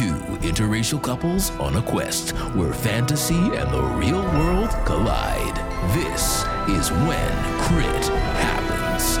Two 0.00 0.16
interracial 0.40 1.02
couples 1.02 1.50
on 1.58 1.76
a 1.76 1.82
quest 1.82 2.30
where 2.56 2.72
fantasy 2.72 3.34
and 3.34 3.70
the 3.70 3.82
real 3.98 4.22
world 4.22 4.70
collide. 4.86 5.54
This 5.92 6.46
is 6.70 6.90
when 6.90 7.30
Crit 7.60 8.06
happens. 8.40 9.18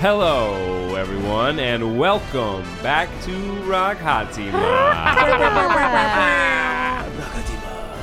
Hello, 0.00 0.96
everyone, 0.96 1.60
and 1.60 1.96
welcome 1.96 2.64
back 2.82 3.08
to 3.22 3.32
Rock 3.62 3.98
Hatima. 3.98 4.50
Rockhatima. 4.50 5.54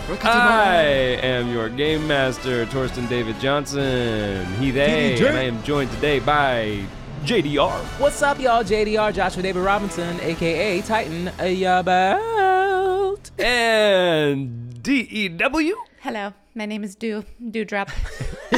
Rock 0.07 0.19
Hatima. 0.19 0.31
I 0.31 0.83
am 1.23 1.51
your 1.51 1.67
game 1.67 2.07
master, 2.07 2.65
Torsten 2.67 3.09
David 3.09 3.37
Johnson. 3.41 4.45
He, 4.61 4.71
they, 4.71 5.17
and 5.27 5.37
I 5.37 5.43
am 5.43 5.61
joined 5.63 5.91
today 5.91 6.19
by 6.19 6.85
JDR. 7.23 7.71
What's 7.99 8.21
up, 8.21 8.37
y'all? 8.39 8.63
JDR, 8.63 9.13
Joshua 9.13 9.41
David 9.43 9.61
Robinson, 9.61 10.19
aka 10.19 10.81
Titan 10.81 11.29
About. 11.39 13.31
And 13.39 14.83
DEW. 14.83 15.75
Hello, 16.01 16.33
my 16.53 16.65
name 16.65 16.83
is 16.83 16.95
Dew 16.95 17.23
Dewdrop. 17.49 17.89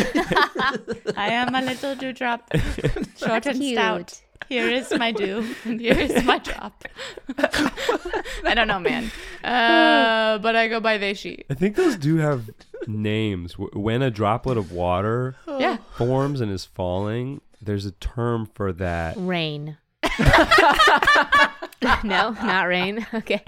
I 1.15 1.29
am 1.29 1.53
a 1.53 1.61
little 1.61 1.95
dewdrop, 1.95 2.49
short 3.17 3.45
and 3.45 3.63
stout. 3.63 4.19
Here 4.49 4.67
is 4.69 4.91
my 4.97 5.11
dew, 5.11 5.45
and 5.63 5.79
here 5.79 5.97
is 5.97 6.23
my 6.25 6.39
drop. 6.39 6.83
I 7.37 8.53
don't 8.55 8.67
know, 8.67 8.79
man, 8.79 9.11
uh, 9.43 10.39
but 10.39 10.55
I 10.55 10.67
go 10.67 10.79
by 10.79 10.97
they 10.97 11.13
she. 11.13 11.43
I 11.51 11.53
think 11.53 11.75
those 11.75 11.95
do 11.97 12.17
have 12.17 12.49
names. 12.87 13.53
W- 13.53 13.69
When 13.79 14.01
a 14.01 14.09
droplet 14.11 14.57
of 14.57 14.71
water 14.71 15.35
Yeah, 15.47 15.77
forms 15.95 16.41
and 16.41 16.51
is 16.51 16.65
falling, 16.65 17.41
there's 17.65 17.85
a 17.85 17.91
term 17.91 18.49
for 18.53 18.71
that. 18.73 19.15
Rain. 19.17 19.77
no, 22.03 22.31
not 22.31 22.67
rain. 22.67 23.05
Okay. 23.13 23.41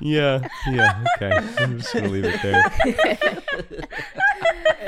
Yeah, 0.00 0.46
yeah, 0.70 1.04
okay. 1.16 1.32
I'm 1.58 1.78
just 1.78 1.94
gonna 1.94 2.08
leave 2.08 2.26
it 2.26 2.42
there. 2.42 2.62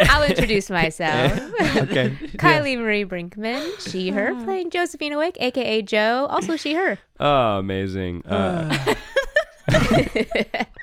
I'll 0.11 0.23
introduce 0.25 0.69
myself. 0.69 1.33
Okay. 1.77 2.11
Kylie 2.37 2.77
Marie 2.78 3.06
Brinkman, 3.06 3.91
she, 3.91 4.11
her, 4.11 4.34
playing 4.45 4.69
Josephine 4.69 5.17
Wick, 5.17 5.39
aka 5.41 5.81
Jo, 5.81 6.27
also 6.28 6.56
she, 6.56 6.75
her. 6.75 6.98
Oh, 7.19 7.59
amazing. 7.59 8.23
Uh, 8.27 8.95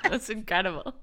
that's 0.02 0.28
incredible. 0.28 0.94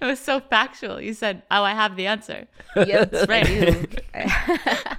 It 0.00 0.04
was 0.04 0.18
so 0.18 0.40
factual. 0.40 1.00
You 1.00 1.14
said, 1.14 1.42
"Oh, 1.52 1.62
I 1.62 1.74
have 1.74 1.94
the 1.96 2.06
answer." 2.08 2.48
Yep, 2.74 3.10
That's 3.12 3.28
right. 3.28 4.98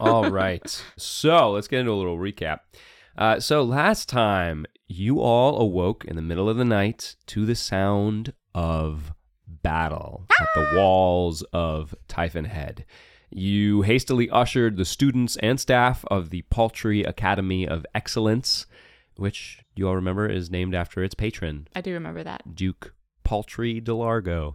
All 0.00 0.30
right. 0.30 0.84
So 0.96 1.52
let's 1.52 1.68
get 1.68 1.80
into 1.80 1.92
a 1.92 1.94
little 1.94 2.18
recap. 2.18 2.60
Uh, 3.16 3.40
so 3.40 3.62
last 3.62 4.08
time, 4.08 4.66
you 4.88 5.20
all 5.20 5.60
awoke 5.60 6.04
in 6.04 6.16
the 6.16 6.22
middle 6.22 6.48
of 6.48 6.56
the 6.56 6.64
night 6.64 7.16
to 7.26 7.46
the 7.46 7.54
sound 7.54 8.32
of 8.54 9.12
battle 9.46 10.26
at 10.40 10.48
the 10.54 10.76
walls 10.76 11.42
of 11.52 11.94
Typhon 12.08 12.46
Head. 12.46 12.84
You 13.30 13.82
hastily 13.82 14.30
ushered 14.30 14.76
the 14.76 14.84
students 14.84 15.36
and 15.36 15.58
staff 15.58 16.04
of 16.10 16.30
the 16.30 16.42
Paltry 16.42 17.02
Academy 17.02 17.66
of 17.66 17.86
Excellence, 17.94 18.66
which 19.16 19.60
you 19.74 19.88
all 19.88 19.96
remember 19.96 20.28
is 20.28 20.50
named 20.50 20.74
after 20.74 21.02
its 21.02 21.14
patron, 21.14 21.68
I 21.74 21.80
do 21.80 21.92
remember 21.92 22.22
that. 22.22 22.54
Duke 22.54 22.94
Paltry 23.24 23.80
Delargo. 23.80 24.54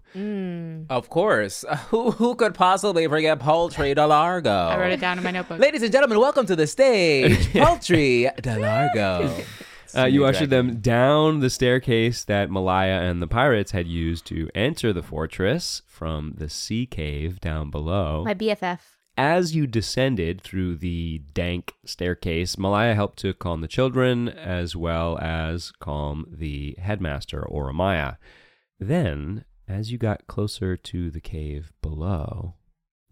Of 0.89 1.09
course. 1.09 1.65
Who, 1.89 2.11
who 2.11 2.35
could 2.35 2.53
possibly 2.53 3.07
forget 3.07 3.39
Poultry 3.39 3.93
DeLargo? 3.95 4.69
I 4.69 4.79
wrote 4.79 4.91
it 4.91 4.99
down 5.01 5.17
in 5.17 5.23
my 5.23 5.31
notebook. 5.31 5.59
Ladies 5.59 5.81
and 5.83 5.91
gentlemen, 5.91 6.19
welcome 6.19 6.45
to 6.45 6.55
the 6.55 6.67
stage, 6.67 7.51
Poultry 7.53 8.29
DeLargo. 8.37 9.43
Uh, 9.97 10.05
you 10.05 10.23
Exactly. 10.23 10.29
ushered 10.29 10.49
them 10.51 10.79
down 10.81 11.39
the 11.39 11.49
staircase 11.49 12.23
that 12.25 12.51
Malaya 12.51 13.01
and 13.01 13.23
the 13.23 13.27
pirates 13.27 13.71
had 13.71 13.87
used 13.87 14.23
to 14.27 14.47
enter 14.53 14.93
the 14.93 15.01
fortress 15.01 15.81
from 15.87 16.35
the 16.37 16.47
sea 16.47 16.85
cave 16.85 17.41
down 17.41 17.71
below. 17.71 18.23
My 18.23 18.35
BFF. 18.35 18.77
As 19.17 19.55
you 19.55 19.65
descended 19.65 20.41
through 20.41 20.75
the 20.75 21.23
dank 21.33 21.73
staircase, 21.85 22.55
Malaya 22.55 22.93
helped 22.93 23.17
to 23.19 23.33
calm 23.33 23.61
the 23.61 23.67
children 23.67 24.29
as 24.29 24.75
well 24.75 25.17
as 25.17 25.71
calm 25.79 26.27
the 26.31 26.75
headmaster, 26.77 27.41
Oramaya. 27.51 28.17
Then, 28.79 29.45
as 29.67 29.91
you 29.91 29.97
got 29.97 30.27
closer 30.27 30.77
to 30.77 31.11
the 31.11 31.21
cave 31.21 31.71
below, 31.81 32.55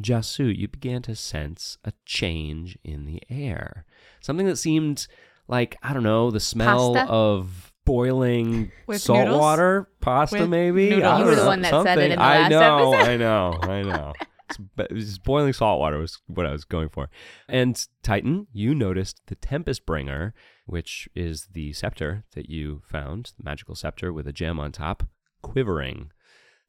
Jasu, 0.01 0.55
you 0.55 0.67
began 0.67 1.01
to 1.03 1.15
sense 1.15 1.77
a 1.83 1.91
change 2.05 2.77
in 2.83 3.05
the 3.05 3.21
air. 3.29 3.85
Something 4.21 4.45
that 4.47 4.57
seemed 4.57 5.07
like, 5.47 5.77
I 5.81 5.93
don't 5.93 6.03
know, 6.03 6.29
the 6.31 6.39
smell 6.39 6.93
Pasta? 6.93 7.11
of 7.11 7.73
boiling 7.85 8.71
With 8.87 9.01
salt 9.01 9.19
noodles? 9.25 9.39
water, 9.39 9.89
pasta 10.01 10.39
With 10.41 10.49
maybe. 10.49 10.89
noodles. 10.89 11.03
I 11.03 11.17
You 11.19 11.23
don't 11.23 11.25
were 11.25 11.35
the 11.35 11.41
know, 11.41 11.47
one 11.47 11.61
that 11.61 11.83
said 11.83 11.97
it 11.99 12.11
in 12.11 12.17
the 12.19 12.23
I 12.23 12.39
last 12.41 12.49
know, 12.51 12.93
episode. 12.93 13.09
I 13.11 13.17
know, 13.17 13.59
I 13.61 13.81
know. 13.83 14.13
It's- 14.49 14.65
but 14.77 14.89
it 14.89 14.93
was 14.93 15.19
boiling 15.19 15.51
salt 15.51 15.77
water 15.77 15.97
was 15.97 16.21
what 16.27 16.45
I 16.45 16.53
was 16.53 16.63
going 16.63 16.87
for. 16.87 17.09
And 17.49 17.85
Titan, 18.01 18.47
you 18.53 18.73
noticed 18.73 19.19
the 19.27 19.35
Tempest 19.35 19.85
Bringer, 19.85 20.33
which 20.65 21.09
is 21.13 21.49
the 21.51 21.73
scepter 21.73 22.23
that 22.33 22.49
you 22.49 22.81
found, 22.89 23.33
the 23.37 23.43
magical 23.43 23.75
scepter 23.75 24.13
with 24.13 24.25
a 24.25 24.31
gem 24.31 24.57
on 24.57 24.71
top, 24.71 25.03
quivering. 25.51 26.11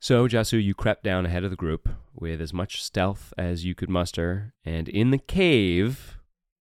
So, 0.00 0.28
Jasu, 0.28 0.62
you 0.62 0.74
crept 0.74 1.02
down 1.02 1.26
ahead 1.26 1.44
of 1.44 1.50
the 1.50 1.56
group 1.56 1.88
with 2.14 2.40
as 2.40 2.52
much 2.52 2.82
stealth 2.82 3.32
as 3.36 3.64
you 3.64 3.74
could 3.74 3.90
muster, 3.90 4.54
and 4.64 4.88
in 4.88 5.10
the 5.10 5.18
cave 5.18 6.18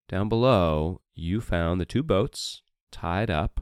down 0.09 0.29
below, 0.29 1.01
you 1.13 1.41
found 1.41 1.79
the 1.79 1.85
two 1.85 2.03
boats 2.03 2.61
tied 2.91 3.29
up, 3.29 3.61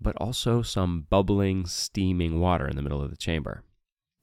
but 0.00 0.16
also 0.16 0.60
some 0.60 1.06
bubbling, 1.08 1.66
steaming 1.66 2.40
water 2.40 2.66
in 2.68 2.76
the 2.76 2.82
middle 2.82 3.02
of 3.02 3.10
the 3.10 3.16
chamber. 3.16 3.62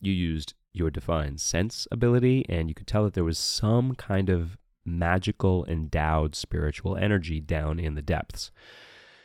You 0.01 0.13
used 0.13 0.53
your 0.71 0.91
divine 0.91 1.37
sense 1.37 1.87
ability, 1.91 2.45
and 2.47 2.69
you 2.69 2.75
could 2.75 2.87
tell 2.87 3.05
that 3.05 3.13
there 3.13 3.23
was 3.23 3.39
some 3.39 3.95
kind 3.95 4.29
of 4.29 4.57
magical, 4.85 5.65
endowed 5.65 6.35
spiritual 6.35 6.95
energy 6.95 7.39
down 7.39 7.79
in 7.79 7.95
the 7.95 8.01
depths. 8.01 8.51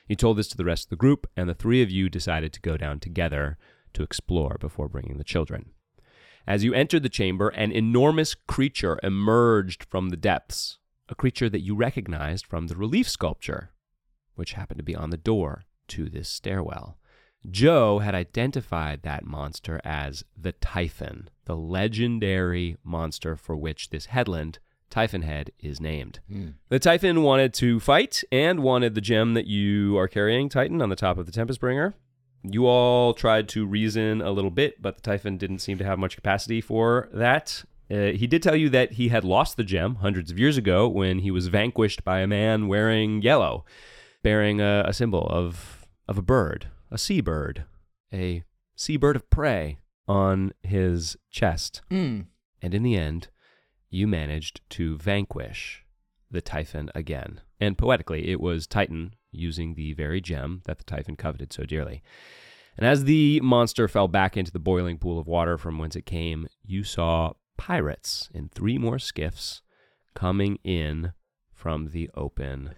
You 0.06 0.16
told 0.16 0.38
this 0.38 0.48
to 0.48 0.56
the 0.56 0.64
rest 0.64 0.86
of 0.86 0.90
the 0.90 0.96
group, 0.96 1.28
and 1.36 1.48
the 1.48 1.54
three 1.54 1.82
of 1.82 1.90
you 1.90 2.08
decided 2.08 2.52
to 2.52 2.60
go 2.60 2.76
down 2.76 3.00
together 3.00 3.58
to 3.94 4.02
explore 4.02 4.56
before 4.60 4.88
bringing 4.88 5.18
the 5.18 5.24
children. 5.24 5.70
As 6.46 6.64
you 6.64 6.74
entered 6.74 7.02
the 7.02 7.08
chamber, 7.08 7.48
an 7.50 7.70
enormous 7.72 8.34
creature 8.34 8.98
emerged 9.02 9.84
from 9.84 10.08
the 10.08 10.16
depths, 10.16 10.78
a 11.08 11.14
creature 11.14 11.48
that 11.48 11.60
you 11.60 11.74
recognized 11.74 12.46
from 12.46 12.66
the 12.66 12.76
relief 12.76 13.08
sculpture, 13.08 13.70
which 14.34 14.54
happened 14.54 14.78
to 14.78 14.84
be 14.84 14.96
on 14.96 15.10
the 15.10 15.16
door 15.16 15.64
to 15.88 16.08
this 16.08 16.28
stairwell. 16.28 16.96
Jo 17.48 18.00
had 18.00 18.14
identified 18.14 19.02
that 19.02 19.24
monster 19.24 19.80
as 19.84 20.24
the 20.36 20.52
Typhon, 20.52 21.30
the 21.46 21.56
legendary 21.56 22.76
monster 22.84 23.36
for 23.36 23.56
which 23.56 23.90
this 23.90 24.06
headland, 24.06 24.58
Typhon 24.90 25.22
Head, 25.22 25.52
is 25.58 25.80
named. 25.80 26.20
Hmm. 26.30 26.48
The 26.68 26.78
Typhon 26.78 27.22
wanted 27.22 27.54
to 27.54 27.80
fight 27.80 28.22
and 28.30 28.60
wanted 28.60 28.94
the 28.94 29.00
gem 29.00 29.34
that 29.34 29.46
you 29.46 29.96
are 29.96 30.08
carrying, 30.08 30.48
Titan, 30.48 30.82
on 30.82 30.90
the 30.90 30.96
top 30.96 31.16
of 31.16 31.26
the 31.26 31.32
Tempest 31.32 31.60
Bringer. 31.60 31.94
You 32.42 32.66
all 32.66 33.12
tried 33.12 33.48
to 33.50 33.66
reason 33.66 34.22
a 34.22 34.30
little 34.30 34.50
bit, 34.50 34.80
but 34.80 34.96
the 34.96 35.02
Typhon 35.02 35.36
didn't 35.36 35.58
seem 35.58 35.78
to 35.78 35.84
have 35.84 35.98
much 35.98 36.16
capacity 36.16 36.60
for 36.60 37.08
that. 37.12 37.64
Uh, 37.90 38.12
he 38.12 38.26
did 38.26 38.42
tell 38.42 38.56
you 38.56 38.68
that 38.70 38.92
he 38.92 39.08
had 39.08 39.24
lost 39.24 39.56
the 39.56 39.64
gem 39.64 39.96
hundreds 39.96 40.30
of 40.30 40.38
years 40.38 40.56
ago 40.56 40.88
when 40.88 41.18
he 41.18 41.30
was 41.30 41.48
vanquished 41.48 42.04
by 42.04 42.20
a 42.20 42.26
man 42.26 42.68
wearing 42.68 43.20
yellow, 43.20 43.64
bearing 44.22 44.60
a, 44.60 44.84
a 44.86 44.92
symbol 44.92 45.26
of, 45.28 45.86
of 46.08 46.16
a 46.16 46.22
bird, 46.22 46.68
a 46.90 46.96
seabird, 46.96 47.64
a 48.12 48.44
seabird 48.76 49.16
of 49.16 49.28
prey 49.28 49.78
on 50.06 50.52
his 50.62 51.16
chest. 51.30 51.82
Mm. 51.90 52.26
And 52.62 52.74
in 52.74 52.82
the 52.82 52.96
end, 52.96 53.28
you 53.90 54.06
managed 54.06 54.60
to 54.70 54.96
vanquish 54.96 55.84
the 56.30 56.40
Typhon 56.40 56.90
again. 56.94 57.40
And 57.60 57.76
poetically, 57.76 58.28
it 58.28 58.40
was 58.40 58.66
Titan 58.66 59.14
using 59.30 59.74
the 59.74 59.92
very 59.94 60.20
gem 60.20 60.62
that 60.64 60.78
the 60.78 60.84
Typhon 60.84 61.16
coveted 61.16 61.52
so 61.52 61.64
dearly. 61.64 62.02
And 62.76 62.86
as 62.86 63.04
the 63.04 63.40
monster 63.40 63.88
fell 63.88 64.08
back 64.08 64.36
into 64.36 64.52
the 64.52 64.58
boiling 64.58 64.98
pool 64.98 65.18
of 65.18 65.26
water 65.26 65.58
from 65.58 65.78
whence 65.78 65.96
it 65.96 66.06
came, 66.06 66.48
you 66.64 66.84
saw 66.84 67.32
pirates 67.56 68.30
in 68.32 68.48
three 68.48 68.78
more 68.78 68.98
skiffs 68.98 69.60
coming 70.14 70.58
in 70.64 71.12
from 71.52 71.90
the 71.90 72.10
open 72.14 72.74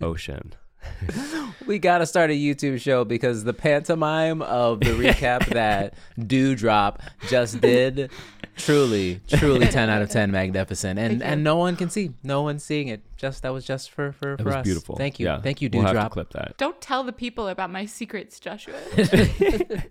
ocean. 0.00 0.54
We 1.66 1.78
gotta 1.78 2.06
start 2.06 2.30
a 2.30 2.34
YouTube 2.34 2.80
show 2.80 3.04
because 3.04 3.44
the 3.44 3.52
pantomime 3.52 4.42
of 4.42 4.80
the 4.80 4.90
recap 4.90 5.46
that 5.52 5.94
Dewdrop 6.18 7.00
just 7.28 7.60
did, 7.60 8.10
truly, 8.56 9.20
truly 9.28 9.66
ten 9.66 9.88
out 9.90 10.02
of 10.02 10.10
ten, 10.10 10.30
magnificent, 10.40 10.98
and 10.98 11.22
and 11.22 11.42
no 11.44 11.56
one 11.56 11.76
can 11.76 11.90
see, 11.90 12.12
no 12.22 12.42
one's 12.42 12.64
seeing 12.64 12.88
it. 12.88 13.02
Just 13.16 13.42
that 13.42 13.52
was 13.52 13.64
just 13.64 13.90
for 13.90 14.12
for, 14.12 14.34
It 14.34 14.38
for 14.38 14.44
was 14.44 14.54
us. 14.56 14.64
beautiful. 14.64 14.96
Thank 14.96 15.18
you, 15.20 15.26
Yeah. 15.26 15.40
thank 15.40 15.62
you, 15.62 15.68
We'll 15.72 15.82
have 15.84 15.96
to 15.96 16.08
clip 16.10 16.30
that. 16.32 16.56
Don't 16.58 16.80
tell 16.80 17.02
the 17.04 17.12
people 17.12 17.48
about 17.48 17.70
my 17.70 17.86
secrets, 17.86 18.38
Joshua. 18.40 18.74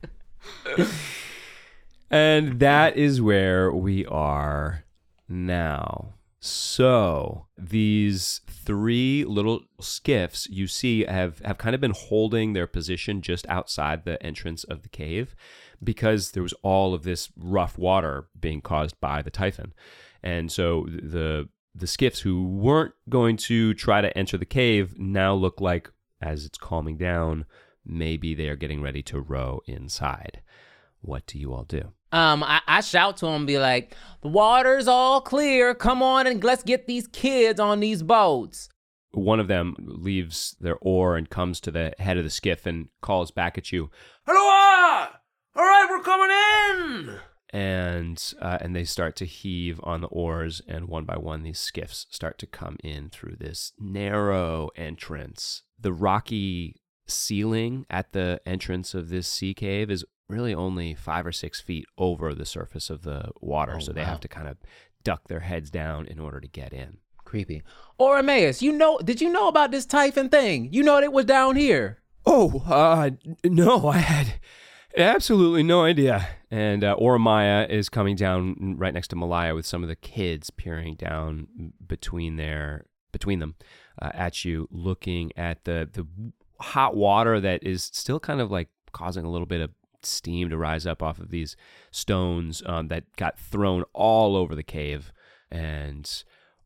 And 2.13 2.60
that 2.60 2.98
is 2.98 3.22
where 3.22 3.72
we 3.72 4.06
are 4.06 4.84
now. 5.30 6.16
So 6.42 7.46
these 7.57 8.42
three 8.50 9.24
little 9.24 9.62
skiffs 9.80 10.46
you 10.50 10.68
see 10.68 11.06
have, 11.06 11.40
have 11.40 11.57
kind 11.57 11.74
of 11.74 11.80
been 11.80 11.94
holding 11.96 12.52
their 12.52 12.68
position 12.68 13.22
just 13.22 13.48
outside 13.48 14.04
the 14.04 14.22
entrance 14.22 14.66
of 14.66 14.81
the 14.81 14.90
cave 14.90 15.36
because 15.83 16.31
there 16.31 16.44
was 16.44 16.54
all 16.62 16.94
of 16.94 17.04
this 17.04 17.30
rough 17.38 17.78
water 17.78 18.28
being 18.39 18.62
caused 18.62 19.00
by 19.00 19.22
the 19.22 19.31
typhon. 19.31 19.74
And 20.24 20.51
so 20.51 20.88
the 20.89 21.50
the 21.74 21.88
skiffs 21.88 22.19
who 22.19 22.45
weren't 22.45 22.94
going 23.10 23.38
to 23.38 23.74
try 23.74 24.01
to 24.01 24.16
enter 24.18 24.38
the 24.38 24.45
cave 24.45 25.00
now 25.00 25.33
look 25.33 25.62
like 25.62 25.89
as 26.22 26.45
it's 26.45 26.57
calming 26.57 26.98
down, 26.98 27.45
maybe 27.86 28.36
they 28.36 28.50
are 28.50 28.57
getting 28.57 28.81
ready 28.81 29.01
to 29.01 29.22
row 29.22 29.62
inside. 29.66 30.42
What 31.00 31.25
do 31.25 31.39
you 31.39 31.54
all 31.54 31.63
do? 31.63 31.94
Um, 32.12 32.44
I, 32.44 32.60
I 32.68 32.81
shout 32.81 33.18
to 33.18 33.28
him, 33.28 33.45
be 33.45 33.57
like, 33.57 33.95
"The 34.22 34.28
water's 34.28 34.88
all 34.88 35.22
clear. 35.22 35.74
Come 35.74 36.04
on 36.04 36.28
and 36.28 36.44
let's 36.44 36.63
get 36.63 36.86
these 36.86 37.07
kids 37.07 37.60
on 37.60 37.80
these 37.80 38.04
boats." 38.04 38.69
One 39.13 39.39
of 39.39 39.48
them 39.48 39.75
leaves 39.80 40.56
their 40.60 40.78
oar 40.81 41.18
and 41.18 41.30
comes 41.30 41.60
to 41.62 41.72
the 41.72 41.94
head 42.00 42.18
of 42.18 42.24
the 42.24 42.30
skiff 42.30 42.66
and 42.66 42.89
calls 43.01 43.31
back 43.31 43.57
at 43.57 43.72
you, 43.72 43.89
"Hello! 44.25 45.07
All 45.56 45.63
right, 45.63 45.88
we're 45.89 46.01
coming 46.03 47.09
in!" 47.09 47.19
And 47.53 48.33
uh, 48.42 48.57
and 48.62 48.75
they 48.75 48.86
start 48.86 49.15
to 49.18 49.25
heave 49.25 49.80
on 49.83 50.01
the 50.01 50.07
oars, 50.07 50.62
and 50.68 50.88
one 50.88 51.03
by 51.06 51.18
one, 51.18 51.44
these 51.44 51.59
skiffs 51.59 52.07
start 52.09 52.38
to 52.39 52.48
come 52.48 52.77
in 52.83 53.09
through 53.09 53.36
this 53.38 53.74
narrow 53.80 54.69
entrance. 54.75 55.63
The 55.80 55.92
rocky 55.94 56.81
ceiling 57.07 57.86
at 57.89 58.13
the 58.13 58.39
entrance 58.45 58.94
of 58.94 59.09
this 59.09 59.27
sea 59.27 59.53
cave 59.53 59.92
is 59.92 60.06
really 60.30 60.53
only 60.56 60.94
five 60.95 61.25
or 61.25 61.33
six 61.33 61.59
feet 61.59 61.86
over 61.97 62.33
the 62.33 62.45
surface 62.45 62.89
of 62.89 63.01
the 63.04 63.31
water, 63.42 63.74
Oh, 63.75 63.80
so 63.80 63.92
they 63.92 64.00
wow. 64.01 64.07
have 64.07 64.21
to 64.21 64.30
kind 64.30 64.47
of 64.47 64.56
duck 65.04 65.27
their 65.27 65.42
heads 65.42 65.69
down 65.69 66.07
in 66.07 66.19
order 66.19 66.39
to 66.39 66.47
get 66.47 66.71
in. 66.71 67.00
Creepy. 67.25 67.63
Oramaya, 68.00 68.62
you 68.62 68.71
know? 68.71 68.97
Did 69.00 69.19
you 69.19 69.30
know 69.30 69.50
about 69.50 69.71
this 69.71 69.86
typhon 69.86 70.30
thing? 70.30 70.69
You 70.71 70.83
know 70.83 71.00
it 71.00 71.12
was 71.12 71.25
down 71.25 71.57
here. 71.57 72.01
Oh, 72.25 72.63
uh, 72.65 73.09
no, 73.44 73.88
I 73.89 73.97
had 73.97 74.36
absolutely 74.98 75.64
no 75.64 75.84
idea. 75.84 76.28
And 76.50 76.84
uh, 76.84 76.96
Oramaya 76.98 77.70
is 77.70 77.90
coming 77.90 78.16
down 78.16 78.76
right 78.78 78.94
next 78.94 79.10
to 79.10 79.16
Malaya 79.16 79.56
with 79.56 79.66
some 79.66 79.84
of 79.84 79.90
the 79.90 79.96
kids 79.96 80.50
peering 80.50 80.96
down 80.96 81.74
between 81.86 82.36
their 82.36 82.86
between 83.12 83.40
them 83.40 83.56
uh, 84.02 84.10
at 84.14 84.46
you, 84.46 84.68
looking 84.72 85.32
at 85.38 85.64
the 85.66 85.90
the 85.92 86.06
hot 86.60 86.96
water 86.96 87.40
that 87.40 87.64
is 87.64 87.84
still 87.84 88.20
kind 88.20 88.40
of 88.40 88.52
like 88.52 88.70
causing 88.92 89.26
a 89.26 89.30
little 89.32 89.48
bit 89.48 89.62
of 89.62 89.72
steam 90.04 90.50
to 90.50 90.58
rise 90.58 90.86
up 90.86 91.04
off 91.04 91.20
of 91.20 91.30
these 91.30 91.56
stones 91.92 92.64
um, 92.66 92.88
that 92.88 93.04
got 93.16 93.40
thrown 93.40 93.84
all 93.94 94.36
over 94.36 94.56
the 94.56 94.64
cave. 94.64 95.12
And 95.52 96.10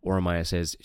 Oramaya 0.05 0.45
says, 0.45 0.75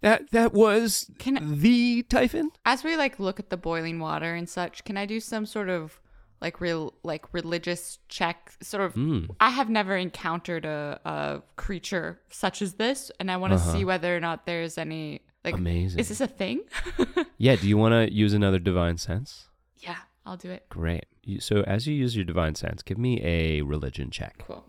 "That 0.00 0.30
that 0.30 0.52
was 0.52 1.10
Can- 1.18 1.60
the 1.60 2.02
typhon." 2.04 2.50
As 2.64 2.84
we 2.84 2.96
like 2.96 3.18
look 3.18 3.38
at 3.38 3.50
the 3.50 3.56
boiling 3.56 3.98
water 4.00 4.34
and 4.34 4.48
such, 4.48 4.84
can 4.84 4.96
I 4.96 5.06
do 5.06 5.20
some 5.20 5.46
sort 5.46 5.68
of 5.68 5.99
like 6.40 6.60
real 6.60 6.94
like 7.02 7.32
religious 7.32 7.98
check? 8.08 8.52
Sort 8.62 8.82
of. 8.84 8.94
Mm. 8.94 9.28
I 9.40 9.50
have 9.50 9.68
never 9.68 9.96
encountered 9.96 10.64
a, 10.64 11.00
a 11.04 11.42
creature 11.56 12.20
such 12.30 12.62
as 12.62 12.74
this, 12.74 13.10
and 13.20 13.30
I 13.30 13.36
want 13.36 13.52
to 13.52 13.56
Uh-huh. 13.58 13.72
see 13.72 13.84
whether 13.84 14.16
or 14.16 14.20
not 14.20 14.46
there's 14.46 14.78
any 14.78 15.20
like. 15.44 15.54
Amazing. 15.54 15.98
Is 16.00 16.08
this 16.08 16.20
a 16.20 16.26
thing? 16.26 16.62
Yeah, 17.38 17.56
do 17.56 17.66
you 17.66 17.78
want 17.78 17.92
to 17.94 18.12
use 18.14 18.34
another 18.34 18.58
divine 18.58 18.98
sense? 18.98 19.48
yeah, 19.78 19.96
I'll 20.26 20.36
do 20.36 20.50
it. 20.50 20.68
Great. 20.68 21.06
So 21.38 21.62
as 21.62 21.86
you 21.86 21.94
use 21.94 22.14
your 22.14 22.26
divine 22.26 22.54
sense, 22.54 22.82
give 22.82 22.98
me 22.98 23.18
a 23.24 23.62
religion 23.62 24.10
check. 24.10 24.44
Cool. 24.46 24.62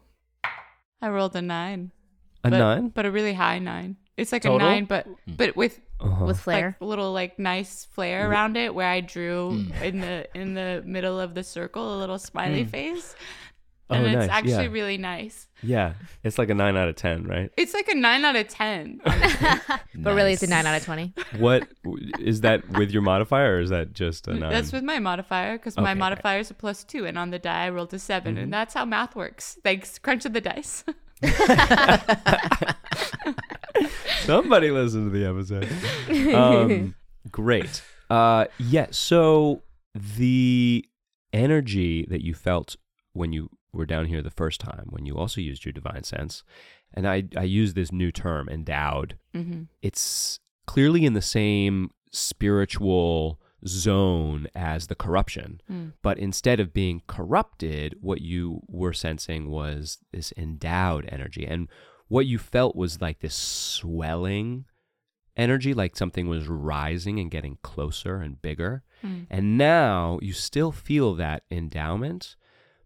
I 1.02 1.10
rolled 1.10 1.36
a 1.36 1.42
nine. 1.42 1.92
A 2.46 2.50
but, 2.50 2.58
nine? 2.60 2.88
but 2.90 3.06
a 3.06 3.12
really 3.12 3.34
high 3.34 3.60
nine. 3.60 3.98
It's 4.16 4.32
like 4.32 4.44
Total? 4.44 4.66
a 4.66 4.70
nine, 4.72 4.86
but 4.86 5.06
but 5.28 5.56
with 5.58 5.82
Uh-huh. 6.02 6.26
with 6.26 6.40
flair. 6.40 6.76
like 6.80 6.82
a 6.82 6.86
little 6.86 7.12
like 7.14 7.38
nice 7.40 7.86
flair 7.86 8.30
around 8.30 8.58
it, 8.58 8.74
where 8.74 8.88
I 8.90 9.02
drew 9.02 9.66
in 9.84 10.00
the 10.02 10.28
in 10.36 10.54
the 10.56 10.82
middle 10.86 11.20
of 11.20 11.36
the 11.36 11.44
circle 11.44 11.96
a 11.96 11.98
little 12.00 12.18
smiley 12.20 12.66
face, 12.66 13.16
Oh, 13.90 13.96
and 13.96 14.06
it's 14.08 14.16
nice, 14.16 14.30
actually 14.30 14.66
yeah. 14.68 14.72
really 14.72 14.98
nice. 14.98 15.48
yeah, 15.62 15.94
it's 16.24 16.38
like 16.38 16.50
a 16.50 16.54
nine 16.56 16.78
out 16.78 16.88
of 16.88 16.96
ten, 16.96 17.26
right? 17.26 17.52
It's 17.58 17.74
like 17.74 17.90
a 17.90 17.96
nine 17.96 18.24
out 18.26 18.36
of 18.38 18.48
ten. 18.48 19.02
But 20.04 20.16
really, 20.16 20.34
it's 20.34 20.42
a 20.42 20.48
9 20.48 20.66
out 20.66 20.76
of 20.78 20.84
20. 20.86 21.14
What 21.38 21.68
is 22.20 22.42
that 22.42 22.68
with 22.70 22.90
your 22.90 23.04
modifier, 23.04 23.58
or 23.58 23.60
is 23.60 23.70
that 23.70 23.94
just 23.94 24.28
a 24.28 24.34
nine? 24.34 24.50
That's 24.50 24.72
with 24.72 24.84
my 24.84 24.98
modifier 24.98 25.60
because 25.60 25.78
my 25.78 25.92
Okay, 25.92 26.00
modifier 26.00 26.40
is 26.40 26.50
a 26.50 26.56
plus 26.56 26.84
two, 26.84 27.06
and 27.06 27.20
on 27.20 27.30
the 27.30 27.38
die 27.38 27.66
I 27.66 27.70
rolled 27.70 27.94
a 27.94 28.00
7 28.00 28.34
Mm-hmm. 28.34 28.44
and 28.46 28.52
that's 28.54 28.74
how 28.74 28.84
math 28.86 29.16
works. 29.16 29.60
Thanks, 29.64 30.00
crunch 30.00 30.26
of 30.26 30.34
the 30.34 30.42
dice. 30.42 30.84
Somebody 34.22 34.72
listen 34.72 35.06
to 35.06 35.10
the 35.10 35.26
episode. 35.26 36.34
Um, 36.34 36.96
great. 37.32 37.82
Uh, 38.10 38.46
yeah. 38.60 38.88
So 38.92 39.64
the 39.94 40.86
energy 41.34 42.06
that 42.10 42.24
you 42.24 42.34
felt 42.34 42.76
when 43.14 43.34
you 43.34 43.50
were 43.74 43.86
down 43.86 44.06
here 44.06 44.22
the 44.22 44.30
first 44.30 44.60
time, 44.60 44.88
when 44.90 45.06
you 45.06 45.18
also 45.18 45.42
used 45.42 45.66
your 45.66 45.74
divine 45.74 46.04
sense, 46.04 46.44
and 46.94 47.08
I 47.08 47.24
I 47.38 47.44
use 47.44 47.74
this 47.74 47.92
new 47.92 48.12
term, 48.12 48.50
endowed. 48.50 49.18
mm-hmm. 49.34 49.64
It's 49.82 50.40
clearly 50.68 51.06
in 51.06 51.14
the 51.14 51.22
same 51.22 51.92
spiritual 52.12 53.40
zone 53.68 54.48
as 54.56 54.88
the 54.88 54.96
corruption. 54.96 55.62
Mm. 55.72 55.94
But 56.02 56.18
instead 56.18 56.60
of 56.60 56.74
being 56.74 57.02
corrupted, 57.08 57.96
what 58.02 58.22
you 58.22 58.62
were 58.68 58.94
sensing 58.94 59.50
was 59.50 60.00
this 60.12 60.34
endowed 60.38 61.08
energy. 61.12 61.46
And 61.46 61.68
what 62.12 62.26
you 62.26 62.38
felt 62.38 62.76
was 62.76 63.00
like 63.00 63.20
this 63.20 63.34
swelling 63.34 64.66
energy, 65.38 65.74
like 65.74 65.96
something 65.96 66.28
was 66.28 66.46
rising 66.46 67.22
and 67.22 67.32
getting 67.32 67.58
closer 67.62 68.18
and 68.18 68.42
bigger. 68.42 68.84
Mm. 69.02 69.28
And 69.30 69.58
now 69.58 70.20
you 70.22 70.34
still 70.34 70.74
feel 70.74 71.16
that 71.16 71.44
endowment, 71.50 72.36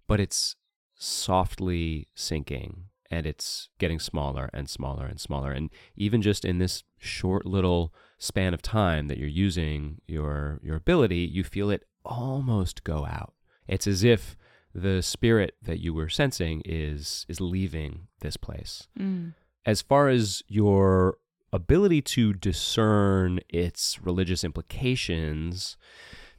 but 0.05 0.19
it's 0.19 0.55
softly 0.93 2.07
sinking 2.13 2.83
and 3.09 3.25
it's 3.25 3.69
getting 3.79 3.97
smaller 3.97 4.51
and 4.53 4.69
smaller 4.69 5.07
and 5.07 5.19
smaller. 5.19 5.51
And 5.51 5.71
even 5.95 6.21
just 6.21 6.45
in 6.45 6.59
this 6.59 6.83
short 6.99 7.47
little 7.47 7.95
span 8.19 8.53
of 8.53 8.61
time 8.61 9.07
that 9.07 9.17
you're 9.17 9.27
using 9.27 10.01
your 10.05 10.59
your 10.61 10.75
ability, 10.75 11.27
you 11.33 11.43
feel 11.43 11.71
it 11.71 11.87
almost 12.05 12.83
go 12.83 13.07
out. 13.07 13.33
It's 13.67 13.87
as 13.87 14.03
if 14.03 14.37
the 14.75 15.01
spirit 15.01 15.55
that 15.61 15.79
you 15.79 15.93
were 15.93 16.09
sensing 16.09 16.61
is 16.65 17.25
is 17.29 17.39
leaving 17.39 18.07
this 18.19 18.35
place. 18.37 18.87
Mm. 18.99 19.33
As 19.65 19.81
far 19.81 20.09
as 20.09 20.43
your 20.47 21.17
ability 21.53 22.01
to 22.01 22.33
discern 22.33 23.39
its 23.49 23.99
religious 24.03 24.43
implications, 24.43 25.77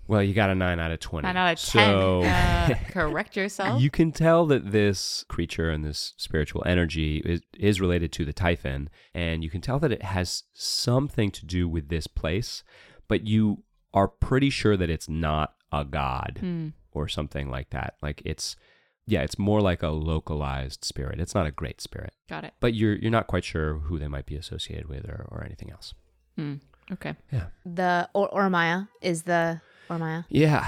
well, 0.07 0.23
you 0.23 0.35
got 0.35 0.51
a 0.51 0.55
9 0.55 0.79
out 0.79 0.91
of 0.93 1.01
20. 1.01 1.27
Nine 1.27 1.37
out 1.37 1.53
of 1.55 1.59
ten. 1.59 1.91
So 1.91 2.23
Uh, 2.25 2.75
correct 2.91 3.37
yourself. 3.37 3.81
you 3.81 3.91
can 3.91 4.13
tell 4.13 4.47
that 4.47 4.71
this 4.71 5.25
creature 5.29 5.71
and 5.71 5.85
this 5.85 6.15
spiritual 6.17 6.63
energy 6.67 7.19
is, 7.25 7.41
is 7.59 7.81
related 7.81 8.13
to 8.13 8.25
the 8.25 8.33
Typhon, 8.33 8.89
and 9.15 9.43
you 9.43 9.51
can 9.51 9.61
tell 9.61 9.79
that 9.81 9.91
it 9.93 10.03
has 10.03 10.45
something 10.53 11.31
to 11.33 11.47
do 11.47 11.69
with 11.69 11.89
this 11.89 12.07
place, 12.07 12.63
but 13.09 13.27
you 13.27 13.63
are 13.95 14.09
pretty 14.09 14.51
sure 14.51 14.77
that 14.77 14.91
it's 14.91 15.09
not 15.09 15.55
a 15.73 15.85
god 15.85 16.37
Hmm. 16.41 16.69
Or 16.97 17.09
something 17.09 17.51
like 17.51 17.71
that. 17.71 17.95
Like 18.03 18.23
it's, 18.25 18.57
yeah, 19.07 19.23
it's 19.23 19.39
more 19.39 19.61
like 19.61 19.83
a 19.83 19.89
localized 19.91 20.85
spirit. 20.85 21.21
It's 21.21 21.35
not 21.35 21.47
a 21.47 21.51
great 21.53 21.81
spirit, 21.81 22.13
Got 22.29 22.45
it. 22.45 22.55
but 22.61 22.75
you're 22.75 22.97
you're 22.97 23.11
not 23.19 23.27
quite 23.29 23.45
sure 23.45 23.79
who 23.87 23.99
they 24.01 24.09
might 24.09 24.27
be 24.27 24.37
associated 24.37 24.87
with 24.89 25.05
or, 25.09 25.27
or 25.31 25.45
anything 25.45 25.71
else. 25.71 25.95
Hmm. 26.37 26.55
Okay. 26.93 27.15
Yeah, 27.33 27.47
The 27.65 28.09
or- 28.15 28.31
Ormaya 28.31 28.89
is 29.01 29.23
the 29.25 29.61
Ormaya. 29.91 30.25
yeah. 30.29 30.67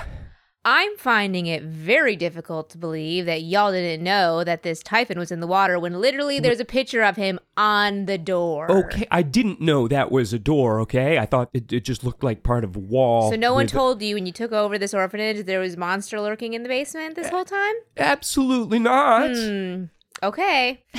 I'm 0.70 0.98
finding 0.98 1.46
it 1.46 1.62
very 1.62 2.14
difficult 2.14 2.68
to 2.70 2.76
believe 2.78 3.24
that 3.24 3.40
y'all 3.40 3.72
didn't 3.72 4.04
know 4.04 4.44
that 4.44 4.64
this 4.64 4.82
Typhon 4.82 5.18
was 5.18 5.32
in 5.32 5.40
the 5.40 5.46
water 5.46 5.78
when 5.78 5.98
literally 5.98 6.40
there's 6.40 6.60
a 6.60 6.64
picture 6.66 7.02
of 7.02 7.16
him 7.16 7.40
on 7.56 8.04
the 8.04 8.18
door. 8.18 8.70
Okay, 8.70 9.06
I 9.10 9.22
didn't 9.22 9.62
know 9.62 9.88
that 9.88 10.12
was 10.12 10.34
a 10.34 10.38
door. 10.38 10.78
Okay, 10.80 11.16
I 11.18 11.24
thought 11.24 11.48
it, 11.54 11.72
it 11.72 11.84
just 11.86 12.04
looked 12.04 12.22
like 12.22 12.42
part 12.42 12.64
of 12.64 12.76
a 12.76 12.80
wall. 12.80 13.30
So 13.30 13.36
no 13.36 13.54
one 13.54 13.64
with- 13.64 13.72
told 13.72 14.02
you 14.02 14.14
when 14.16 14.26
you 14.26 14.32
took 14.32 14.52
over 14.52 14.76
this 14.76 14.92
orphanage 14.92 15.46
there 15.46 15.60
was 15.60 15.78
monster 15.78 16.20
lurking 16.20 16.52
in 16.52 16.64
the 16.64 16.68
basement 16.68 17.14
this 17.16 17.30
whole 17.30 17.46
time? 17.46 17.74
Absolutely 17.96 18.78
not. 18.78 19.30
Hmm. 19.34 19.84
Okay. 20.22 20.84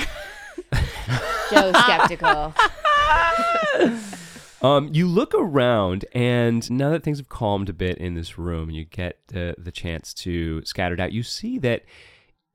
Jo's 1.52 1.76
skeptical. 1.76 2.54
Um, 4.62 4.90
you 4.92 5.06
look 5.06 5.34
around, 5.34 6.04
and 6.12 6.70
now 6.70 6.90
that 6.90 7.02
things 7.02 7.18
have 7.18 7.28
calmed 7.28 7.68
a 7.68 7.72
bit 7.72 7.98
in 7.98 8.14
this 8.14 8.38
room, 8.38 8.68
and 8.68 8.76
you 8.76 8.84
get 8.84 9.18
the 9.28 9.54
the 9.56 9.72
chance 9.72 10.12
to 10.14 10.64
scatter 10.64 10.94
it 10.94 11.00
out. 11.00 11.12
You 11.12 11.22
see 11.22 11.58
that 11.58 11.84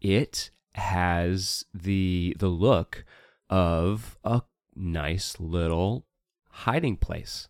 it 0.01 0.51
has 0.75 1.65
the 1.73 2.35
the 2.39 2.47
look 2.47 3.05
of 3.49 4.17
a 4.23 4.43
nice 4.75 5.39
little 5.39 6.05
hiding 6.49 6.97
place. 6.97 7.47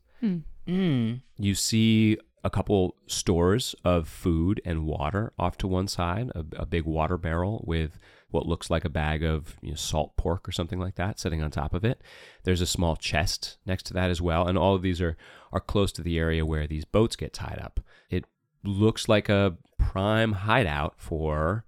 Mm. 0.67 1.21
You 1.37 1.55
see 1.55 2.17
a 2.43 2.49
couple 2.49 2.95
stores 3.07 3.75
of 3.83 4.07
food 4.07 4.61
and 4.63 4.85
water 4.85 5.33
off 5.37 5.57
to 5.57 5.67
one 5.67 5.87
side, 5.87 6.31
a, 6.35 6.45
a 6.57 6.65
big 6.65 6.85
water 6.85 7.17
barrel 7.17 7.63
with 7.67 7.97
what 8.35 8.45
looks 8.45 8.69
like 8.69 8.85
a 8.85 8.89
bag 8.89 9.23
of 9.23 9.55
you 9.61 9.71
know, 9.71 9.75
salt 9.75 10.15
pork 10.17 10.47
or 10.47 10.51
something 10.51 10.79
like 10.79 10.95
that 10.95 11.19
sitting 11.19 11.41
on 11.41 11.49
top 11.49 11.73
of 11.73 11.83
it. 11.83 12.01
There's 12.43 12.61
a 12.61 12.67
small 12.67 12.95
chest 12.95 13.57
next 13.65 13.83
to 13.87 13.93
that 13.93 14.11
as 14.11 14.21
well, 14.21 14.47
and 14.47 14.57
all 14.57 14.75
of 14.75 14.81
these 14.83 15.01
are 15.01 15.17
are 15.51 15.59
close 15.59 15.91
to 15.93 16.03
the 16.03 16.19
area 16.19 16.45
where 16.45 16.67
these 16.67 16.85
boats 16.85 17.15
get 17.15 17.33
tied 17.33 17.59
up. 17.59 17.79
It 18.09 18.25
looks 18.63 19.07
like 19.07 19.29
a 19.29 19.57
prime 19.77 20.33
hideout 20.33 20.95
for 20.97 21.65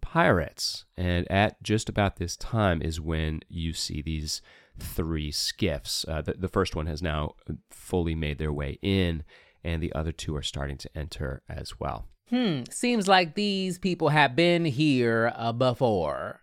pirates. 0.00 0.86
And 0.96 1.30
at 1.30 1.62
just 1.62 1.88
about 1.88 2.16
this 2.16 2.36
time 2.36 2.82
is 2.82 3.00
when 3.00 3.40
you 3.48 3.72
see 3.72 4.02
these 4.02 4.40
three 4.78 5.30
skiffs. 5.30 6.04
Uh, 6.08 6.22
the, 6.22 6.32
the 6.32 6.48
first 6.48 6.74
one 6.74 6.86
has 6.86 7.02
now 7.02 7.34
fully 7.70 8.14
made 8.14 8.38
their 8.38 8.52
way 8.52 8.78
in, 8.80 9.22
and 9.62 9.82
the 9.82 9.92
other 9.92 10.12
two 10.12 10.34
are 10.34 10.42
starting 10.42 10.78
to 10.78 10.90
enter 10.94 11.42
as 11.48 11.78
well. 11.78 12.06
Hmm, 12.30 12.62
seems 12.70 13.08
like 13.08 13.34
these 13.34 13.78
people 13.78 14.10
have 14.10 14.36
been 14.36 14.64
here 14.64 15.32
uh, 15.34 15.52
before. 15.52 16.42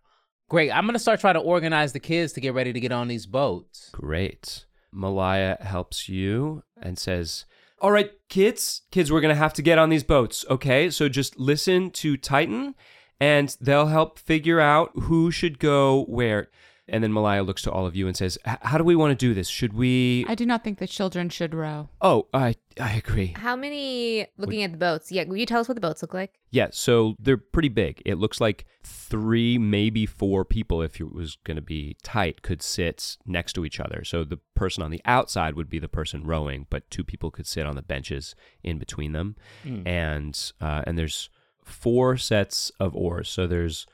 Great. 0.49 0.71
I'm 0.71 0.85
going 0.85 0.93
to 0.93 0.99
start 0.99 1.19
trying 1.19 1.35
to 1.35 1.39
organize 1.39 1.93
the 1.93 1.99
kids 1.99 2.33
to 2.33 2.41
get 2.41 2.53
ready 2.53 2.73
to 2.73 2.79
get 2.79 2.91
on 2.91 3.07
these 3.07 3.25
boats. 3.25 3.89
Great. 3.91 4.65
Malaya 4.91 5.57
helps 5.61 6.07
you 6.07 6.63
and 6.81 6.97
says, 6.97 7.45
All 7.79 7.91
right, 7.91 8.11
kids, 8.29 8.83
kids, 8.91 9.11
we're 9.11 9.21
going 9.21 9.33
to 9.33 9.39
have 9.39 9.53
to 9.53 9.61
get 9.61 9.77
on 9.77 9.89
these 9.89 10.03
boats, 10.03 10.45
okay? 10.49 10.89
So 10.89 11.09
just 11.09 11.39
listen 11.39 11.91
to 11.91 12.15
Titan 12.17 12.75
and 13.19 13.55
they'll 13.59 13.87
help 13.87 14.19
figure 14.19 14.59
out 14.59 14.91
who 14.93 15.31
should 15.31 15.59
go 15.59 16.05
where. 16.05 16.49
And 16.87 17.03
then 17.03 17.11
Malaya 17.11 17.41
looks 17.41 17.63
to 17.63 17.71
all 17.71 17.87
of 17.87 17.95
you 17.95 18.07
and 18.07 18.15
says, 18.15 18.37
How 18.45 18.77
do 18.77 18.83
we 18.83 18.95
want 18.95 19.11
to 19.11 19.15
do 19.15 19.33
this? 19.33 19.47
Should 19.47 19.73
we. 19.73 20.25
I 20.27 20.35
do 20.35 20.45
not 20.45 20.63
think 20.63 20.77
the 20.77 20.87
children 20.87 21.29
should 21.29 21.55
row. 21.55 21.89
Oh, 21.99 22.27
I, 22.33 22.55
I 22.79 22.93
agree. 22.93 23.33
How 23.35 23.55
many, 23.55 24.27
looking 24.37 24.61
at 24.61 24.71
the 24.71 24.77
boats, 24.77 25.11
yeah, 25.11 25.23
will 25.23 25.37
you 25.37 25.47
tell 25.47 25.61
us 25.61 25.67
what 25.67 25.75
the 25.75 25.81
boats 25.81 26.03
look 26.03 26.13
like? 26.13 26.33
Yeah, 26.51 26.67
so 26.71 27.15
they're 27.19 27.37
pretty 27.37 27.69
big. 27.69 28.03
It 28.05 28.15
looks 28.15 28.39
like 28.39 28.65
three, 28.83 29.57
maybe 29.57 30.05
four 30.05 30.45
people, 30.45 30.81
if 30.83 31.01
it 31.01 31.11
was 31.11 31.37
going 31.43 31.55
to 31.55 31.61
be 31.61 31.97
tight, 32.03 32.43
could 32.43 32.61
sit 32.61 33.17
next 33.25 33.53
to 33.53 33.65
each 33.65 33.79
other. 33.79 34.03
So 34.03 34.23
the 34.23 34.39
person 34.53 34.83
on 34.83 34.91
the 34.91 35.01
outside 35.05 35.55
would 35.55 35.69
be 35.69 35.79
the 35.79 35.87
person 35.87 36.23
rowing, 36.23 36.67
but 36.69 36.89
two 36.91 37.03
people 37.03 37.31
could 37.31 37.47
sit 37.47 37.65
on 37.65 37.75
the 37.75 37.81
benches 37.81 38.35
in 38.63 38.77
between 38.77 39.11
them. 39.11 39.35
And 39.85 40.51
uh, 40.61 40.83
and 40.85 40.97
there's 40.99 41.29
four 41.63 42.15
sets 42.15 42.71
of 42.79 42.95
oars, 42.95 43.27
so 43.27 43.47
there's 43.47 43.87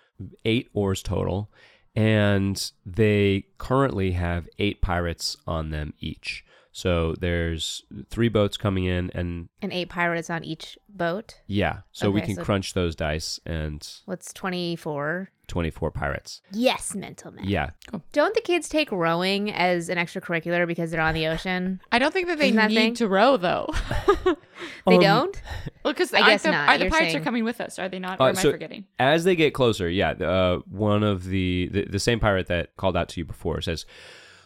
eight 0.46 0.70
oars 0.74 1.02
total, 1.02 1.50
and 1.96 2.72
they 2.86 3.46
currently 3.58 4.12
have 4.12 4.48
eight 4.60 4.82
pirates 4.82 5.38
on 5.48 5.70
them 5.72 5.94
each. 6.00 6.44
So 6.74 7.16
there's 7.20 7.84
three 8.10 8.30
boats 8.30 8.56
coming 8.56 8.86
in, 8.86 9.12
and 9.14 9.50
And 9.62 9.74
eight 9.74 9.90
pirates 9.90 10.30
on 10.30 10.44
each 10.46 10.78
boat. 10.88 11.42
yeah, 11.48 11.82
so 11.92 12.10
we 12.10 12.22
can 12.22 12.36
so- 12.36 12.44
crunch 12.44 12.74
those 12.74 12.96
dice 12.96 13.40
and 13.46 13.86
What's 14.06 14.32
24? 14.34 15.32
24 15.52 15.92
pirates. 15.92 16.42
Yes, 16.54 16.96
mental 16.96 17.30
math. 17.32 17.46
Yeah. 17.46 17.72
Don't 18.14 18.34
the 18.34 18.40
kids 18.42 18.70
take 18.70 18.90
rowing 18.92 19.52
as 19.52 19.90
an 19.90 19.98
extracurricular 19.98 20.66
because 20.66 20.92
they're 20.92 21.02
on 21.02 21.14
the 21.14 21.28
ocean? 21.28 21.82
I 21.92 22.00
don't 22.00 22.14
think 22.14 22.28
that 22.28 22.40
they 22.40 22.52
that 22.52 22.70
need 22.70 22.76
thing? 22.76 22.94
to 22.96 23.08
row 23.08 23.38
though. 23.38 23.68
They 24.88 24.96
Um, 24.96 25.02
don't? 25.02 25.42
well, 25.84 25.94
because 25.94 26.14
I 26.14 26.22
guess 26.26 26.44
the, 26.44 26.52
not, 26.52 26.70
Are 26.70 26.78
the 26.78 26.86
you're 26.86 26.92
pirates 26.92 27.12
saying. 27.14 27.22
are 27.22 27.26
coming 27.26 27.44
with 27.44 27.60
us? 27.60 27.78
Are 27.80 27.90
they 27.90 28.00
not? 28.00 28.20
Uh, 28.22 28.26
or 28.26 28.30
am 28.30 28.36
so- 28.36 28.50
I 28.50 28.52
forgetting? 28.54 28.86
As 29.00 29.24
they 29.24 29.36
get 29.36 29.54
closer, 29.54 29.90
yeah, 29.90 30.12
uh, 30.12 30.60
one 30.70 31.04
of 31.04 31.26
the, 31.26 31.68
the 31.72 31.86
the 31.86 32.00
same 32.00 32.20
pirate 32.20 32.48
that 32.48 32.76
called 32.78 32.96
out 32.96 33.10
to 33.10 33.20
you 33.20 33.26
before 33.26 33.60
says, 33.62 33.86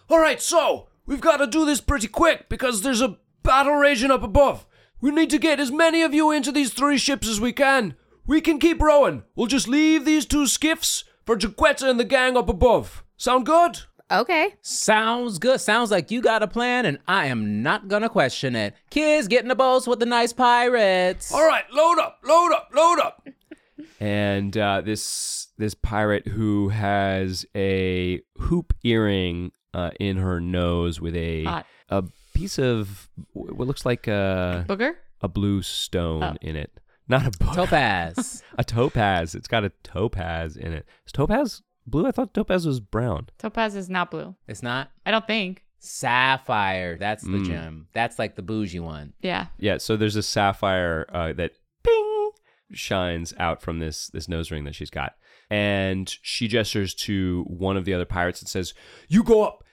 All 0.09 0.19
right, 0.19 0.41
so 0.41 0.87
we've 1.05 1.21
got 1.21 1.37
to 1.37 1.47
do 1.47 1.65
this 1.65 1.81
pretty 1.81 2.07
quick 2.07 2.47
because 2.49 2.81
there's 2.81 3.01
a 3.01 3.17
battle 3.43 3.75
raging 3.75 4.09
up 4.11 4.23
above. 4.23 4.65
We 5.01 5.11
need 5.11 5.29
to 5.31 5.37
get 5.37 5.59
as 5.59 5.71
many 5.71 6.01
of 6.01 6.13
you 6.13 6.31
into 6.31 6.51
these 6.51 6.73
three 6.73 6.97
ships 6.97 7.27
as 7.27 7.39
we 7.41 7.51
can. 7.53 7.95
We 8.27 8.41
can 8.41 8.59
keep 8.59 8.81
rowing. 8.81 9.23
We'll 9.35 9.47
just 9.47 9.67
leave 9.67 10.05
these 10.05 10.25
two 10.25 10.47
skiffs 10.47 11.03
for 11.25 11.35
Jaquetta 11.37 11.89
and 11.89 11.99
the 11.99 12.03
gang 12.05 12.35
up 12.37 12.49
above. 12.49 13.03
Sound 13.17 13.45
good? 13.45 13.81
Okay. 14.11 14.53
Sounds 14.61 15.39
good. 15.39 15.59
Sounds 15.61 15.89
like 15.91 16.11
you 16.11 16.21
got 16.21 16.43
a 16.43 16.47
plan, 16.47 16.85
and 16.85 16.99
I 17.07 17.25
am 17.27 17.63
not 17.63 17.87
going 17.87 18.01
to 18.03 18.09
question 18.09 18.55
it. 18.55 18.75
Kids, 18.89 19.27
get 19.27 19.41
in 19.43 19.47
the 19.47 19.55
boats 19.55 19.87
with 19.87 19.99
the 19.99 20.05
nice 20.05 20.33
pirates. 20.33 21.31
All 21.31 21.45
right, 21.47 21.63
load 21.71 21.99
up, 21.99 22.19
load 22.23 22.51
up, 22.53 22.69
load 22.73 22.99
up. 22.99 23.27
and 23.99 24.55
uh, 24.57 24.81
this 24.81 25.47
this 25.57 25.73
pirate 25.73 26.27
who 26.27 26.69
has 26.69 27.45
a 27.55 28.21
hoop 28.37 28.73
earring 28.83 29.51
uh, 29.73 29.91
in 29.99 30.17
her 30.17 30.39
nose 30.39 30.99
with 31.01 31.15
a 31.15 31.43
Hot. 31.45 31.65
a 31.89 32.03
piece 32.33 32.59
of 32.59 33.09
what 33.33 33.65
looks 33.67 33.85
like 33.85 34.07
a 34.07 34.65
Booger? 34.67 34.95
a 35.21 35.27
blue 35.27 35.61
stone 35.61 36.23
Oh. 36.23 36.35
in 36.41 36.55
it. 36.55 36.71
Not 37.07 37.27
a 37.27 37.31
book. 37.37 37.53
Topaz. 37.55 38.43
a 38.57 38.63
topaz. 38.63 39.35
It's 39.35 39.47
got 39.47 39.63
a 39.63 39.71
topaz 39.83 40.57
in 40.57 40.73
it. 40.73 40.85
Is 41.05 41.11
topaz 41.11 41.61
blue? 41.85 42.07
I 42.07 42.11
thought 42.11 42.33
topaz 42.33 42.65
was 42.65 42.79
brown. 42.79 43.27
Topaz 43.37 43.75
is 43.75 43.89
not 43.89 44.09
blue. 44.11 44.35
it's 44.47 44.63
not? 44.63 44.89
I 45.05 45.11
don't 45.11 45.27
think. 45.27 45.63
Sapphire. 45.79 46.97
That's 46.97 47.23
the 47.23 47.29
Mm. 47.39 47.45
gem. 47.45 47.87
That's 47.93 48.17
like 48.19 48.35
the 48.35 48.41
bougie 48.41 48.79
one. 48.79 49.13
Yeah. 49.21 49.47
Yeah, 49.57 49.77
so 49.77 49.95
there's 49.97 50.15
a 50.15 50.23
sapphire 50.23 51.05
uh, 51.11 51.33
that 51.33 51.51
ping 51.83 52.31
shines 52.73 53.33
out 53.39 53.61
from 53.61 53.79
this 53.79 54.07
this 54.07 54.27
nose 54.27 54.49
ring 54.51 54.63
that 54.65 54.75
she's 54.75 54.89
got, 54.89 55.13
and 55.49 56.09
she 56.23 56.47
gestures 56.47 56.93
to 56.95 57.43
one 57.47 57.77
of 57.77 57.85
the 57.85 57.93
other 57.93 58.05
pirates 58.05 58.41
and 58.41 58.49
says, 58.49 58.73
You 59.07 59.23
go 59.23 59.43
up. 59.43 59.63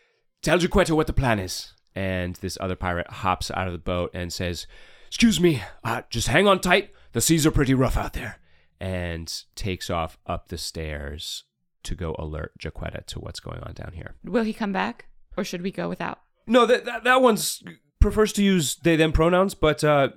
Tell 0.43 0.59
Jaquetta 0.59 0.91
what 0.97 1.07
the 1.07 1.13
plan 1.13 1.39
"Is." 1.39 1.73
And 1.95 2.37
this 2.37 2.57
other 2.61 2.77
pirate 2.77 3.09
hops 3.11 3.51
out 3.51 3.67
of 3.67 3.73
the 3.73 3.79
boat 3.79 4.11
and 4.15 4.33
says, 4.33 4.67
Excuse 5.09 5.39
me. 5.41 5.63
Uh, 5.85 6.03
just 6.11 6.29
hang 6.29 6.47
on 6.49 6.59
tight. 6.61 6.91
The 7.13 7.21
seas 7.21 7.47
are 7.47 7.51
pretty 7.51 7.75
rough 7.75 7.97
out 7.97 8.13
there. 8.15 8.39
and 8.81 9.45
takes 9.55 9.91
off 9.91 10.19
up 10.27 10.49
the 10.49 10.59
stairs 10.59 11.45
to 11.85 11.95
go 11.95 12.17
alert 12.19 12.53
Jaquetta 12.59 13.07
to 13.07 13.21
what's 13.21 13.39
going 13.39 13.61
on 13.61 13.75
down 13.75 13.93
here. 13.95 14.15
Will 14.25 14.43
he 14.43 14.53
come 14.53 14.73
back, 14.73 15.07
or 15.37 15.45
should 15.45 15.63
we 15.63 15.71
go 15.71 15.89
without? 15.89 16.19
No, 16.49 16.67
that 16.67 16.85
that, 16.85 17.05
that 17.05 17.23
one's 17.23 17.63
prefers 18.01 18.33
to 18.33 18.43
use 18.43 18.75
they 18.77 18.97
them 18.97 19.13
pronouns, 19.13 19.55
but 19.55 19.85
uh, 19.85 20.09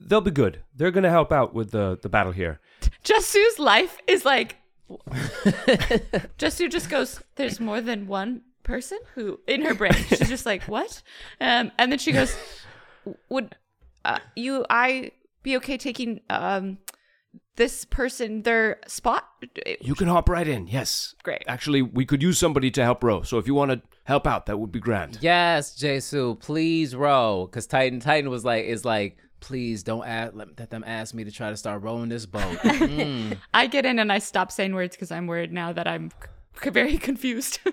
they'll 0.00 0.20
be 0.20 0.32
good. 0.32 0.64
They're 0.74 0.90
gonna 0.90 1.10
help 1.10 1.30
out 1.30 1.54
with 1.54 1.70
the 1.70 1.96
the 2.02 2.08
battle 2.08 2.32
here. 2.32 2.58
Jasu's 3.04 3.58
life 3.60 3.98
is 4.08 4.24
like. 4.24 4.56
Jasu 6.38 6.70
just 6.70 6.88
goes. 6.90 7.20
There's 7.36 7.60
more 7.60 7.80
than 7.80 8.06
one 8.06 8.42
person 8.62 8.98
who 9.14 9.38
in 9.46 9.62
her 9.62 9.74
brain. 9.74 9.92
She's 10.08 10.28
just 10.28 10.46
like 10.46 10.62
what? 10.64 11.02
Um, 11.40 11.70
and 11.78 11.92
then 11.92 11.98
she 11.98 12.10
goes, 12.10 12.36
"Would 13.28 13.54
uh, 14.04 14.18
you 14.34 14.64
I 14.70 15.12
be 15.48 15.56
okay 15.56 15.76
taking 15.76 16.20
um 16.30 16.78
this 17.56 17.84
person 17.84 18.42
their 18.42 18.78
spot?" 18.86 19.24
You 19.80 19.94
can 19.94 20.08
hop 20.08 20.28
right 20.28 20.48
in. 20.54 20.66
Yes. 20.66 21.14
Great. 21.22 21.42
Actually, 21.46 21.82
we 21.82 22.04
could 22.04 22.22
use 22.22 22.38
somebody 22.38 22.70
to 22.72 22.82
help 22.82 23.02
row. 23.02 23.22
So 23.22 23.38
if 23.38 23.46
you 23.46 23.54
want 23.54 23.70
to 23.72 23.80
help 24.04 24.26
out, 24.26 24.46
that 24.46 24.58
would 24.60 24.72
be 24.72 24.80
grand. 24.80 25.18
Yes, 25.20 25.62
Jasu, 25.80 26.38
please 26.40 26.94
row. 26.94 27.46
Because 27.46 27.66
Titan 27.66 28.00
Titan 28.00 28.30
was 28.30 28.44
like, 28.44 28.64
is 28.64 28.84
like, 28.84 29.18
please 29.40 29.82
don't 29.82 30.06
ask, 30.06 30.34
let, 30.34 30.48
let 30.58 30.70
them 30.70 30.84
ask 30.86 31.14
me 31.14 31.24
to 31.24 31.30
try 31.30 31.50
to 31.50 31.56
start 31.56 31.82
rowing 31.82 32.08
this 32.08 32.26
boat. 32.26 32.58
Mm. 32.88 33.36
I 33.54 33.66
get 33.66 33.84
in 33.86 33.98
and 33.98 34.10
I 34.12 34.18
stop 34.18 34.50
saying 34.50 34.74
words 34.74 34.96
because 34.96 35.10
I'm 35.12 35.26
worried 35.26 35.52
now 35.52 35.72
that 35.72 35.86
I'm 35.86 36.10
c- 36.62 36.70
very 36.70 36.98
confused. 36.98 37.60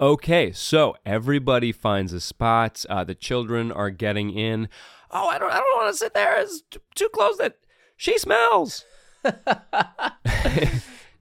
Okay, 0.00 0.50
so 0.52 0.96
everybody 1.06 1.70
finds 1.70 2.12
a 2.12 2.20
spot. 2.20 2.84
Uh, 2.88 3.04
the 3.04 3.14
children 3.14 3.70
are 3.70 3.90
getting 3.90 4.30
in. 4.30 4.68
Oh, 5.12 5.28
I 5.28 5.38
don't 5.38 5.50
I 5.50 5.56
don't 5.56 5.76
want 5.76 5.92
to 5.92 5.98
sit 5.98 6.14
there. 6.14 6.40
It's 6.40 6.62
t- 6.70 6.80
too 6.94 7.08
close. 7.10 7.36
That 7.38 7.58
she 7.96 8.18
smells. 8.18 8.84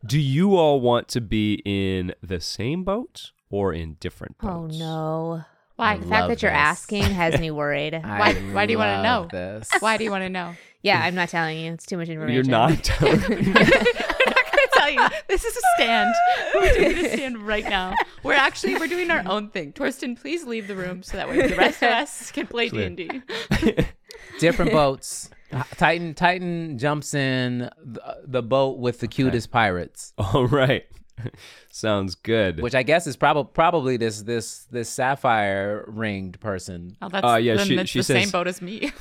Do 0.05 0.19
you 0.19 0.55
all 0.55 0.81
want 0.81 1.07
to 1.09 1.21
be 1.21 1.61
in 1.65 2.15
the 2.23 2.39
same 2.39 2.83
boat 2.83 3.31
or 3.49 3.73
in 3.73 3.97
different 3.99 4.37
oh, 4.41 4.47
boats? 4.47 4.75
Oh, 4.77 4.79
no. 4.79 5.43
Why? 5.75 5.97
The 5.97 6.01
fact 6.07 6.11
love 6.11 6.29
that 6.29 6.41
you're 6.41 6.51
this. 6.51 6.57
asking 6.57 7.03
has 7.03 7.39
me 7.39 7.51
worried. 7.51 7.93
Why- 8.03 8.33
why 8.33 8.65
do 8.65 8.71
you 8.71 8.77
wanna 8.77 9.03
know? 9.03 9.27
This. 9.31 9.69
Why 9.79 9.97
do 9.97 10.03
you 10.03 10.11
want 10.11 10.23
to 10.23 10.29
know? 10.29 10.55
yeah, 10.83 11.01
I'm 11.03 11.15
not 11.15 11.29
telling 11.29 11.59
you. 11.59 11.73
It's 11.73 11.85
too 11.85 11.97
much 11.97 12.09
information. 12.09 12.35
You're 12.35 12.43
not 12.43 12.83
telling 12.83 13.23
I'm 13.23 13.53
not 13.53 13.69
gonna 13.69 14.10
tell 14.95 15.03
you. 15.11 15.17
This 15.27 15.43
is 15.45 15.55
a 15.55 15.61
stand. 15.75 16.13
We're 16.55 16.73
doing 16.73 17.05
a 17.05 17.09
stand 17.13 17.37
right 17.39 17.63
now. 17.65 17.93
We're 18.23 18.33
actually 18.33 18.75
we're 18.75 18.87
doing 18.87 19.09
our 19.11 19.23
own 19.25 19.49
thing. 19.49 19.73
Torsten, 19.73 20.19
please 20.19 20.43
leave 20.45 20.67
the 20.67 20.75
room 20.75 21.03
so 21.03 21.17
that 21.17 21.27
way 21.29 21.47
the 21.47 21.55
rest 21.55 21.81
of 21.81 21.89
us 21.89 22.31
can 22.31 22.47
play 22.47 22.69
D 22.69 22.83
and 22.83 22.97
D. 22.97 23.21
Different 24.39 24.71
boats. 24.71 25.29
Titan 25.77 26.13
Titan 26.13 26.77
jumps 26.77 27.13
in 27.13 27.69
the, 27.83 28.17
the 28.25 28.41
boat 28.43 28.77
with 28.79 28.99
the 28.99 29.07
cutest 29.07 29.51
pirates, 29.51 30.13
All 30.17 30.47
right. 30.47 30.85
Sounds 31.69 32.15
good. 32.15 32.59
which 32.61 32.73
I 32.73 32.81
guess 32.83 33.05
is 33.05 33.15
probably 33.15 33.51
probably 33.53 33.97
this 33.97 34.21
this 34.23 34.65
this 34.71 34.89
sapphire 34.89 35.83
ringed 35.87 36.39
person. 36.39 36.95
Oh, 37.01 37.09
that's 37.09 37.25
Uh, 37.25 37.35
yeah, 37.35 37.57
she- 37.57 37.77
it's 37.77 37.89
she 37.91 37.99
the 37.99 38.03
same 38.03 38.29
boat 38.29 38.47
as 38.47 38.61
me. 38.61 38.91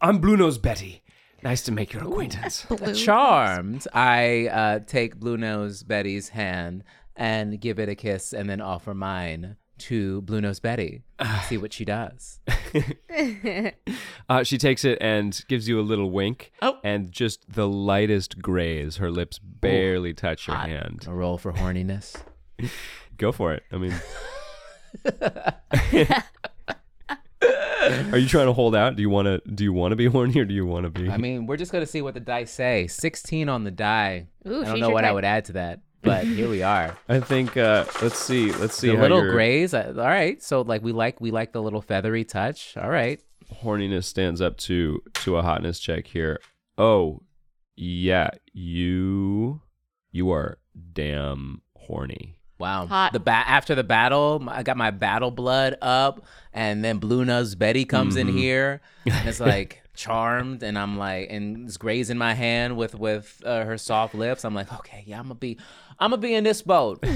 I'm 0.00 0.18
Blue 0.18 0.36
Nose 0.36 0.58
Betty. 0.58 1.02
Nice 1.42 1.62
to 1.62 1.72
make 1.72 1.92
your 1.92 2.04
acquaintance. 2.04 2.66
Charmed, 2.94 3.86
I 3.92 4.48
uh, 4.48 4.78
take 4.80 5.16
Blue 5.18 5.36
Nose 5.36 5.82
Betty's 5.82 6.28
hand 6.30 6.84
and 7.16 7.60
give 7.60 7.78
it 7.78 7.88
a 7.88 7.94
kiss, 7.94 8.32
and 8.32 8.48
then 8.48 8.60
offer 8.60 8.94
mine 8.94 9.56
to 9.78 10.20
Blue 10.22 10.40
Nose 10.40 10.60
Betty. 10.60 11.02
see 11.48 11.56
what 11.56 11.72
she 11.72 11.84
does. 11.84 12.40
Uh, 14.28 14.44
she 14.44 14.56
takes 14.58 14.84
it 14.84 14.96
and 15.00 15.42
gives 15.48 15.68
you 15.68 15.80
a 15.80 15.82
little 15.82 16.10
wink. 16.12 16.52
Oh. 16.62 16.78
And 16.84 17.10
just 17.10 17.52
the 17.52 17.66
lightest 17.66 18.40
graze. 18.40 18.98
Her 18.98 19.10
lips 19.10 19.40
barely 19.40 20.14
touch 20.14 20.46
your 20.46 20.56
Hot. 20.56 20.68
hand. 20.68 21.04
A 21.08 21.12
roll 21.12 21.36
for 21.36 21.52
horniness. 21.52 22.14
Go 23.16 23.32
for 23.32 23.52
it. 23.52 23.64
I 23.72 23.76
mean, 23.76 23.94
are 27.42 28.18
you 28.18 28.28
trying 28.28 28.46
to 28.46 28.52
hold 28.52 28.74
out? 28.76 28.96
Do 28.96 29.02
you 29.02 29.10
want 29.10 29.26
to? 29.26 29.40
Do 29.50 29.64
you 29.64 29.72
want 29.72 29.92
to 29.92 29.96
be 29.96 30.06
horny 30.14 30.38
or 30.38 30.44
do 30.44 30.54
you 30.54 30.66
want 30.66 30.84
to 30.84 30.90
be? 30.90 31.08
I 31.10 31.16
mean, 31.16 31.46
we're 31.46 31.56
just 31.56 31.72
gonna 31.72 31.86
see 31.86 32.02
what 32.02 32.14
the 32.14 32.20
dice 32.20 32.50
say. 32.50 32.86
Sixteen 32.86 33.48
on 33.48 33.64
the 33.64 33.70
die. 33.70 34.26
Ooh, 34.46 34.62
I 34.62 34.64
don't 34.66 34.80
know 34.80 34.86
your 34.88 34.92
what 34.92 35.04
I 35.04 35.12
would 35.12 35.24
add 35.24 35.46
to 35.46 35.52
that, 35.54 35.80
but 36.02 36.24
here 36.24 36.48
we 36.48 36.62
are. 36.62 36.96
I 37.08 37.20
think. 37.20 37.56
Uh, 37.56 37.84
let's 38.02 38.18
see. 38.18 38.52
Let's 38.52 38.76
see. 38.76 38.88
the 38.88 38.96
how 38.96 39.02
little 39.02 39.22
your 39.22 39.32
grays. 39.32 39.72
uh, 39.74 39.94
All 39.96 40.04
right, 40.04 40.42
so 40.42 40.60
like 40.62 40.82
we 40.82 40.92
like 40.92 41.20
we 41.20 41.30
like 41.30 41.52
the 41.52 41.62
little 41.62 41.80
feathery 41.82 42.24
touch. 42.24 42.76
All 42.76 42.90
right. 42.90 43.20
horniness 43.62 44.04
stands 44.04 44.40
up 44.40 44.56
to 44.58 45.02
to 45.14 45.36
a 45.36 45.42
hotness 45.42 45.78
check 45.80 46.06
here. 46.08 46.40
Oh, 46.78 47.22
yeah. 47.76 48.30
You 48.52 49.62
you 50.12 50.30
are 50.30 50.58
damn 50.92 51.62
horny. 51.76 52.36
Wow. 52.60 52.86
Hot. 52.86 53.12
The 53.12 53.18
ba- 53.20 53.30
after 53.46 53.74
the 53.74 53.82
battle, 53.82 54.44
I 54.48 54.62
got 54.62 54.76
my 54.76 54.90
battle 54.92 55.30
blood 55.30 55.76
up, 55.82 56.24
and 56.52 56.84
then 56.84 56.98
Blue 56.98 57.24
Nose 57.24 57.54
Betty 57.56 57.84
comes 57.84 58.16
in 58.16 58.28
here, 58.28 58.80
and 59.06 59.28
it's 59.28 59.40
like 59.54 59.82
charmed, 59.94 60.62
and 60.62 60.78
I'm 60.78 60.96
like, 60.98 61.28
and 61.30 61.66
it's 61.66 61.76
grazing 61.76 62.18
my 62.18 62.34
hand 62.34 62.76
with 62.76 62.94
with 62.94 63.42
uh, 63.44 63.64
her 63.64 63.78
soft 63.78 64.14
lips. 64.14 64.44
I'm 64.44 64.54
like, 64.54 64.72
okay, 64.72 65.02
yeah, 65.06 65.18
I'm 65.18 65.24
gonna 65.24 65.34
be, 65.36 65.58
I'm 65.98 66.10
gonna 66.10 66.22
be 66.22 66.34
in 66.34 66.44
this 66.44 66.62
boat. 66.62 67.04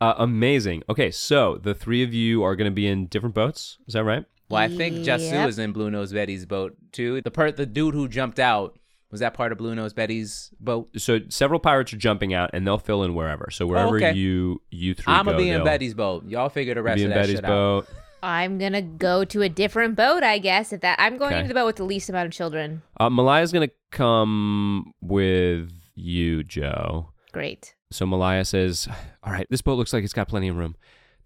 Uh, 0.00 0.12
amazing. 0.18 0.82
Okay, 0.88 1.10
so 1.10 1.56
the 1.62 1.72
three 1.72 2.02
of 2.02 2.12
you 2.12 2.42
are 2.42 2.56
going 2.56 2.70
to 2.70 2.74
be 2.74 2.86
in 2.86 3.06
different 3.06 3.34
boats. 3.34 3.78
Is 3.86 3.94
that 3.94 4.04
right? 4.04 4.24
Well, 4.50 4.60
I 4.60 4.68
think 4.68 4.96
Jasu 4.96 5.30
Yep. 5.30 5.48
is 5.48 5.58
in 5.58 5.72
Blue 5.72 5.90
Nose 5.90 6.12
Betty's 6.12 6.44
boat 6.44 6.76
too. 6.92 7.22
The 7.22 7.30
part, 7.30 7.56
the 7.56 7.64
dude 7.64 7.94
who 7.94 8.06
jumped 8.08 8.38
out, 8.38 8.76
was 9.14 9.20
that 9.20 9.32
part 9.32 9.52
of 9.52 9.58
Blue 9.58 9.76
Nose 9.76 9.92
Betty's 9.92 10.50
boat? 10.58 10.88
So 10.96 11.20
several 11.28 11.60
pirates 11.60 11.92
are 11.92 11.96
jumping 11.96 12.34
out, 12.34 12.50
and 12.52 12.66
they'll 12.66 12.78
fill 12.78 13.04
in 13.04 13.14
wherever. 13.14 13.48
So 13.52 13.64
wherever 13.64 13.94
okay. 13.94 14.12
you 14.12 14.60
you 14.72 14.92
three 14.92 15.12
I'm 15.14 15.24
go, 15.24 15.30
gonna 15.30 15.44
be 15.44 15.50
in 15.50 15.62
Betty's 15.62 15.94
boat. 15.94 16.26
Y'all 16.26 16.48
figure 16.48 16.74
the 16.74 16.82
rest 16.82 16.96
be 16.96 17.04
of 17.04 17.12
in 17.12 17.16
that 17.16 17.22
Betty's 17.22 17.36
shit 17.36 17.44
out. 17.44 17.48
boat. 17.48 17.88
I'm 18.24 18.58
gonna 18.58 18.82
go 18.82 19.24
to 19.24 19.42
a 19.42 19.48
different 19.48 19.94
boat, 19.94 20.24
I 20.24 20.38
guess. 20.38 20.72
If 20.72 20.80
that 20.80 20.98
I'm 20.98 21.16
going 21.16 21.30
Okay. 21.34 21.42
into 21.42 21.48
the 21.48 21.54
boat 21.54 21.66
with 21.66 21.76
the 21.76 21.84
least 21.84 22.08
amount 22.08 22.26
of 22.26 22.32
children. 22.32 22.82
Uh, 22.98 23.08
Malaya's 23.08 23.52
going 23.52 23.68
to 23.68 23.74
come 23.92 24.92
with 25.00 25.70
you, 25.94 26.42
Jo. 26.42 27.10
Great. 27.30 27.76
So 27.92 28.06
Malaya 28.06 28.44
says, 28.44 28.88
"All 29.22 29.32
right, 29.32 29.46
this 29.48 29.62
boat 29.62 29.74
looks 29.76 29.92
like 29.92 30.02
it's 30.02 30.12
got 30.12 30.26
plenty 30.26 30.48
of 30.48 30.56
room." 30.56 30.74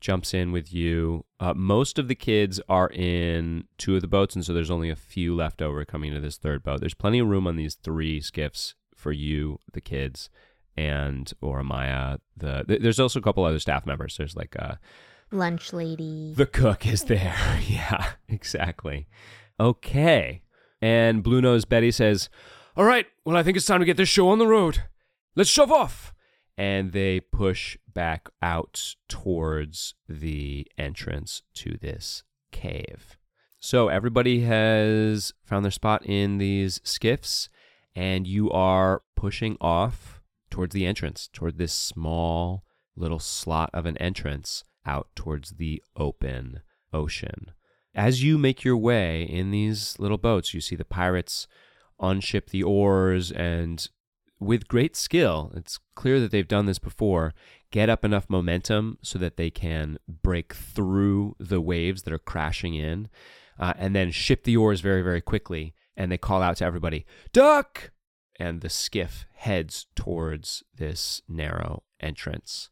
Jumps 0.01 0.33
in 0.33 0.53
with 0.53 0.73
you. 0.73 1.25
Uh, 1.41 1.55
most 1.55 1.99
of 1.99 2.07
the 2.09 2.15
kids 2.15 2.61
are 2.69 2.89
in 2.91 3.65
two 3.79 3.97
of 3.97 4.01
the 4.03 4.07
boats, 4.09 4.35
and 4.37 4.45
so 4.45 4.53
there's 4.55 4.71
only 4.71 4.91
a 4.91 4.97
few 4.97 5.35
left 5.35 5.61
over 5.61 5.85
coming 5.85 6.13
to 6.15 6.21
this 6.21 6.37
third 6.37 6.63
boat. 6.63 6.81
There's 6.81 6.95
plenty 6.95 7.19
of 7.19 7.27
room 7.29 7.47
on 7.47 7.57
these 7.57 7.75
three 7.75 8.21
skiffs 8.21 8.75
for 8.95 9.11
you, 9.13 9.59
the 9.73 9.81
kids, 9.81 10.31
and 10.77 11.33
Oramaya. 11.43 12.19
The 12.37 12.65
th- 12.69 12.81
there's 12.83 13.01
also 13.01 13.19
a 13.19 13.23
couple 13.23 13.45
other 13.45 13.59
staff 13.59 13.87
members. 13.87 14.17
There's 14.17 14.37
like 14.37 14.55
a 14.55 14.79
Lunch 15.33 15.73
lady. 15.73 16.33
the 16.37 16.47
cook 16.47 16.87
is 16.87 17.05
there. 17.05 17.61
yeah, 17.67 18.13
exactly. 18.29 19.09
Okay. 19.61 20.43
And 20.81 21.23
Blue 21.25 21.41
Nose 21.41 21.65
Betty 21.65 21.91
says, 21.91 22.29
All 22.77 22.85
right, 22.85 23.07
well, 23.25 23.37
I 23.37 23.43
think 23.43 23.57
it's 23.57 23.67
time 23.67 23.81
to 23.81 23.87
get 23.87 23.97
this 23.97 24.09
show 24.09 24.29
on 24.29 24.39
the 24.39 24.47
road. 24.47 24.85
Let's 25.35 25.51
shove 25.51 25.73
off. 25.73 26.15
and 26.57 26.93
they 26.93 27.21
push 27.21 27.77
back 27.99 28.29
out 28.41 28.95
towards 29.09 29.95
the 30.09 30.65
entrance 30.79 31.43
to 31.53 31.77
this 31.79 32.23
cave. 32.53 33.19
So 33.59 33.89
everybody 33.89 34.43
has 34.43 35.33
found 35.45 35.65
their 35.65 35.73
spot 35.73 36.07
in 36.07 36.39
these 36.39 36.81
skiffs, 36.85 37.49
and 37.97 38.25
you 38.25 38.53
are 38.53 39.03
pushing 39.17 39.57
off 39.61 40.23
towards 40.49 40.75
the 40.75 40.87
entrance, 40.87 41.29
toward 41.33 41.59
this 41.59 41.73
small 41.73 42.63
little 42.95 43.19
slot 43.19 43.71
of 43.75 43.85
an 43.85 43.97
entrance 43.97 44.63
out 44.87 45.09
towards 45.17 45.55
the 45.57 45.83
open 45.97 46.61
ocean. 46.93 47.51
As 47.97 48.23
you 48.23 48.39
make 48.39 48.63
your 48.63 48.77
way 48.77 49.23
in 49.23 49.51
these 49.51 49.99
little 49.99 50.19
boats, 50.19 50.55
you 50.55 50.61
see 50.61 50.77
the 50.77 50.85
pirates 50.85 51.49
unship 52.01 52.51
the 52.51 52.63
oars 52.63 53.33
and 53.33 53.89
with 54.41 54.69
great 54.69 54.95
skill, 54.97 55.53
it's 55.55 55.79
clear 55.95 56.21
that 56.21 56.31
they've 56.31 56.47
done 56.47 56.67
this 56.67 56.79
before, 56.79 57.35
get 57.71 57.89
up 57.89 58.05
enough 58.05 58.29
momentum 58.29 58.99
so 59.03 59.19
that 59.19 59.37
they 59.37 59.51
can 59.51 59.99
break 60.09 60.55
through 60.55 61.37
the 61.39 61.61
waves 61.61 62.03
that 62.03 62.13
are 62.13 62.19
crashing 62.19 62.75
in, 62.75 63.09
uh, 63.59 63.75
and 63.77 63.95
then 63.95 64.11
ship 64.11 64.45
the 64.45 64.57
oars 64.57 64.81
very, 64.81 65.03
very 65.03 65.21
quickly. 65.21 65.75
And 65.97 66.13
they 66.13 66.19
call 66.19 66.43
out 66.43 66.59
to 66.59 66.65
everybody, 66.65 67.07
Duck! 67.33 67.91
And 68.39 68.61
the 68.61 68.69
skiff 68.69 69.27
heads 69.35 69.87
towards 69.97 70.63
this 70.77 71.23
narrow 71.29 71.83
entrance. 72.01 72.71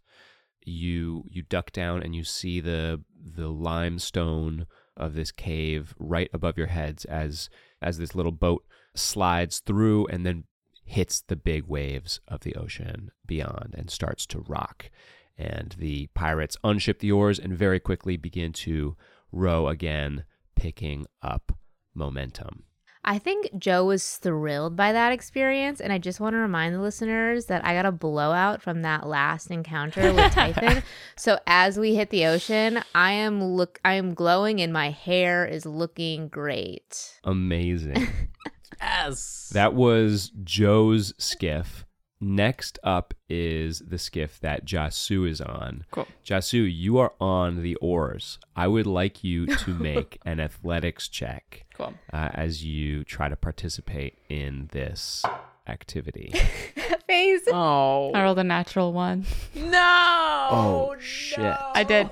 You 0.64 1.24
you 1.28 1.42
duck 1.42 1.72
down 1.72 2.02
and 2.02 2.14
you 2.14 2.22
see 2.22 2.60
the 2.60 3.02
the 3.20 3.48
limestone 3.48 4.66
of 4.96 5.14
this 5.14 5.30
cave 5.30 5.94
right 5.98 6.30
above 6.32 6.56
your 6.56 6.68
heads 6.68 7.04
as 7.04 7.50
as 7.82 7.98
this 7.98 8.14
little 8.14 8.32
boat 8.32 8.64
slides 8.94 9.58
through 9.58 10.06
and 10.06 10.24
then 10.24 10.44
hits 10.86 11.20
the 11.20 11.36
big 11.36 11.66
waves 11.66 12.20
of 12.28 12.40
the 12.40 12.54
ocean 12.54 13.10
beyond 13.26 13.74
and 13.76 13.90
starts 13.90 14.24
to 14.26 14.44
rock. 14.48 14.88
And 15.36 15.74
the 15.78 16.06
pirates 16.14 16.56
unship 16.64 17.00
the 17.00 17.12
oars 17.12 17.38
and 17.38 17.52
very 17.52 17.80
quickly 17.80 18.16
begin 18.16 18.52
to 18.54 18.96
row 19.32 19.68
again, 19.68 20.24
picking 20.54 21.06
up 21.22 21.52
momentum. 21.94 22.62
I 23.08 23.18
think 23.18 23.50
Jo 23.56 23.84
was 23.84 24.16
thrilled 24.16 24.74
by 24.74 24.92
that 24.92 25.12
experience, 25.12 25.80
and 25.80 25.92
I 25.92 25.98
just 25.98 26.18
want 26.18 26.34
to 26.34 26.38
remind 26.38 26.74
the 26.74 26.80
listeners 26.80 27.46
that 27.46 27.64
I 27.64 27.72
got 27.72 27.86
a 27.86 27.92
blowout 27.92 28.60
from 28.62 28.82
that 28.82 29.06
last 29.06 29.48
encounter 29.52 30.12
with 30.12 30.32
Typhon. 30.32 30.82
so 31.16 31.38
as 31.46 31.78
we 31.78 31.94
hit 31.94 32.10
the 32.10 32.26
ocean, 32.26 32.82
I 32.96 33.12
am 33.12 33.42
look 33.42 33.78
I 33.84 33.94
am 33.94 34.14
glowing 34.14 34.60
and 34.60 34.72
my 34.72 34.90
hair 34.90 35.46
is 35.46 35.64
looking 35.64 36.26
great. 36.26 37.20
Amazing. 37.22 38.08
Yes. 38.80 39.50
that 39.52 39.74
was 39.74 40.30
Jo's 40.44 41.14
skiff. 41.18 41.84
Next 42.18 42.78
up 42.82 43.12
is 43.28 43.80
the 43.80 43.98
skiff 43.98 44.40
that 44.40 44.64
Jasu 44.64 45.28
is 45.28 45.40
on. 45.42 45.84
Cool. 45.90 46.08
Jasu, 46.24 46.66
you 46.72 46.96
are 46.96 47.12
on 47.20 47.62
the 47.62 47.74
oars. 47.76 48.38
I 48.56 48.68
would 48.68 48.86
like 48.86 49.22
you 49.22 49.46
to 49.64 49.70
make 49.74 50.18
an 50.24 50.40
athletics 50.40 51.08
check 51.08 51.66
Cool. 51.74 51.92
uh, 52.12 52.30
as 52.32 52.64
you 52.64 53.04
try 53.04 53.28
to 53.28 53.36
participate 53.36 54.16
in 54.30 54.70
this 54.72 55.24
activity. 55.68 56.32
Face. 57.06 57.42
Oh 57.52 58.12
I 58.14 58.22
rolled 58.22 58.38
a 58.38 58.44
natural 58.44 58.92
one. 58.94 59.26
no! 59.54 60.48
Oh, 60.50 60.96
shit. 60.98 61.38
I 61.74 61.84
did. 61.84 62.08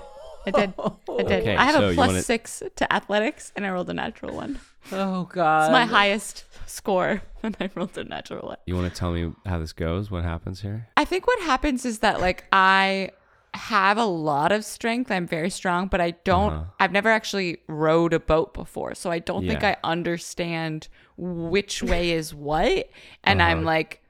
I 0.47 0.51
did. 0.51 0.75
I 0.79 1.23
did. 1.23 1.33
Okay, 1.43 1.57
I 1.57 1.65
have 1.65 1.75
so 1.75 1.89
a 1.91 1.95
plus 1.95 2.09
wanna- 2.09 2.23
six 2.23 2.63
to 2.77 2.93
athletics, 2.93 3.53
and 3.57 3.65
I 3.67 3.71
rolled 3.71 3.91
a 3.91 3.95
natural 3.95 4.35
one. 4.35 4.61
Oh 4.93 5.25
God! 5.25 5.65
It's 5.65 5.73
my 5.73 5.87
highest 5.87 6.45
score, 6.67 7.23
and 7.43 7.57
I 7.61 7.71
rolled 7.75 7.97
a 7.97 8.05
natural 8.05 8.49
one. 8.49 8.59
You 8.67 8.75
want 8.77 8.93
to 8.93 8.99
tell 8.99 9.13
me 9.13 9.33
how 9.47 9.59
this 9.59 9.73
goes? 9.73 10.11
What 10.11 10.25
happens 10.25 10.61
here? 10.61 10.89
I 10.97 11.05
think 11.05 11.27
what 11.27 11.41
happens 11.41 11.85
is 11.87 12.01
that 12.01 12.21
like 12.21 12.45
I 12.53 13.11
have 13.55 13.97
a 13.99 14.05
lot 14.05 14.51
of 14.53 14.65
strength. 14.65 15.11
I'm 15.11 15.27
very 15.27 15.49
strong, 15.49 15.87
but 15.87 16.01
I 16.01 16.11
don't. 16.25 16.53
Uh-huh. 16.53 16.65
I've 16.81 16.93
never 16.93 17.09
actually 17.09 17.59
rowed 17.69 18.13
a 18.13 18.21
boat 18.21 18.53
before, 18.53 18.95
so 18.95 19.11
I 19.11 19.21
don't 19.21 19.47
think 19.47 19.63
I 19.65 19.77
understand 19.85 20.89
which 21.17 21.83
way 21.83 22.11
is 22.11 22.35
what, 22.35 22.91
and 23.23 23.41
I'm 23.41 23.59
Uh-huh. 23.59 23.67
like 23.67 24.03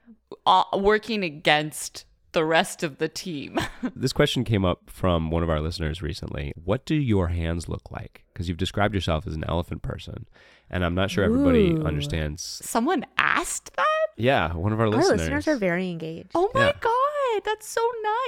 uh, 0.46 0.64
working 0.74 1.22
against 1.22 2.04
the 2.34 2.44
rest 2.44 2.82
of 2.82 2.98
the 2.98 3.08
team. 3.08 3.58
This 3.96 4.12
question 4.12 4.44
came 4.44 4.64
up 4.64 4.82
from 4.90 5.30
one 5.30 5.42
of 5.42 5.48
our 5.50 5.60
listeners 5.60 6.02
recently. 6.02 6.52
What 6.62 6.84
do 6.84 6.94
your 6.94 7.28
hands 7.28 7.68
look 7.68 7.90
like? 7.90 8.24
Because 8.32 8.48
you've 8.48 8.58
described 8.58 8.94
yourself 8.94 9.26
as 9.26 9.34
an 9.34 9.44
elephant 9.48 9.82
person, 9.82 10.26
and 10.70 10.84
I'm 10.84 10.94
not 10.94 11.10
sure 11.10 11.24
everybody 11.24 11.70
Ooh. 11.72 11.84
understands. 11.84 12.60
Someone 12.64 13.04
asked 13.18 13.74
that. 13.76 14.06
Yeah, 14.16 14.52
one 14.54 14.72
of 14.72 14.80
our, 14.80 14.88
listeners. 14.88 15.06
Our 15.06 15.16
listeners. 15.16 15.36
listeners 15.46 15.56
are 15.56 15.58
very 15.58 15.90
engaged. 15.90 16.30
Oh 16.34 16.50
my 16.54 16.66
Yeah. 16.66 16.72
god, 16.80 17.42
that's 17.44 17.66
so 17.68 17.80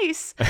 nice. 0.03 0.35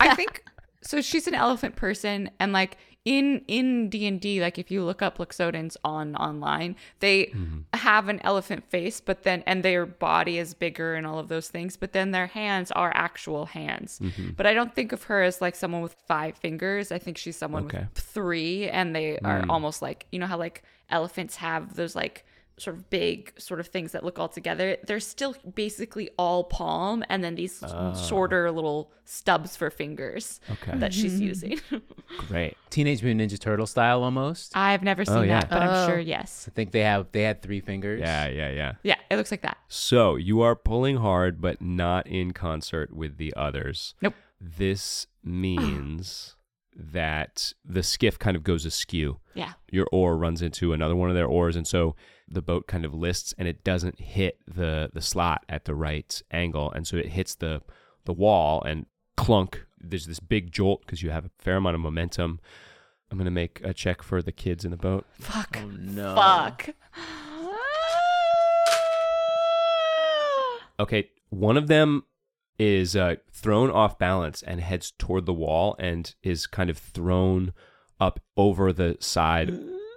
I 0.00 0.14
think 0.14 0.42
so 0.82 1.00
she's 1.00 1.26
an 1.26 1.34
elephant 1.34 1.76
person 1.76 2.30
and 2.38 2.52
like 2.52 2.76
in 3.04 3.42
in 3.48 3.88
D&D 3.90 4.40
like 4.40 4.58
if 4.58 4.70
you 4.70 4.82
look 4.82 5.02
up 5.02 5.18
Loxodons 5.18 5.76
on 5.84 6.16
online, 6.16 6.74
they 7.00 7.26
Mm-hmm. 7.26 7.60
have 7.74 8.08
an 8.08 8.20
elephant 8.24 8.64
face 8.70 9.00
but 9.00 9.24
then 9.24 9.42
and 9.46 9.62
their 9.62 9.84
body 9.84 10.38
is 10.38 10.54
bigger 10.54 10.94
and 10.94 11.06
all 11.06 11.18
of 11.18 11.28
those 11.28 11.48
things, 11.48 11.76
but 11.76 11.92
then 11.92 12.12
their 12.12 12.28
hands 12.28 12.70
are 12.72 12.92
actual 12.94 13.46
hands. 13.46 14.00
Mm-hmm. 14.02 14.30
But 14.36 14.46
I 14.46 14.54
don't 14.54 14.74
think 14.74 14.92
of 14.92 15.04
her 15.04 15.22
as 15.22 15.40
like 15.42 15.54
someone 15.54 15.82
with 15.82 15.94
five 16.08 16.36
fingers. 16.38 16.90
I 16.92 16.98
think 16.98 17.18
she's 17.18 17.36
someone 17.36 17.64
Okay. 17.66 17.86
with 17.94 18.02
3 18.04 18.68
and 18.70 18.94
they 18.96 19.18
are 19.18 19.42
Mm. 19.42 19.50
almost 19.50 19.82
like 19.82 20.06
you 20.12 20.18
know 20.18 20.26
how 20.26 20.38
like 20.38 20.62
elephants 20.88 21.36
have 21.36 21.74
those 21.76 21.94
like 21.94 22.24
sort 22.56 22.76
of 22.76 22.88
big 22.90 23.32
sort 23.38 23.60
of 23.60 23.66
things 23.66 23.92
that 23.92 24.04
look 24.04 24.18
all 24.18 24.28
together. 24.28 24.76
They're 24.86 25.00
still 25.00 25.34
basically 25.54 26.10
all 26.18 26.44
palm, 26.44 27.04
and 27.08 27.24
then 27.24 27.34
these 27.34 27.62
ah. 27.62 27.94
shorter 27.94 28.50
little 28.50 28.90
stubs 29.04 29.56
for 29.56 29.70
fingers 29.70 30.40
Okay. 30.50 30.78
that 30.78 30.94
she's 30.94 31.14
mm-hmm. 31.14 31.22
using. 31.22 31.60
Great. 32.28 32.56
Teenage 32.70 33.02
Mutant 33.02 33.30
Ninja 33.30 33.38
Turtle 33.38 33.66
style 33.66 34.02
almost. 34.02 34.56
I've 34.56 34.82
never 34.82 35.02
oh, 35.02 35.14
seen 35.14 35.24
yeah. 35.24 35.40
that, 35.40 35.50
but 35.50 35.62
I'm 35.62 35.70
Oh. 35.74 35.86
sure 35.88 35.98
yes. 35.98 36.48
I 36.48 36.54
think 36.54 36.70
they 36.70 36.80
have 36.80 37.08
they 37.12 37.22
had 37.22 37.42
three 37.42 37.60
fingers. 37.60 38.00
Yeah, 38.00 38.28
yeah, 38.28 38.50
yeah. 38.50 38.72
Yeah, 38.82 38.96
it 39.10 39.16
looks 39.16 39.30
like 39.30 39.42
that. 39.42 39.58
So 39.68 40.16
you 40.16 40.40
are 40.42 40.54
pulling 40.54 40.98
hard, 40.98 41.40
but 41.40 41.60
not 41.60 42.06
in 42.06 42.32
concert 42.32 42.92
with 42.94 43.18
the 43.18 43.34
others. 43.36 43.94
Nope. 44.00 44.14
This 44.40 45.06
means 45.24 46.36
that 46.76 47.52
the 47.64 47.82
skiff 47.82 48.18
kind 48.18 48.36
of 48.36 48.42
goes 48.42 48.64
askew. 48.64 49.18
Yeah. 49.34 49.52
Your 49.70 49.86
oar 49.92 50.16
runs 50.16 50.42
into 50.42 50.72
another 50.72 50.96
one 50.96 51.08
of 51.08 51.14
their 51.14 51.26
oars, 51.26 51.56
and 51.56 51.66
so 51.66 51.94
the 52.28 52.42
boat 52.42 52.66
kind 52.66 52.84
of 52.84 52.94
lists 52.94 53.34
and 53.38 53.46
it 53.46 53.64
doesn't 53.64 54.00
hit 54.00 54.38
the 54.46 54.90
the 54.92 55.00
slot 55.02 55.44
at 55.48 55.64
the 55.64 55.74
right 55.74 56.22
angle, 56.30 56.70
and 56.72 56.86
so 56.86 56.96
it 56.96 57.08
hits 57.08 57.34
the 57.34 57.62
the 58.04 58.12
wall 58.12 58.62
and 58.62 58.86
clunk. 59.16 59.64
There's 59.78 60.06
this 60.06 60.20
big 60.20 60.50
jolt 60.52 60.82
because 60.84 61.02
you 61.02 61.10
have 61.10 61.26
a 61.26 61.30
fair 61.38 61.56
amount 61.56 61.74
of 61.74 61.80
momentum. 61.80 62.40
I'm 63.10 63.18
gonna 63.18 63.30
make 63.30 63.60
a 63.62 63.74
check 63.74 64.02
for 64.02 64.22
the 64.22 64.32
kids 64.32 64.64
in 64.64 64.70
the 64.70 64.76
boat. 64.76 65.06
Fuck. 65.20 65.58
Oh 65.60 65.68
no. 65.68 66.14
Fuck. 66.14 66.70
Okay, 70.80 71.08
one 71.28 71.56
of 71.56 71.68
them 71.68 72.02
is 72.58 72.96
uh, 72.96 73.14
thrown 73.32 73.70
off 73.70 73.98
balance 73.98 74.42
and 74.42 74.60
heads 74.60 74.92
toward 74.98 75.26
the 75.26 75.32
wall 75.32 75.76
and 75.78 76.14
is 76.22 76.46
kind 76.46 76.70
of 76.70 76.78
thrown 76.78 77.52
up 78.00 78.20
over 78.36 78.72
the 78.72 78.96
side. 79.00 79.56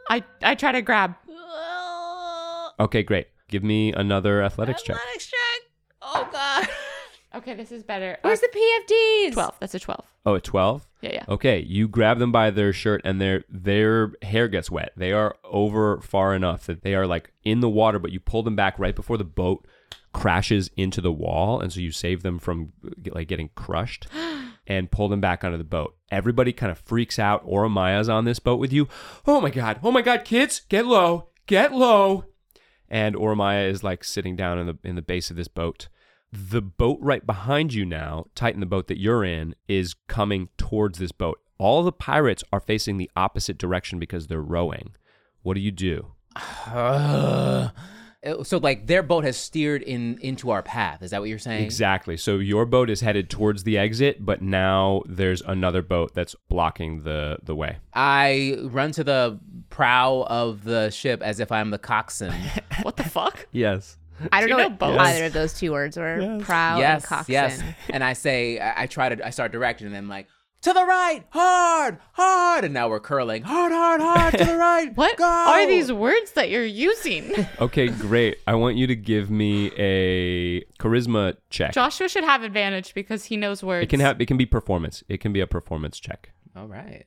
I 0.10 0.24
I 0.42 0.56
try 0.56 0.72
to 0.72 0.82
grab. 0.82 1.16
Okay, 2.80 3.04
great. 3.04 3.28
Give 3.48 3.64
me 3.64 3.94
another 3.94 4.42
athletics 4.44 4.82
check. 4.82 4.96
athletics 4.98 5.26
check. 5.28 5.40
Check. 5.62 5.70
Oh 6.02 6.30
god. 6.32 6.68
okay, 7.36 7.56
this 7.56 7.72
is 7.72 7.84
better. 7.84 8.18
Where's 8.22 8.42
the 8.42 8.50
PFDs? 8.50 9.34
twelve? 9.34 9.56
That's 9.60 9.76
a 9.76 9.80
twelve. 9.80 10.06
Oh, 10.28 10.36
a 10.36 10.42
12? 10.42 10.86
Yeah, 11.00 11.12
yeah. 11.14 11.24
Okay, 11.30 11.60
you 11.60 11.88
grab 11.88 12.20
them 12.20 12.34
by 12.34 12.52
their 12.52 12.74
shirt 12.74 13.00
and 13.06 13.22
their 13.22 13.46
their 13.48 14.12
hair 14.22 14.50
gets 14.50 14.70
wet. 14.70 14.92
They 14.98 15.14
are 15.14 15.38
over 15.46 16.02
far 16.02 16.36
enough 16.36 16.66
that 16.66 16.82
they 16.82 16.96
are 16.96 17.08
like 17.08 17.32
in 17.46 17.62
the 17.62 17.70
water, 17.70 17.98
but 17.98 18.12
you 18.12 18.20
pull 18.20 18.44
them 18.44 18.58
back 18.58 18.78
right 18.78 18.94
before 18.94 19.18
the 19.18 19.24
boat 19.24 19.66
crashes 20.12 20.70
into 20.76 21.00
the 21.00 21.14
wall, 21.14 21.62
and 21.62 21.72
so 21.72 21.80
you 21.80 21.92
save 21.92 22.24
them 22.24 22.40
from 22.40 22.74
like 23.06 23.30
getting 23.30 23.52
crushed 23.56 24.08
and 24.68 24.92
pull 24.92 25.08
them 25.08 25.22
back 25.22 25.46
onto 25.46 25.58
the 25.58 25.64
boat. 25.64 25.96
Everybody 26.12 26.52
kind 26.52 26.74
of 26.74 26.80
freaks 26.80 27.18
out. 27.18 27.48
Oramaya's 27.48 28.10
on 28.10 28.26
this 28.26 28.40
boat 28.40 28.60
with 28.60 28.74
you. 28.74 28.90
Oh 29.26 29.40
my 29.40 29.50
god! 29.50 29.80
Oh 29.82 29.92
my 29.92 30.02
god, 30.02 30.26
kids, 30.26 30.60
get 30.68 30.86
low, 30.86 31.30
get 31.46 31.72
low. 31.72 32.26
And 32.90 33.16
Oramaya 33.16 33.70
is 33.70 33.84
like 33.84 34.04
sitting 34.04 34.36
down 34.36 34.60
in 34.60 34.68
the 34.68 34.78
in 34.84 34.96
the 34.96 35.02
base 35.02 35.30
of 35.30 35.36
this 35.36 35.48
boat. 35.48 35.88
The 36.32 36.62
boat 36.62 37.00
right 37.02 37.26
behind 37.26 37.74
you 37.74 37.86
now, 37.86 38.26
Titan, 38.36 38.60
the 38.60 38.66
boat 38.66 38.88
that 38.88 39.00
you're 39.00 39.24
in, 39.24 39.56
is 39.68 39.96
coming 40.08 40.50
towards 40.58 41.00
this 41.00 41.12
boat. 41.12 41.40
All 41.58 41.84
the 41.84 41.92
pirates 41.92 42.44
are 42.52 42.60
facing 42.60 42.98
the 42.98 43.10
opposite 43.16 43.58
direction 43.58 43.98
because 43.98 44.28
they're 44.28 44.42
rowing. 44.42 44.96
What 45.42 45.56
do 45.56 45.62
you 45.62 45.72
do? 45.72 46.12
Uh, 46.68 47.70
Uh, 48.28 48.44
so 48.44 48.58
like 48.58 48.88
their 48.88 49.02
boat 49.04 49.24
has 49.24 49.38
steered 49.38 49.82
in 49.82 50.18
into 50.22 50.50
our 50.50 50.62
path. 50.62 51.02
Is 51.02 51.12
that 51.12 51.20
what 51.20 51.30
you're 51.30 51.40
saying? 51.40 51.64
Exactly. 51.64 52.18
So 52.18 52.38
your 52.38 52.66
boat 52.66 52.90
is 52.90 53.02
headed 53.02 53.30
towards 53.30 53.64
the 53.64 53.78
exit, 53.78 54.26
but 54.26 54.42
now 54.42 55.04
there's 55.08 55.42
another 55.42 55.82
boat 55.82 56.14
that's 56.14 56.36
blocking 56.50 57.04
the 57.04 57.38
the 57.44 57.56
way. 57.56 57.78
I 57.94 58.58
run 58.62 58.92
to 58.94 59.04
the 59.04 59.40
prow 59.70 60.26
of 60.30 60.64
the 60.64 60.90
ship 60.90 61.22
as 61.22 61.40
if 61.40 61.52
I'm 61.52 61.70
the 61.72 61.80
coxswain. 61.80 62.34
What 62.84 62.96
the 62.96 63.04
fuck? 63.04 63.48
Yes. 63.52 63.98
I 64.32 64.40
don't 64.40 64.50
Do 64.50 64.56
know, 64.56 64.58
you 64.64 64.70
what 64.70 64.72
know 64.72 64.78
both? 64.96 65.00
either 65.00 65.26
of 65.26 65.34
those 65.34 65.54
two 65.54 65.72
words 65.72 65.98
were. 65.98 66.40
Proud 66.42 66.78
yes, 66.78 67.02
and 67.02 67.04
coxswain. 67.04 67.34
yes. 67.34 67.62
And 67.90 68.04
I 68.04 68.14
say, 68.14 68.60
I, 68.60 68.84
I 68.84 68.86
try 68.88 69.10
to, 69.10 69.26
I 69.26 69.32
start 69.32 69.52
directing, 69.52 69.88
and 69.88 69.96
I'm 69.98 70.08
like, 70.08 70.28
to 70.68 70.74
the 70.74 70.86
right, 70.86 71.24
hard, 71.30 71.98
hard, 72.12 72.66
and 72.66 72.74
now 72.74 72.90
we're 72.90 73.00
curling, 73.00 73.42
hard, 73.44 73.72
hard, 73.72 74.02
hard, 74.02 74.38
to 74.38 74.44
the 74.44 74.58
right. 74.58 74.94
What 74.98 75.16
go! 75.16 75.24
are 75.24 75.66
these 75.66 75.94
words 75.94 76.34
that 76.34 76.50
you're 76.50 76.66
using? 76.66 77.34
Okay, 77.60 77.88
great. 77.88 78.38
I 78.46 78.54
want 78.56 78.76
you 78.76 78.86
to 78.88 78.96
give 78.96 79.32
me 79.32 79.72
a 79.78 80.62
charisma 80.80 81.38
check. 81.50 81.72
Joshua 81.74 82.08
should 82.08 82.24
have 82.24 82.44
advantage 82.44 82.94
because 82.94 83.26
he 83.26 83.38
knows 83.38 83.64
words. 83.64 83.84
It 83.84 83.90
can 83.90 84.00
have 84.00 84.22
it 84.22 84.28
can 84.28 84.38
be 84.38 84.46
performance. 84.46 85.04
It 85.08 85.20
can 85.22 85.34
be 85.34 85.40
a 85.40 85.48
performance 85.48 86.00
check. 86.00 86.32
All 86.56 86.68
right, 86.68 87.06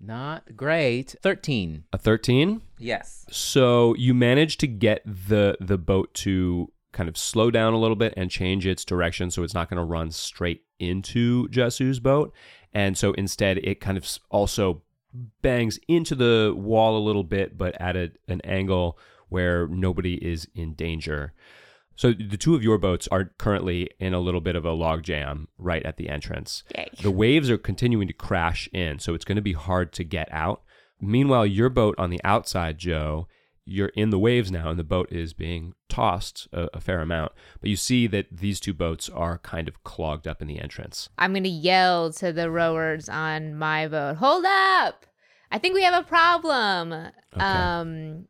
not 0.00 0.56
great. 0.56 1.14
Thirteen. 1.22 1.84
A 1.92 1.98
13? 1.98 2.60
Yes. 2.78 3.24
So 3.30 3.94
you 3.94 4.12
manage 4.12 4.58
to 4.58 4.66
get 4.66 5.02
the 5.06 5.56
the 5.60 5.78
boat 5.78 6.12
to 6.14 6.70
kind 6.92 7.08
of 7.08 7.16
slow 7.16 7.50
down 7.50 7.72
a 7.72 7.78
little 7.78 7.96
bit 7.96 8.12
and 8.16 8.30
change 8.30 8.66
its 8.66 8.84
direction 8.84 9.30
so 9.30 9.42
it's 9.42 9.54
not 9.54 9.70
going 9.70 9.78
to 9.78 9.84
run 9.84 10.10
straight 10.10 10.64
into 10.78 11.48
Jasu's 11.48 12.00
boat. 12.00 12.32
And 12.74 12.96
so 12.96 13.12
instead 13.12 13.58
it 13.58 13.80
kind 13.80 13.98
of 13.98 14.06
also 14.30 14.82
bangs 15.42 15.78
into 15.88 16.14
the 16.14 16.54
wall 16.56 16.98
a 16.98 17.02
little 17.04 17.24
bit 17.24 17.56
but 17.56 17.74
at 17.80 17.96
a, 17.96 18.12
an 18.28 18.40
angle 18.42 18.98
where 19.28 19.66
nobody 19.66 20.14
is 20.14 20.48
in 20.54 20.74
danger. 20.74 21.32
So 21.96 22.12
the 22.12 22.36
two 22.36 22.54
of 22.54 22.62
your 22.62 22.78
boats 22.78 23.08
are 23.08 23.32
currently 23.38 23.90
in 23.98 24.14
a 24.14 24.20
little 24.20 24.40
bit 24.40 24.54
of 24.54 24.64
a 24.64 24.72
log 24.72 25.02
jam 25.02 25.48
right 25.58 25.82
at 25.84 25.96
the 25.96 26.08
entrance. 26.08 26.62
Yay. 26.76 26.90
The 27.02 27.10
waves 27.10 27.50
are 27.50 27.58
continuing 27.58 28.06
to 28.06 28.14
crash 28.14 28.68
in, 28.72 29.00
so 29.00 29.14
it's 29.14 29.24
going 29.24 29.36
to 29.36 29.42
be 29.42 29.54
hard 29.54 29.92
to 29.94 30.04
get 30.04 30.28
out. 30.30 30.62
Meanwhile, 31.00 31.46
your 31.46 31.68
boat 31.68 31.96
on 31.98 32.10
the 32.10 32.20
outside, 32.22 32.78
Jo, 32.78 33.26
you're 33.68 33.88
in 33.88 34.10
the 34.10 34.18
waves 34.18 34.50
now, 34.50 34.70
and 34.70 34.78
the 34.78 34.84
boat 34.84 35.12
is 35.12 35.32
being 35.32 35.74
tossed 35.88 36.48
a, 36.52 36.68
a 36.74 36.80
fair 36.80 37.00
amount. 37.00 37.32
But 37.60 37.70
you 37.70 37.76
see 37.76 38.06
that 38.08 38.26
these 38.30 38.60
two 38.60 38.74
boats 38.74 39.08
are 39.08 39.38
kind 39.38 39.68
of 39.68 39.84
clogged 39.84 40.26
up 40.26 40.40
in 40.40 40.48
the 40.48 40.60
entrance. 40.60 41.08
I'm 41.18 41.32
gonna 41.34 41.48
yell 41.48 42.12
to 42.14 42.32
the 42.32 42.50
rowers 42.50 43.08
on 43.08 43.54
my 43.54 43.88
boat. 43.88 44.16
Hold 44.16 44.44
up! 44.46 45.06
I 45.50 45.58
think 45.58 45.74
we 45.74 45.82
have 45.82 46.02
a 46.02 46.06
problem. 46.06 46.94
Um, 47.34 48.26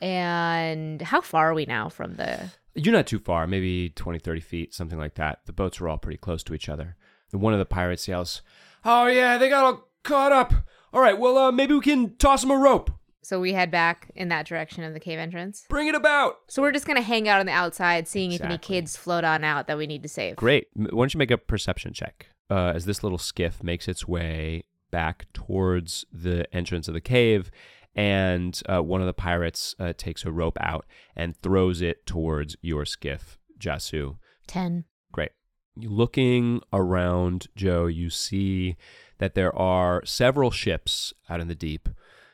and 0.00 1.02
how 1.02 1.20
far 1.20 1.50
are 1.50 1.54
we 1.54 1.66
now 1.66 1.88
from 1.88 2.16
the? 2.16 2.50
You're 2.74 2.94
not 2.94 3.06
too 3.06 3.18
far, 3.18 3.46
maybe 3.46 3.90
20, 3.90 4.20
30 4.20 4.40
feet, 4.40 4.74
something 4.74 4.98
like 4.98 5.14
that. 5.16 5.40
The 5.46 5.52
boats 5.52 5.80
are 5.80 5.88
all 5.88 5.98
pretty 5.98 6.18
close 6.18 6.42
to 6.44 6.54
each 6.54 6.68
other. 6.68 6.96
And 7.32 7.40
one 7.40 7.52
of 7.52 7.58
the 7.58 7.64
pirates 7.64 8.06
yells, 8.06 8.42
Oh, 8.84 9.06
yeah, 9.06 9.38
they 9.38 9.48
got 9.48 9.64
all 9.64 9.88
caught 10.04 10.32
up. 10.32 10.54
All 10.92 11.00
right, 11.00 11.18
well, 11.18 11.36
uh, 11.36 11.52
maybe 11.52 11.74
we 11.74 11.80
can 11.80 12.16
toss 12.16 12.42
them 12.42 12.50
a 12.50 12.56
rope. 12.56 12.90
So 13.22 13.40
we 13.40 13.52
head 13.52 13.70
back 13.70 14.10
in 14.14 14.28
that 14.28 14.46
direction 14.46 14.82
of 14.82 14.94
the 14.94 15.00
cave 15.00 15.18
entrance. 15.18 15.66
Bring 15.68 15.88
it 15.88 15.94
about. 15.94 16.36
So 16.48 16.62
we're 16.62 16.72
just 16.72 16.86
gonna 16.86 17.02
hang 17.02 17.28
out 17.28 17.40
on 17.40 17.46
the 17.46 17.52
outside, 17.52 18.08
seeing 18.08 18.32
if 18.32 18.40
any 18.40 18.58
kids 18.58 18.96
float 18.96 19.24
on 19.24 19.44
out 19.44 19.66
that 19.66 19.76
we 19.76 19.86
need 19.86 20.02
to 20.02 20.08
save. 20.08 20.36
Great. 20.36 20.68
Why 20.74 20.86
don't 20.88 21.14
you 21.14 21.18
make 21.18 21.30
a 21.30 21.38
perception 21.38 21.92
check 21.92 22.28
uh, 22.50 22.72
as 22.74 22.86
this 22.86 23.02
little 23.02 23.18
skiff 23.18 23.62
makes 23.62 23.88
its 23.88 24.08
way 24.08 24.64
back 24.90 25.26
towards 25.32 26.04
the 26.12 26.52
entrance 26.54 26.88
of 26.88 26.94
the 26.94 27.00
cave, 27.00 27.50
and 27.94 28.60
uh, 28.68 28.82
one 28.82 29.00
of 29.00 29.06
the 29.06 29.12
pirates 29.12 29.74
uh, 29.78 29.92
takes 29.96 30.24
a 30.24 30.32
rope 30.32 30.58
out 30.60 30.86
and 31.14 31.36
throws 31.36 31.80
it 31.80 32.06
towards 32.06 32.56
your 32.60 32.84
skiff, 32.84 33.38
Jasu. 33.58 34.16
Ten. 34.46 34.84
Great. 35.12 35.30
Looking 35.76 36.60
around, 36.72 37.48
Jo, 37.54 37.86
you 37.86 38.10
see 38.10 38.76
that 39.18 39.34
there 39.34 39.54
are 39.56 40.04
several 40.04 40.50
ships 40.50 41.12
out 41.28 41.40
in 41.40 41.48
the 41.48 41.54
deep. 41.54 41.88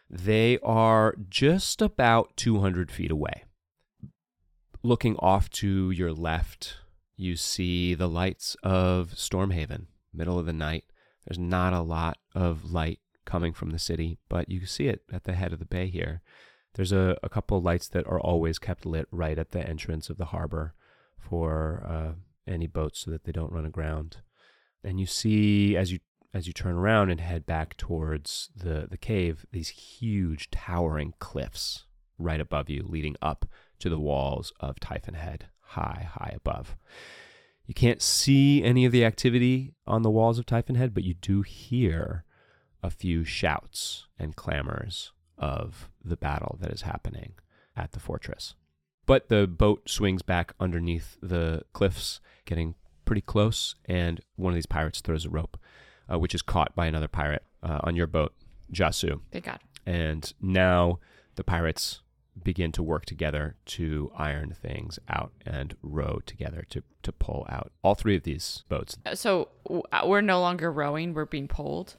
They 0.09 0.59
are 0.63 1.17
just 1.29 1.83
about 1.83 2.37
200 2.37 2.91
feet 2.91 3.11
away. 3.11 3.45
Looking 4.83 5.17
off 5.17 5.51
to 5.51 5.91
your 5.91 6.13
left, 6.13 6.77
you 7.17 7.37
see 7.37 7.95
the 7.95 8.09
lights 8.09 8.57
of 8.63 9.13
Stormhaven, 9.17 9.87
middle 10.15 10.39
of 10.39 10.47
the 10.47 10.53
night. 10.53 10.85
There's 11.27 11.39
not 11.39 11.73
a 11.73 11.81
lot 11.81 12.19
of 12.35 12.73
light 12.73 13.01
coming 13.25 13.53
from 13.53 13.71
the 13.71 13.79
city, 13.79 14.19
but 14.29 14.49
you 14.49 14.65
see 14.65 14.87
it 14.87 15.03
at 15.13 15.25
the 15.25 15.33
head 15.33 15.53
of 15.53 15.59
the 15.59 15.65
bay 15.65 15.89
here. 15.89 16.23
There's 16.75 16.93
a, 16.93 17.17
a 17.23 17.29
couple 17.29 17.61
lights 17.61 17.89
that 17.89 18.07
are 18.07 18.21
always 18.21 18.59
kept 18.59 18.87
lit 18.87 19.09
right 19.11 19.39
at 19.39 19.51
the 19.51 19.67
entrance 19.67 20.09
of 20.09 20.19
the 20.19 20.27
harbor 20.27 20.75
for 21.19 21.85
uh, 21.89 22.13
any 22.47 22.67
boats 22.67 23.01
so 23.01 23.11
that 23.11 23.25
they 23.25 23.33
don't 23.33 23.53
run 23.53 23.67
aground. 23.67 24.19
And 24.85 25.01
you 25.01 25.07
see 25.07 25.77
as 25.77 25.91
you 25.91 25.99
as 26.37 26.47
you 26.47 26.53
turn 26.53 26.75
around 26.75 27.09
and 27.09 27.19
head 27.19 27.47
back 27.47 27.75
towards 27.79 28.51
the, 28.55 28.87
the 28.91 28.99
cave, 28.99 29.47
these 29.53 29.71
huge 29.71 30.51
towering 30.51 31.15
cliffs 31.19 31.85
right 32.19 32.41
above 32.41 32.69
you, 32.69 32.85
leading 32.87 33.17
up 33.23 33.47
to 33.79 33.89
the 33.89 33.99
walls 33.99 34.53
of 34.61 34.79
Typhon 34.79 35.15
Head, 35.15 35.47
high, 35.61 36.07
high 36.13 36.35
above. 36.37 36.77
You 37.65 37.73
can't 37.73 38.03
see 38.03 38.63
any 38.63 38.85
of 38.85 38.93
the 38.93 39.03
activity 39.03 39.73
on 39.87 40.03
the 40.03 40.11
walls 40.11 40.39
of 40.39 40.45
Typhon 40.45 40.75
Head, 40.75 40.93
but 40.93 41.05
you 41.05 41.15
do 41.15 41.41
hear 41.41 42.25
a 42.83 42.91
few 42.91 43.25
shouts 43.25 44.07
and 44.19 44.37
clamors 44.37 45.13
of 45.39 45.89
the 46.05 46.19
battle 46.19 46.59
that 46.61 46.71
is 46.71 46.83
happening 46.83 47.33
at 47.75 47.93
the 47.93 48.01
fortress. 48.01 48.55
But 49.07 49.31
the 49.31 49.47
boat 49.47 49.89
swings 49.89 50.21
back 50.21 50.53
underneath 50.61 51.17
the 51.23 51.63
cliffs, 51.73 52.21
getting 52.45 52.75
pretty 53.07 53.23
close, 53.23 53.75
and 53.87 54.21
one 54.35 54.53
of 54.53 54.55
these 54.55 54.67
pirates 54.67 55.01
throws 55.01 55.25
a 55.25 55.31
rope, 55.31 55.57
uh, 56.11 56.19
which 56.19 56.35
is 56.35 56.43
caught 56.43 56.75
by 56.75 56.87
another 56.87 57.09
pirate 57.09 57.45
uh, 57.63 57.81
on 57.85 57.97
your 57.97 58.07
boat, 58.07 58.33
Jasu. 58.73 59.21
Thank 59.33 59.45
God. 59.45 59.61
And 59.85 60.33
now 60.41 60.99
the 61.37 61.45
pirates 61.45 62.03
begin 62.43 62.73
to 62.73 62.83
work 62.83 63.07
together 63.07 63.57
to 63.65 64.11
iron 64.17 64.55
things 64.61 64.99
out 65.09 65.33
and 65.45 65.75
row 65.83 66.21
together 66.27 66.65
to, 66.71 66.83
to 67.03 67.13
pull 67.13 67.47
out 67.49 67.73
all 67.83 67.95
three 67.95 68.17
of 68.17 68.25
these 68.25 68.65
boats. 68.69 68.99
So 69.15 69.49
uh, 69.93 70.03
we're 70.07 70.21
no 70.21 70.41
longer 70.41 70.71
rowing; 70.71 71.15
we're 71.15 71.25
being 71.25 71.49
pulled. 71.49 71.97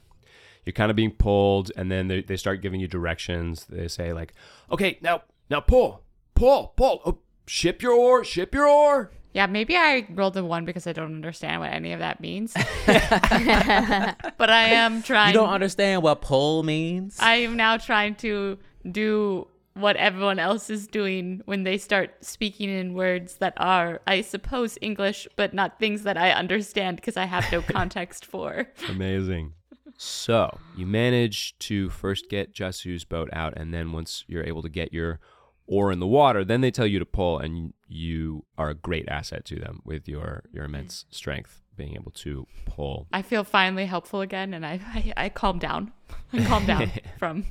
You're 0.64 0.74
kind 0.74 0.90
of 0.90 0.96
being 0.96 1.12
pulled, 1.12 1.72
and 1.76 1.90
then 1.90 2.08
they, 2.08 2.20
they 2.22 2.36
start 2.36 2.60
giving 2.60 2.78
you 2.78 2.88
directions. 2.88 3.64
They 3.70 3.88
say, 3.88 4.12
like, 4.12 4.34
okay, 4.70 4.98
now, 5.00 5.22
now 5.48 5.60
pull, 5.60 6.02
pull, 6.34 6.74
pull, 6.76 7.00
oh, 7.06 7.18
ship 7.46 7.80
your 7.80 7.92
oar, 7.92 8.22
ship 8.22 8.54
your 8.54 8.68
oar. 8.68 9.10
Yeah, 9.38 9.46
maybe 9.46 9.76
I 9.76 10.04
rolled 10.10 10.36
a 10.36 10.44
one 10.44 10.64
because 10.64 10.88
I 10.88 10.92
don't 10.92 11.14
understand 11.14 11.60
what 11.60 11.70
any 11.72 11.92
of 11.92 12.00
that 12.00 12.20
means. 12.20 12.54
but 12.86 14.50
I 14.50 14.64
am 14.70 15.00
trying. 15.00 15.28
You 15.28 15.34
don't 15.34 15.50
understand 15.50 16.02
what 16.02 16.22
pull 16.22 16.64
means? 16.64 17.18
I 17.20 17.36
am 17.36 17.56
now 17.56 17.76
trying 17.76 18.16
to 18.16 18.58
do 18.90 19.46
what 19.74 19.94
everyone 19.94 20.40
else 20.40 20.70
is 20.70 20.88
doing 20.88 21.42
when 21.44 21.62
they 21.62 21.78
start 21.78 22.16
speaking 22.20 22.68
in 22.68 22.94
words 22.94 23.36
that 23.36 23.54
are, 23.58 24.00
I 24.08 24.22
suppose, 24.22 24.76
English, 24.82 25.28
but 25.36 25.54
not 25.54 25.78
things 25.78 26.02
that 26.02 26.16
I 26.16 26.32
understand 26.32 26.96
because 26.96 27.16
I 27.16 27.26
have 27.26 27.46
no 27.52 27.62
context 27.62 28.26
for. 28.32 28.66
Amazing. 28.88 29.52
So 29.96 30.58
you 30.76 30.84
manage 30.84 31.56
to 31.60 31.90
first 31.90 32.28
get 32.28 32.54
Jasu's 32.54 33.04
boat 33.04 33.28
out, 33.32 33.54
and 33.56 33.72
then 33.72 33.92
once 33.92 34.24
you're 34.26 34.42
able 34.42 34.62
to 34.62 34.68
get 34.68 34.92
your 34.92 35.20
oar 35.68 35.92
in 35.92 36.00
the 36.00 36.06
water, 36.06 36.44
then 36.44 36.60
they 36.60 36.70
tell 36.70 36.86
you 36.86 36.98
to 36.98 37.06
pull, 37.06 37.38
and 37.38 37.72
you 37.86 38.44
are 38.56 38.70
a 38.70 38.74
great 38.74 39.08
asset 39.08 39.44
to 39.46 39.56
them 39.56 39.80
with 39.84 40.08
your 40.08 40.44
your 40.52 40.64
immense 40.64 41.04
strength, 41.10 41.62
being 41.76 41.94
able 41.94 42.10
to 42.12 42.46
pull. 42.64 43.06
I 43.12 43.22
feel 43.22 43.44
finally 43.44 43.86
helpful 43.86 44.20
again, 44.20 44.54
and 44.54 44.66
I, 44.66 44.80
I, 44.94 45.12
I 45.16 45.28
calm 45.28 45.58
down. 45.58 45.92
I 46.32 46.44
calm 46.44 46.66
down 46.66 46.90
from 47.18 47.44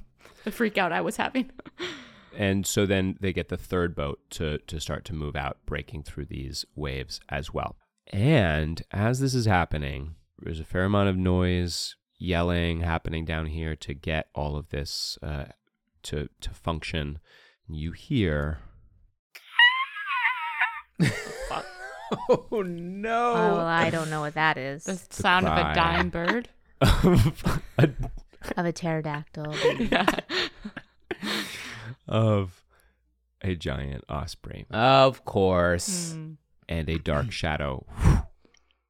the 0.43 0.51
freak 0.51 0.77
out 0.77 0.91
I 0.91 1.01
was 1.01 1.17
having. 1.17 1.51
And 2.37 2.67
so 2.67 2.85
then 2.85 3.17
they 3.19 3.33
get 3.33 3.49
the 3.49 3.57
third 3.57 3.95
boat 3.95 4.19
to 4.31 4.59
to 4.59 4.79
start 4.79 5.05
to 5.05 5.13
move 5.13 5.35
out, 5.35 5.57
breaking 5.65 6.03
through 6.03 6.25
these 6.25 6.65
waves 6.75 7.19
as 7.29 7.53
well. 7.53 7.77
And 8.13 8.81
as 8.91 9.19
this 9.19 9.33
is 9.33 9.45
happening, 9.45 10.15
there's 10.39 10.59
a 10.59 10.65
fair 10.65 10.85
amount 10.85 11.09
of 11.09 11.17
noise, 11.17 11.95
yelling 12.17 12.81
happening 12.81 13.25
down 13.25 13.47
here 13.47 13.75
to 13.75 13.93
get 13.93 14.29
all 14.33 14.55
of 14.55 14.69
this 14.69 15.17
uh, 15.23 15.45
to 16.03 16.29
to 16.41 16.49
function. 16.51 17.19
You 17.69 17.91
hear 17.91 18.59
oh 22.29 22.63
no. 22.65 23.33
Oh, 23.35 23.55
well, 23.57 23.65
I 23.65 23.89
don't 23.89 24.09
know 24.09 24.21
what 24.21 24.33
that 24.35 24.57
is. 24.57 24.85
The 24.85 24.95
sound 25.09 25.47
of 25.47 25.57
a 25.57 25.73
dying 25.73 26.09
bird. 26.09 26.49
Of 28.55 28.65
a 28.65 28.71
pterodactyl. 28.71 29.53
of 32.07 32.63
a 33.41 33.55
giant 33.55 34.03
osprey, 34.07 34.65
Of 34.69 35.25
course. 35.25 36.13
Hmm. 36.13 36.33
and 36.69 36.87
a 36.87 36.97
dark 36.99 37.31
shadow 37.31 37.85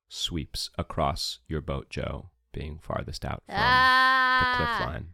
sweeps 0.09 0.69
across 0.77 1.39
your 1.47 1.61
boat, 1.61 1.89
Jo, 1.89 2.29
being 2.53 2.77
farthest 2.77 3.23
out 3.25 3.41
from 3.47 3.55
the 3.55 4.57
cliff 4.57 4.69
Ah. 4.69 4.85
line. 4.91 5.07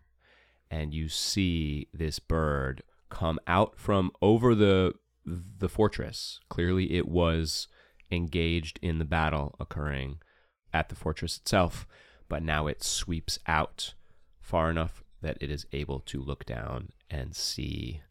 And 0.72 0.94
you 0.94 1.08
see 1.10 1.88
this 1.94 2.18
bird 2.20 2.82
come 3.14 3.40
out 3.48 3.78
from 3.78 4.12
over 4.22 4.56
the 4.56 4.94
the 5.26 5.70
fortress. 5.70 6.40
Clearly 6.50 6.94
it 6.94 7.08
was 7.08 7.68
engaged 8.12 8.78
in 8.82 9.00
the 9.00 9.06
battle 9.06 9.56
occurring 9.60 10.18
at 10.74 10.90
the 10.90 10.96
fortress 10.96 11.38
itself, 11.38 11.88
but 12.28 12.44
now 12.44 12.68
it 12.68 12.84
sweeps 12.84 13.40
out 13.48 13.94
far 14.42 14.70
enough 14.70 15.04
that 15.22 15.38
it 15.40 15.50
is 15.50 15.66
able 15.72 16.00
to 16.02 16.22
look 16.22 16.46
down 16.46 16.90
and 17.10 17.34
see 17.36 18.02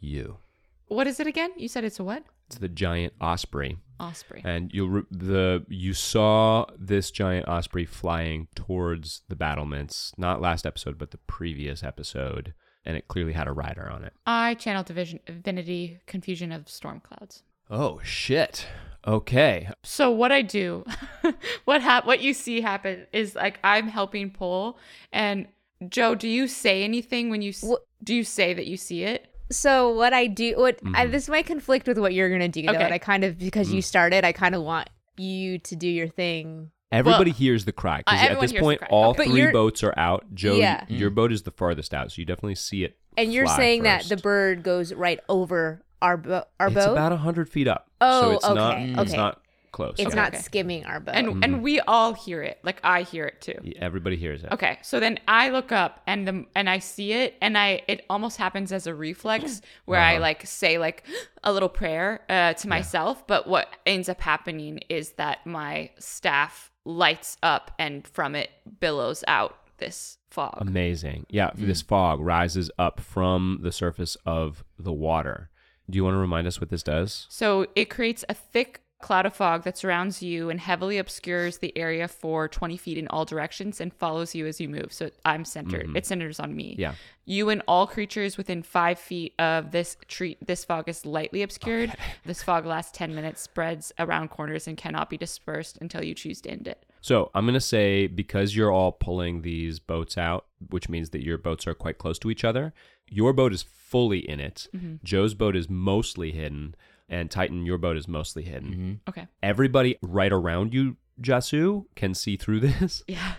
you. 0.00 0.38
What 0.86 1.06
is 1.06 1.20
it 1.20 1.26
again? 1.26 1.50
You 1.56 1.68
said 1.68 1.84
it's 1.84 1.98
a 2.00 2.04
what? 2.04 2.22
It's 2.46 2.58
the 2.58 2.68
giant 2.68 3.14
osprey 3.20 3.78
Osprey. 3.98 4.42
and 4.44 4.70
you 4.74 5.06
the 5.10 5.64
you 5.68 5.94
saw 5.94 6.66
this 6.78 7.10
giant 7.10 7.48
osprey 7.48 7.86
flying 7.86 8.48
towards 8.54 9.22
the 9.28 9.36
battlements 9.36 10.12
not 10.18 10.40
last 10.42 10.66
episode 10.66 10.98
but 10.98 11.12
the 11.12 11.18
previous 11.18 11.82
episode 11.82 12.52
and 12.84 12.96
it 12.96 13.08
clearly 13.08 13.32
had 13.32 13.46
a 13.48 13.52
rider 13.52 13.88
on 13.90 14.04
it 14.04 14.12
I 14.26 14.54
channel 14.54 14.82
division 14.82 15.20
divinity 15.26 16.00
confusion 16.06 16.52
of 16.52 16.68
storm 16.68 17.00
clouds. 17.00 17.42
oh 17.70 18.00
shit 18.02 18.66
okay 19.06 19.68
So 19.82 20.10
what 20.10 20.30
I 20.32 20.42
do, 20.42 20.84
what 21.64 21.82
hap- 21.82 22.06
what 22.06 22.20
you 22.20 22.34
see 22.34 22.60
happen 22.60 23.06
is 23.12 23.34
like 23.34 23.58
I'm 23.64 23.88
helping 23.88 24.30
pull 24.30 24.78
and 25.12 25.48
Jo, 25.88 26.14
do 26.14 26.28
you 26.28 26.46
say 26.46 26.84
anything 26.84 27.28
when 27.30 27.42
you 27.42 27.50
s- 27.50 27.64
Wh- 27.68 27.82
do 28.04 28.14
you 28.14 28.22
say 28.22 28.54
that 28.54 28.66
you 28.68 28.76
see 28.76 29.02
it? 29.02 29.26
So 29.50 29.92
what 29.92 30.12
I 30.12 30.28
do, 30.28 30.54
what 30.56 30.78
I, 30.94 31.06
Mhm. 31.06 31.10
this 31.10 31.28
might 31.28 31.46
conflict 31.46 31.88
with 31.88 31.98
what 31.98 32.14
you're 32.14 32.30
gonna 32.30 32.48
do. 32.48 32.62
Though, 32.62 32.72
Okay. 32.72 32.84
and 32.84 32.94
I 32.94 32.98
kind 32.98 33.24
of 33.24 33.36
because 33.38 33.72
you 33.72 33.80
Mm. 33.80 33.84
started, 33.84 34.24
I 34.24 34.30
kind 34.32 34.54
of 34.54 34.62
want 34.62 34.88
you 35.16 35.58
to 35.58 35.74
do 35.76 35.88
your 35.88 36.06
thing. 36.08 36.70
Everybody 36.92 37.30
hears 37.30 37.64
the 37.64 37.72
cry 37.72 37.98
because 37.98 38.20
Uh, 38.20 38.32
at 38.32 38.40
this 38.40 38.52
point 38.52 38.80
all 38.90 39.14
But 39.14 39.26
3 39.26 39.50
boats 39.52 39.82
are 39.82 39.94
out 39.98 40.24
jo 40.34 40.54
Yeah. 40.56 40.84
your 40.88 41.10
boat 41.10 41.32
is 41.32 41.42
the 41.42 41.50
farthest 41.50 41.92
out 41.94 42.12
so 42.12 42.20
you 42.20 42.26
definitely 42.26 42.54
see 42.56 42.84
it 42.84 42.96
And 43.16 43.32
you're 43.32 43.46
fly 43.46 43.56
saying 43.56 43.82
that 43.84 44.04
the 44.04 44.16
bird 44.16 44.62
goes 44.62 44.92
right 44.92 45.20
over 45.28 45.82
our 46.00 46.16
bo- 46.16 46.44
our 46.60 46.66
it's 46.68 46.74
boat. 46.74 46.92
about 46.92 47.12
100 47.12 47.48
feet 47.48 47.68
up 47.68 47.88
Oh, 48.00 48.20
so 48.20 48.30
it's 48.36 48.48
not 48.48 48.76
okay, 48.76 48.94
it's 49.02 49.12
not 49.12 49.38
close 49.70 49.94
it's 49.98 50.08
Okay. 50.08 50.16
not 50.16 50.36
skimming 50.36 50.84
our 50.84 51.00
boat. 51.00 51.14
And 51.14 51.28
Mm-hmm. 51.28 51.44
and 51.44 51.62
we 51.62 51.80
all 51.80 52.12
hear 52.12 52.42
it. 52.42 52.58
Like 52.62 52.78
I 52.84 53.02
hear 53.02 53.24
it 53.24 53.40
too. 53.40 53.54
everybody 53.76 54.16
hears 54.16 54.42
it 54.42 54.52
Okay, 54.52 54.78
so 54.82 55.00
then 55.00 55.18
I 55.28 55.48
look 55.50 55.72
up 55.72 56.02
and 56.06 56.26
the 56.28 56.44
and 56.54 56.68
I 56.68 56.78
see 56.80 57.12
it 57.12 57.36
and 57.40 57.56
I 57.56 57.82
it 57.88 58.04
almost 58.10 58.36
happens 58.36 58.70
as 58.72 58.86
a 58.86 58.94
reflex 58.94 59.62
where 59.86 60.00
I 60.00 60.14
Uh-huh. 60.14 60.22
like 60.22 60.46
say 60.46 60.76
like 60.78 61.04
a 61.44 61.52
little 61.52 61.70
prayer 61.70 62.20
uh, 62.28 62.52
to 62.54 62.68
myself, 62.68 63.26
but 63.26 63.46
what 63.46 63.68
ends 63.86 64.08
up 64.10 64.20
happening 64.20 64.80
is 64.90 65.12
that 65.12 65.46
my 65.46 65.90
staff 65.98 66.70
lights 66.84 67.36
up 67.42 67.70
and 67.78 68.06
from 68.06 68.34
it 68.34 68.50
billows 68.80 69.24
out 69.28 69.56
this 69.78 70.18
fog. 70.30 70.58
Amazing. 70.58 71.26
Yeah, 71.28 71.50
mm. 71.50 71.66
this 71.66 71.82
fog 71.82 72.20
rises 72.20 72.70
up 72.78 73.00
from 73.00 73.60
the 73.62 73.72
surface 73.72 74.16
of 74.24 74.64
the 74.78 74.92
water. 74.92 75.50
Do 75.90 75.96
you 75.96 76.04
want 76.04 76.14
to 76.14 76.18
remind 76.18 76.46
us 76.46 76.60
what 76.60 76.70
this 76.70 76.82
does? 76.82 77.26
So 77.28 77.66
it 77.74 77.90
creates 77.90 78.24
a 78.28 78.34
thick 78.34 78.81
cloud 79.02 79.26
of 79.26 79.34
fog 79.34 79.64
that 79.64 79.76
surrounds 79.76 80.22
you 80.22 80.48
and 80.48 80.58
heavily 80.58 80.96
obscures 80.96 81.58
the 81.58 81.76
area 81.76 82.08
for 82.08 82.48
20 82.48 82.76
feet 82.78 82.96
in 82.96 83.06
all 83.08 83.24
directions 83.24 83.80
and 83.80 83.92
follows 83.92 84.34
you 84.34 84.46
as 84.46 84.60
you 84.60 84.68
move. 84.68 84.92
So 84.92 85.10
I'm 85.24 85.44
centered. 85.44 85.88
Mm-hmm. 85.88 85.96
It 85.96 86.06
centers 86.06 86.40
on 86.40 86.56
me. 86.56 86.76
Yeah. 86.78 86.94
You 87.26 87.50
and 87.50 87.62
all 87.68 87.86
creatures 87.86 88.36
within 88.36 88.62
five 88.62 88.98
feet 88.98 89.34
of 89.38 89.70
this 89.72 89.96
tree. 90.08 90.38
This 90.44 90.64
fog 90.64 90.88
is 90.88 91.04
lightly 91.04 91.42
obscured. 91.42 91.92
This 92.24 92.42
fog 92.42 92.66
lasts 92.66 92.96
10 92.96 93.14
minutes, 93.14 93.40
spreads 93.40 93.92
around 93.98 94.28
corners, 94.28 94.68
and 94.68 94.76
cannot 94.76 95.10
be 95.10 95.16
dispersed 95.16 95.78
until 95.80 96.04
you 96.04 96.14
choose 96.14 96.40
to 96.42 96.50
end 96.50 96.68
it. 96.68 96.86
So 97.00 97.30
I'm 97.34 97.44
going 97.44 97.54
to 97.54 97.60
say 97.60 98.06
because 98.06 98.54
you're 98.54 98.70
all 98.70 98.92
pulling 98.92 99.42
these 99.42 99.80
boats 99.80 100.16
out, 100.16 100.46
which 100.70 100.88
means 100.88 101.10
that 101.10 101.24
your 101.24 101.36
boats 101.36 101.66
are 101.66 101.74
quite 101.74 101.98
close 101.98 102.18
to 102.20 102.30
each 102.30 102.44
other, 102.44 102.72
your 103.08 103.32
boat 103.32 103.52
is 103.52 103.62
fully 103.62 104.20
in 104.20 104.38
it. 104.40 104.68
Mm-hmm. 104.74 104.96
Jo's 105.02 105.34
boat 105.34 105.56
is 105.56 105.68
mostly 105.68 106.30
hidden. 106.30 106.74
And 107.12 107.30
Titan, 107.30 107.64
your 107.64 107.78
boat 107.78 107.96
is 107.96 108.08
mostly 108.08 108.42
hidden. 108.42 109.00
Okay. 109.08 109.28
Everybody 109.42 109.98
right 110.02 110.32
around 110.32 110.74
you, 110.74 110.96
Jasu, 111.20 111.84
can 111.94 112.14
see 112.14 112.36
through 112.36 112.60
this. 112.68 113.04
Yeah. 113.06 113.34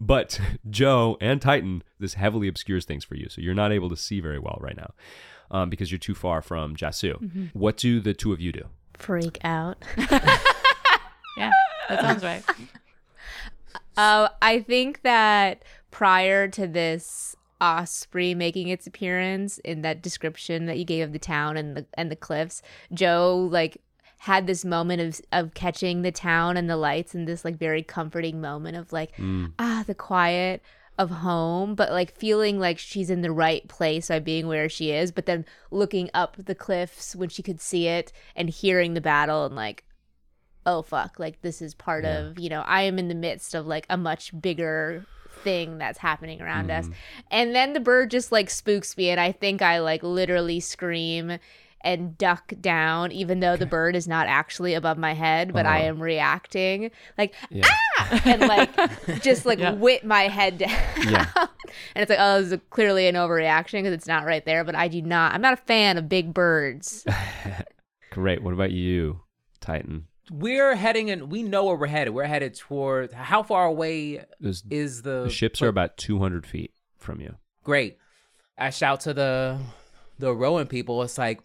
But 0.00 0.38
Jo 0.68 1.16
and 1.20 1.40
Titan, 1.40 1.82
this 1.98 2.14
heavily 2.14 2.48
obscures 2.48 2.84
things 2.84 3.04
for 3.04 3.14
you. 3.14 3.28
So 3.30 3.40
you're 3.40 3.54
not 3.54 3.72
able 3.72 3.88
to 3.88 3.96
see 3.96 4.20
very 4.20 4.38
well 4.38 4.58
right 4.60 4.76
now 4.76 4.92
um, 5.50 5.70
because 5.70 5.90
you're 5.90 5.98
too 5.98 6.14
far 6.14 6.42
from 6.42 6.76
Jasu. 6.76 7.50
What 7.54 7.78
do 7.78 8.00
the 8.00 8.12
two 8.12 8.32
of 8.32 8.40
you 8.40 8.52
do? 8.52 8.64
Freak 8.98 9.38
out. 9.42 9.82
Yeah. 11.36 11.50
That 11.88 12.00
sounds 12.00 12.24
right. 12.24 12.44
Uh, 13.96 14.28
I 14.42 14.58
think 14.58 15.02
that 15.02 15.62
prior 15.92 16.48
to 16.48 16.66
this 16.66 17.36
osprey 17.60 18.34
making 18.34 18.68
its 18.68 18.86
appearance 18.86 19.58
in 19.58 19.82
that 19.82 20.02
description 20.02 20.66
that 20.66 20.78
you 20.78 20.84
gave 20.84 21.04
of 21.04 21.12
the 21.12 21.18
town 21.18 21.56
and 21.56 21.76
the 21.76 21.86
and 21.94 22.10
the 22.10 22.16
cliffs, 22.16 22.62
Jo 22.92 23.48
like 23.50 23.78
had 24.18 24.46
this 24.46 24.64
moment 24.64 25.00
of 25.00 25.20
of 25.32 25.54
catching 25.54 26.02
the 26.02 26.12
town 26.12 26.56
and 26.56 26.68
the 26.68 26.76
lights 26.76 27.14
and 27.14 27.28
this 27.28 27.44
like 27.44 27.56
very 27.56 27.82
comforting 27.82 28.40
moment 28.40 28.76
of 28.76 28.92
like 28.92 29.12
ah 29.58 29.84
the 29.86 29.94
quiet 29.94 30.62
of 30.96 31.10
home 31.10 31.74
but 31.74 31.90
like 31.90 32.16
feeling 32.16 32.58
like 32.58 32.78
she's 32.78 33.10
in 33.10 33.20
the 33.20 33.32
right 33.32 33.66
place 33.68 34.08
by 34.08 34.18
being 34.20 34.46
where 34.46 34.68
she 34.68 34.92
is 34.92 35.10
but 35.10 35.26
then 35.26 35.44
looking 35.70 36.08
up 36.14 36.36
the 36.38 36.54
cliffs 36.54 37.16
when 37.16 37.28
she 37.28 37.42
could 37.42 37.60
see 37.60 37.88
it 37.88 38.12
and 38.36 38.48
hearing 38.48 38.94
the 38.94 39.00
battle 39.00 39.44
and 39.44 39.56
like 39.56 39.84
oh 40.64 40.80
fuck 40.82 41.18
like 41.18 41.42
this 41.42 41.60
is 41.60 41.74
part 41.74 42.04
Yeah. 42.04 42.18
of 42.28 42.38
you 42.38 42.48
know 42.48 42.62
i 42.62 42.82
am 42.82 42.98
in 42.98 43.08
the 43.08 43.14
midst 43.14 43.54
of 43.54 43.66
like 43.66 43.86
a 43.90 43.96
much 43.96 44.40
bigger 44.40 45.04
thing 45.44 45.78
that's 45.78 45.98
happening 45.98 46.40
around 46.42 46.70
us 46.70 46.88
and 47.30 47.54
then 47.54 47.72
the 47.74 47.80
bird 47.80 48.10
just 48.10 48.32
like 48.32 48.50
spooks 48.50 48.96
me 48.96 49.10
and 49.10 49.20
i 49.20 49.30
think 49.30 49.62
i 49.62 49.78
like 49.78 50.02
literally 50.02 50.58
scream 50.58 51.38
and 51.82 52.16
duck 52.16 52.52
down 52.62 53.12
even 53.12 53.40
though 53.40 53.56
the 53.56 53.66
bird 53.66 53.94
is 53.94 54.08
not 54.08 54.26
actually 54.26 54.72
above 54.74 54.96
my 54.96 55.12
head 55.12 55.52
but 55.52 55.66
i 55.66 55.80
Uh-huh. 55.80 55.88
am 55.88 56.02
reacting 56.02 56.90
like 57.18 57.34
Yeah. 57.50 57.64
ah 57.98 58.22
and 58.24 58.40
like 58.40 58.70
just 59.22 59.44
like 59.44 59.60
whip 59.78 60.02
my 60.02 60.22
head 60.28 60.58
down 60.58 60.70
Yeah. 61.06 61.26
and 61.36 62.02
it's 62.02 62.08
like, 62.10 62.18
oh, 62.20 62.40
this 62.40 62.52
is 62.52 62.60
clearly 62.70 63.06
an 63.08 63.14
overreaction 63.16 63.72
because 63.82 63.92
it's 63.92 64.06
not 64.06 64.24
right 64.24 64.44
there. 64.46 64.62
But 64.64 64.74
I 64.76 64.86
do 64.88 65.02
not. 65.02 65.32
I'm 65.34 65.40
not 65.40 65.54
a 65.54 65.56
fan 65.56 65.98
of 65.98 66.08
big 66.08 66.32
birds. 66.32 67.04
Great. 68.10 68.42
What 68.42 68.54
about 68.54 68.70
you, 68.70 69.20
Titan? 69.60 70.06
We're 70.30 70.74
heading 70.74 71.08
in. 71.08 71.28
We 71.28 71.42
know 71.42 71.66
where 71.66 71.76
we're 71.76 71.86
headed. 71.86 72.14
We're 72.14 72.24
headed 72.24 72.54
toward. 72.54 73.12
How 73.12 73.42
far 73.42 73.66
away 73.66 74.24
Those- 74.40 74.64
is 74.70 75.02
the 75.02 75.24
the 75.24 75.30
ships 75.30 75.60
are 75.62 75.68
about 75.68 75.96
200 75.96 76.46
feet 76.46 76.72
from 76.98 77.20
you. 77.20 77.36
great? 77.62 77.98
I 78.56 78.70
shout 78.70 79.00
to 79.00 79.12
the 79.14 79.58
the 80.18 80.32
rowing 80.32 80.66
people. 80.68 81.02
It's 81.02 81.18
like, 81.18 81.40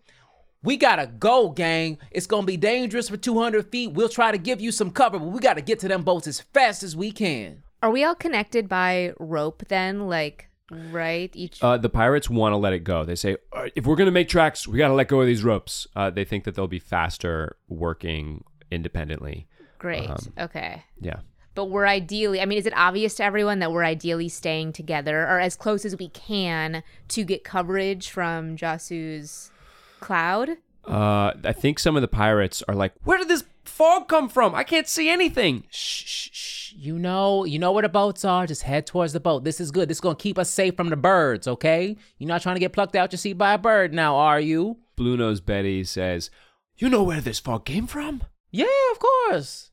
we 0.61 0.77
gotta 0.77 1.07
go, 1.07 1.49
gang. 1.49 1.97
It's 2.11 2.27
gonna 2.27 2.45
be 2.45 2.55
dangerous 2.57 3.09
for 3.09 3.17
200 3.17 3.69
feet. 3.71 3.93
We'll 3.93 4.09
try 4.09 4.31
to 4.31 4.37
give 4.37 4.61
you 4.61 4.71
some 4.71 4.91
cover, 4.91 5.17
but 5.19 5.27
we 5.29 5.39
gotta 5.39 5.61
get 5.61 5.79
to 5.79 5.87
them 5.87 6.03
boats 6.03 6.27
as 6.27 6.39
fast 6.39 6.83
as 6.83 6.95
we 6.95 7.11
can. 7.11 7.63
Are 7.81 7.89
we 7.91 8.03
all 8.03 8.13
connected 8.15 8.69
by 8.69 9.13
rope 9.19 9.63
then? 9.69 10.07
Like, 10.07 10.49
right? 10.69 11.31
Each. 11.33 11.63
Uh, 11.63 11.77
the 11.77 11.89
pirates 11.89 12.29
want 12.29 12.53
to 12.53 12.57
let 12.57 12.73
it 12.73 12.83
go. 12.83 13.05
They 13.05 13.15
say, 13.15 13.37
"All 13.53 13.61
right, 13.63 13.73
if 13.75 13.85
we're 13.87 13.95
going 13.95 14.05
to 14.07 14.11
make 14.11 14.27
tracks, 14.29 14.67
we 14.67 14.77
got 14.77 14.89
to 14.89 14.93
let 14.93 15.07
go 15.07 15.21
of 15.21 15.27
these 15.27 15.43
ropes. 15.45 15.87
Uh, 15.95 16.09
they 16.09 16.25
think 16.25 16.43
that 16.43 16.55
they'll 16.55 16.67
be 16.67 16.77
faster 16.79 17.55
working 17.69 18.43
independently. 18.71 19.47
Great. 19.77 20.09
um, 20.09 20.33
okay. 20.37 20.83
Yeah. 20.99 21.19
But 21.55 21.65
we're 21.65 21.87
ideally, 21.87 22.41
I 22.41 22.45
mean, 22.45 22.57
is 22.57 22.65
it 22.65 22.73
obvious 22.75 23.15
to 23.15 23.23
everyone 23.23 23.59
that 23.59 23.71
we're 23.71 23.83
ideally 23.83 24.29
staying 24.29 24.73
together 24.73 25.23
or 25.23 25.39
as 25.39 25.55
close 25.55 25.83
as 25.83 25.97
we 25.97 26.09
can 26.09 26.83
to 27.09 27.23
get 27.23 27.43
coverage 27.43 28.09
from 28.09 28.55
Jasu's 28.55 29.51
cloud? 29.99 30.51
Uh, 30.85 31.33
I 31.43 31.53
think 31.53 31.79
some 31.79 31.95
of 31.95 32.01
the 32.01 32.07
pirates 32.07 32.63
are 32.67 32.75
like, 32.75 32.93
where 33.03 33.17
did 33.17 33.27
this 33.27 33.43
fog 33.65 34.07
come 34.07 34.29
from? 34.29 34.55
I 34.55 34.63
can't 34.63 34.87
see 34.87 35.09
anything. 35.09 35.63
Shh, 35.69 36.03
shh, 36.05 36.29
shh. 36.31 36.73
You 36.77 36.97
know, 36.97 37.45
you 37.45 37.59
know 37.59 37.71
where 37.71 37.81
the 37.81 37.89
boats 37.89 38.23
are. 38.23 38.47
Just 38.47 38.63
head 38.63 38.85
towards 38.87 39.11
the 39.13 39.19
boat. 39.19 39.43
This 39.43 39.59
is 39.59 39.71
good. 39.71 39.89
This 39.89 39.97
is 39.97 40.01
gonna 40.01 40.15
keep 40.15 40.37
us 40.37 40.49
safe 40.49 40.75
from 40.75 40.89
the 40.89 40.95
birds. 40.95 41.47
Okay? 41.47 41.97
You're 42.17 42.27
not 42.27 42.41
trying 42.41 42.55
to 42.55 42.59
get 42.59 42.73
plucked 42.73 42.95
out 42.95 43.11
your 43.11 43.17
seat 43.17 43.33
by 43.33 43.53
a 43.53 43.57
bird 43.57 43.93
now, 43.93 44.15
are 44.15 44.39
you? 44.39 44.77
Blue 44.95 45.17
Nose 45.17 45.41
Betty 45.41 45.83
says, 45.83 46.29
you 46.77 46.89
know 46.89 47.03
where 47.03 47.21
this 47.21 47.39
fog 47.39 47.65
came 47.65 47.87
from? 47.87 48.23
Yeah, 48.51 48.65
of 48.91 48.99
course. 48.99 49.71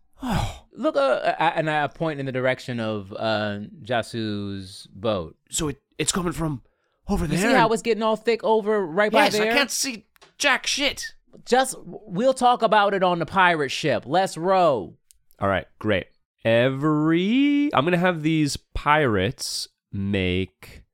Look, 0.73 0.97
uh, 0.97 1.35
I, 1.39 1.49
and 1.51 1.71
I 1.71 1.87
point 1.89 2.21
in 2.21 2.27
the 2.27 2.33
direction 2.33 2.81
of 2.81 3.13
uh, 3.13 3.61
Jasu's 3.83 4.87
boat. 4.93 5.37
So 5.51 5.69
it, 5.69 5.81
it's 5.99 6.13
coming 6.13 6.33
from 6.33 6.63
over 7.09 7.25
You 7.25 7.31
there. 7.37 7.51
see 7.51 7.55
how 7.55 7.69
it's 7.73 7.83
getting 7.83 8.03
all 8.03 8.17
thick 8.17 8.43
over 8.45 8.85
right 8.85 9.13
yes, 9.13 9.33
by 9.33 9.39
there? 9.39 9.47
Yes, 9.47 9.55
I 9.55 9.57
can't 9.59 9.71
see 9.71 10.07
jack 10.39 10.67
shit. 10.67 11.05
Just 11.45 11.77
we'll 11.85 12.35
talk 12.35 12.63
about 12.63 12.95
it 12.95 13.03
on 13.03 13.19
the 13.19 13.27
pirate 13.27 13.71
ship. 13.71 14.05
Let's 14.07 14.37
row. 14.37 14.95
All 15.39 15.49
right, 15.49 15.67
great. 15.79 16.07
Every 16.45 17.71
I'm 17.75 17.85
gonna 17.85 17.99
have 17.99 18.23
these 18.23 18.57
pirates 18.75 19.69
make 19.93 20.85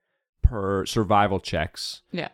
per 0.42 0.84
survival 0.86 1.40
checks 1.40 2.02
Yeah. 2.10 2.28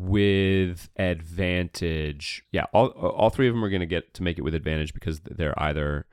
With 0.00 0.90
advantage. 0.96 2.44
Yeah, 2.52 2.66
all 2.72 2.88
all 2.88 3.30
three 3.30 3.48
of 3.48 3.54
them 3.54 3.64
are 3.64 3.70
gonna 3.70 3.86
get 3.86 4.14
to 4.14 4.22
make 4.22 4.38
it 4.38 4.42
with 4.42 4.54
advantage 4.54 4.94
because 4.94 5.20
they're 5.20 5.60
either 5.60 6.06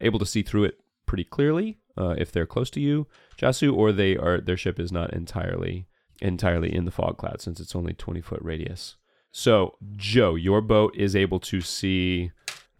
able 0.00 0.18
to 0.20 0.26
see 0.26 0.42
through 0.42 0.64
it 0.64 0.78
pretty 1.06 1.24
clearly 1.24 1.78
uh, 1.96 2.14
if 2.16 2.30
they're 2.30 2.46
close 2.46 2.70
to 2.70 2.80
you, 2.80 3.06
Jasu, 3.36 3.74
or 3.74 3.92
they 3.92 4.16
are 4.16 4.40
their 4.40 4.56
ship 4.56 4.78
is 4.78 4.92
not 4.92 5.12
entirely 5.12 5.86
entirely 6.20 6.72
in 6.74 6.84
the 6.84 6.90
fog 6.90 7.18
cloud 7.18 7.40
since 7.40 7.58
it's 7.58 7.74
only 7.74 7.92
20 7.92 8.20
foot 8.20 8.40
radius. 8.40 8.96
So 9.32 9.76
Jo, 9.96 10.36
your 10.36 10.60
boat 10.60 10.94
is 10.96 11.16
able 11.16 11.40
to 11.40 11.60
see 11.60 12.30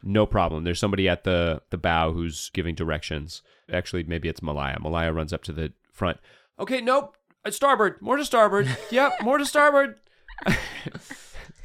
no 0.05 0.27
problem. 0.27 0.64
There's 0.64 0.79
somebody 0.79 1.09
at 1.09 1.25
the 1.25 1.62
the 1.71 1.79
bow 1.79 2.12
who's 2.12 2.51
giving 2.51 2.75
directions. 2.75 3.43
Actually, 3.73 4.05
maybe 4.05 4.29
it's 4.29 4.43
Malaya. 4.43 4.79
Malaya 4.79 5.12
runs 5.12 5.33
up 5.33 5.43
to 5.45 5.53
the 5.53 5.73
front. 5.93 6.19
Okay, 6.59 6.81
nope. 6.81 7.17
Starboard. 7.51 8.01
More 8.01 8.17
to 8.17 8.25
starboard. 8.25 8.69
yep, 8.90 9.14
more 9.23 9.38
to 9.38 9.45
starboard. 9.47 9.97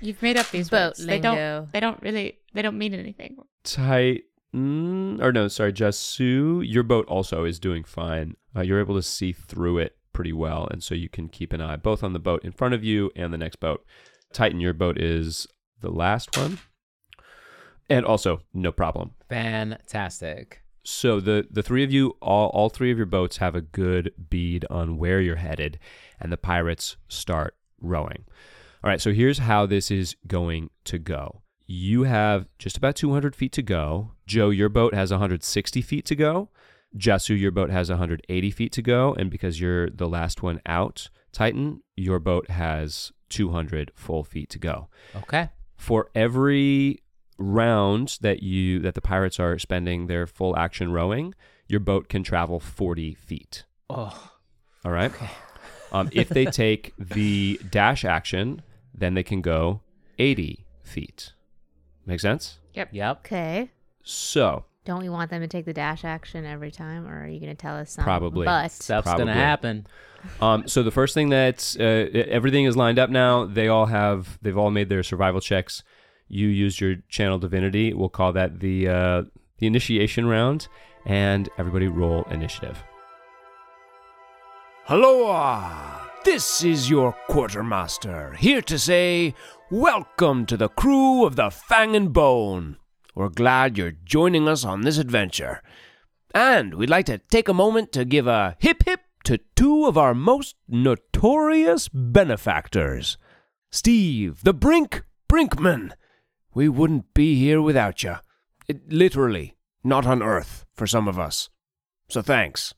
You've 0.02 0.22
made 0.22 0.38
up 0.38 0.50
these 0.52 0.70
Boat 0.70 0.98
words. 0.98 1.06
They 1.06 1.20
don't. 1.20 1.72
They 1.72 1.80
don't 1.80 2.02
really. 2.02 2.40
They 2.54 2.62
don't 2.62 2.78
mean 2.78 2.94
anything. 2.94 3.38
Tight. 3.64 4.24
Mm, 4.56 5.22
or 5.22 5.32
no, 5.32 5.48
sorry, 5.48 5.74
Jasu. 5.74 6.64
Your 6.68 6.84
boat 6.84 7.06
also 7.08 7.44
is 7.44 7.60
doing 7.60 7.84
fine. 7.84 8.36
Uh, 8.56 8.62
you're 8.62 8.80
able 8.80 8.96
to 8.96 9.04
see 9.04 9.32
through 9.32 9.78
it 9.78 9.96
pretty 10.14 10.34
well, 10.34 10.68
and 10.72 10.84
so 10.84 10.96
you 10.96 11.10
can 11.10 11.30
keep 11.30 11.54
an 11.54 11.62
eye 11.62 11.76
both 11.76 12.04
on 12.04 12.14
the 12.14 12.20
boat 12.20 12.44
in 12.44 12.52
front 12.52 12.74
of 12.74 12.84
you 12.84 13.12
and 13.16 13.32
the 13.32 13.38
next 13.38 13.58
boat. 13.58 13.86
Titan, 14.34 14.60
your 14.60 14.74
boat 14.74 15.00
is 15.00 15.48
the 15.82 15.92
last 15.92 16.36
one, 16.36 16.58
and 17.90 18.06
also 18.06 18.42
no 18.54 18.72
problem. 18.72 19.12
Fantastic. 19.30 20.64
So 20.84 21.20
the 21.20 21.46
the 21.52 21.62
three 21.62 21.84
of 21.84 21.92
you, 21.92 22.18
all 22.22 22.50
all 22.50 22.70
three 22.70 22.92
of 22.92 22.98
your 22.98 23.06
boats 23.06 23.38
have 23.38 23.54
a 23.54 23.62
good 23.62 24.14
bead 24.30 24.66
on 24.70 24.98
where 24.98 25.22
you're 25.22 25.36
headed, 25.36 25.78
and 26.20 26.32
the 26.32 26.38
pirates 26.38 26.96
start 27.08 27.56
rowing. 27.80 28.26
All 28.84 28.90
right, 28.90 29.02
so 29.02 29.12
here's 29.12 29.40
how 29.40 29.66
this 29.66 29.92
is 29.92 30.16
going 30.28 30.70
to 30.86 30.98
go. 30.98 31.42
You 31.66 32.04
have 32.04 32.48
just 32.58 32.78
about 32.78 32.96
200 32.96 33.36
feet 33.36 33.52
to 33.54 33.62
go. 33.62 34.12
Jo, 34.26 34.50
your 34.50 34.70
boat 34.70 34.94
has 34.94 35.12
160 35.12 35.82
feet 35.82 36.06
to 36.06 36.16
go. 36.16 36.50
Jasu, 36.98 37.38
your 37.40 37.52
boat 37.52 37.70
has 37.70 37.90
180 37.90 38.52
feet 38.52 38.72
to 38.72 38.82
go, 38.82 39.14
and 39.14 39.30
because 39.30 39.60
you're 39.62 39.90
the 39.90 40.08
last 40.08 40.42
one 40.42 40.60
out, 40.66 41.10
Titan, 41.32 41.82
your 41.96 42.20
boat 42.20 42.50
has 42.50 43.12
200 43.30 43.92
full 43.96 44.24
feet 44.24 44.50
to 44.50 44.58
go 44.58 44.88
Okay. 45.16 45.50
for 45.76 46.10
every 46.16 47.04
round 47.38 48.18
that 48.22 48.42
you 48.42 48.80
that 48.80 48.96
the 48.96 49.02
pirates 49.02 49.40
are 49.40 49.60
spending 49.60 50.08
their 50.08 50.26
full 50.26 50.58
action 50.58 50.92
rowing, 50.92 51.36
your 51.68 51.80
boat 51.80 52.10
can 52.10 52.24
travel 52.24 52.60
40 52.60 53.14
feet. 53.14 53.66
Oh, 53.90 54.32
All 54.84 54.92
right. 54.92 55.12
Um, 55.92 56.10
if 56.12 56.30
they 56.30 56.46
take 56.66 56.94
the 56.98 57.60
dash 57.70 58.04
action, 58.04 58.64
then 59.00 59.14
they 59.14 59.24
can 59.24 59.42
go 59.42 59.82
80 60.18 60.66
feet. 60.84 61.34
Make 62.06 62.20
sense? 62.20 62.60
yep. 62.74 62.90
Yep. 62.92 63.18
Okay. 63.20 63.72
So 64.04 64.66
Don't 64.86 65.02
we 65.02 65.10
want 65.10 65.30
them 65.30 65.42
to 65.42 65.48
take 65.48 65.66
the 65.66 65.74
dash 65.74 66.04
action 66.04 66.46
every 66.46 66.72
time, 66.72 67.08
or 67.08 67.24
are 67.24 67.28
you 67.28 67.40
going 67.40 67.56
to 67.56 67.62
tell 67.62 67.76
us 67.76 67.92
something? 67.92 68.06
Probably. 68.06 68.46
But 68.46 68.72
Stuff's 68.72 69.06
Probably. 69.06 69.26
gonna 69.26 69.34
happen. 69.34 69.88
Um, 70.42 70.68
so 70.68 70.84
the 70.84 70.92
first 70.92 71.14
thing 71.14 71.30
that 71.30 71.78
uh, 71.80 71.84
everything 71.84 72.66
is 72.66 72.76
lined 72.76 73.00
up 73.00 73.10
now. 73.10 73.46
They 73.46 73.70
all 73.70 73.86
have 73.86 74.38
they've 74.42 74.58
all 74.58 74.70
made 74.70 74.90
their 74.90 75.02
survival 75.02 75.40
checks. 75.40 75.82
You 76.28 76.50
used 76.50 76.82
your 76.82 76.96
channel 77.08 77.40
divinity. 77.40 77.94
We'll 77.94 78.10
call 78.10 78.34
that 78.34 78.60
the 78.60 78.90
uh, 78.90 79.24
the 79.60 79.68
initiation 79.68 80.28
round, 80.28 80.68
and 81.06 81.48
everybody 81.58 81.88
roll 81.88 82.24
initiative. 82.30 82.84
Hello, 84.84 86.09
this 86.24 86.64
is 86.64 86.90
your 86.90 87.14
quartermaster, 87.28 88.34
here 88.34 88.62
to 88.64 88.78
say, 88.78 89.34
Welcome 89.70 90.46
to 90.48 90.58
the 90.58 90.70
crew 90.70 91.26
of 91.26 91.36
the 91.36 91.50
Fang 91.50 91.96
and 91.96 92.12
Bone. 92.12 92.78
We're 93.16 93.30
glad 93.30 93.78
you're 93.78 93.94
joining 94.04 94.48
us 94.48 94.66
on 94.66 94.82
this 94.82 94.98
adventure. 94.98 95.62
And 96.34 96.76
we'd 96.76 96.90
like 96.90 97.06
to 97.08 97.18
take 97.18 97.48
a 97.48 97.54
moment 97.54 97.92
to 97.94 98.06
give 98.06 98.28
a 98.28 98.56
hip 98.60 98.84
hip 98.86 99.02
to 99.26 99.40
two 99.56 99.86
of 99.86 99.98
our 99.98 100.14
most 100.14 100.56
notorious 100.68 101.90
benefactors 101.90 103.18
Steve, 103.72 104.44
the 104.44 104.54
Brink 104.54 105.04
Brinkman. 105.32 105.92
We 106.54 106.68
wouldn't 106.68 107.14
be 107.14 107.40
here 107.40 107.62
without 107.62 108.04
you. 108.04 108.16
It, 108.68 108.92
literally, 108.92 109.56
not 109.84 110.08
on 110.08 110.24
Earth 110.24 110.66
for 110.74 110.88
some 110.88 111.08
of 111.08 111.20
us. 111.20 111.50
So 112.10 112.22
thanks 112.22 112.74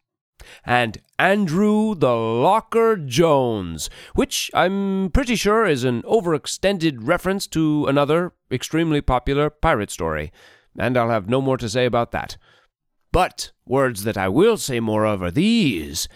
and 0.65 0.99
Andrew 1.19 1.95
the 1.95 2.13
Locker 2.13 2.95
Jones, 2.97 3.89
which 4.15 4.49
I'm 4.53 5.11
pretty 5.11 5.35
sure 5.35 5.65
is 5.65 5.83
an 5.83 6.01
overextended 6.03 6.97
reference 7.01 7.47
to 7.47 7.85
another 7.87 8.33
extremely 8.51 9.01
popular 9.01 9.49
pirate 9.49 9.91
story, 9.91 10.31
and 10.77 10.97
I'll 10.97 11.09
have 11.09 11.29
no 11.29 11.41
more 11.41 11.57
to 11.57 11.69
say 11.69 11.85
about 11.85 12.11
that. 12.11 12.37
But 13.11 13.51
words 13.65 14.03
that 14.03 14.17
I 14.17 14.29
will 14.29 14.57
say 14.57 14.79
more 14.79 15.05
of 15.05 15.21
are 15.21 15.31
these. 15.31 16.07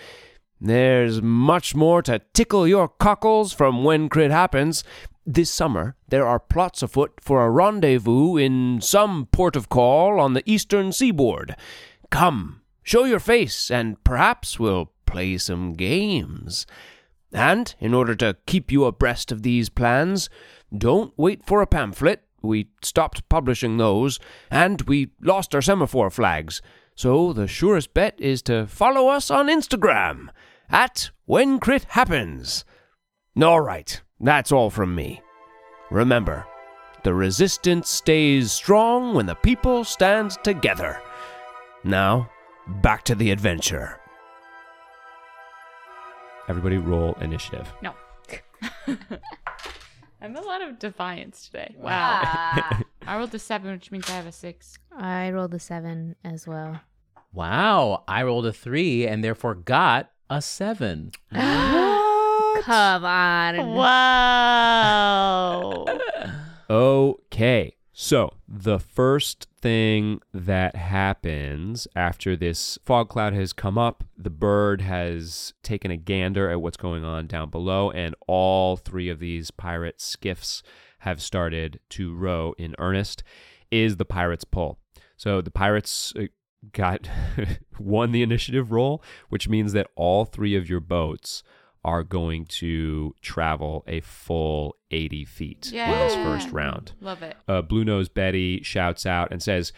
There's 0.61 1.21
much 1.21 1.75
more 1.75 2.01
to 2.03 2.21
tickle 2.33 2.67
your 2.67 2.87
cockles 2.87 3.53
from 3.53 3.83
when 3.83 4.09
crit 4.09 4.31
happens. 4.31 4.83
This 5.25 5.51
summer, 5.51 5.95
there 6.07 6.25
are 6.25 6.39
plots 6.39 6.81
afoot 6.81 7.13
for 7.19 7.45
a 7.45 7.49
rendezvous 7.49 8.37
in 8.37 8.79
some 8.81 9.27
port 9.31 9.55
of 9.55 9.69
call 9.69 10.19
on 10.19 10.33
the 10.33 10.43
eastern 10.49 10.91
seaboard. 10.91 11.55
Come, 12.09 12.61
show 12.85 13.03
your 13.03 13.19
face, 13.19 13.69
and 13.69 14.01
perhaps 14.05 14.57
we'll 14.57 14.91
play 15.05 15.37
some 15.37 15.73
games. 15.73 16.65
And 17.33 17.75
in 17.81 17.93
order 17.93 18.15
to 18.15 18.37
keep 18.45 18.71
you 18.71 18.85
abreast 18.85 19.33
of 19.33 19.41
these 19.41 19.67
plans, 19.67 20.29
don't 20.75 21.13
wait 21.17 21.45
for 21.45 21.61
a 21.61 21.67
pamphlet. 21.67 22.23
We 22.41 22.69
stopped 22.81 23.27
publishing 23.27 23.75
those, 23.75 24.19
and 24.49 24.81
we 24.83 25.09
lost 25.19 25.53
our 25.53 25.61
semaphore 25.61 26.09
flags. 26.09 26.61
So 26.95 27.33
the 27.33 27.47
surest 27.47 27.93
bet 27.93 28.15
is 28.19 28.41
to 28.43 28.67
follow 28.67 29.09
us 29.09 29.29
on 29.29 29.47
Instagram 29.47 30.29
at 30.69 31.09
When 31.25 31.59
Crit 31.59 31.85
Happens. 31.89 32.63
All 33.41 33.59
right, 33.59 34.01
that's 34.19 34.51
all 34.51 34.69
from 34.69 34.95
me. 34.95 35.21
Remember, 35.91 36.45
the 37.03 37.13
resistance 37.13 37.89
stays 37.89 38.51
strong 38.51 39.13
when 39.13 39.25
the 39.25 39.35
people 39.35 39.83
stand 39.83 40.31
together. 40.43 41.01
Now, 41.83 42.29
back 42.81 43.03
to 43.05 43.15
the 43.15 43.31
adventure. 43.31 43.99
everybody 46.47 46.77
roll 46.77 47.13
initiative. 47.21 47.71
No. 47.81 47.93
I'm 50.21 50.35
a 50.35 50.41
lot 50.41 50.61
of 50.61 50.79
defiance 50.79 51.47
today. 51.47 51.75
Wow. 51.77 52.81
I 53.07 53.17
rolled 53.17 53.33
a 53.35 53.39
seven, 53.39 53.71
which 53.73 53.91
means 53.91 54.09
I 54.09 54.13
have 54.13 54.27
a 54.27 54.31
six. 54.31 54.77
I 54.95 55.31
rolled 55.31 55.53
a 55.53 55.59
seven 55.59 56.15
as 56.23 56.47
well. 56.47 56.81
Wow, 57.33 58.03
I 58.07 58.23
rolled 58.23 58.45
a 58.45 58.53
three 58.53 59.05
and 59.05 59.23
therefore 59.23 59.55
got 59.55 60.11
a 60.29 60.41
seven. 60.41 61.11
Come 61.31 63.05
on. 63.05 63.75
Wow. 63.75 65.85
Okay. 66.67 67.75
So, 67.97 68.33
the 68.45 68.77
first 68.77 69.47
thing 69.61 70.19
that 70.33 70.75
happens 70.75 71.87
after 71.95 72.35
this 72.35 72.77
fog 72.83 73.07
cloud 73.07 73.31
has 73.31 73.53
come 73.53 73.77
up, 73.77 74.03
the 74.17 74.29
bird 74.29 74.81
has 74.81 75.53
taken 75.63 75.91
a 75.91 75.95
gander 75.95 76.49
at 76.49 76.59
what's 76.59 76.75
going 76.75 77.05
on 77.05 77.27
down 77.27 77.49
below, 77.49 77.91
and 77.91 78.13
all 78.27 78.75
three 78.75 79.07
of 79.07 79.19
these 79.19 79.49
pirate 79.49 80.01
skiffs 80.01 80.61
have 80.99 81.21
started 81.21 81.79
to 81.91 82.13
row 82.13 82.53
in 82.57 82.75
earnest, 82.79 83.23
is 83.71 83.95
the 83.95 84.03
pirates' 84.03 84.43
pull. 84.43 84.77
So, 85.15 85.39
the 85.39 85.49
pirates 85.49 86.11
uh, 86.19 86.23
got 86.73 87.09
won 87.79 88.11
the 88.11 88.23
initiative 88.23 88.73
roll, 88.73 89.01
which 89.29 89.47
means 89.47 89.71
that 89.71 89.87
all 89.95 90.25
three 90.25 90.57
of 90.57 90.69
your 90.69 90.81
boats 90.81 91.43
are 91.85 92.03
going 92.03 92.45
to 92.45 93.15
travel 93.21 93.83
a 93.87 94.01
full 94.01 94.75
80 94.89 95.23
feet 95.25 95.71
in 95.71 95.91
this 95.91 96.15
first 96.15 96.51
round. 96.51 96.93
Love 96.99 97.21
it. 97.21 97.37
Uh, 97.47 97.61
Blue 97.61 97.85
Nose 97.85 98.09
Betty 98.09 98.61
shouts 98.63 99.05
out 99.05 99.31
and 99.31 99.41
says, 99.41 99.71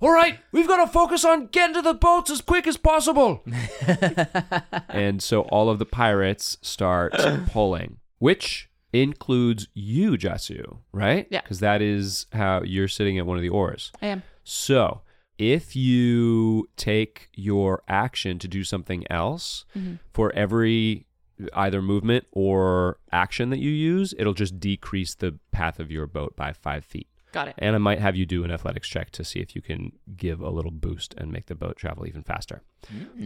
All 0.00 0.10
right, 0.10 0.38
we've 0.50 0.66
got 0.66 0.84
to 0.84 0.90
focus 0.90 1.24
on 1.24 1.48
getting 1.48 1.74
to 1.74 1.82
the 1.82 1.92
boats 1.94 2.30
as 2.30 2.40
quick 2.40 2.66
as 2.66 2.78
possible. 2.78 3.44
and 4.88 5.22
so 5.22 5.42
all 5.42 5.68
of 5.68 5.78
the 5.78 5.86
pirates 5.86 6.56
start 6.62 7.12
pulling, 7.48 7.98
which 8.18 8.70
includes 8.92 9.68
you, 9.74 10.12
Jasu, 10.12 10.78
right? 10.90 11.28
Yeah. 11.30 11.42
Because 11.42 11.60
that 11.60 11.82
is 11.82 12.26
how 12.32 12.62
you're 12.62 12.88
sitting 12.88 13.18
at 13.18 13.26
one 13.26 13.36
of 13.36 13.42
the 13.42 13.50
oars. 13.50 13.92
I 14.00 14.06
am. 14.06 14.22
So 14.42 15.02
if 15.36 15.76
you 15.76 16.68
take 16.76 17.28
your 17.34 17.82
action 17.88 18.38
to 18.38 18.48
do 18.48 18.64
something 18.64 19.04
else 19.10 19.64
for 20.12 20.32
every 20.34 21.06
either 21.54 21.80
movement 21.82 22.26
or 22.32 22.98
action 23.12 23.50
that 23.50 23.58
you 23.58 23.70
use, 23.70 24.14
it'll 24.18 24.34
just 24.34 24.58
decrease 24.60 25.14
the 25.14 25.38
path 25.52 25.78
of 25.80 25.90
your 25.90 26.06
boat 26.06 26.36
by 26.36 26.52
five 26.52 26.84
feet. 26.84 27.06
Got 27.32 27.48
it. 27.48 27.54
And 27.58 27.76
I 27.76 27.78
might 27.78 28.00
have 28.00 28.16
you 28.16 28.26
do 28.26 28.42
an 28.44 28.50
athletics 28.50 28.88
check 28.88 29.10
to 29.12 29.24
see 29.24 29.38
if 29.40 29.54
you 29.54 29.62
can 29.62 29.92
give 30.16 30.40
a 30.40 30.50
little 30.50 30.72
boost 30.72 31.14
and 31.16 31.30
make 31.30 31.46
the 31.46 31.54
boat 31.54 31.76
travel 31.76 32.06
even 32.06 32.22
faster. 32.24 32.62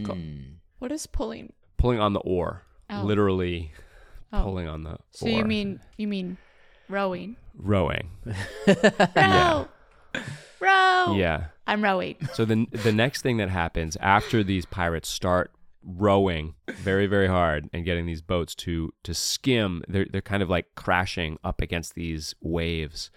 Cool. 0.03 0.17
What 0.79 0.91
is 0.91 1.07
pulling? 1.07 1.53
Pulling 1.77 1.99
on 1.99 2.13
the 2.13 2.19
oar, 2.19 2.63
Oh. 2.89 3.01
literally 3.03 3.71
Oh. 4.31 4.43
pulling 4.43 4.67
on 4.67 4.83
the 4.83 4.97
So 5.11 5.25
oar. 5.27 5.31
you 5.39 5.43
mean 5.45 5.79
you 5.97 6.07
mean 6.07 6.37
rowing? 6.87 7.35
rowing? 7.57 8.11
Row. 9.15 9.67
Row. 10.59 11.15
Yeah. 11.15 11.45
I'm 11.67 11.83
rowing. 11.83 12.15
So 12.33 12.45
the 12.45 12.67
the 12.71 12.91
next 12.91 13.21
thing 13.23 13.37
that 13.37 13.49
happens 13.49 13.95
after 13.97 14.43
these 14.43 14.65
pirates 14.65 15.09
start 15.09 15.51
rowing 15.85 16.55
very 16.77 17.05
very 17.05 17.27
hard 17.27 17.69
and 17.71 17.85
getting 17.85 18.05
these 18.07 18.21
boats 18.21 18.55
to 18.55 18.91
to 19.03 19.13
skim, 19.13 19.83
they're 19.87 20.07
they're 20.11 20.21
kind 20.21 20.41
of 20.43 20.49
like 20.49 20.73
crashing 20.75 21.37
up 21.43 21.61
against 21.61 21.93
these 21.95 22.33
waves. 22.41 23.11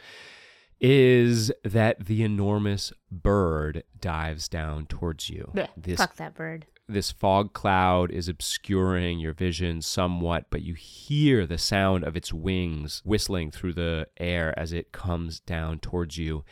Is 0.81 1.51
that 1.65 2.07
the 2.07 2.23
enormous 2.23 2.93
bird 3.11 3.83
dives 4.01 4.49
down 4.49 4.87
towards 4.87 5.29
you? 5.29 5.51
Blech. 5.55 5.71
This 5.77 5.99
Fuck 5.99 6.17
that 6.17 6.35
bird. 6.35 6.67
this 6.89 7.11
fog 7.11 7.53
cloud 7.53 8.13
is 8.13 8.29
obscuring 8.29 9.19
your 9.19 9.33
vision 9.33 9.83
somewhat, 9.83 10.47
but 10.51 10.63
you 10.63 10.75
hear 10.75 11.47
the 11.47 11.59
sound 11.59 12.05
of 12.05 12.17
its 12.17 12.33
wings 12.33 13.03
whistling 13.05 13.51
through 13.51 13.73
the 13.73 14.07
air 14.19 14.57
as 14.57 14.73
it 14.73 14.93
comes 14.93 15.41
down 15.41 15.81
towards 15.81 16.17
you. 16.17 16.45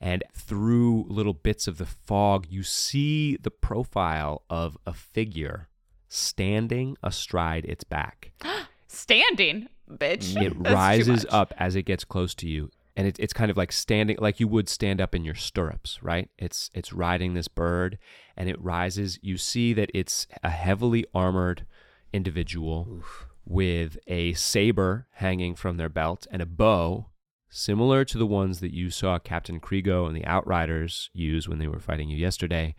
And 0.00 0.24
through 0.34 1.06
little 1.08 1.34
bits 1.34 1.68
of 1.68 1.76
the 1.78 1.86
fog, 1.86 2.46
you 2.48 2.62
see 2.62 3.36
the 3.36 3.50
profile 3.50 4.42
of 4.48 4.78
a 4.86 4.94
figure 4.94 5.68
standing 6.08 6.96
astride 7.02 7.64
its 7.66 7.84
back. 7.84 8.32
Standing, 8.88 9.68
bitch. 9.88 10.36
It 10.36 10.52
That's 10.62 10.74
rises 10.74 11.24
up 11.30 11.54
as 11.56 11.76
it 11.76 11.82
gets 11.82 12.04
close 12.04 12.34
to 12.36 12.48
you. 12.48 12.70
And 12.96 13.06
it, 13.06 13.20
it's 13.20 13.32
kind 13.32 13.48
of 13.50 13.56
like 13.56 13.70
standing, 13.70 14.16
like 14.18 14.40
you 14.40 14.48
would 14.48 14.68
stand 14.68 15.00
up 15.00 15.14
in 15.14 15.24
your 15.24 15.36
stirrups, 15.36 16.02
right? 16.02 16.28
It's 16.38 16.70
it's 16.74 16.92
riding 16.92 17.34
this 17.34 17.46
bird, 17.46 17.98
and 18.36 18.48
it 18.48 18.60
rises. 18.60 19.20
You 19.22 19.38
see 19.38 19.72
that 19.74 19.92
it's 19.94 20.26
a 20.42 20.50
heavily 20.50 21.06
armored 21.14 21.66
individual 22.12 23.02
with 23.44 23.96
a 24.08 24.32
saber 24.34 25.06
hanging 25.12 25.54
from 25.54 25.76
their 25.76 25.88
belt 25.88 26.26
and 26.32 26.42
a 26.42 26.46
bow, 26.46 27.06
similar 27.50 28.04
to 28.04 28.16
the 28.16 28.26
ones 28.26 28.60
that 28.60 28.72
you 28.72 28.90
saw 28.90 29.18
Captain 29.18 29.60
Krigo 29.60 30.06
and 30.06 30.16
the 30.16 30.24
Outriders 30.24 31.10
use 31.12 31.48
when 31.48 31.58
they 31.58 31.68
were 31.68 31.80
fighting 31.80 32.08
you 32.08 32.16
yesterday. 32.16 32.74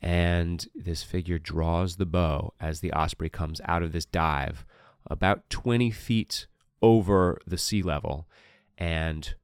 And 0.00 0.66
this 0.74 1.02
figure 1.02 1.38
draws 1.38 1.96
the 1.96 2.06
bow 2.06 2.52
as 2.60 2.80
the 2.80 2.92
osprey 2.92 3.30
comes 3.30 3.60
out 3.64 3.82
of 3.82 3.92
this 3.92 4.04
dive 4.04 4.64
about 5.08 5.48
20 5.50 5.90
feet 5.90 6.46
over 6.82 7.40
the 7.46 7.58
sea 7.58 7.82
level 7.82 8.28
and 8.76 9.34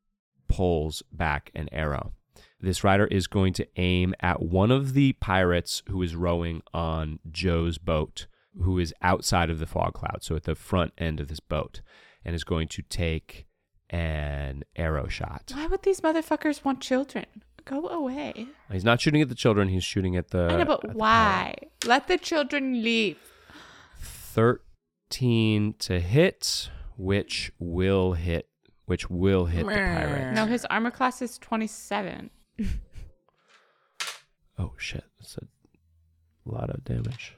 pulls 0.48 1.02
back 1.10 1.50
an 1.54 1.68
arrow. 1.72 2.12
This 2.60 2.84
rider 2.84 3.06
is 3.06 3.26
going 3.26 3.54
to 3.54 3.66
aim 3.76 4.14
at 4.20 4.42
one 4.42 4.70
of 4.70 4.94
the 4.94 5.14
pirates 5.14 5.82
who 5.88 6.02
is 6.02 6.14
rowing 6.14 6.62
on 6.72 7.18
Jo's 7.30 7.78
boat, 7.78 8.26
who 8.60 8.78
is 8.78 8.94
outside 9.02 9.50
of 9.50 9.58
the 9.58 9.66
fog 9.66 9.94
cloud, 9.94 10.22
so 10.22 10.36
at 10.36 10.44
the 10.44 10.54
front 10.54 10.92
end 10.98 11.18
of 11.18 11.28
this 11.28 11.40
boat, 11.40 11.80
and 12.24 12.34
is 12.36 12.44
going 12.44 12.68
to 12.68 12.82
take 12.82 13.46
an 13.92 14.64
arrow 14.74 15.06
shot. 15.06 15.52
Why 15.54 15.66
would 15.66 15.82
these 15.82 16.00
motherfuckers 16.00 16.64
want 16.64 16.80
children? 16.80 17.26
Go 17.64 17.86
away. 17.88 18.48
He's 18.72 18.84
not 18.84 19.00
shooting 19.00 19.22
at 19.22 19.28
the 19.28 19.36
children, 19.36 19.68
he's 19.68 19.84
shooting 19.84 20.16
at 20.16 20.30
the. 20.30 20.48
I 20.50 20.56
know, 20.56 20.60
at 20.62 20.66
but 20.66 20.80
the 20.80 20.88
why? 20.88 21.54
Let 21.84 22.08
the 22.08 22.18
children 22.18 22.82
leave. 22.82 23.18
13 24.00 25.74
to 25.78 26.00
hit, 26.00 26.70
which 26.96 27.52
will 27.58 28.14
hit 28.14 28.48
which 28.86 29.08
will 29.08 29.46
hit 29.46 29.60
the 29.66 29.72
pirate. 29.72 30.34
No, 30.34 30.46
his 30.46 30.64
armor 30.66 30.90
class 30.90 31.22
is 31.22 31.38
27. 31.38 32.30
Oh 34.58 34.72
shit. 34.76 35.04
That's 35.18 35.38
a 35.38 35.46
lot 36.44 36.70
of 36.70 36.84
damage. 36.84 37.34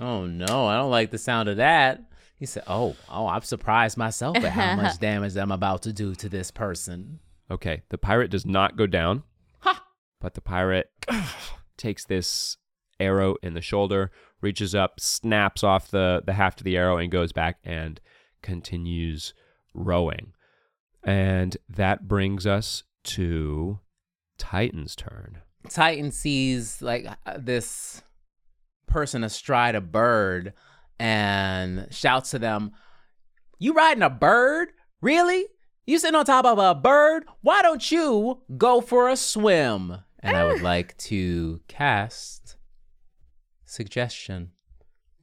Oh 0.00 0.26
no, 0.26 0.66
I 0.66 0.76
don't 0.76 0.90
like 0.90 1.10
the 1.10 1.18
sound 1.18 1.48
of 1.48 1.58
that. 1.58 2.02
He 2.38 2.46
said, 2.46 2.64
"Oh, 2.66 2.96
oh, 3.08 3.26
I'm 3.26 3.42
surprised 3.42 3.96
myself 3.96 4.36
at 4.36 4.52
how 4.52 4.76
much 4.76 4.98
damage 5.00 5.36
I'm 5.36 5.52
about 5.52 5.82
to 5.82 5.92
do 5.92 6.14
to 6.16 6.28
this 6.28 6.50
person." 6.50 7.20
Okay, 7.50 7.82
the 7.88 7.98
pirate 7.98 8.30
does 8.30 8.44
not 8.44 8.76
go 8.76 8.86
down. 8.86 9.22
Ha! 9.60 9.84
But 10.20 10.34
the 10.34 10.40
pirate 10.40 10.90
takes 11.76 12.04
this 12.04 12.56
arrow 12.98 13.36
in 13.42 13.54
the 13.54 13.60
shoulder, 13.60 14.10
reaches 14.40 14.74
up, 14.74 15.00
snaps 15.00 15.62
off 15.62 15.90
the, 15.90 16.22
the 16.24 16.32
haft 16.32 16.60
of 16.60 16.64
the 16.64 16.76
arrow, 16.76 16.98
and 16.98 17.10
goes 17.10 17.32
back 17.32 17.58
and 17.64 18.00
continues 18.42 19.32
rowing. 19.74 20.32
And 21.04 21.56
that 21.68 22.08
brings 22.08 22.46
us 22.46 22.82
to 23.04 23.78
Titan's 24.38 24.96
turn. 24.96 25.38
Titan 25.68 26.10
sees 26.10 26.82
like 26.82 27.06
uh, 27.24 27.38
this 27.38 28.02
person 28.86 29.24
astride 29.24 29.74
a 29.74 29.80
bird 29.80 30.52
and 30.98 31.88
shouts 31.90 32.30
to 32.32 32.38
them, 32.38 32.72
"You 33.58 33.72
riding 33.74 34.02
a 34.02 34.10
bird? 34.10 34.68
Really? 35.00 35.46
You 35.86 35.98
sitting 35.98 36.16
on 36.16 36.24
top 36.24 36.44
of 36.44 36.58
a 36.58 36.74
bird? 36.74 37.24
Why 37.42 37.62
don't 37.62 37.90
you 37.90 38.42
go 38.56 38.80
for 38.80 39.08
a 39.08 39.16
swim?" 39.16 39.98
And 40.20 40.36
I 40.36 40.44
would 40.46 40.62
like 40.62 40.96
to 41.10 41.60
cast 41.68 42.56
suggestion 43.64 44.52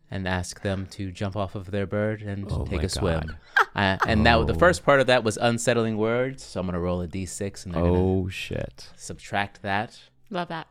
and 0.09 0.27
ask 0.27 0.61
them 0.61 0.85
to 0.85 1.11
jump 1.11 1.35
off 1.35 1.55
of 1.55 1.71
their 1.71 1.87
bird 1.87 2.21
and 2.21 2.45
Oh 2.51 2.65
take 2.65 2.79
my 2.81 2.83
a 2.85 2.89
swim. 2.89 3.35
Uh, 3.75 3.97
and 4.07 4.25
that 4.25 4.45
the 4.45 4.53
Oh. 4.53 4.57
first 4.59 4.85
part 4.85 4.99
of 4.99 5.07
that 5.07 5.23
was 5.23 5.37
unsettling 5.37 5.97
words, 5.97 6.43
so 6.43 6.59
I'm 6.59 6.67
gonna 6.67 6.79
roll 6.79 7.01
a 7.01 7.07
d6 7.07 7.65
and 7.65 7.73
they're 7.73 7.81
gonna 7.81 7.93
Oh 7.97 8.27
shit. 8.29 8.91
subtract 8.95 9.61
that. 9.63 9.99
Love 10.29 10.49
that. 10.49 10.67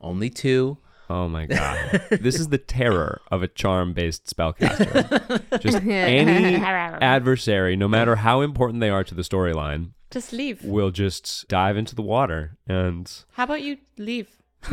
Only 0.00 0.28
two. 0.28 0.76
Oh 1.08 1.28
my 1.28 1.46
god. 1.46 2.02
this 2.10 2.38
is 2.40 2.48
the 2.48 2.58
terror 2.58 3.20
of 3.30 3.42
a 3.42 3.48
charm 3.48 3.92
based 3.92 4.26
spellcaster. 4.26 5.60
Just 5.60 5.78
any 5.86 6.56
adversary, 6.64 7.76
no 7.76 7.88
matter 7.88 8.16
how 8.16 8.40
important 8.40 8.80
they 8.80 8.90
are 8.90 9.04
to 9.04 9.14
the 9.14 9.22
storyline, 9.22 9.90
Just 10.10 10.32
leave. 10.32 10.64
We'll 10.64 10.90
just 10.90 11.46
dive 11.48 11.76
into 11.76 11.94
the 11.94 12.02
water. 12.02 12.56
And 12.66 13.10
How 13.32 13.44
about 13.44 13.62
you 13.62 13.78
leave? 13.98 14.28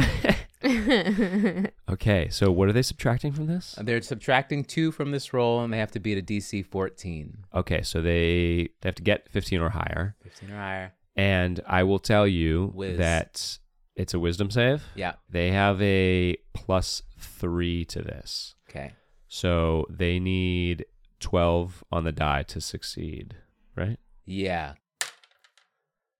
okay, 1.89 2.29
so 2.29 2.51
what 2.51 2.67
are 2.69 2.73
they 2.73 2.81
subtracting 2.81 3.31
from 3.31 3.47
this? 3.47 3.75
They're 3.81 4.01
subtracting 4.01 4.63
two 4.63 4.91
from 4.91 5.11
this 5.11 5.34
roll, 5.34 5.63
and 5.63 5.73
they 5.73 5.77
have 5.77 5.91
to 5.91 5.99
beat 5.99 6.17
a 6.17 6.21
DC 6.21 6.65
14. 6.65 7.45
Okay, 7.53 7.81
so 7.81 8.01
they 8.01 8.69
they 8.81 8.88
have 8.89 8.95
to 8.95 9.03
get 9.03 9.29
15 9.29 9.61
or 9.61 9.69
higher. 9.69 10.15
15 10.23 10.51
or 10.51 10.55
higher. 10.57 10.93
And 11.15 11.59
I 11.67 11.84
will 11.84 11.99
tell 11.99 12.25
you 12.27 12.71
Whiz. 12.73 12.97
that 12.97 13.59
it's 13.95 14.13
a 14.13 14.19
wisdom 14.19 14.49
save. 14.49 14.83
Yeah. 14.95 15.13
They 15.29 15.51
have 15.51 15.81
a 15.81 16.37
plus 16.53 17.01
3 17.19 17.85
to 17.85 18.01
this. 18.01 18.55
Okay. 18.69 18.93
So 19.27 19.85
they 19.89 20.19
need 20.19 20.85
12 21.19 21.83
on 21.91 22.03
the 22.03 22.11
die 22.11 22.43
to 22.43 22.61
succeed, 22.61 23.35
right? 23.75 23.97
Yeah. 24.25 24.73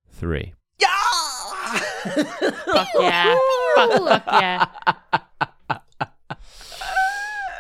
Three. 0.10 0.54
Yeah! 0.80 0.88
Fuck 2.66 2.88
yeah. 3.00 3.38
Fuck, 3.76 3.92
fuck 4.08 4.26
yeah. 4.28 4.66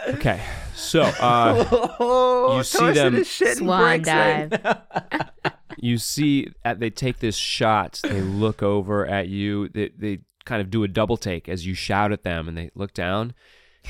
Okay. 0.05 0.41
So 0.75 1.01
uh, 1.01 2.53
you 2.57 2.63
see 2.63 2.91
them. 2.91 3.23
Swan 3.23 4.01
dive. 4.01 4.51
You 5.83 5.97
see, 5.97 6.47
at, 6.63 6.79
they 6.79 6.89
take 6.89 7.19
this 7.19 7.35
shot. 7.35 7.99
They 8.03 8.21
look 8.21 8.63
over 8.63 9.05
at 9.05 9.27
you. 9.27 9.67
They, 9.67 9.89
they 9.89 10.19
kind 10.45 10.61
of 10.61 10.69
do 10.69 10.85
a 10.85 10.87
double 10.87 11.17
take 11.17 11.49
as 11.49 11.67
you 11.67 11.73
shout 11.73 12.13
at 12.13 12.23
them, 12.23 12.47
and 12.47 12.57
they 12.57 12.71
look 12.73 12.93
down. 12.93 13.33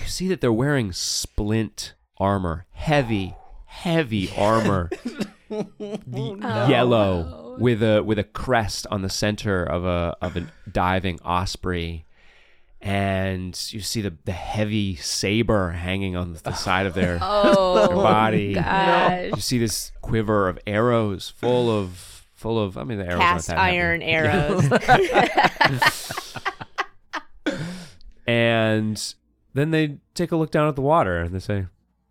You 0.02 0.08
see 0.08 0.28
that 0.30 0.42
they're 0.42 0.52
wearing 0.52 0.92
splint 0.92 1.94
armor, 2.18 2.66
heavy, 2.72 3.36
heavy 3.66 4.32
armor, 4.38 4.90
oh, 5.52 5.68
yellow 6.68 7.58
with 7.60 7.84
a 7.84 8.02
with 8.02 8.18
a 8.18 8.24
crest 8.24 8.88
on 8.90 9.04
the 9.04 9.10
center 9.10 9.64
of 9.64 9.86
a 9.86 10.18
of 10.20 10.36
a 10.36 10.48
diving 10.72 11.20
osprey. 11.22 12.08
And 12.86 13.58
you 13.72 13.80
see 13.80 14.02
the, 14.02 14.14
the 14.26 14.34
heavy 14.34 14.98
saber 14.98 15.72
hanging 15.72 16.18
on 16.18 16.34
the 16.34 16.52
side 16.54 16.86
of 16.86 16.94
their 16.94 17.18
Oh, 17.22 17.88
their 17.88 17.96
body. 17.96 18.56
gosh. 18.56 19.30
You 19.34 19.40
see 19.42 19.58
this 19.58 19.94
quiver 20.02 20.50
of 20.50 20.60
arrows 20.68 21.30
full 21.30 21.72
of 21.72 22.26
full 22.34 22.60
of 22.62 22.78
I 22.78 22.84
mean 22.84 22.98
the 22.98 23.06
arrows 23.06 23.20
Cast 23.20 23.50
aren't 23.52 23.58
that 23.58 23.64
heavy. 23.64 23.78
iron 23.78 24.02
arrows. 27.48 27.64
And 28.26 29.14
then 29.54 29.72
they 29.72 29.98
take 30.14 30.32
a 30.32 30.36
look 30.36 30.52
down 30.52 30.68
at 30.68 30.76
the 30.76 30.82
water 30.82 31.20
and 31.20 31.34
they 31.36 31.40
say, 31.40 31.66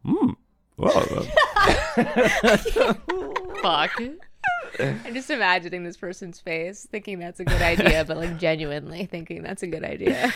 "Hmm, 0.05 0.31
well, 0.77 0.97
uh, 1.97 2.57
Fuck. 3.63 4.01
I'm 4.79 5.15
just 5.15 5.31
imagining 5.31 5.85
this 5.85 5.97
person's 5.97 6.41
face, 6.41 6.87
thinking 6.91 7.19
that's 7.19 7.41
a 7.41 7.45
good 7.45 7.61
idea, 7.63 8.05
but 8.07 8.17
like 8.17 8.39
genuinely 8.39 9.07
thinking 9.07 9.43
that's 9.43 9.63
a 9.63 9.67
good 9.67 9.85
idea. 9.85 10.33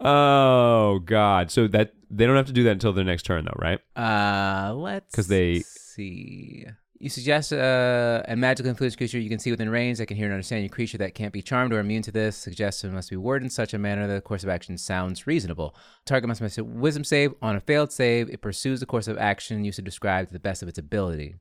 Oh 0.00 1.00
god." 1.04 1.50
So 1.50 1.66
that 1.68 1.92
they 2.10 2.26
don't 2.26 2.36
have 2.36 2.46
to 2.46 2.52
do 2.52 2.64
that 2.64 2.72
until 2.72 2.92
their 2.92 3.04
next 3.04 3.22
turn 3.24 3.44
though, 3.44 3.58
right? 3.58 3.80
Uh, 3.96 4.74
let's 4.74 5.14
'Cause 5.14 5.28
they- 5.28 5.60
see. 5.60 6.66
You 7.00 7.08
suggest 7.08 7.52
uh, 7.52 8.22
a 8.26 8.34
magical 8.34 8.68
influence 8.68 8.96
creature 8.96 9.20
you 9.20 9.28
can 9.28 9.38
see 9.38 9.52
within 9.52 9.68
range 9.70 9.98
that 9.98 10.06
can 10.06 10.16
hear 10.16 10.26
and 10.26 10.34
understand 10.34 10.62
your 10.64 10.68
creature 10.68 10.98
that 10.98 11.14
can't 11.14 11.32
be 11.32 11.40
charmed 11.42 11.72
or 11.72 11.78
immune 11.78 12.02
to 12.02 12.10
this. 12.10 12.36
Suggestion 12.36 12.92
must 12.92 13.08
be 13.10 13.14
worded 13.16 13.44
in 13.44 13.50
such 13.50 13.72
a 13.72 13.78
manner 13.78 14.08
that 14.08 14.14
the 14.14 14.20
course 14.20 14.42
of 14.42 14.48
action 14.48 14.76
sounds 14.76 15.24
reasonable. 15.24 15.76
Target 16.06 16.26
must 16.26 16.40
make 16.40 16.58
a 16.58 16.64
wisdom 16.64 17.04
save. 17.04 17.34
On 17.40 17.54
a 17.54 17.60
failed 17.60 17.92
save, 17.92 18.28
it 18.30 18.40
pursues 18.40 18.80
the 18.80 18.86
course 18.86 19.06
of 19.06 19.16
action 19.16 19.64
used 19.64 19.76
to 19.76 19.82
describe 19.82 20.26
to 20.26 20.32
the 20.32 20.40
best 20.40 20.60
of 20.60 20.68
its 20.68 20.76
ability. 20.78 21.36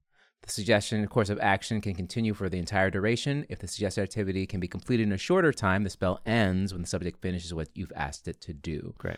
The 0.48 0.54
suggestion 0.54 1.06
course 1.08 1.30
of 1.30 1.40
action 1.42 1.82
can 1.82 1.94
continue 1.94 2.34
for 2.34 2.48
the 2.50 2.58
entire 2.58 2.90
duration. 2.90 3.46
If 3.50 3.60
the 3.60 3.68
suggested 3.68 4.02
activity 4.02 4.46
can 4.46 4.60
be 4.60 4.68
completed 4.68 5.04
in 5.04 5.12
a 5.12 5.18
shorter 5.18 5.52
time, 5.52 5.84
the 5.84 5.90
spell 5.90 6.22
ends 6.26 6.74
when 6.74 6.82
the 6.82 6.88
subject 6.88 7.22
finishes 7.22 7.54
what 7.54 7.68
you've 7.76 7.92
asked 7.96 8.28
it 8.30 8.40
to 8.42 8.54
do. 8.54 8.94
Great. 8.98 9.18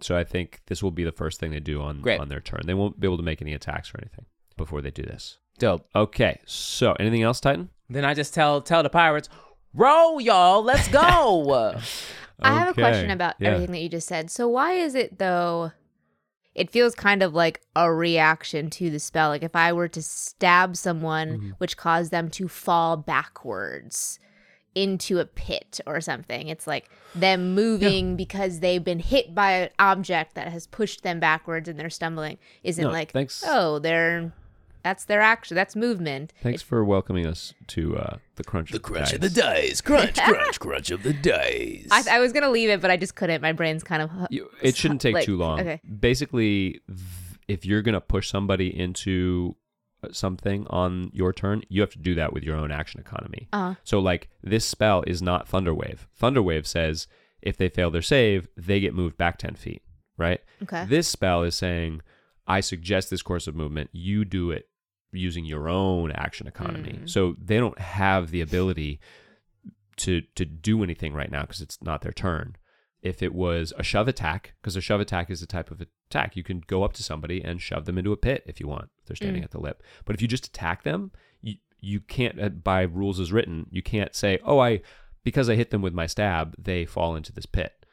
So 0.00 0.16
I 0.16 0.22
think 0.22 0.60
this 0.66 0.80
will 0.80 0.92
be 0.92 1.02
the 1.02 1.10
first 1.12 1.40
thing 1.40 1.50
they 1.50 1.58
do 1.58 1.82
on 1.82 2.00
Great. 2.00 2.20
on 2.20 2.28
their 2.28 2.40
turn. 2.40 2.60
They 2.64 2.74
won't 2.74 3.00
be 3.00 3.06
able 3.08 3.16
to 3.16 3.22
make 3.24 3.42
any 3.42 3.52
attacks 3.54 3.92
or 3.92 3.98
anything 4.00 4.26
before 4.56 4.80
they 4.80 4.92
do 4.92 5.02
this. 5.02 5.38
Dope. 5.58 5.84
Okay. 5.96 6.38
So 6.46 6.92
anything 7.00 7.22
else, 7.22 7.40
Titan? 7.40 7.70
Then 7.90 8.04
I 8.04 8.14
just 8.14 8.32
tell 8.32 8.60
tell 8.60 8.84
the 8.84 8.90
pirates, 8.90 9.28
row 9.74 10.18
y'all, 10.20 10.62
let's 10.62 10.86
go. 10.86 11.74
I 12.40 12.52
have 12.56 12.68
a 12.68 12.74
question 12.74 13.10
about 13.10 13.34
Yeah. 13.40 13.48
everything 13.48 13.72
that 13.72 13.80
you 13.80 13.88
just 13.88 14.06
said. 14.06 14.30
So 14.30 14.46
why 14.46 14.74
is 14.74 14.94
it 14.94 15.18
though? 15.18 15.72
It 16.58 16.70
feels 16.70 16.94
kind 16.94 17.22
of 17.22 17.34
like 17.34 17.60
a 17.76 17.92
reaction 17.92 18.68
to 18.70 18.90
the 18.90 18.98
spell. 18.98 19.28
Like 19.28 19.42
if 19.42 19.54
I 19.56 19.72
were 19.72 19.88
to 19.88 20.02
stab 20.02 20.76
someone, 20.76 21.28
Mm-hmm. 21.28 21.50
which 21.58 21.76
caused 21.76 22.10
them 22.10 22.28
to 22.30 22.48
fall 22.48 22.96
backwards 22.96 24.18
into 24.74 25.18
a 25.18 25.24
pit 25.24 25.80
or 25.86 26.00
something, 26.00 26.48
it's 26.48 26.66
like 26.66 26.90
them 27.14 27.54
moving 27.54 28.16
because 28.16 28.60
they've 28.60 28.84
been 28.84 28.98
hit 29.00 29.34
by 29.34 29.52
an 29.52 29.70
object 29.78 30.34
that 30.34 30.48
has 30.48 30.66
pushed 30.66 31.02
them 31.02 31.18
backwards 31.20 31.68
and 31.68 31.78
they're 31.80 31.90
stumbling. 31.90 32.38
Isn't 32.62 32.84
No, 32.84 32.90
like 32.90 33.12
thanks. 33.12 33.42
oh 33.46 33.78
they're 33.78 34.32
that's 34.88 35.04
their 35.04 35.20
action. 35.20 35.54
That's 35.54 35.76
movement. 35.76 36.32
Thanks 36.42 36.62
for 36.62 36.82
welcoming 36.82 37.26
us 37.26 37.52
to 37.68 37.98
uh, 37.98 38.16
the 38.36 38.44
crunch. 38.44 38.70
Of 38.70 38.72
the 38.72 38.78
of 38.78 38.82
crunch 38.82 39.04
dice. 39.06 39.14
of 39.16 39.20
the 39.20 39.28
dice. 39.28 39.80
Crunch, 39.82 40.16
crunch, 40.24 40.58
crunch 40.60 40.90
of 40.90 41.02
the 41.02 41.12
dice. 41.12 41.88
I, 41.90 42.04
I 42.12 42.18
was 42.20 42.32
gonna 42.32 42.48
leave 42.48 42.70
it, 42.70 42.80
but 42.80 42.90
I 42.90 42.96
just 42.96 43.14
couldn't. 43.14 43.42
My 43.42 43.52
brain's 43.52 43.84
kind 43.84 44.00
of 44.02 44.10
You, 44.30 44.48
it 44.62 44.76
shouldn't 44.76 45.02
take 45.02 45.12
like, 45.14 45.26
too 45.26 45.36
long. 45.36 45.60
okay. 45.60 45.80
Basically, 46.00 46.80
th- 46.88 46.98
if 47.48 47.66
you're 47.66 47.82
gonna 47.82 48.00
push 48.00 48.30
somebody 48.30 48.74
into 48.74 49.56
uh, 50.02 50.08
something 50.10 50.66
on 50.70 51.10
your 51.12 51.34
turn, 51.34 51.62
you 51.68 51.82
have 51.82 51.90
to 51.90 51.98
do 51.98 52.14
that 52.14 52.32
with 52.32 52.42
your 52.42 52.56
own 52.56 52.72
action 52.72 52.98
economy. 52.98 53.48
Uh-huh. 53.52 53.74
So, 53.84 53.98
like 53.98 54.30
this 54.42 54.64
spell 54.64 55.04
is 55.06 55.20
not 55.20 55.50
Thunderwave. 55.50 56.06
Thunderwave 56.18 56.66
says 56.66 57.08
if 57.42 57.58
they 57.58 57.68
fail 57.68 57.90
their 57.90 58.00
save, 58.00 58.48
they 58.56 58.80
get 58.80 58.94
moved 58.94 59.18
back 59.18 59.36
ten 59.36 59.54
feet. 59.54 59.82
Right. 60.16 60.40
okay. 60.62 60.84
This 60.86 61.06
spell 61.06 61.42
is 61.44 61.54
saying, 61.54 62.00
I 62.46 62.60
suggest 62.60 63.10
this 63.10 63.22
course 63.22 63.46
of 63.46 63.54
movement. 63.54 63.90
You 63.92 64.24
do 64.24 64.50
it 64.50 64.68
using 65.12 65.44
your 65.44 65.68
own 65.68 66.12
action 66.12 66.46
economy. 66.46 67.00
Mm. 67.02 67.10
So 67.10 67.36
they 67.42 67.58
don't 67.58 67.78
have 67.78 68.30
the 68.30 68.40
ability 68.40 69.00
to 69.96 70.22
to 70.36 70.44
do 70.44 70.82
anything 70.82 71.12
right 71.12 71.30
now 71.30 71.42
because 71.42 71.60
it's 71.60 71.82
not 71.82 72.02
their 72.02 72.12
turn. 72.12 72.56
If 73.00 73.22
it 73.22 73.32
was 73.32 73.72
a 73.78 73.82
shove 73.82 74.08
attack, 74.08 74.54
because 74.60 74.76
a 74.76 74.80
shove 74.80 75.00
attack 75.00 75.30
is 75.30 75.40
a 75.40 75.46
type 75.46 75.70
of 75.70 75.80
attack, 75.80 76.36
you 76.36 76.42
can 76.42 76.62
go 76.66 76.82
up 76.82 76.92
to 76.94 77.02
somebody 77.02 77.42
and 77.42 77.62
shove 77.62 77.84
them 77.84 77.96
into 77.96 78.12
a 78.12 78.16
pit 78.16 78.42
if 78.46 78.58
you 78.58 78.66
want. 78.66 78.90
If 79.00 79.06
they're 79.06 79.16
standing 79.16 79.44
at 79.44 79.52
the 79.52 79.60
lip. 79.60 79.82
But 80.04 80.16
if 80.16 80.22
you 80.22 80.26
just 80.26 80.46
attack 80.46 80.82
them, 80.82 81.12
you 81.40 81.56
you 81.80 82.00
can't 82.00 82.40
uh, 82.40 82.48
by 82.48 82.82
rules 82.82 83.20
as 83.20 83.32
written, 83.32 83.66
you 83.70 83.82
can't 83.82 84.14
say, 84.14 84.38
"Oh, 84.44 84.58
I 84.58 84.80
because 85.24 85.48
I 85.48 85.54
hit 85.54 85.70
them 85.70 85.82
with 85.82 85.94
my 85.94 86.06
stab, 86.06 86.54
they 86.58 86.84
fall 86.84 87.14
into 87.16 87.32
this 87.32 87.46
pit." 87.46 87.86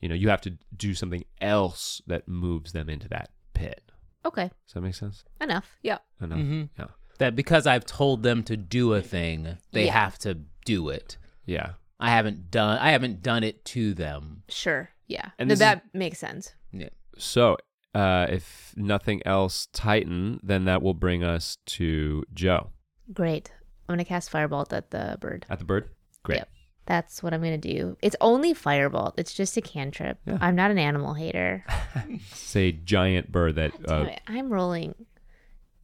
You 0.00 0.08
know, 0.08 0.14
you 0.14 0.28
have 0.28 0.42
to 0.42 0.56
do 0.76 0.94
something 0.94 1.24
else 1.40 2.00
that 2.06 2.28
moves 2.28 2.72
them 2.72 2.88
into 2.88 3.08
that 3.08 3.30
pit. 3.54 3.90
Okay. 4.24 4.50
Does 4.66 4.74
that 4.74 4.80
make 4.80 4.94
sense? 4.94 5.24
Enough. 5.40 5.76
Yeah. 5.82 5.98
Enough. 6.20 6.38
Mhm. 6.38 6.68
Yeah. 6.78 6.86
that 7.18 7.34
because 7.34 7.66
I've 7.66 7.84
told 7.84 8.22
them 8.22 8.44
to 8.44 8.56
do 8.56 8.94
a 8.94 9.02
thing, 9.02 9.58
they 9.72 9.86
Yeah. 9.86 9.92
have 9.92 10.18
to 10.20 10.34
do 10.64 10.88
it. 10.88 11.16
Yeah. 11.44 11.72
I 11.98 12.10
haven't 12.10 12.48
done 12.52 12.78
I 12.78 12.92
haven't 12.92 13.22
done 13.22 13.42
it 13.42 13.64
to 13.74 13.92
them. 13.92 14.44
Sure. 14.48 14.90
Yeah. 15.08 15.30
And 15.38 15.48
No, 15.48 15.52
this 15.52 15.56
is- 15.56 15.60
that 15.60 15.82
makes 15.92 16.18
sense. 16.18 16.54
Yeah. 16.72 16.90
So, 17.16 17.56
uh, 17.92 18.28
if 18.30 18.72
nothing 18.76 19.20
else, 19.26 19.66
Titan, 19.72 20.38
then 20.44 20.64
that 20.66 20.80
will 20.80 20.94
bring 20.94 21.24
us 21.24 21.58
to 21.66 22.22
Jo 22.34 22.70
Great. 23.12 23.50
I'm 23.88 23.94
gonna 23.94 24.04
cast 24.04 24.30
firebolt 24.30 24.72
at 24.72 24.90
the 24.92 25.16
bird. 25.20 25.44
at 25.50 25.58
the 25.58 25.64
bird. 25.64 25.90
Great. 26.22 26.36
Yep. 26.38 26.50
That's 26.88 27.22
what 27.22 27.32
I'm 27.34 27.42
gonna 27.42 27.58
do. 27.58 27.96
It's 28.02 28.16
only 28.20 28.54
firebolt. 28.54 29.12
It's 29.18 29.34
just 29.34 29.56
a 29.56 29.60
cantrip. 29.60 30.18
Yeah. 30.26 30.38
I'm 30.40 30.56
not 30.56 30.70
an 30.72 30.78
animal 30.78 31.12
hater. 31.14 31.64
Say 32.32 32.72
giant 32.72 33.30
bird 33.30 33.54
that. 33.56 33.72
Uh, 33.88 34.06
it. 34.08 34.20
I'm 34.26 34.50
rolling 34.50 34.94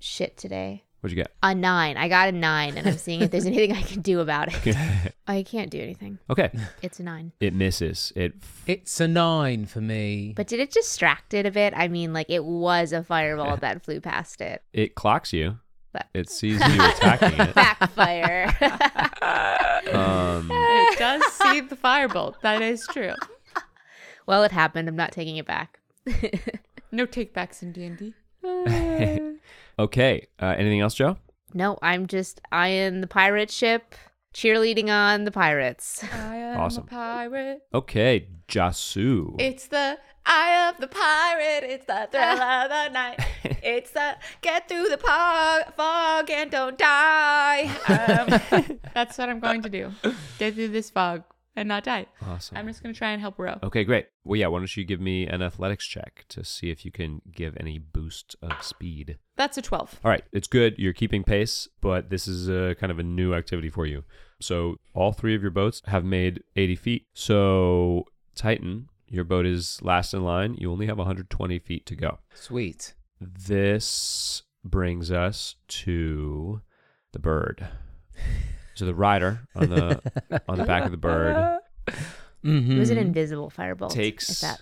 shit 0.00 0.36
today. 0.38 0.82
what'd 1.00 1.14
you 1.16 1.22
get? 1.22 1.30
A 1.42 1.54
nine. 1.54 1.98
I 1.98 2.08
got 2.08 2.30
a 2.30 2.32
nine, 2.32 2.78
and 2.78 2.86
I'm 2.88 2.96
seeing 2.96 3.20
if 3.20 3.30
there's 3.30 3.44
anything 3.52 3.72
I 3.72 3.82
can 3.82 4.00
do 4.00 4.20
about 4.20 4.48
it. 4.66 4.76
I 5.26 5.42
can't 5.42 5.70
do 5.70 5.78
anything. 5.78 6.18
okay. 6.30 6.50
It's 6.80 6.98
a 7.00 7.02
nine. 7.02 7.32
It 7.38 7.52
misses. 7.52 8.10
It. 8.16 8.32
It's 8.66 8.98
a 8.98 9.06
nine 9.06 9.66
for 9.66 9.82
me. 9.82 10.32
But 10.34 10.46
did 10.46 10.58
it 10.58 10.70
distract 10.70 11.34
it 11.34 11.44
a 11.44 11.50
bit? 11.50 11.74
I 11.76 11.88
mean, 11.88 12.14
like 12.14 12.30
it 12.30 12.44
was 12.46 12.94
a 12.94 13.02
firebolt 13.02 13.60
that 13.60 13.84
flew 13.84 14.00
past 14.00 14.40
it. 14.40 14.62
It 14.72 14.94
clocks 14.94 15.34
you. 15.34 15.58
But 15.92 16.08
It 16.12 16.28
sees 16.28 16.58
you 16.58 16.74
attacking 16.82 17.38
it. 17.40 17.54
backfire. 17.54 18.46
Um, 19.92 20.50
It 20.50 20.73
does 21.04 21.22
see 21.34 21.60
the 21.60 21.76
firebolt. 21.76 22.40
That 22.40 22.62
is 22.62 22.86
true. 22.90 23.12
well, 24.26 24.42
it 24.42 24.52
happened. 24.52 24.88
I'm 24.88 24.96
not 24.96 25.12
taking 25.12 25.36
it 25.36 25.46
back. 25.46 25.80
No 26.92 27.06
takebacks 27.06 27.62
in 27.62 27.72
D&D. 27.72 28.14
okay. 29.78 30.26
Uh, 30.40 30.54
anything 30.56 30.80
else, 30.80 30.94
Jo? 30.94 31.16
No, 31.52 31.78
I'm 31.82 32.06
just 32.06 32.40
eyeing 32.52 33.00
the 33.00 33.06
pirate 33.06 33.50
ship, 33.50 33.94
cheerleading 34.32 34.88
on 34.88 35.24
the 35.24 35.30
pirates. 35.30 36.02
I 36.12 36.36
am 36.36 36.60
Awesome. 36.60 36.84
a 36.84 36.86
pirate. 36.86 37.62
Okay. 37.74 38.28
Jasu. 38.48 39.36
It's 39.40 39.66
the 39.68 39.98
eye 40.26 40.70
of 40.70 40.80
the 40.80 40.88
pirate. 40.88 41.64
It's 41.64 41.84
the 41.86 42.08
thrill 42.10 42.22
of 42.40 42.68
the 42.70 42.88
night. 42.90 43.20
It's 43.62 43.90
the 43.90 44.16
get 44.40 44.68
through 44.68 44.88
the 44.88 44.98
po- 44.98 45.70
fog 45.76 46.30
and 46.30 46.50
don't 46.50 46.78
die. 46.78 47.70
Um, 47.88 48.78
that's 48.94 49.18
what 49.18 49.28
I'm 49.28 49.40
going 49.40 49.62
to 49.62 49.68
do. 49.68 49.92
Get 50.38 50.54
through 50.54 50.68
this 50.68 50.90
fog 50.90 51.22
and 51.56 51.68
not 51.68 51.84
die. 51.84 52.06
awesome. 52.26 52.56
I'm 52.56 52.66
just 52.66 52.82
going 52.82 52.92
to 52.92 52.98
try 52.98 53.10
and 53.12 53.20
help 53.20 53.38
Ro. 53.38 53.58
Okay, 53.62 53.84
great. 53.84 54.06
Well, 54.24 54.38
yeah, 54.38 54.48
why 54.48 54.58
don't 54.58 54.76
you 54.76 54.84
give 54.84 55.00
me 55.00 55.26
an 55.26 55.40
athletics 55.42 55.86
check 55.86 56.24
to 56.30 56.44
see 56.44 56.70
if 56.70 56.84
you 56.84 56.90
can 56.90 57.22
give 57.32 57.56
any 57.58 57.78
boost 57.78 58.36
of 58.42 58.62
speed? 58.62 59.18
That's 59.36 59.56
a 59.56 59.62
12. 59.62 60.00
All 60.04 60.10
right, 60.10 60.24
it's 60.32 60.48
good. 60.48 60.74
You're 60.78 60.92
keeping 60.92 61.22
pace, 61.24 61.68
but 61.80 62.10
this 62.10 62.26
is 62.26 62.48
a 62.48 62.74
kind 62.74 62.90
of 62.90 62.98
a 62.98 63.02
new 63.04 63.34
activity 63.34 63.70
for 63.70 63.86
you. 63.86 64.04
So, 64.40 64.76
all 64.94 65.12
three 65.12 65.34
of 65.34 65.42
your 65.42 65.50
boats 65.52 65.80
have 65.86 66.04
made 66.04 66.42
80 66.56 66.76
feet. 66.76 67.06
So, 67.14 68.04
Titan, 68.34 68.88
Your 69.08 69.24
boat 69.24 69.46
is 69.46 69.80
last 69.82 70.14
in 70.14 70.24
line. 70.24 70.54
You 70.58 70.70
only 70.72 70.86
have 70.86 70.98
120 70.98 71.58
feet 71.58 71.86
to 71.86 71.96
go. 71.96 72.18
Sweet. 72.34 72.94
This 73.20 74.42
brings 74.64 75.10
us 75.10 75.56
to 75.68 76.60
the 77.12 77.18
bird. 77.18 77.66
So 78.74 78.86
the 78.86 78.94
rider 78.94 79.46
on 79.54 79.68
the 79.70 80.00
on 80.48 80.58
the 80.58 80.64
back 80.64 80.84
of 80.84 80.90
the 80.90 80.96
bird 80.96 81.60
Mm-hmm. 82.44 82.72
It 82.72 82.78
was 82.78 82.90
an 82.90 82.98
invisible 82.98 83.50
firebolt. 83.50 83.90
if 83.90 83.94
takes 83.94 84.40
that 84.40 84.60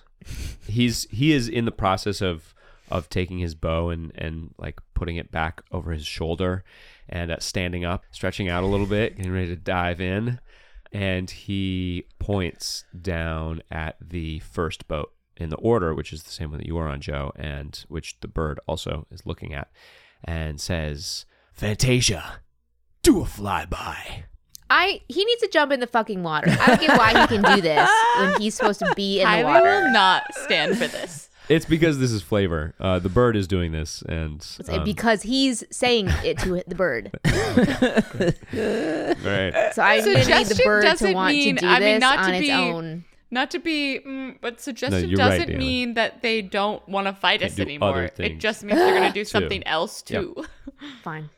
he's 0.68 1.04
he 1.10 1.32
is 1.32 1.48
in 1.48 1.64
the 1.64 1.72
process 1.72 2.20
of 2.20 2.54
of 2.90 3.08
taking 3.08 3.38
his 3.38 3.54
bow 3.56 3.88
and 3.90 4.12
and 4.14 4.54
like 4.56 4.78
putting 4.94 5.16
it 5.16 5.32
back 5.32 5.62
over 5.72 5.90
his 5.92 6.06
shoulder 6.06 6.62
and 7.08 7.32
uh, 7.32 7.36
standing 7.40 7.84
up 7.84 8.04
stretching 8.12 8.48
out 8.48 8.62
a 8.62 8.66
little 8.66 8.86
bit 8.86 9.16
getting 9.16 9.32
ready 9.32 9.48
to 9.48 9.56
dive 9.56 10.00
in 10.00 10.38
and 10.92 11.30
he 11.30 12.06
points 12.18 12.84
down 13.00 13.62
at 13.70 13.96
the 14.00 14.38
first 14.40 14.86
boat 14.88 15.12
in 15.36 15.48
the 15.48 15.56
order 15.56 15.94
which 15.94 16.12
is 16.12 16.22
the 16.22 16.30
same 16.30 16.50
one 16.50 16.58
that 16.58 16.66
you 16.66 16.76
are 16.76 16.88
on 16.88 17.00
jo 17.00 17.32
and 17.36 17.84
which 17.88 18.20
the 18.20 18.28
bird 18.28 18.60
also 18.66 19.06
is 19.10 19.26
looking 19.26 19.54
at 19.54 19.70
and 20.24 20.60
says 20.60 21.24
fantasia 21.52 22.40
do 23.02 23.20
a 23.20 23.24
flyby 23.24 24.24
I 24.74 25.02
he 25.06 25.22
needs 25.22 25.42
to 25.42 25.48
jump 25.48 25.70
in 25.70 25.80
the 25.80 25.86
fucking 25.86 26.22
water. 26.22 26.50
I 26.58 26.66
don't 26.68 26.80
get 26.80 26.96
why 26.96 27.08
he 27.10 27.26
can 27.26 27.42
do 27.42 27.60
this 27.60 27.90
when 28.18 28.40
he's 28.40 28.54
supposed 28.54 28.78
to 28.78 28.90
be 28.96 29.20
in 29.20 29.28
the 29.28 29.36
Kylie 29.36 29.44
water. 29.44 29.68
I 29.68 29.82
will 29.82 29.92
not 29.92 30.34
stand 30.34 30.78
for 30.78 30.86
this. 30.86 31.28
It's 31.54 31.66
because 31.66 31.98
this 31.98 32.10
is 32.10 32.22
flavor 32.22 32.74
uh, 32.80 32.98
the 32.98 33.08
bird 33.08 33.36
is 33.36 33.46
doing 33.46 33.72
this 33.72 34.02
and 34.02 34.44
um, 34.68 34.84
because 34.84 35.22
he's 35.22 35.62
saying 35.70 36.08
it 36.24 36.38
to 36.38 36.62
the 36.66 36.74
bird. 36.74 37.10
right 38.54 39.72
So 39.74 39.82
I'm 39.82 40.00
gonna 40.04 40.18
need 40.18 40.24
the 40.46 40.54
Suggestion 40.54 40.64
bird 40.64 40.82
to 40.82 40.88
doesn't 40.88 41.14
want 41.14 41.34
mean- 41.34 41.56
to 41.56 41.60
do 41.62 41.66
I 41.68 41.72
mean, 41.80 41.80
this 41.94 42.00
not 42.00 42.16
to 42.16 42.22
on 42.22 42.34
its 42.34 42.46
be- 42.46 42.52
own. 42.52 43.04
Not 43.30 43.50
to 43.52 43.58
be, 43.60 43.98
mm, 44.06 44.36
but 44.42 44.60
suggestion 44.60 45.08
you're 45.08 45.16
doesn't 45.16 45.48
Deanna. 45.48 45.56
mean 45.58 45.94
that 45.94 46.20
they 46.20 46.42
don't 46.42 46.86
want 46.86 47.06
to 47.06 47.14
fight 47.14 47.40
Can't 47.40 47.52
us 47.52 47.58
anymore. 47.58 48.10
It 48.18 48.38
just 48.38 48.62
means 48.62 48.78
they're 48.78 48.94
going 48.94 49.10
to 49.10 49.14
do 49.18 49.24
something 49.24 49.66
else 49.66 50.04
Yep. 50.06 50.22
too. 50.22 50.44
Fine. 51.02 51.30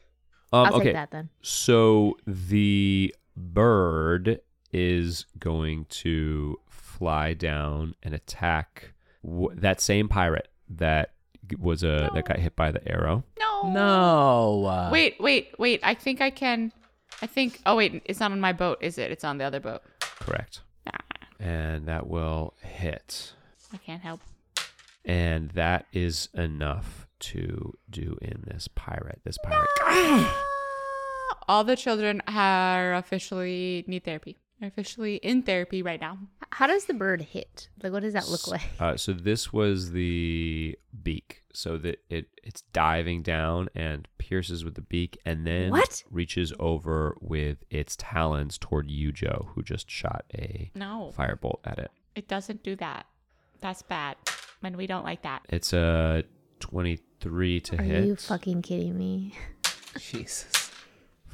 um, 0.53 0.67
I'll 0.67 0.75
okay 0.75 0.87
take 0.87 0.95
that 0.95 1.13
then. 1.13 1.29
So 1.43 2.17
the 2.27 3.15
bird 3.37 4.41
is 4.73 5.27
going 5.39 5.85
to 6.03 6.59
fly 6.69 7.33
down 7.33 7.95
and 8.03 8.13
attack 8.13 8.94
w- 9.25 9.59
that 9.61 9.81
same 9.81 10.09
pirate 10.09 10.49
that 10.71 11.11
was 11.59 11.83
a 11.83 12.11
that 12.15 12.25
got 12.27 12.39
hit 12.39 12.55
by 12.57 12.71
the 12.71 12.87
arrow. 12.89 13.25
No. 13.39 13.71
No. 13.71 14.65
uh, 14.67 14.89
Wait, 14.93 15.17
wait, 15.21 15.55
wait. 15.59 15.81
I 15.83 15.95
think 15.95 16.21
I 16.21 16.31
can. 16.31 16.73
I 17.23 17.27
think. 17.27 17.61
Oh 17.67 17.77
wait, 17.77 18.03
it's 18.05 18.21
not 18.21 18.33
on 18.33 18.41
my 18.41 18.53
boat, 18.53 18.79
is 18.81 18.99
it? 18.99 19.11
It's 19.11 19.25
on 19.25 19.39
the 19.39 19.45
other 19.45 19.61
boat. 19.61 19.83
Correct. 20.01 20.61
Ah, 20.87 20.99
And 21.41 21.87
that 21.87 22.07
will 22.07 22.55
hit. 22.63 23.33
I 23.73 23.77
can't 23.79 24.03
help. 24.03 24.21
And 25.05 25.51
that 25.51 25.87
is 25.93 26.29
enough 26.35 27.07
to 27.21 27.75
do 27.91 28.17
in 28.23 28.45
this 28.47 28.69
pirate. 28.75 29.21
This 29.25 29.37
pirate. 29.43 29.69
All 31.47 31.63
the 31.65 31.77
children 31.77 32.23
are 32.27 32.95
officially 32.95 33.85
need 33.87 34.05
therapy. 34.05 34.39
They're 34.65 34.71
officially 34.71 35.17
in 35.17 35.43
therapy 35.43 35.83
right 35.83 36.01
now. 36.01 36.17
How 36.51 36.67
does 36.67 36.87
the 36.87 36.95
bird 36.95 37.21
hit? 37.21 37.69
Like, 37.83 37.93
what 37.93 38.01
does 38.01 38.15
that 38.15 38.29
look 38.29 38.49
like? 38.49 38.63
Uh, 38.81 38.97
so 38.97 39.13
this 39.13 39.53
was 39.53 39.91
the 39.93 40.79
beak. 41.03 41.43
So 41.53 41.77
that 41.79 42.03
it 42.09 42.29
it's 42.43 42.63
diving 42.73 43.21
down 43.23 43.69
and 43.75 44.09
pierces 44.17 44.65
with 44.65 44.75
the 44.75 44.81
beak, 44.81 45.19
and 45.27 45.47
then 45.47 45.71
What? 45.71 46.03
reaches 46.11 46.53
over 46.59 47.15
with 47.21 47.59
its 47.69 47.95
talons 47.99 48.57
toward 48.57 48.91
you, 48.91 49.13
Jo, 49.13 49.51
who 49.55 49.63
just 49.63 49.91
shot 49.91 50.25
a 50.35 50.71
No, 50.75 51.13
firebolt 51.17 51.59
at 51.65 51.79
it. 51.79 51.91
it 52.15 52.27
doesn't 52.27 52.63
do 52.63 52.75
that. 52.77 53.05
That's 53.61 53.83
bad. 53.83 54.17
And 54.63 54.77
we 54.77 54.87
don't 54.87 55.05
like 55.05 55.23
that. 55.23 55.43
It's 55.51 55.75
a 55.75 56.25
twenty-three 56.61 57.61
to 57.61 57.79
Are 57.79 57.83
hit 57.83 58.03
Are 58.03 58.07
you 58.07 58.17
fucking 58.17 58.63
kidding 58.63 58.97
me? 58.97 59.35
Jesus. 60.01 60.64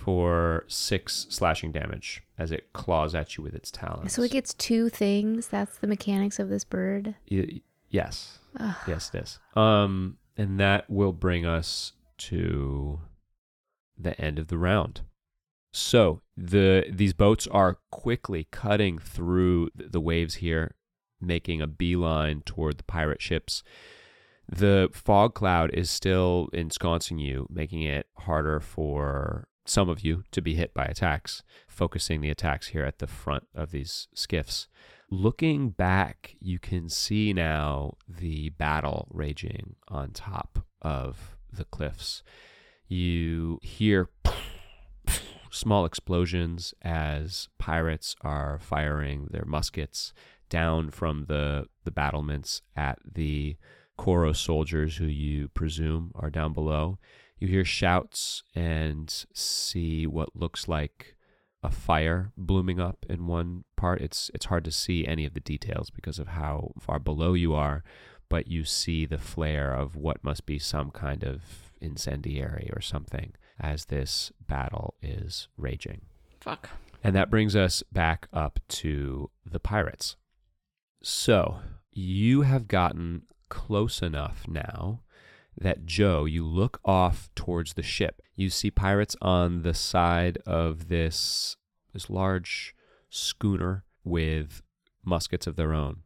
For 0.00 0.64
six 0.66 1.26
slashing 1.28 1.72
damage 1.72 2.22
as 2.38 2.50
it 2.50 2.72
claws 2.72 3.14
at 3.14 3.36
you 3.36 3.44
with 3.44 3.54
its 3.54 3.70
talons. 3.70 4.12
So 4.12 4.22
it 4.22 4.30
gets 4.30 4.54
two 4.54 4.88
things. 4.88 5.48
That's 5.48 5.76
the 5.78 5.86
mechanics 5.86 6.38
of 6.38 6.48
this 6.48 6.64
bird. 6.64 7.14
Y- 7.30 7.60
yes. 7.90 8.38
Yes, 8.86 9.10
it 9.12 9.22
is. 9.22 9.38
Um, 9.54 10.16
and 10.36 10.58
that 10.58 10.88
will 10.88 11.12
bring 11.12 11.44
us 11.44 11.92
to 12.18 13.00
the 13.98 14.18
end 14.20 14.38
of 14.38 14.48
the 14.48 14.56
round. 14.58 15.02
So 15.72 16.22
the 16.36 16.86
these 16.90 17.12
boats 17.12 17.46
are 17.48 17.78
quickly 17.90 18.48
cutting 18.50 18.98
through 18.98 19.68
the 19.74 20.00
waves 20.00 20.36
here, 20.36 20.74
making 21.20 21.60
a 21.60 21.66
beeline 21.66 22.42
toward 22.44 22.78
the 22.78 22.84
pirate 22.84 23.20
ships. 23.20 23.62
The 24.48 24.88
fog 24.92 25.34
cloud 25.34 25.70
is 25.74 25.90
still 25.90 26.48
ensconcing 26.52 27.18
you, 27.18 27.46
making 27.50 27.82
it 27.82 28.06
harder 28.16 28.58
for 28.58 29.46
some 29.70 29.88
of 29.88 30.00
you 30.00 30.24
to 30.32 30.42
be 30.42 30.56
hit 30.56 30.74
by 30.74 30.84
attacks, 30.84 31.44
focusing 31.68 32.20
the 32.20 32.28
attacks 32.28 32.68
here 32.68 32.84
at 32.84 32.98
the 32.98 33.06
front 33.06 33.46
of 33.54 33.70
these 33.70 34.08
skiffs. 34.12 34.66
Looking 35.12 35.70
back, 35.70 36.34
you 36.40 36.58
can 36.58 36.88
see 36.88 37.32
now 37.32 37.94
the 38.08 38.50
battle 38.50 39.06
raging 39.12 39.76
on 39.86 40.10
top 40.10 40.66
of 40.82 41.36
the 41.52 41.64
cliffs. 41.64 42.24
You 42.88 43.60
hear 43.62 44.10
small 45.52 45.84
explosions 45.84 46.74
as 46.82 47.48
pirates 47.58 48.16
are 48.22 48.58
firing 48.60 49.28
their 49.30 49.44
muskets 49.46 50.12
down 50.48 50.90
from 50.90 51.26
the, 51.28 51.66
the 51.84 51.92
battlements 51.92 52.62
at 52.74 52.98
the 53.04 53.56
Koro 53.96 54.32
soldiers 54.32 54.96
who 54.96 55.06
you 55.06 55.46
presume 55.46 56.10
are 56.16 56.30
down 56.30 56.52
below. 56.52 56.98
You 57.40 57.48
hear 57.48 57.64
shouts 57.64 58.42
and 58.54 59.24
see 59.32 60.06
what 60.06 60.36
looks 60.36 60.68
like 60.68 61.16
a 61.62 61.70
fire 61.70 62.32
blooming 62.36 62.78
up 62.78 63.06
in 63.08 63.26
one 63.26 63.64
part. 63.76 64.02
It's 64.02 64.30
it's 64.34 64.46
hard 64.46 64.64
to 64.64 64.70
see 64.70 65.06
any 65.06 65.24
of 65.24 65.32
the 65.32 65.40
details 65.40 65.90
because 65.90 66.18
of 66.18 66.28
how 66.28 66.72
far 66.78 66.98
below 66.98 67.32
you 67.32 67.54
are, 67.54 67.82
but 68.28 68.46
you 68.46 68.64
see 68.64 69.06
the 69.06 69.18
flare 69.18 69.72
of 69.72 69.96
what 69.96 70.22
must 70.22 70.44
be 70.44 70.58
some 70.58 70.90
kind 70.90 71.24
of 71.24 71.72
incendiary 71.80 72.70
or 72.74 72.82
something 72.82 73.32
as 73.58 73.86
this 73.86 74.32
battle 74.46 74.94
is 75.02 75.48
raging. 75.56 76.02
Fuck. 76.40 76.68
And 77.02 77.16
that 77.16 77.30
brings 77.30 77.56
us 77.56 77.82
back 77.90 78.28
up 78.32 78.60
to 78.68 79.30
the 79.44 79.60
pirates. 79.60 80.16
So, 81.02 81.60
you 81.90 82.42
have 82.42 82.68
gotten 82.68 83.22
close 83.48 84.02
enough 84.02 84.44
now 84.46 85.00
that 85.58 85.86
Jo, 85.86 86.24
you 86.24 86.46
look 86.46 86.80
off 86.84 87.28
towards 87.34 87.74
the 87.74 87.82
ship. 87.82 88.22
You 88.36 88.50
see 88.50 88.70
pirates 88.70 89.16
on 89.20 89.62
the 89.62 89.74
side 89.74 90.38
of 90.46 90.88
this 90.88 91.56
this 91.92 92.08
large 92.08 92.74
schooner 93.08 93.84
with 94.04 94.62
muskets 95.04 95.46
of 95.46 95.56
their 95.56 95.72
own 95.72 96.02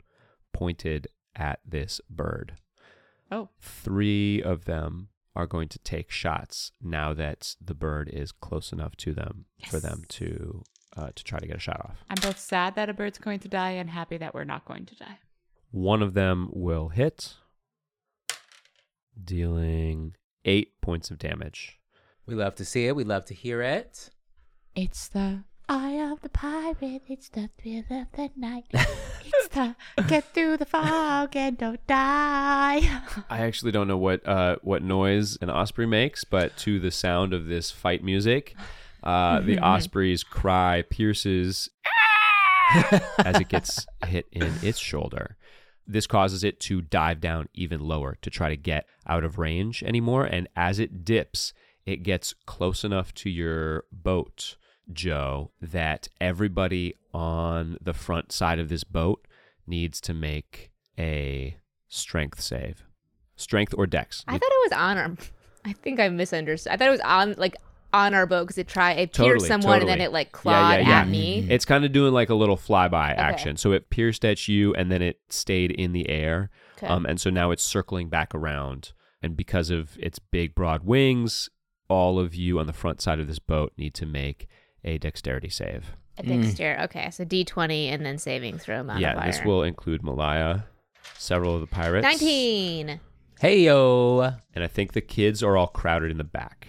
pointed 0.53 1.07
at 1.36 1.61
this 1.66 2.01
bird. 2.09 2.57
Oh. 3.30 3.51
Three 3.61 4.42
of 4.42 4.64
them 4.64 5.09
are 5.36 5.47
going 5.47 5.68
to 5.68 5.78
take 5.80 6.11
shots 6.11 6.70
now 6.80 7.12
that 7.12 7.57
the 7.61 7.74
bird 7.74 8.09
is 8.12 8.32
close 8.32 8.72
enough 8.72 8.97
to 8.97 9.12
them 9.12 9.47
for 9.68 9.80
them 9.80 10.05
to 10.09 10.62
uh, 10.97 11.11
to 11.14 11.24
try 11.24 11.40
to 11.40 11.47
get 11.47 11.57
a 11.57 11.61
shot 11.61 11.80
off. 11.84 12.05
I'm 12.09 12.20
both 12.22 12.38
sad 12.38 12.76
that 12.76 12.88
a 12.88 12.95
bird's 12.95 13.18
going 13.18 13.40
to 13.40 13.49
die 13.49 13.72
and 13.72 13.90
happy 13.90 14.16
that 14.18 14.32
we're 14.32 14.45
not 14.45 14.64
going 14.64 14.86
to 14.86 14.95
die. 14.95 15.18
One 15.72 16.03
of 16.03 16.14
them 16.14 16.51
will 16.53 16.90
hit, 16.90 17.34
dealing 19.22 20.14
eight 20.44 20.80
points 20.80 21.10
of 21.10 21.18
damage. 21.18 21.78
We 22.26 22.34
love 22.34 22.54
to 22.56 22.64
see 22.64 22.86
it. 22.86 22.96
We 22.96 23.04
love 23.04 23.24
to 23.26 23.34
hear 23.34 23.60
it. 23.62 24.10
It's 24.74 25.08
the 25.08 25.44
eye 25.68 26.10
of 26.10 26.20
the 26.22 26.28
pirate. 26.28 27.02
It's 27.08 27.28
the 27.28 27.50
thrill 27.58 27.84
of 27.90 28.06
the 28.12 28.30
night. 28.36 28.66
it's 28.72 29.48
the 29.48 29.76
get 30.08 30.32
through 30.34 30.56
the 30.56 30.66
fog 30.66 31.36
and 31.36 31.56
don't 31.56 31.86
die. 31.86 32.80
I 33.30 33.38
actually 33.38 33.72
don't 33.72 33.88
know 33.88 33.98
what 33.98 34.26
uh, 34.26 34.56
what 34.62 34.82
noise 34.82 35.38
an 35.40 35.50
osprey 35.50 35.86
makes, 35.86 36.24
but 36.24 36.56
to 36.58 36.80
the 36.80 36.90
sound 36.90 37.32
of 37.32 37.46
this 37.46 37.70
fight 37.70 38.02
music, 38.02 38.56
uh, 39.02 39.40
the 39.40 39.58
osprey's 39.62 40.22
cry 40.22 40.82
pierces 40.88 41.70
as 43.18 43.40
it 43.40 43.48
gets 43.48 43.86
hit 44.06 44.26
in 44.32 44.52
its 44.62 44.78
shoulder. 44.78 45.36
This 45.87 46.07
causes 46.07 46.45
it 46.45 46.61
to 46.61 46.80
dive 46.80 47.20
down 47.20 47.49
even 47.55 47.80
lower 47.80 48.16
to 48.22 48.30
try 48.30 48.49
to 48.49 48.57
get 48.57 48.87
out 49.07 49.24
of 49.24 49.39
range 49.39 49.82
anymore. 49.82 50.24
And 50.24 50.49
as 50.57 50.78
it 50.78 51.05
dips, 51.05 51.53
it 51.85 52.03
gets 52.03 52.35
close 52.47 52.85
enough 52.85 53.12
to 53.14 53.30
your 53.30 53.85
boat, 53.93 54.57
Jo, 54.93 55.51
that 55.61 56.09
everybody 56.20 56.95
on 57.12 57.76
the 57.82 57.93
front 57.93 58.32
side 58.32 58.59
of 58.59 58.68
this 58.68 58.85
boat 58.85 59.26
needs 59.66 60.01
to 60.03 60.14
make 60.14 60.70
a 60.99 61.57
strength 61.89 62.41
save. 62.41 62.85
Strength 63.37 63.74
or 63.76 63.87
dex. 63.87 64.24
I 64.28 64.32
thought 64.39 64.43
it 64.51 64.70
was 64.70 64.78
on. 64.78 65.18
I 65.64 65.72
think 65.72 66.01
I 66.01 66.09
misunderstood. 66.09 66.72
I 66.72 66.76
thought 66.76 66.89
it 66.89 66.93
was 66.93 67.01
on 67.01 67.35
like 67.37 67.57
on 67.95 68.12
our 68.12 68.26
boat 68.26 68.42
because 68.45 68.59
it 68.59 68.66
tried 68.68 68.99
it 68.99 69.12
Totally, 69.12 69.34
pierced 69.38 69.47
someone 69.47 69.80
and 69.80 69.88
then 69.88 70.01
it 70.01 70.12
like 70.12 70.32
clawed 70.32 70.80
yeah, 70.80 70.88
yeah. 70.88 71.01
at 71.01 71.09
me. 71.09 71.47
It's 71.49 71.64
kind 71.64 71.84
of 71.84 71.92
doing 71.92 72.12
like 72.12 72.28
a 72.28 72.34
little 72.34 72.57
flyby 72.57 73.14
action. 73.16 73.57
So 73.57 73.72
it 73.72 73.88
pierced 73.88 74.24
at 74.24 74.49
you 74.49 74.74
and 74.74 74.90
then 74.90 75.01
it 75.01 75.20
stayed 75.28 75.70
in 75.70 75.92
the 75.92 76.09
air. 76.11 76.51
Okay. 76.76 76.88
Um, 76.88 77.07
and 77.07 77.20
so 77.20 77.30
now 77.30 77.53
it's 77.53 77.62
circling 77.62 78.09
back 78.09 78.34
around. 78.34 78.92
And 79.22 79.36
because 79.36 79.70
of 79.70 79.97
its 80.01 80.18
big, 80.18 80.55
broad 80.55 80.84
wings, 80.84 81.49
all 81.88 82.18
of 82.18 82.34
you 82.34 82.59
on 82.59 82.66
the 82.66 82.72
front 82.72 83.01
side 83.01 83.20
of 83.20 83.28
this 83.28 83.38
boat 83.38 83.72
need 83.78 83.95
to 83.95 84.07
make 84.07 84.49
a 84.82 84.99
dexterity 84.99 85.49
save. 85.49 85.92
A 86.18 86.22
dexter. 86.24 86.78
Okay, 86.82 87.11
so 87.11 87.24
D 87.24 87.45
twenty 87.45 87.88
and 87.88 88.05
then 88.05 88.18
saving 88.18 88.59
throw 88.59 88.82
Mm. 88.82 89.01
yeah, 89.01 89.24
this 89.26 89.42
will 89.45 89.62
include 89.62 90.03
Malaya, 90.03 90.64
several 91.16 91.55
of 91.55 91.61
the 91.61 91.66
pirates. 91.66 92.03
nineteen. 92.05 93.01
Hey 93.40 93.61
yo. 93.61 94.32
And 94.55 94.62
I 94.62 94.68
think 94.68 94.92
the 94.92 95.01
kids 95.01 95.42
are 95.42 95.57
all 95.57 95.66
crowded 95.66 96.11
in 96.11 96.18
the 96.18 96.24
back. 96.24 96.68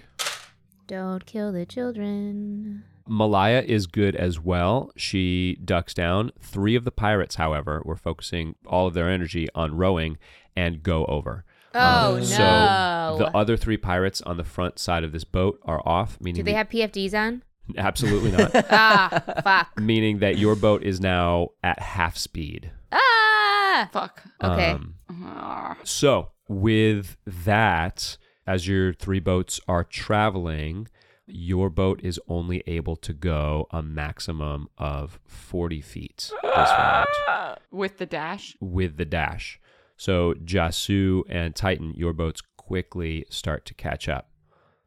Don't 0.87 1.25
kill 1.25 1.51
the 1.51 1.65
children. 1.65 2.83
Malaya 3.07 3.61
is 3.61 3.87
good 3.87 4.15
as 4.15 4.39
well. 4.39 4.91
She 4.95 5.57
ducks 5.63 5.93
down. 5.93 6.31
Three 6.39 6.75
of 6.75 6.85
the 6.85 6.91
pirates, 6.91 7.35
however, 7.35 7.81
were 7.85 7.95
focusing 7.95 8.55
all 8.65 8.87
of 8.87 8.93
their 8.93 9.09
energy 9.09 9.47
on 9.55 9.75
rowing 9.77 10.17
and 10.55 10.81
go 10.83 11.05
over. 11.05 11.43
Oh 11.73 12.13
Um, 12.15 12.19
no! 12.21 12.25
So 12.25 13.15
the 13.19 13.35
other 13.37 13.57
three 13.57 13.77
pirates 13.77 14.21
on 14.21 14.37
the 14.37 14.43
front 14.43 14.79
side 14.79 15.03
of 15.03 15.11
this 15.11 15.23
boat 15.25 15.59
are 15.65 15.81
off, 15.85 16.17
meaning 16.21 16.37
Do 16.39 16.43
they 16.43 16.51
the- 16.51 16.57
have 16.57 16.69
PFDs 16.69 17.13
on? 17.13 17.43
absolutely 17.77 18.31
not. 18.31 18.51
ah, 18.71 19.23
fuck. 19.43 19.79
meaning 19.79 20.19
that 20.19 20.37
your 20.37 20.55
boat 20.55 20.83
is 20.83 21.01
now 21.01 21.49
at 21.63 21.79
half 21.79 22.15
speed. 22.17 22.71
Ah. 22.91 23.89
Fuck. 23.91 24.23
Okay. 24.41 24.71
Um, 24.71 25.75
so 25.83 26.29
with 26.47 27.17
that, 27.25 28.17
as 28.47 28.67
your 28.67 28.93
three 28.93 29.19
boats 29.19 29.59
are 29.67 29.83
traveling, 29.83 30.87
your 31.27 31.69
boat 31.69 31.99
is 32.03 32.19
only 32.27 32.63
able 32.67 32.95
to 32.97 33.13
go 33.13 33.67
a 33.71 33.81
maximum 33.81 34.69
of 34.77 35.19
40 35.25 35.81
feet 35.81 36.31
this 36.43 36.69
round 36.69 37.07
With 37.71 37.97
the 37.97 38.05
dash. 38.05 38.55
with 38.61 38.97
the 38.97 39.05
dash. 39.05 39.59
So 39.97 40.33
Jasu 40.35 41.23
and 41.29 41.55
Titan, 41.55 41.93
your 41.95 42.13
boats 42.13 42.41
quickly 42.57 43.25
start 43.29 43.65
to 43.65 43.73
catch 43.73 44.07
up. 44.07 44.29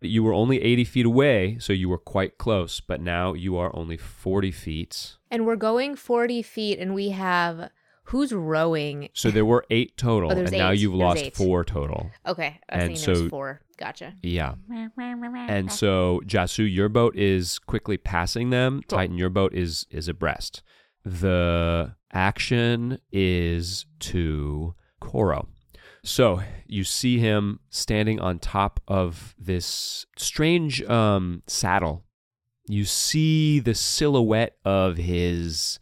You 0.01 0.23
were 0.23 0.33
only 0.33 0.63
80 0.63 0.85
feet 0.85 1.07
away, 1.07 1.57
so 1.59 1.73
you 1.73 1.89
were 1.89 1.99
quite 1.99 2.39
close, 2.39 2.79
but 2.81 3.01
now 3.01 3.33
you 3.35 3.57
are 3.57 3.75
only 3.75 3.97
40 3.97 4.53
feet. 4.53 5.17
And 5.31 5.45
we're 5.45 5.57
going 5.57 5.97
forty 5.97 6.41
feet, 6.41 6.79
and 6.79 6.95
we 6.95 7.09
have 7.11 7.71
who's 8.09 8.33
rowing? 8.33 9.09
So 9.15 9.31
there 9.31 9.45
were 9.45 9.65
eight 9.71 9.97
total, 9.97 10.33
Oh, 10.33 10.35
there's 10.35 10.51
and 10.51 10.59
now 10.59 10.71
you've 10.71 10.93
There's 10.93 11.01
lost 11.01 11.21
eight. 11.23 11.37
four 11.37 11.65
total. 11.65 12.11
Okay, 12.27 12.59
I 12.69 12.79
And 12.79 12.99
so- 12.99 13.29
four. 13.29 13.61
Gotcha. 13.79 14.15
Yeah. 14.23 14.55
And 14.99 15.71
so 15.73 16.21
Jasu, 16.27 16.73
your 16.73 16.89
boat 16.89 17.15
is 17.17 17.59
quickly 17.61 17.97
passing 17.97 18.51
them. 18.51 18.83
Titan, 18.89 19.17
your 19.17 19.31
boat 19.31 19.55
is 19.55 19.87
is 19.91 20.09
abreast. 20.09 20.63
The 21.05 21.95
action 22.13 22.99
is 23.13 23.87
to 24.01 24.75
Koro. 25.01 25.49
So 26.03 26.43
you 26.67 26.85
see 26.85 27.19
him 27.19 27.61
standing 27.71 28.19
on 28.21 28.39
top 28.41 28.81
of 28.89 29.35
this 29.39 30.07
strange 30.17 30.83
um, 30.85 31.43
saddle. 31.47 32.05
You 32.67 32.85
see 32.85 33.61
the 33.61 33.75
silhouette 33.75 34.57
of 34.65 34.97
his 34.97 35.79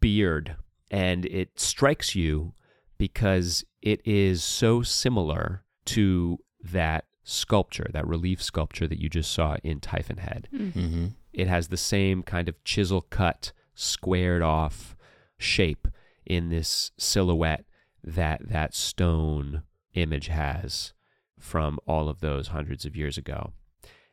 beard, 0.00 0.56
and 0.90 1.26
it 1.26 1.58
strikes 1.58 2.14
you 2.14 2.54
because 2.98 3.64
it 3.82 4.00
is 4.04 4.42
so 4.42 4.82
similar 4.82 5.64
to 5.86 6.38
that 6.62 7.04
sculpture, 7.24 7.88
that 7.92 8.06
relief 8.06 8.42
sculpture 8.42 8.86
that 8.86 9.00
you 9.00 9.08
just 9.08 9.32
saw 9.32 9.56
in 9.62 9.80
Typhon 9.80 10.18
Head. 10.18 10.48
Mm-hmm. 10.54 11.06
It 11.32 11.48
has 11.48 11.68
the 11.68 11.76
same 11.76 12.22
kind 12.22 12.48
of 12.48 12.62
chisel 12.64 13.02
cut, 13.02 13.52
squared 13.74 14.42
off 14.42 14.96
shape 15.38 15.88
in 16.24 16.48
this 16.48 16.92
silhouette 16.96 17.64
that 18.02 18.48
that 18.48 18.74
stone 18.74 19.62
image 19.94 20.28
has 20.28 20.92
from 21.38 21.78
all 21.86 22.08
of 22.08 22.20
those 22.20 22.48
hundreds 22.48 22.84
of 22.84 22.96
years 22.96 23.18
ago. 23.18 23.52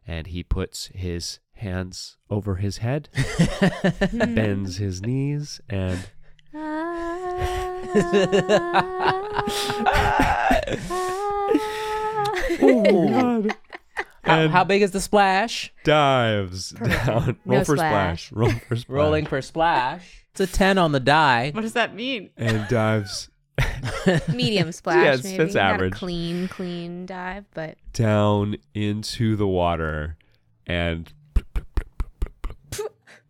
And 0.06 0.28
he 0.28 0.44
puts 0.44 0.88
his 0.88 1.40
hands 1.54 2.18
over 2.30 2.56
his 2.56 2.78
head, 2.78 3.10
bends 4.14 4.78
his 4.78 5.02
knees, 5.02 5.62
and 5.70 6.10
How, 14.24 14.40
And- 14.40 14.52
how 14.52 14.64
big 14.64 14.82
is 14.82 14.92
the 14.92 15.02
splash? 15.02 15.74
dives 15.84 16.70
down. 16.72 17.38
Roll 17.46 17.60
No 17.60 17.64
for 17.66 17.76
splash. 17.76 18.28
splash. 18.28 18.32
Roll 18.32 18.50
for 18.52 18.76
splash. 18.78 18.86
Rolling 18.88 19.26
for 19.26 19.42
splash. 19.42 20.26
It's 20.32 20.40
a 20.40 20.48
10 20.48 20.78
on 20.78 20.94
the 20.94 21.02
die. 21.02 21.52
What 21.54 21.62
does 21.62 21.74
that 21.74 21.94
mean? 21.94 22.30
and 22.38 22.66
dives 22.70 23.30
Medium 24.34 24.72
splash, 24.72 24.96
Yeah, 25.04 25.14
it's- 25.14 25.24
maybe. 25.26 25.44
it's 25.44 25.56
Not 25.56 25.62
a 25.62 25.74
average. 25.74 25.94
clean, 25.94 26.48
clean 26.48 27.06
dive, 27.06 27.46
but 27.54 27.78
down 27.92 28.56
into 28.74 29.36
the 29.36 29.48
water 29.48 30.16
and 30.66 31.12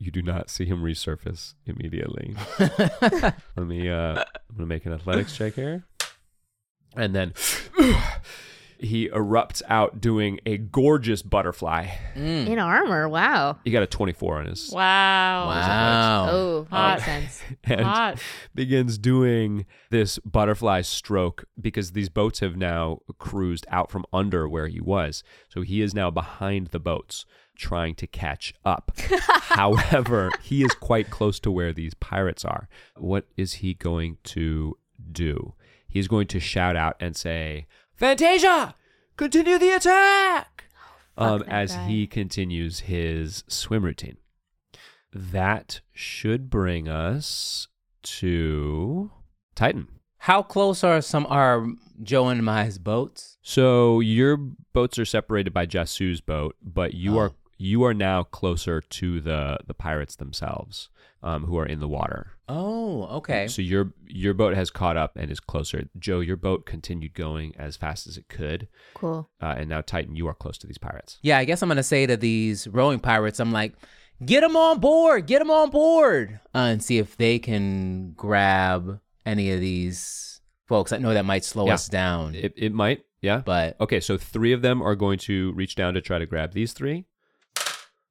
you 0.03 0.11
do 0.11 0.21
not 0.21 0.49
see 0.49 0.65
him 0.65 0.83
resurface 0.83 1.53
immediately. 1.65 2.35
Let 2.59 3.33
me 3.57 3.89
uh 3.89 4.19
I'm 4.19 4.55
gonna 4.55 4.67
make 4.67 4.85
an 4.85 4.93
athletics 4.93 5.35
check 5.35 5.53
here. 5.53 5.83
And 6.95 7.15
then 7.15 7.33
he 8.77 9.07
erupts 9.09 9.61
out 9.69 10.01
doing 10.01 10.39
a 10.45 10.57
gorgeous 10.57 11.21
butterfly. 11.21 11.87
Mm. 12.15 12.47
in 12.47 12.59
armor. 12.59 13.07
Wow. 13.07 13.57
He 13.63 13.71
got 13.71 13.81
a 13.83 13.87
24 13.87 14.39
on 14.39 14.45
his 14.47 14.69
Wow. 14.71 15.47
Wow. 15.47 16.29
Oh, 16.29 16.67
Hot. 16.69 16.99
makes 16.99 17.05
sense. 17.05 17.41
and 17.63 17.81
Hot. 17.81 18.19
begins 18.53 18.97
doing 18.97 19.65
this 19.89 20.19
butterfly 20.19 20.81
stroke 20.81 21.45
because 21.59 21.91
these 21.93 22.09
boats 22.09 22.41
have 22.41 22.57
now 22.57 22.99
cruised 23.17 23.65
out 23.69 23.89
from 23.89 24.05
under 24.11 24.47
where 24.49 24.67
he 24.67 24.81
was. 24.81 25.23
So 25.49 25.61
he 25.61 25.81
is 25.81 25.93
now 25.95 26.11
behind 26.11 26.67
the 26.67 26.79
boats 26.79 27.25
trying 27.55 27.95
to 27.95 28.07
catch 28.07 28.53
up. 28.65 28.91
However, 29.27 30.31
he 30.41 30.63
is 30.63 30.73
quite 30.73 31.09
close 31.09 31.39
to 31.41 31.51
where 31.51 31.73
these 31.73 31.93
pirates 31.93 32.43
are. 32.45 32.67
What 32.97 33.25
is 33.37 33.53
he 33.55 33.73
going 33.73 34.17
to 34.25 34.77
do? 35.11 35.53
He's 35.87 36.07
going 36.07 36.27
to 36.27 36.39
shout 36.39 36.75
out 36.75 36.95
and 36.99 37.15
say, 37.15 37.67
Fantasia, 37.95 38.75
continue 39.17 39.57
the 39.57 39.71
attack! 39.75 40.65
um, 41.17 41.43
as 41.47 41.73
guy. 41.75 41.87
he 41.87 42.07
continues 42.07 42.81
his 42.81 43.43
swim 43.47 43.83
routine. 43.85 44.17
That 45.13 45.81
should 45.91 46.49
bring 46.49 46.87
us 46.87 47.67
to 48.03 49.11
Titan. 49.55 49.87
How 50.17 50.41
close 50.41 50.83
are 50.83 51.01
some 51.01 51.27
are 51.29 51.67
Jo 52.01 52.29
and 52.29 52.43
Mai's 52.43 52.79
boats? 52.79 53.37
So 53.43 53.99
your 53.99 54.37
boats 54.37 54.97
are 54.97 55.05
separated 55.05 55.53
by 55.53 55.65
Jasu's 55.67 56.21
boat, 56.21 56.55
but 56.63 56.93
you 56.95 57.17
are 57.19 57.29
Oh. 57.29 57.35
You 57.63 57.83
are 57.83 57.93
now 57.93 58.23
closer 58.23 58.81
to 58.81 59.21
the 59.21 59.57
the 59.65 59.73
pirates 59.73 60.15
themselves, 60.17 60.89
um, 61.21 61.45
who 61.45 61.57
are 61.57 61.65
in 61.65 61.79
the 61.79 61.87
water. 61.87 62.31
Oh, 62.49 63.03
okay. 63.19 63.47
So 63.47 63.61
your 63.61 63.93
your 64.05 64.33
boat 64.33 64.53
has 64.53 64.69
caught 64.69 64.97
up 64.97 65.13
and 65.15 65.31
is 65.31 65.39
closer. 65.39 65.87
Jo, 65.97 66.19
your 66.19 66.35
boat 66.35 66.65
continued 66.65 67.13
going 67.13 67.55
as 67.57 67.77
fast 67.77 68.05
as 68.05 68.17
it 68.17 68.27
could, 68.27 68.67
Cool. 68.95 69.29
uh, 69.41 69.55
and 69.57 69.69
now 69.69 69.79
Titan, 69.79 70.15
you 70.17 70.27
are 70.27 70.33
close 70.33 70.57
to 70.57 70.67
these 70.67 70.77
pirates. 70.77 71.19
Yeah, 71.21 71.37
I 71.37 71.45
guess 71.45 71.61
I'm 71.61 71.69
gonna 71.69 71.83
say 71.83 72.05
to 72.05 72.17
these 72.17 72.67
rowing 72.67 72.99
pirates, 72.99 73.39
I'm 73.39 73.53
like, 73.53 73.75
get 74.25 74.41
them 74.41 74.57
on 74.57 74.79
board, 74.81 75.25
get 75.25 75.39
them 75.39 75.49
on 75.51 75.69
board, 75.69 76.39
uh, 76.53 76.57
and 76.71 76.83
see 76.83 76.97
if 76.97 77.15
they 77.15 77.39
can 77.39 78.11
grab 78.11 78.99
any 79.25 79.51
of 79.53 79.61
these 79.61 80.41
folks. 80.67 80.91
I 80.91 80.97
know 80.97 81.13
that 81.13 81.23
might 81.23 81.45
slow 81.45 81.67
Yeah. 81.67 81.75
us 81.75 81.87
down, 81.87 82.35
It 82.35 82.53
it 82.57 82.73
might, 82.73 83.03
yeah. 83.21 83.41
but 83.45 83.79
Okay, 83.79 84.01
so 84.01 84.17
three 84.17 84.51
of 84.51 84.61
them 84.61 84.81
are 84.81 84.95
going 84.95 85.17
to 85.19 85.53
reach 85.53 85.75
down 85.75 85.93
to 85.93 86.01
try 86.01 86.19
to 86.19 86.25
grab 86.25 86.51
these 86.51 86.73
three, 86.73 87.05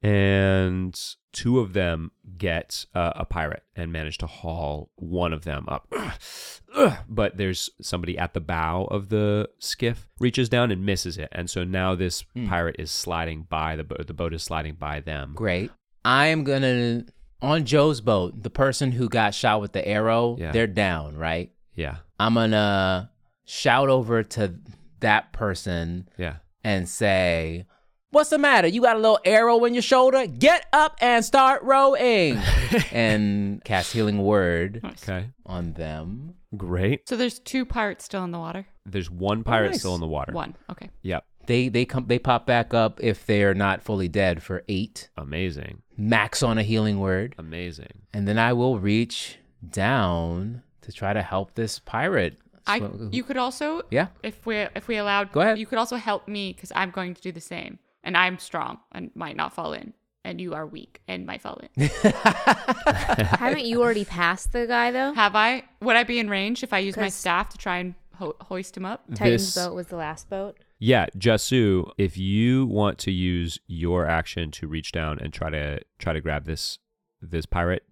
and 0.02 0.98
two 1.32 1.58
of 1.60 1.72
them 1.72 2.10
get 2.36 2.84
uh, 2.94 3.12
a 3.16 3.24
pirate 3.24 3.62
and 3.76 3.92
manage 3.92 4.18
to 4.18 4.26
haul 4.26 4.90
one 4.96 5.32
of 5.32 5.44
them 5.44 5.64
up. 5.68 5.92
but 7.08 7.36
there's 7.36 7.70
somebody 7.80 8.18
at 8.18 8.34
the 8.34 8.40
bow 8.40 8.84
of 8.90 9.08
the 9.08 9.48
skiff 9.58 10.08
reaches 10.18 10.48
down 10.48 10.70
and 10.70 10.84
misses 10.84 11.16
it, 11.18 11.28
and 11.32 11.48
so 11.48 11.64
now 11.64 11.94
this 11.94 12.24
Hmm. 12.34 12.48
pirate 12.48 12.76
is 12.78 12.90
sliding 12.90 13.42
by 13.48 13.76
the 13.76 13.84
boat. 13.84 14.06
The 14.06 14.14
boat 14.14 14.34
is 14.34 14.42
sliding 14.42 14.74
by 14.74 15.00
them. 15.00 15.32
great. 15.34 15.70
I'm 16.04 16.42
gonna 16.44 17.04
on 17.40 17.64
Jo's 17.64 18.00
boat. 18.00 18.42
The 18.42 18.50
person 18.50 18.92
who 18.92 19.08
got 19.08 19.34
shot 19.34 19.60
with 19.60 19.72
the 19.72 19.86
arrow, 19.86 20.36
Yeah. 20.38 20.50
they're 20.52 20.66
down, 20.66 21.16
right? 21.16 21.52
Yeah, 21.74 21.98
I'm 22.18 22.34
gonna 22.34 23.10
shout 23.44 23.88
over 23.88 24.22
to 24.22 24.54
that 25.00 25.32
person 25.32 26.08
yeah. 26.18 26.36
and 26.64 26.88
say, 26.88 27.66
What's 28.12 28.28
the 28.28 28.36
matter? 28.36 28.68
You 28.68 28.82
got 28.82 28.96
a 28.96 28.98
little 28.98 29.18
arrow 29.24 29.64
in 29.64 29.72
your 29.72 29.82
shoulder? 29.82 30.26
Get 30.26 30.66
up 30.70 30.98
and 31.00 31.24
start 31.24 31.62
rowing. 31.62 32.36
and 32.92 33.64
cast 33.64 33.90
healing 33.90 34.18
word 34.18 34.80
Nice. 34.82 35.08
Okay, 35.08 35.30
on 35.46 35.72
them. 35.72 36.34
great. 36.54 37.08
So 37.08 37.16
there's 37.16 37.38
two 37.38 37.64
pirates 37.64 38.04
still 38.04 38.22
in 38.22 38.30
the 38.30 38.38
water. 38.38 38.66
There's 38.84 39.10
one 39.10 39.42
pirate 39.44 39.70
nice. 39.70 39.78
still 39.78 39.94
in 39.94 40.02
the 40.02 40.06
water. 40.06 40.34
One. 40.34 40.54
Okay. 40.70 40.90
Yep. 41.00 41.24
They 41.46 41.68
they 41.68 41.86
come 41.86 42.04
they 42.06 42.18
pop 42.18 42.46
back 42.46 42.74
up 42.74 43.00
if 43.02 43.24
they're 43.24 43.54
not 43.54 43.82
fully 43.82 44.08
dead 44.08 44.42
for 44.42 44.62
eight. 44.68 45.08
Amazing. 45.16 45.80
Max 45.96 46.42
on 46.42 46.58
a 46.58 46.62
healing 46.62 47.00
word. 47.00 47.34
Amazing. 47.38 48.02
And 48.12 48.28
then 48.28 48.38
I 48.38 48.52
will 48.52 48.78
reach 48.78 49.38
down 49.70 50.62
to 50.82 50.92
try 50.92 51.14
to 51.14 51.22
help 51.22 51.54
this 51.54 51.78
pirate. 51.78 52.36
I 52.66 52.86
you 53.10 53.24
could 53.24 53.38
also 53.38 53.84
yeah. 53.90 54.08
if 54.22 54.44
we 54.44 54.56
if 54.76 54.86
we 54.86 54.98
allowed 54.98 55.32
Go 55.32 55.40
ahead. 55.40 55.58
you 55.58 55.64
could 55.64 55.78
also 55.78 55.96
help 55.96 56.28
me 56.28 56.52
because 56.52 56.72
I'm 56.76 56.90
going 56.90 57.14
to 57.14 57.22
do 57.22 57.32
the 57.32 57.40
same 57.40 57.78
and 58.04 58.16
I'm 58.16 58.38
strong 58.38 58.78
and 58.92 59.10
might 59.14 59.36
not 59.36 59.52
fall 59.54 59.72
in 59.72 59.92
and 60.24 60.40
you 60.40 60.54
are 60.54 60.66
weak 60.66 61.00
and 61.08 61.26
might 61.26 61.42
fall 61.42 61.60
in. 61.76 61.88
Haven't 61.90 63.64
you 63.64 63.82
already 63.82 64.04
passed 64.04 64.52
the 64.52 64.66
guy 64.66 64.90
though? 64.90 65.12
Have 65.12 65.34
I? 65.36 65.64
Would 65.80 65.96
I 65.96 66.04
be 66.04 66.18
in 66.18 66.28
range 66.30 66.62
if 66.62 66.72
I 66.72 66.78
use 66.78 66.96
my 66.96 67.04
'Cause- 67.04 67.14
staff 67.14 67.48
to 67.50 67.58
try 67.58 67.78
and 67.78 67.94
ho- 68.14 68.36
hoist 68.42 68.76
him 68.76 68.84
up? 68.84 69.04
Titan's 69.14 69.54
This- 69.54 69.64
boat 69.66 69.74
was 69.74 69.88
the 69.88 69.96
last 69.96 70.28
boat. 70.30 70.58
Yeah, 70.78 71.06
Jasu, 71.16 71.92
if 71.96 72.16
you 72.18 72.66
want 72.66 72.98
to 72.98 73.12
use 73.12 73.60
your 73.68 74.04
action 74.06 74.50
to 74.52 74.66
reach 74.66 74.90
down 74.90 75.20
and 75.20 75.32
try 75.32 75.48
to 75.50 75.80
try 75.98 76.12
to 76.12 76.20
grab 76.20 76.44
this 76.44 76.78
this 77.20 77.46
pirate, 77.46 77.84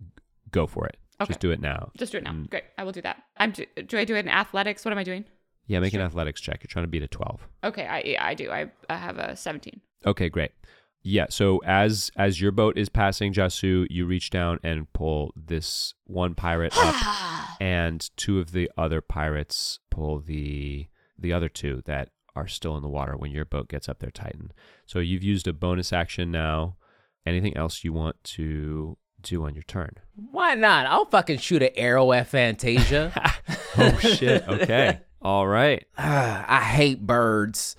go 0.50 0.66
for 0.66 0.86
it. 0.86 0.96
Okay. 1.20 1.28
Just 1.28 1.40
do 1.40 1.50
it 1.52 1.60
now. 1.60 1.90
Just 1.96 2.12
do 2.12 2.18
it 2.18 2.24
now. 2.24 2.32
Mm. 2.32 2.50
Great, 2.50 2.64
I 2.78 2.82
will 2.84 2.92
do 2.92 3.02
that. 3.02 3.22
I'm. 3.36 3.52
Do, 3.52 3.64
do 3.86 3.96
I 3.98 4.04
do 4.04 4.16
it 4.16 4.20
in 4.20 4.28
athletics? 4.28 4.84
What 4.84 4.90
am 4.92 4.98
I 4.98 5.04
doing? 5.04 5.24
Yeah, 5.66 5.78
make 5.78 5.94
an 5.94 6.00
athletics 6.00 6.40
check. 6.40 6.62
You're 6.64 6.68
trying 6.68 6.84
to 6.84 6.88
beat 6.88 7.02
a 7.04 7.08
12. 7.08 7.46
Okay, 7.62 7.86
I 7.86 8.00
yeah, 8.04 8.24
I 8.24 8.34
do. 8.34 8.50
I, 8.50 8.70
I 8.88 8.96
have 8.96 9.18
a 9.18 9.36
17. 9.36 9.80
Okay, 10.06 10.28
great. 10.28 10.52
Yeah, 11.02 11.26
so 11.30 11.62
as 11.64 12.10
as 12.16 12.40
your 12.40 12.52
boat 12.52 12.76
is 12.76 12.88
passing 12.90 13.32
Jasu, 13.32 13.86
you 13.88 14.04
reach 14.04 14.28
down 14.30 14.58
and 14.62 14.92
pull 14.92 15.32
this 15.34 15.94
one 16.04 16.34
pirate 16.34 16.74
up 16.76 16.94
and 17.60 18.10
two 18.16 18.38
of 18.38 18.52
the 18.52 18.70
other 18.76 19.00
pirates 19.00 19.78
pull 19.90 20.20
the 20.20 20.88
the 21.18 21.32
other 21.32 21.48
two 21.48 21.82
that 21.86 22.10
are 22.36 22.46
still 22.46 22.76
in 22.76 22.82
the 22.82 22.88
water 22.88 23.16
when 23.16 23.30
your 23.30 23.44
boat 23.46 23.68
gets 23.68 23.88
up 23.88 23.98
there 24.00 24.10
Titan. 24.10 24.52
So 24.86 24.98
you've 24.98 25.22
used 25.22 25.48
a 25.48 25.52
bonus 25.52 25.92
action 25.92 26.30
now. 26.30 26.76
Anything 27.26 27.56
else 27.56 27.82
you 27.82 27.92
want 27.92 28.22
to 28.24 28.96
do 29.22 29.44
on 29.44 29.54
your 29.54 29.62
turn? 29.64 29.94
Why 30.14 30.54
not? 30.54 30.86
I'll 30.86 31.04
fucking 31.06 31.38
shoot 31.38 31.62
an 31.62 31.70
arrow 31.76 32.12
at 32.12 32.28
Fantasia. 32.28 33.12
Oh 33.78 33.98
shit. 33.98 34.46
Okay. 34.48 35.00
All 35.22 35.46
right. 35.46 35.84
Ah, 35.96 36.44
I 36.48 36.60
hate 36.62 37.06
birds. 37.06 37.76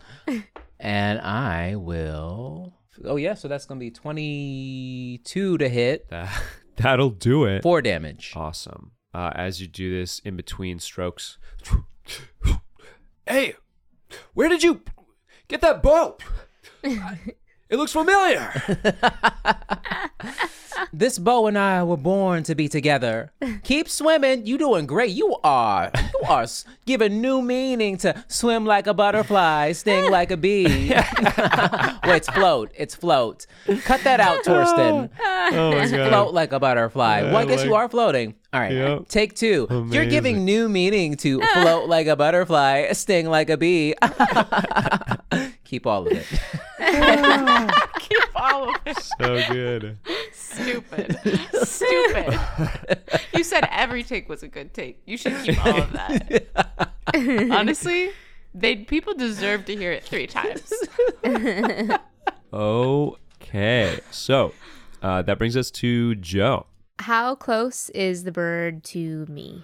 And 0.81 1.19
I 1.19 1.75
will. 1.75 2.73
Oh, 3.05 3.15
yeah. 3.15 3.35
So 3.35 3.47
that's 3.47 3.65
going 3.65 3.79
to 3.79 3.83
be 3.85 3.91
22 3.91 5.57
to 5.57 5.69
hit, 5.69 6.07
That 6.09 6.29
that'll 6.77 7.09
do 7.11 7.45
it. 7.45 7.61
four 7.63 7.81
damage. 7.81 8.33
Awesome. 8.35 8.91
Uh, 9.13 9.31
as 9.35 9.61
you 9.61 9.67
do 9.67 9.91
this 9.97 10.19
in 10.19 10.35
between 10.35 10.79
strokes, 10.79 11.37
hey, 13.27 13.53
Where 14.33 14.49
did 14.49 14.63
you 14.63 14.81
get 15.47 15.61
that 15.61 15.81
boat? 15.83 16.21
it 17.71 17.77
looks 17.77 17.93
familiar. 17.93 18.51
This 20.93 21.19
bow 21.19 21.47
and 21.47 21.57
I 21.57 21.83
were 21.83 21.95
born 21.97 22.43
to 22.43 22.55
be 22.55 22.67
together. 22.67 23.31
Keep 23.63 23.87
swimming. 23.87 24.45
You 24.45 24.57
doing 24.57 24.87
great. 24.87 25.11
You 25.11 25.35
are. 25.43 25.91
You 25.95 26.27
are 26.27 26.41
s- 26.43 26.65
giving 26.85 27.21
new 27.21 27.41
meaning 27.41 27.97
to 27.99 28.23
swim 28.27 28.65
like 28.65 28.87
a 28.87 28.93
butterfly, 28.93 29.73
sting 29.73 30.09
like 30.11 30.31
a 30.31 30.37
bee. 30.37 30.89
Wait, 30.89 32.15
it's 32.17 32.29
float. 32.29 32.71
It's 32.75 32.95
float. 32.95 33.45
Cut 33.83 34.03
that 34.03 34.19
out, 34.19 34.43
Torsten. 34.43 35.09
oh, 35.21 35.49
oh 35.53 35.71
my 35.71 35.87
Float 35.87 36.33
like 36.33 36.51
a 36.51 36.59
butterfly. 36.59 37.21
well, 37.23 37.37
I 37.37 37.45
guess 37.45 37.63
you 37.63 37.75
are 37.75 37.87
floating. 37.87 38.33
All 38.51 38.59
right. 38.59 38.71
Yep. 38.73 39.07
Take 39.07 39.35
two. 39.35 39.67
You're 39.91 40.07
giving 40.07 40.43
new 40.43 40.67
meaning 40.67 41.15
to 41.17 41.41
float 41.41 41.87
like 41.89 42.07
a 42.07 42.15
butterfly, 42.15 42.91
sting 42.93 43.29
like 43.29 43.49
a 43.49 43.57
bee. 43.57 43.93
Keep 45.71 45.87
all 45.87 46.05
of 46.05 46.11
it. 46.11 46.27
Keep 47.99 48.23
all 48.35 48.69
of 48.71 48.75
it. 48.85 48.97
so 49.21 49.41
good. 49.53 49.97
Stupid. 50.33 51.17
Stupid. 51.63 52.37
you 53.33 53.41
said 53.41 53.65
every 53.71 54.03
take 54.03 54.27
was 54.27 54.43
a 54.43 54.49
good 54.49 54.73
take. 54.73 55.01
You 55.05 55.15
should 55.15 55.41
keep 55.45 55.65
all 55.65 55.83
of 55.83 55.93
that. 55.93 56.47
Honestly, 57.15 58.09
they 58.53 58.75
people 58.75 59.13
deserve 59.13 59.63
to 59.63 59.75
hear 59.77 59.93
it 59.93 60.03
three 60.03 60.27
times. 60.27 60.73
Okay, 62.53 63.97
so 64.11 64.53
uh, 65.01 65.21
that 65.21 65.37
brings 65.37 65.55
us 65.55 65.71
to 65.71 66.15
Jo. 66.15 66.65
How 66.99 67.33
close 67.33 67.89
is 67.91 68.25
the 68.25 68.33
bird 68.33 68.83
to 68.85 69.25
me? 69.27 69.63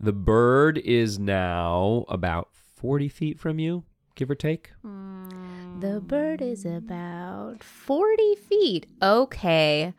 The 0.00 0.14
bird 0.14 0.78
is 0.78 1.18
now 1.18 2.06
about 2.08 2.48
forty 2.74 3.10
feet 3.10 3.38
from 3.38 3.58
you, 3.58 3.84
give 4.14 4.30
or 4.30 4.34
take. 4.34 4.72
The 4.82 6.00
bird 6.04 6.40
is 6.42 6.64
about 6.64 7.62
40 7.62 8.34
feet. 8.36 8.86
Okay. 9.02 9.94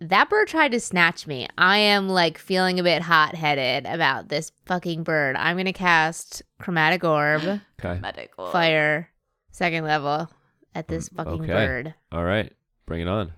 That 0.00 0.28
bird 0.28 0.48
tried 0.48 0.72
to 0.72 0.80
snatch 0.80 1.26
me. 1.26 1.46
I 1.56 1.78
am 1.78 2.08
like 2.08 2.36
feeling 2.38 2.80
a 2.80 2.82
bit 2.82 3.02
hot 3.02 3.34
headed 3.36 3.86
about 3.86 4.28
this 4.28 4.50
fucking 4.66 5.04
bird. 5.04 5.36
I'm 5.36 5.56
going 5.56 5.66
to 5.66 5.72
cast 5.72 6.42
Chromatic 6.58 7.04
Orb, 7.04 7.42
Okay. 7.80 8.00
Medical. 8.00 8.50
fire, 8.50 9.10
second 9.52 9.84
level 9.84 10.28
at 10.74 10.88
this 10.88 11.08
fucking 11.08 11.42
okay. 11.42 11.46
bird. 11.52 11.94
All 12.10 12.24
right, 12.24 12.52
bring 12.86 13.00
it 13.02 13.08
on. 13.08 13.32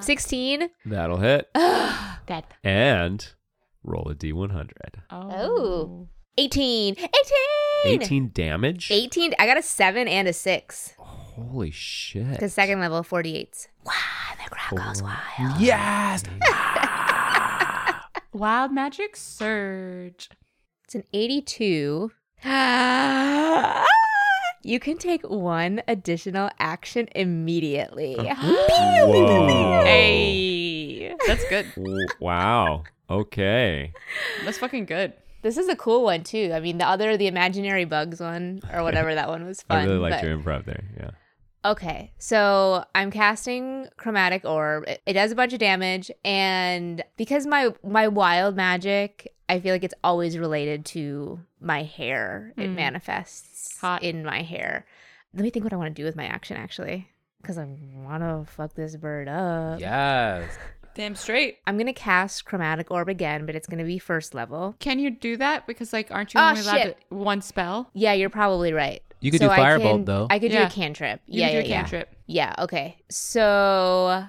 16. 0.00 0.70
That'll 0.86 1.18
hit 1.18 1.48
Dead. 2.26 2.44
and 2.64 3.32
roll 3.88 4.08
a 4.08 4.14
d100. 4.14 4.70
Oh. 5.10 6.08
18. 6.36 6.94
18. 6.96 7.08
18 8.02 8.30
damage. 8.32 8.90
18. 8.92 9.34
I 9.38 9.46
got 9.46 9.58
a 9.58 9.62
7 9.62 10.06
and 10.06 10.28
a 10.28 10.32
6. 10.32 10.94
Holy 10.98 11.70
shit. 11.70 12.30
Because 12.30 12.52
second 12.52 12.80
level, 12.80 13.02
48s. 13.02 13.68
Wow, 13.84 13.92
the 14.44 14.50
crowd 14.50 14.86
goes 14.86 15.02
wild. 15.02 15.60
Yes. 15.60 16.22
Wild 18.32 18.72
magic 18.72 19.16
surge. 19.16 20.28
It's 20.84 20.94
an 20.94 21.04
82. 21.12 22.12
you 24.62 24.78
can 24.78 24.98
take 24.98 25.28
one 25.28 25.82
additional 25.88 26.50
action 26.60 27.08
immediately. 27.16 28.16
Uh-huh. 28.16 29.06
Whoa. 29.06 29.84
Hey, 29.84 30.37
that's 31.28 31.48
good. 31.48 31.66
Wow. 32.20 32.82
Okay. 33.10 33.92
That's 34.44 34.58
fucking 34.58 34.86
good. 34.86 35.12
this 35.42 35.56
is 35.56 35.68
a 35.68 35.76
cool 35.76 36.02
one 36.04 36.24
too. 36.24 36.50
I 36.52 36.60
mean, 36.60 36.78
the 36.78 36.86
other, 36.86 37.16
the 37.16 37.26
imaginary 37.28 37.84
bugs 37.84 38.20
one 38.20 38.60
or 38.72 38.82
whatever 38.82 39.14
that 39.14 39.28
one 39.28 39.44
was 39.46 39.62
fun. 39.62 39.78
I 39.82 39.84
really 39.84 39.98
liked 39.98 40.16
but- 40.20 40.24
your 40.28 40.36
improv 40.38 40.64
there. 40.64 40.84
Yeah. 40.96 41.10
Okay, 41.64 42.12
so 42.18 42.84
I'm 42.94 43.10
casting 43.10 43.88
chromatic 43.96 44.44
orb. 44.44 44.84
It, 44.86 45.02
it 45.06 45.12
does 45.14 45.32
a 45.32 45.34
bunch 45.34 45.52
of 45.52 45.58
damage, 45.58 46.08
and 46.24 47.02
because 47.16 47.46
my 47.46 47.74
my 47.84 48.06
wild 48.08 48.54
magic, 48.54 49.34
I 49.48 49.58
feel 49.58 49.74
like 49.74 49.82
it's 49.82 49.94
always 50.04 50.38
related 50.38 50.84
to 50.86 51.40
my 51.60 51.82
hair. 51.82 52.52
It 52.56 52.68
Mm. 52.70 52.74
manifests 52.76 53.76
Hot. 53.80 54.02
in 54.04 54.24
my 54.24 54.42
hair. 54.42 54.86
Let 55.34 55.42
me 55.42 55.50
think 55.50 55.64
what 55.64 55.72
I 55.72 55.76
want 55.76 55.94
to 55.94 56.00
do 56.00 56.04
with 56.06 56.14
my 56.16 56.24
action 56.26 56.56
actually, 56.56 57.08
because 57.42 57.58
I 57.58 57.64
want 57.64 58.22
to 58.22 58.50
fuck 58.50 58.74
this 58.74 58.94
bird 58.96 59.28
up. 59.28 59.80
Yes. 59.80 60.56
Damn 60.98 61.14
straight. 61.14 61.58
I'm 61.64 61.78
gonna 61.78 61.92
cast 61.92 62.44
chromatic 62.44 62.90
orb 62.90 63.08
again, 63.08 63.46
but 63.46 63.54
it's 63.54 63.68
gonna 63.68 63.84
be 63.84 64.00
first 64.00 64.34
level. 64.34 64.74
Can 64.80 64.98
you 64.98 65.10
do 65.12 65.36
that? 65.36 65.64
Because 65.68 65.92
like, 65.92 66.10
aren't 66.10 66.34
you 66.34 66.40
Ah, 66.40 66.50
only 66.50 66.60
allowed 66.62 66.76
shit. 66.82 66.98
to 67.08 67.14
one 67.16 67.40
spell? 67.40 67.88
Yeah, 67.94 68.14
you're 68.14 68.28
probably 68.30 68.72
right. 68.72 69.00
You 69.20 69.30
could 69.30 69.40
So 69.40 69.46
do 69.46 69.52
I 69.52 69.58
firebolt, 69.60 69.80
can- 69.80 70.04
though. 70.06 70.26
I 70.28 70.40
could 70.40 70.50
do 70.50 70.58
a 70.60 70.68
cantrip. 70.68 71.20
You 71.26 71.40
yeah, 71.42 71.46
can 71.50 71.54
do 71.54 71.58
yeah, 71.60 71.64
a 71.64 71.68
yeah. 71.68 71.80
cantrip. 71.82 72.16
Yeah, 72.26 72.54
okay. 72.58 72.98
So 73.10 74.24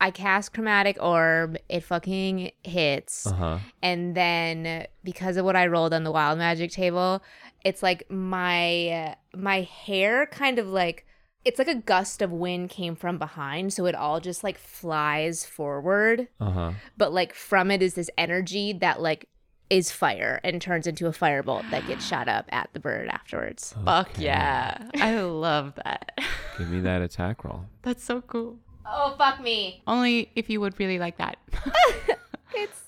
I 0.00 0.10
cast 0.12 0.54
Chromatic 0.54 0.98
Orb, 1.02 1.56
it 1.68 1.82
fucking 1.82 2.52
hits. 2.62 3.26
Uh 3.26 3.32
huh. 3.32 3.58
And 3.82 4.14
then 4.16 4.86
because 5.02 5.36
of 5.36 5.44
what 5.44 5.56
I 5.56 5.66
rolled 5.66 5.92
on 5.92 6.04
the 6.04 6.12
wild 6.12 6.38
magic 6.38 6.70
table, 6.70 7.24
it's 7.64 7.82
like 7.82 8.08
my 8.08 9.16
my 9.34 9.62
hair 9.62 10.26
kind 10.26 10.60
of 10.60 10.68
like 10.68 11.06
it's 11.48 11.58
like 11.58 11.68
a 11.68 11.74
gust 11.74 12.20
of 12.22 12.30
wind 12.30 12.70
came 12.70 12.94
from 12.94 13.18
behind, 13.18 13.72
so 13.72 13.86
it 13.86 13.94
all 13.94 14.20
just 14.20 14.44
like 14.44 14.58
flies 14.58 15.44
forward, 15.46 16.28
Uh 16.40 16.50
huh. 16.50 16.72
but 16.96 17.12
like 17.12 17.34
from 17.34 17.70
it 17.70 17.82
is 17.82 17.94
this 17.94 18.10
energy 18.18 18.72
that 18.74 19.00
like 19.00 19.28
is 19.70 19.90
fire 19.92 20.40
and 20.44 20.62
turns 20.62 20.86
into 20.86 21.06
a 21.06 21.10
firebolt 21.10 21.68
that 21.70 21.86
gets 21.86 22.06
shot 22.06 22.26
up 22.28 22.46
at 22.50 22.70
the 22.72 22.80
bird 22.80 23.08
afterwards. 23.08 23.74
Fuck 23.84 24.10
yeah. 24.18 24.88
I 24.94 25.20
love 25.20 25.74
that. 25.84 26.18
Give 26.56 26.70
me 26.70 26.80
that 26.80 27.02
attack 27.02 27.44
roll. 27.44 27.64
That's 27.82 28.02
so 28.04 28.20
cool. 28.22 28.58
Oh 28.86 29.14
fuck 29.18 29.40
me. 29.42 29.82
Only 29.86 30.30
if 30.34 30.48
you 30.48 30.60
would 30.60 30.78
really 30.78 30.98
like 30.98 31.18
that. 31.18 31.36
It's 32.54 32.80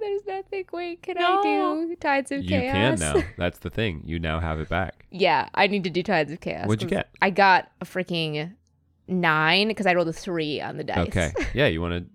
there's 0.00 0.22
nothing. 0.26 0.64
Wait, 0.72 1.02
can 1.02 1.16
No. 1.18 1.40
I 1.40 1.42
do 1.86 1.96
Tides 1.96 2.32
of 2.32 2.42
You 2.42 2.48
Chaos? 2.48 3.00
You 3.00 3.06
can 3.06 3.20
now. 3.20 3.26
That's 3.38 3.58
the 3.58 3.70
thing. 3.70 4.02
You 4.04 4.18
now 4.18 4.40
have 4.40 4.60
it 4.60 4.68
back. 4.68 5.06
yeah, 5.10 5.48
I 5.54 5.66
need 5.66 5.84
to 5.84 5.90
do 5.90 6.02
Tides 6.02 6.32
of 6.32 6.40
Chaos. 6.40 6.66
What'd 6.66 6.82
you 6.82 6.88
get? 6.88 7.08
I 7.22 7.30
got 7.30 7.70
a 7.80 7.84
freaking 7.84 8.54
nine 9.06 9.68
because 9.68 9.86
I 9.86 9.94
rolled 9.94 10.08
a 10.08 10.12
three 10.12 10.60
on 10.60 10.76
the 10.76 10.84
dice. 10.84 11.08
Okay. 11.08 11.32
Yeah. 11.54 11.66
You 11.66 11.80
want 11.80 11.94
to 11.94 12.06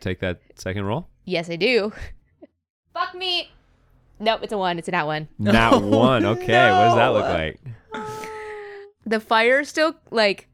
take 0.00 0.20
that 0.20 0.40
second 0.56 0.84
roll? 0.84 1.08
yes, 1.24 1.48
I 1.50 1.56
do. 1.56 1.92
Fuck 2.92 3.14
me. 3.14 3.50
Nope, 4.20 4.40
it's 4.42 4.52
a 4.52 4.58
one. 4.58 4.78
It's 4.78 4.88
a 4.88 4.92
not 4.92 5.06
one. 5.06 5.28
Not 5.38 5.82
one. 5.82 6.24
Okay, 6.24 6.70
what 6.70 6.84
does 6.84 6.96
that 6.96 7.08
look 7.08 7.24
like? 7.24 7.60
The 9.04 9.18
fire 9.18 9.64
still 9.64 9.96
like 10.12 10.48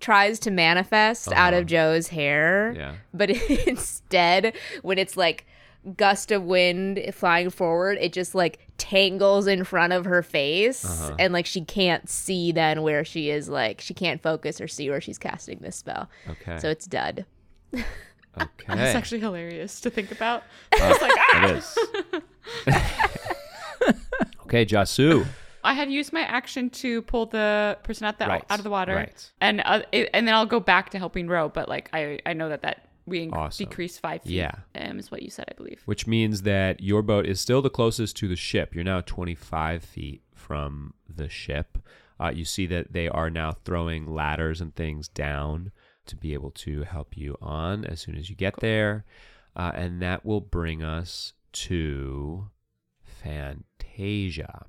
tries 0.00 0.40
to 0.40 0.50
manifest 0.50 1.30
out 1.32 1.54
of 1.54 1.60
uh-huh. 1.60 1.68
Jo's 1.68 2.08
hair. 2.08 2.74
Yeah. 2.76 2.94
But 3.14 3.30
instead, 3.68 4.56
when 4.82 4.98
it's 4.98 5.16
like 5.16 5.46
gust 5.96 6.30
of 6.30 6.44
wind 6.44 7.00
flying 7.12 7.50
forward, 7.50 7.98
it 8.00 8.12
just 8.12 8.34
like 8.34 8.60
tangles 8.78 9.46
in 9.46 9.64
front 9.64 9.92
of 9.92 10.04
her 10.04 10.22
face 10.22 10.84
Uh-huh. 10.84 11.16
and 11.18 11.32
like 11.32 11.46
she 11.46 11.60
can't 11.64 12.08
see 12.08 12.52
then 12.52 12.82
where 12.82 13.04
she 13.04 13.30
is 13.30 13.48
like 13.48 13.80
she 13.80 13.94
can't 13.94 14.22
focus 14.22 14.60
or 14.60 14.68
see 14.68 14.88
where 14.90 15.00
she's 15.00 15.18
casting 15.18 15.58
this 15.60 15.76
spell. 15.76 16.08
Okay. 16.28 16.58
So 16.58 16.68
it's 16.70 16.86
dud. 16.86 17.24
okay. 17.74 17.84
It's 18.68 18.94
actually 18.94 19.20
hilarious 19.20 19.80
to 19.82 19.90
think 19.90 20.10
about. 20.12 20.42
it 20.72 21.50
is. 21.56 21.78
okay, 24.44 24.64
Jasu. 24.64 25.26
I 25.64 25.74
had 25.74 25.90
used 25.90 26.12
my 26.12 26.22
action 26.22 26.70
to 26.70 27.02
pull 27.02 27.26
the 27.26 27.78
person 27.84 28.04
out 28.06 28.18
the 28.18 28.26
Right, 28.26 28.44
out 28.50 28.58
of 28.58 28.64
the 28.64 28.70
water, 28.70 28.94
right. 28.96 29.30
and 29.40 29.62
uh, 29.64 29.82
it, 29.92 30.10
and 30.12 30.26
then 30.26 30.34
I'll 30.34 30.46
go 30.46 30.58
back 30.58 30.90
to 30.90 30.98
helping 30.98 31.28
row. 31.28 31.48
But 31.48 31.68
like 31.68 31.88
I 31.92 32.18
I 32.26 32.32
know 32.32 32.48
that 32.48 32.62
that 32.62 32.88
we 33.06 33.26
inc- 33.26 33.32
Awesome. 33.34 33.66
decreased 33.66 34.00
five 34.00 34.22
feet. 34.22 34.32
Yeah. 34.32 34.52
um, 34.74 34.98
is 34.98 35.10
what 35.10 35.22
you 35.22 35.30
said, 35.30 35.46
I 35.50 35.54
believe. 35.54 35.82
which 35.86 36.06
means 36.06 36.42
that 36.42 36.80
your 36.80 37.02
boat 37.02 37.26
is 37.26 37.40
still 37.40 37.62
the 37.62 37.70
closest 37.70 38.16
to 38.18 38.28
the 38.28 38.36
ship. 38.36 38.74
You're 38.74 38.84
now 38.84 39.00
25 39.00 39.82
feet 39.84 40.22
from 40.34 40.94
the 41.08 41.28
ship. 41.28 41.78
Uh, 42.20 42.30
you 42.34 42.44
see 42.44 42.66
that 42.66 42.92
they 42.92 43.08
are 43.08 43.30
now 43.30 43.52
throwing 43.64 44.06
ladders 44.14 44.60
and 44.60 44.74
things 44.74 45.08
down 45.08 45.72
to 46.06 46.14
be 46.16 46.34
able 46.34 46.50
to 46.50 46.82
help 46.82 47.16
you 47.16 47.36
on 47.42 47.84
as 47.84 48.00
soon 48.00 48.16
as 48.16 48.30
you 48.30 48.36
get 48.36 48.56
there. 48.60 49.04
Uh, 49.56 49.72
and 49.74 50.00
that 50.00 50.24
will 50.24 50.40
bring 50.40 50.82
us 50.82 51.32
to 51.52 52.48
Fantasia. 53.02 54.66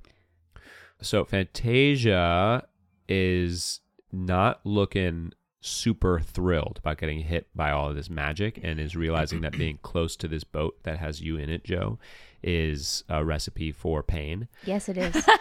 So, 1.01 1.25
Fantasia 1.25 2.65
is 3.07 3.81
not 4.11 4.61
looking 4.63 5.33
super 5.65 6.19
thrilled 6.19 6.79
about 6.79 6.97
getting 6.97 7.21
hit 7.21 7.47
by 7.55 7.71
all 7.71 7.89
of 7.89 7.95
this 7.95 8.09
magic 8.09 8.59
and 8.63 8.79
is 8.79 8.95
realizing 8.95 9.41
that 9.41 9.57
being 9.57 9.77
close 9.81 10.15
to 10.17 10.27
this 10.27 10.43
boat 10.43 10.77
that 10.83 10.97
has 10.97 11.21
you 11.21 11.37
in 11.37 11.49
it, 11.49 11.63
Jo, 11.63 11.99
is 12.43 13.03
a 13.09 13.23
recipe 13.23 13.71
for 13.71 14.03
pain. 14.03 14.47
Yes, 14.65 14.89
it 14.89 14.97
is. 14.97 15.15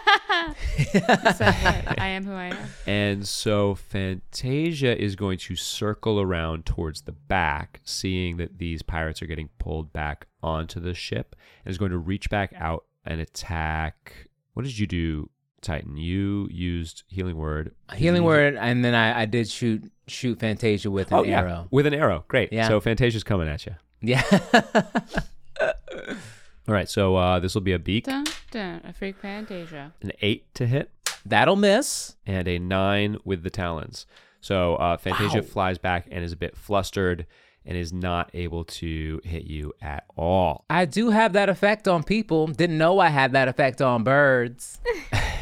So. 0.73 1.45
I 1.45 2.07
am 2.07 2.25
who 2.25 2.33
I 2.33 2.47
am. 2.47 2.57
And 2.85 3.27
so 3.27 3.75
Fantasia 3.75 4.99
is 5.01 5.15
going 5.15 5.37
to 5.39 5.55
circle 5.55 6.19
around 6.19 6.65
towards 6.65 7.01
the 7.03 7.11
back, 7.11 7.79
seeing 7.83 8.37
that 8.37 8.57
these 8.57 8.81
pirates 8.81 9.21
are 9.21 9.25
getting 9.25 9.49
pulled 9.57 9.93
back 9.93 10.27
onto 10.41 10.79
the 10.79 10.93
ship, 10.93 11.35
and 11.63 11.71
is 11.71 11.77
going 11.77 11.91
to 11.91 11.97
reach 11.97 12.29
back 12.29 12.53
out 12.57 12.85
and 13.05 13.21
attack. 13.21 14.27
What 14.53 14.63
did 14.63 14.77
you 14.77 14.87
do, 14.87 15.29
Titan? 15.63 15.97
You 15.97 16.47
used 16.51 17.03
healing 17.07 17.37
word. 17.37 17.73
Healing 17.95 18.23
word, 18.23 18.55
and 18.55 18.83
then 18.85 18.93
I, 18.93 19.21
I 19.21 19.25
did 19.25 19.49
shoot 19.49 19.91
shoot 20.07 20.39
Fantasia 20.39 20.91
with 20.91 21.11
an 21.11 21.17
Oh, 21.17 21.23
yeah, 21.23 21.39
arrow. 21.39 21.67
with 21.71 21.85
an 21.87 21.93
arrow. 21.93 22.25
Great. 22.27 22.51
Yeah. 22.53 22.67
So 22.67 22.79
Fantasia's 22.81 23.23
coming 23.23 23.47
at 23.47 23.65
you. 23.65 23.75
Yeah. 24.01 24.21
All 25.61 26.73
right. 26.73 26.89
So 26.89 27.15
uh, 27.15 27.39
this 27.39 27.53
will 27.53 27.61
be 27.61 27.73
a 27.73 27.79
beak, 27.79 28.05
Dun, 28.05 28.25
dun, 28.51 28.81
a 28.83 28.93
freak 28.93 29.17
fantasia. 29.21 29.93
an 30.01 30.11
eight 30.21 30.53
to 30.55 30.65
hit, 30.67 30.91
That'll 31.25 31.55
miss. 31.55 32.15
and 32.25 32.47
a 32.47 32.59
nine 32.59 33.17
with 33.23 33.43
the 33.43 33.49
talons. 33.49 34.05
So 34.41 34.75
uh, 34.75 34.97
Fantasia 34.97 35.41
flies 35.41 35.77
back 35.77 36.07
and 36.11 36.23
is 36.23 36.31
a 36.33 36.35
bit 36.37 36.57
flustered 36.57 37.25
and 37.65 37.77
is 37.77 37.93
not 37.93 38.29
able 38.33 38.65
to 38.65 39.21
hit 39.23 39.43
you 39.45 39.71
at 39.81 40.03
all. 40.17 40.65
I 40.69 40.83
do 40.83 41.11
have 41.11 41.31
that 41.31 41.47
effect 41.47 41.87
on 41.87 42.03
people. 42.03 42.47
Didn't 42.47 42.77
know 42.77 42.99
I 42.99 43.07
had 43.07 43.31
that 43.31 43.47
effect 43.47 43.81
on 43.81 44.03
birds. 44.03 44.81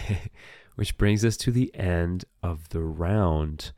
which 0.75 0.97
brings 0.97 1.23
us 1.23 1.37
to 1.37 1.51
the 1.51 1.73
end 1.75 2.25
of 2.41 2.69
the 2.69 2.81
round. 2.81 3.71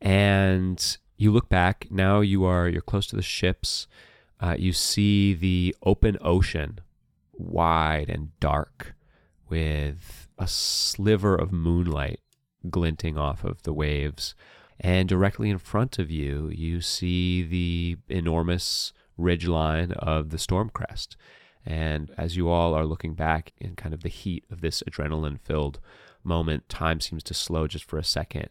And 0.00 0.98
you 1.16 1.32
look 1.32 1.48
back 1.48 1.88
now 1.90 2.20
you 2.20 2.44
are 2.44 2.68
you're 2.68 2.80
close 2.80 3.06
to 3.08 3.16
the 3.16 3.22
ships. 3.22 3.86
Uh, 4.40 4.54
you 4.56 4.72
see 4.72 5.34
the 5.34 5.74
open 5.82 6.16
ocean 6.20 6.78
wide 7.32 8.08
and 8.08 8.38
dark 8.38 8.94
with 9.48 10.28
a 10.38 10.46
sliver 10.46 11.34
of 11.34 11.52
moonlight 11.52 12.20
glinting 12.70 13.18
off 13.18 13.44
of 13.44 13.62
the 13.62 13.72
waves. 13.72 14.34
And 14.80 15.08
directly 15.08 15.50
in 15.50 15.58
front 15.58 15.98
of 15.98 16.10
you 16.10 16.50
you 16.54 16.80
see 16.80 17.42
the 17.42 17.96
enormous 18.08 18.92
ridge 19.16 19.48
line 19.48 19.92
of 19.92 20.30
the 20.30 20.38
storm 20.38 20.70
crest. 20.70 21.16
And 21.66 22.12
as 22.16 22.36
you 22.36 22.48
all 22.48 22.74
are 22.74 22.86
looking 22.86 23.14
back 23.14 23.52
in 23.58 23.74
kind 23.74 23.92
of 23.92 24.02
the 24.02 24.08
heat 24.08 24.44
of 24.50 24.60
this 24.60 24.82
adrenaline 24.88 25.40
filled 25.40 25.80
moment, 26.28 26.68
time 26.68 27.00
seems 27.00 27.22
to 27.24 27.34
slow 27.34 27.66
just 27.66 27.84
for 27.84 27.98
a 27.98 28.04
second. 28.04 28.50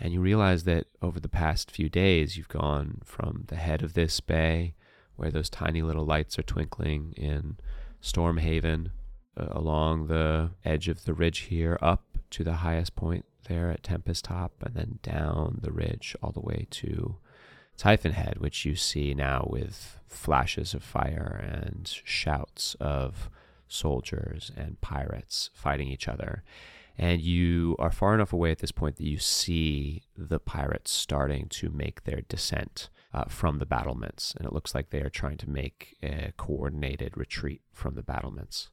And 0.00 0.12
you 0.12 0.20
realize 0.20 0.64
that 0.64 0.86
over 1.00 1.20
the 1.20 1.28
past 1.28 1.70
few 1.70 1.88
days, 1.88 2.36
you've 2.36 2.48
gone 2.48 3.02
from 3.04 3.44
the 3.46 3.56
head 3.56 3.82
of 3.82 3.94
this 3.94 4.18
bay, 4.20 4.74
where 5.14 5.30
those 5.30 5.50
tiny 5.50 5.82
little 5.82 6.04
lights 6.04 6.38
are 6.38 6.42
twinkling 6.42 7.12
in 7.16 7.58
Storm 8.00 8.38
Haven, 8.38 8.90
uh, 9.36 9.46
along 9.50 10.08
the 10.08 10.50
edge 10.64 10.88
of 10.88 11.04
the 11.04 11.14
ridge 11.14 11.40
here, 11.40 11.78
up 11.80 12.18
to 12.30 12.42
the 12.42 12.54
highest 12.54 12.96
point 12.96 13.24
there 13.48 13.70
at 13.70 13.82
Tempest 13.84 14.24
Top, 14.24 14.54
and 14.64 14.74
then 14.74 14.98
down 15.02 15.58
the 15.62 15.72
ridge 15.72 16.16
all 16.22 16.32
the 16.32 16.40
way 16.40 16.66
to 16.70 17.16
Typhon 17.76 18.12
Head, 18.12 18.38
which 18.38 18.64
you 18.64 18.74
see 18.74 19.14
now 19.14 19.46
with 19.48 19.98
flashes 20.06 20.74
of 20.74 20.82
fire 20.82 21.40
and 21.42 21.88
shouts 22.04 22.74
of 22.80 23.30
soldiers 23.68 24.52
and 24.56 24.80
pirates 24.80 25.50
fighting 25.54 25.88
each 25.88 26.08
other. 26.08 26.42
And 26.98 27.20
you 27.20 27.74
are 27.78 27.90
far 27.90 28.14
enough 28.14 28.32
away 28.32 28.50
at 28.50 28.58
this 28.58 28.72
point 28.72 28.96
that 28.96 29.06
you 29.06 29.18
see 29.18 30.02
the 30.16 30.38
pirates 30.38 30.90
starting 30.90 31.48
to 31.48 31.70
make 31.70 32.04
their 32.04 32.20
descent 32.22 32.90
uh, 33.14 33.24
from 33.24 33.58
the 33.58 33.66
battlements. 33.66 34.34
And 34.36 34.46
it 34.46 34.52
looks 34.52 34.74
like 34.74 34.90
they 34.90 35.00
are 35.00 35.10
trying 35.10 35.38
to 35.38 35.50
make 35.50 35.96
a 36.02 36.32
coordinated 36.36 37.16
retreat 37.16 37.62
from 37.72 37.94
the 37.94 38.02
battlements. 38.02 38.70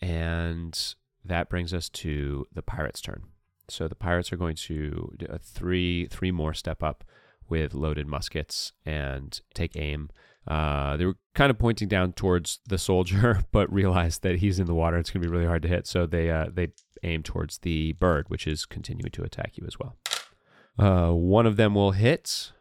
And 0.00 0.78
that 1.24 1.48
brings 1.48 1.72
us 1.72 1.88
to 1.90 2.46
the 2.52 2.62
pirates' 2.62 3.00
turn. 3.00 3.24
So 3.68 3.88
the 3.88 3.94
pirates 3.94 4.32
are 4.32 4.36
going 4.36 4.56
to 4.56 5.12
do 5.16 5.26
a 5.28 5.38
three 5.38 6.06
three 6.06 6.30
more 6.30 6.52
step 6.52 6.82
up 6.82 7.04
with 7.48 7.74
loaded 7.74 8.06
muskets 8.06 8.72
and 8.84 9.40
take 9.54 9.76
aim. 9.76 10.10
Uh, 10.46 10.96
they 10.96 11.06
were 11.06 11.16
kind 11.34 11.50
of 11.50 11.58
pointing 11.58 11.88
down 11.88 12.12
towards 12.12 12.60
the 12.68 12.76
soldier, 12.76 13.40
but 13.52 13.72
realized 13.72 14.22
that 14.22 14.36
he's 14.36 14.58
in 14.58 14.66
the 14.66 14.74
water. 14.74 14.98
It's 14.98 15.10
going 15.10 15.22
to 15.22 15.28
be 15.28 15.32
really 15.32 15.46
hard 15.46 15.62
to 15.62 15.68
hit. 15.68 15.86
So 15.86 16.06
they 16.06 16.30
uh, 16.30 16.46
they 16.52 16.68
aim 17.04 17.22
towards 17.22 17.58
the 17.58 17.92
bird, 17.92 18.26
which 18.28 18.46
is 18.46 18.64
continuing 18.66 19.10
to 19.12 19.22
attack 19.22 19.52
you 19.56 19.64
as 19.66 19.78
well. 19.78 19.96
Uh, 20.78 21.12
one 21.12 21.46
of 21.46 21.56
them 21.56 21.74
will 21.74 21.92
hit 21.92 22.52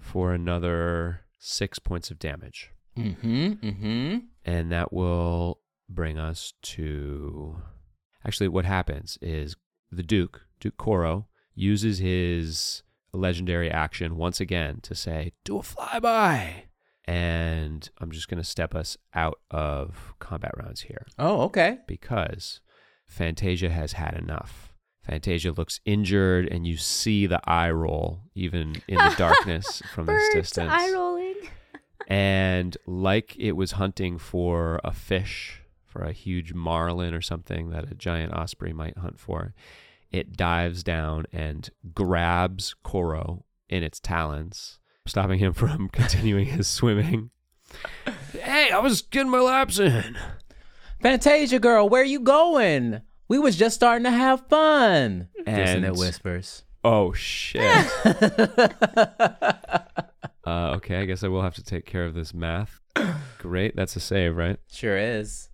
for 0.00 0.32
another 0.32 1.20
six 1.38 1.78
points 1.78 2.10
of 2.10 2.18
damage, 2.18 2.70
Mm-hmm. 2.96 3.46
Mm-hmm. 3.54 4.18
and 4.44 4.70
that 4.72 4.92
will 4.92 5.60
bring 5.88 6.18
us 6.18 6.52
to. 6.62 7.60
Actually, 8.26 8.48
what 8.48 8.64
happens 8.64 9.18
is 9.20 9.56
the 9.90 10.02
Duke, 10.02 10.46
Duke 10.60 10.76
Koro, 10.76 11.26
uses 11.54 11.98
his 11.98 12.82
legendary 13.12 13.70
action 13.70 14.16
once 14.16 14.40
again 14.40 14.78
to 14.82 14.94
say, 14.94 15.32
"Do 15.44 15.58
a 15.58 15.62
flyby." 15.62 16.62
And 17.06 17.88
I'm 17.98 18.10
just 18.10 18.28
going 18.28 18.42
to 18.42 18.48
step 18.48 18.74
us 18.74 18.96
out 19.12 19.38
of 19.50 20.14
combat 20.20 20.52
rounds 20.56 20.80
here 20.82 21.04
Oh, 21.18 21.42
okay. 21.42 21.78
because 21.86 22.60
Fantasia 23.06 23.70
has 23.70 23.92
had 23.92 24.14
enough. 24.14 24.72
Fantasia 25.02 25.52
looks 25.52 25.80
injured, 25.84 26.48
and 26.50 26.66
you 26.66 26.76
see 26.76 27.26
the 27.26 27.40
eye 27.48 27.70
roll 27.70 28.22
even 28.34 28.76
in 28.88 28.96
the 28.96 29.14
darkness 29.18 29.82
from 29.92 30.06
this 30.06 30.14
Birds 30.32 30.34
distance. 30.50 30.70
eye 30.72 30.90
rolling. 30.92 31.34
And 32.06 32.76
like 32.86 33.34
it 33.38 33.52
was 33.52 33.72
hunting 33.72 34.18
for 34.18 34.78
a 34.84 34.92
fish, 34.92 35.62
for 35.86 36.02
a 36.02 36.12
huge 36.12 36.52
marlin 36.52 37.14
or 37.14 37.22
something 37.22 37.70
that 37.70 37.90
a 37.90 37.94
giant 37.94 38.34
osprey 38.34 38.74
might 38.74 38.98
hunt 38.98 39.18
for, 39.18 39.54
it 40.10 40.36
dives 40.36 40.82
down 40.82 41.24
and 41.32 41.70
grabs 41.94 42.74
Koro 42.82 43.46
in 43.70 43.82
its 43.82 44.00
talons, 44.00 44.80
stopping 45.06 45.38
him 45.38 45.54
from 45.54 45.88
continuing 45.92 46.44
his 46.44 46.66
swimming. 46.68 47.30
Hey, 48.32 48.70
I 48.70 48.80
was 48.80 49.00
getting 49.00 49.30
my 49.30 49.40
laps 49.40 49.78
in. 49.78 50.18
Fantasia 51.04 51.58
girl, 51.58 51.86
where 51.86 52.00
are 52.00 52.06
you 52.06 52.18
going? 52.18 53.02
We 53.28 53.38
was 53.38 53.56
just 53.56 53.74
starting 53.74 54.04
to 54.04 54.10
have 54.10 54.48
fun. 54.48 55.28
And 55.46 55.84
it 55.84 55.96
whispers. 55.96 56.64
oh 56.82 57.12
shit. 57.12 57.60
uh, 60.46 60.70
okay, 60.76 60.96
I 60.96 61.04
guess 61.04 61.22
I 61.22 61.28
will 61.28 61.42
have 61.42 61.56
to 61.56 61.62
take 61.62 61.84
care 61.84 62.06
of 62.06 62.14
this 62.14 62.32
math. 62.32 62.80
Great, 63.38 63.76
that's 63.76 63.96
a 63.96 64.00
save, 64.00 64.34
right? 64.34 64.58
Sure 64.72 64.96
is. 64.96 65.50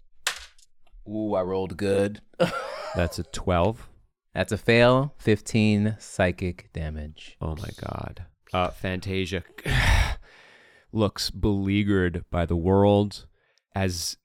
Ooh, 1.09 1.34
I 1.34 1.42
rolled 1.42 1.76
good. 1.76 2.20
That's 2.94 3.18
a 3.18 3.24
twelve. 3.24 3.88
That's 4.32 4.53
a 4.53 4.59
fail. 4.59 5.14
15 5.18 5.96
psychic 5.98 6.72
damage. 6.72 7.36
Oh 7.40 7.57
my 7.57 7.70
god. 7.80 8.26
Uh, 8.53 8.68
Fantasia 8.68 9.42
looks 10.92 11.30
beleaguered 11.30 12.24
by 12.30 12.46
the 12.46 12.55
world 12.55 13.26
as 13.74 14.16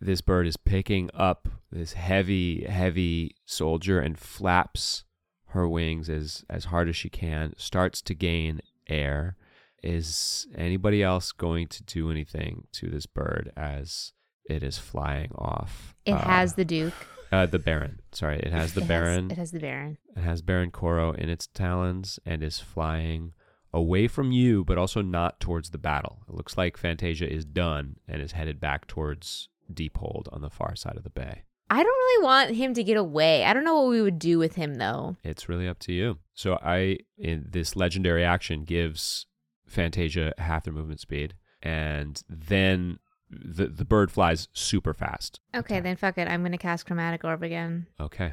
this 0.00 0.20
bird 0.20 0.46
is 0.46 0.56
picking 0.56 1.10
up 1.14 1.48
this 1.70 1.92
heavy, 1.94 2.64
heavy 2.64 3.34
soldier 3.44 4.00
and 4.00 4.18
flaps 4.18 5.04
her 5.48 5.68
wings 5.68 6.08
as 6.08 6.44
as 6.48 6.66
hard 6.66 6.88
as 6.88 6.96
she 6.96 7.08
can. 7.08 7.54
Starts 7.56 8.00
to 8.02 8.14
gain 8.14 8.60
air. 8.88 9.36
Is 9.82 10.46
anybody 10.54 11.02
else 11.02 11.32
going 11.32 11.66
to 11.68 11.82
do 11.82 12.10
anything 12.10 12.66
to 12.72 12.88
this 12.90 13.06
bird 13.06 13.50
as 13.56 14.12
it 14.44 14.62
is 14.62 14.78
flying 14.78 15.30
off? 15.34 15.94
It 16.04 16.12
Uh, 16.12 16.18
has 16.18 16.54
the 16.54 16.64
Duke. 16.64 16.92
uh, 17.32 17.46
the 17.46 17.58
Baron. 17.58 18.00
Sorry, 18.12 18.38
it 18.40 18.52
has 18.52 18.74
the 18.74 18.82
It 18.82 18.88
Baron. 18.88 19.30
it 19.30 19.38
has 19.38 19.52
the 19.52 19.60
Baron. 19.60 19.96
It 20.16 20.20
has 20.22 20.42
Baron 20.42 20.70
Koro 20.70 21.12
in 21.12 21.28
its 21.30 21.46
talons 21.46 22.18
and 22.26 22.42
is 22.42 22.58
flying 22.58 23.32
away 23.72 24.06
from 24.08 24.32
you, 24.32 24.64
but 24.64 24.76
also 24.76 25.00
not 25.00 25.40
towards 25.40 25.70
the 25.70 25.78
battle. 25.78 26.24
It 26.28 26.34
looks 26.34 26.58
like 26.58 26.76
Fantasia 26.76 27.32
is 27.32 27.44
done 27.44 27.96
and 28.08 28.20
is 28.20 28.32
headed 28.32 28.60
back 28.60 28.86
towards 28.86 29.48
Deephold 29.74 30.28
on 30.32 30.42
the 30.42 30.50
far 30.50 30.74
side 30.76 30.96
of 30.96 31.04
the 31.04 31.10
bay. 31.10 31.42
I 31.70 31.82
don't 31.82 31.86
really 31.86 32.24
want 32.24 32.50
him 32.56 32.74
to 32.74 32.82
get 32.82 32.96
away. 32.96 33.44
I 33.44 33.54
don't 33.54 33.64
know 33.64 33.80
what 33.80 33.90
we 33.90 34.02
would 34.02 34.18
do 34.18 34.38
with 34.38 34.56
him 34.56 34.74
though. 34.74 35.16
It's 35.22 35.48
really 35.48 35.68
up 35.68 35.78
to 35.80 35.92
you. 35.92 36.18
So 36.34 36.58
I, 36.62 36.98
in 37.16 37.46
this 37.48 37.76
legendary 37.76 38.24
action, 38.24 38.64
gives 38.64 39.26
Fantasia 39.66 40.34
half 40.38 40.64
their 40.64 40.74
movement 40.74 40.98
speed, 40.98 41.34
and 41.62 42.20
then 42.28 42.98
the 43.30 43.68
the 43.68 43.84
bird 43.84 44.10
flies 44.10 44.48
super 44.52 44.92
fast. 44.92 45.38
Okay, 45.54 45.78
then 45.78 45.94
fuck 45.94 46.18
it. 46.18 46.26
I'm 46.26 46.42
gonna 46.42 46.58
cast 46.58 46.86
Chromatic 46.86 47.22
Orb 47.22 47.44
again. 47.44 47.86
Okay, 48.00 48.32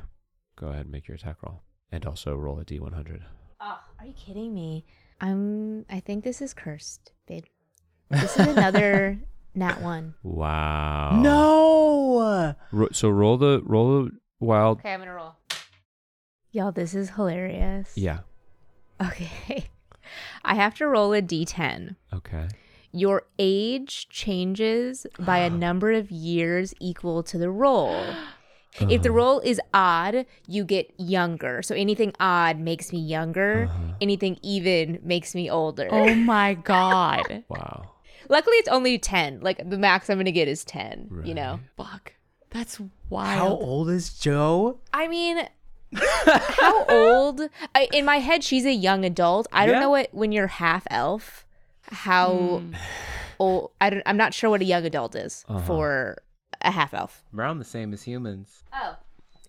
go 0.55 0.69
ahead 0.69 0.85
and 0.85 0.91
make 0.91 1.07
your 1.07 1.15
attack 1.15 1.37
roll, 1.43 1.61
and 1.91 2.05
also 2.07 2.35
roll 2.35 2.59
a 2.59 2.65
d100. 2.65 3.21
Oh, 3.21 3.25
ah, 3.61 3.83
are 3.99 4.05
you 4.05 4.13
kidding 4.13 4.53
me? 4.53 4.83
I'm. 5.21 5.85
I 5.91 5.99
think 5.99 6.23
this 6.23 6.41
is 6.41 6.55
cursed, 6.55 7.11
babe. 7.27 7.45
This 8.09 8.37
is 8.39 8.47
another 8.47 9.19
nat 9.57 9.81
one. 9.81 10.13
Wow. 10.23 11.19
No. 11.21 12.55
Ro- 12.71 12.87
so 12.91 13.09
roll 13.09 13.37
the 13.37 13.61
roll 13.65 14.03
the 14.03 14.11
wild. 14.39 14.79
Okay, 14.79 14.93
I'm 14.93 14.99
gonna 14.99 15.13
roll. 15.13 15.35
Y'all, 16.51 16.71
this 16.71 16.93
is 16.95 17.11
hilarious. 17.11 17.91
Yeah. 17.95 18.19
Okay. 19.01 19.69
I 20.45 20.55
have 20.55 20.75
to 20.75 20.87
roll 20.87 21.13
a 21.13 21.21
d10. 21.21 21.95
Okay. 22.13 22.47
Your 22.93 23.23
age 23.37 24.07
changes 24.09 25.05
by 25.19 25.39
a 25.39 25.49
number 25.65 25.91
of 25.91 26.09
years 26.09 26.73
equal 26.79 27.23
to 27.23 27.37
the 27.37 27.49
roll. 27.49 28.05
Uh-huh. 28.79 28.91
If 28.91 29.01
the 29.01 29.11
roll 29.11 29.39
is 29.39 29.59
odd, 29.73 30.27
you 30.45 30.63
get 30.63 30.93
younger. 30.99 31.63
So 31.63 31.73
anything 31.73 32.13
odd 32.19 32.59
makes 32.59 32.93
me 32.93 32.99
younger. 32.99 33.63
Uh-huh. 33.71 33.93
Anything 34.01 34.37
even 34.43 34.99
makes 35.01 35.33
me 35.33 35.49
older. 35.49 35.87
Oh 35.89 36.13
my 36.13 36.53
god. 36.53 37.43
Wow. 37.49 37.89
Luckily, 38.29 38.57
it's 38.57 38.67
only 38.69 38.97
10. 38.97 39.39
Like 39.41 39.69
the 39.69 39.77
max 39.77 40.09
I'm 40.09 40.17
going 40.17 40.25
to 40.25 40.31
get 40.31 40.47
is 40.47 40.63
10, 40.63 41.23
you 41.25 41.33
know? 41.33 41.59
Fuck. 41.75 42.13
That's 42.49 42.79
wild. 43.09 43.39
How 43.39 43.49
old 43.49 43.89
is 43.89 44.17
Jo? 44.17 44.79
I 44.93 45.07
mean, 45.07 45.47
how 45.93 46.85
old? 46.85 47.41
I, 47.75 47.87
in 47.93 48.05
my 48.05 48.17
head, 48.17 48.43
she's 48.43 48.65
a 48.65 48.73
young 48.73 49.05
adult. 49.05 49.47
I 49.51 49.65
don't 49.65 49.75
Yeah. 49.75 49.81
know 49.81 49.89
what 49.89 50.09
when 50.13 50.31
you're 50.31 50.47
half 50.47 50.87
elf, 50.89 51.45
how 51.83 52.59
hmm. 52.59 52.73
old. 53.39 53.71
I 53.81 53.89
don't, 53.89 54.03
I'm 54.05 54.17
not 54.17 54.33
sure 54.33 54.49
what 54.49 54.61
a 54.61 54.65
young 54.65 54.85
adult 54.85 55.15
is 55.15 55.45
uh-huh. 55.47 55.59
for 55.65 56.17
a 56.61 56.71
half 56.71 56.93
elf. 56.93 57.23
Around 57.35 57.59
the 57.59 57.65
same 57.65 57.93
as 57.93 58.03
humans. 58.03 58.63
Oh, 58.73 58.95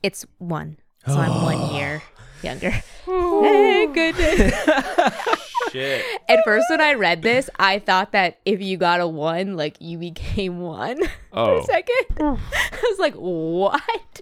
it's 0.03 0.27
one. 0.39 0.79
So 1.07 1.15
I'm 1.17 1.43
one 1.43 1.75
year 1.75 2.03
younger. 2.43 2.71
Thank 3.05 3.95
goodness. 3.95 4.53
Shit. 5.73 6.05
At 6.29 6.45
first, 6.45 6.67
when 6.71 6.81
I 6.81 6.95
read 6.95 7.23
this, 7.23 7.51
I 7.59 7.79
thought 7.79 8.13
that 8.13 8.39
if 8.45 8.61
you 8.63 8.77
got 8.79 9.01
a 9.01 9.07
one, 9.07 9.57
like 9.57 9.77
you 9.81 9.99
became 9.99 10.61
one 10.61 10.97
for 11.05 11.11
Oh. 11.33 11.59
a 11.59 11.65
second. 11.65 12.07
I 12.21 12.81
was 12.89 12.99
like, 12.99 13.15
what? 13.15 14.21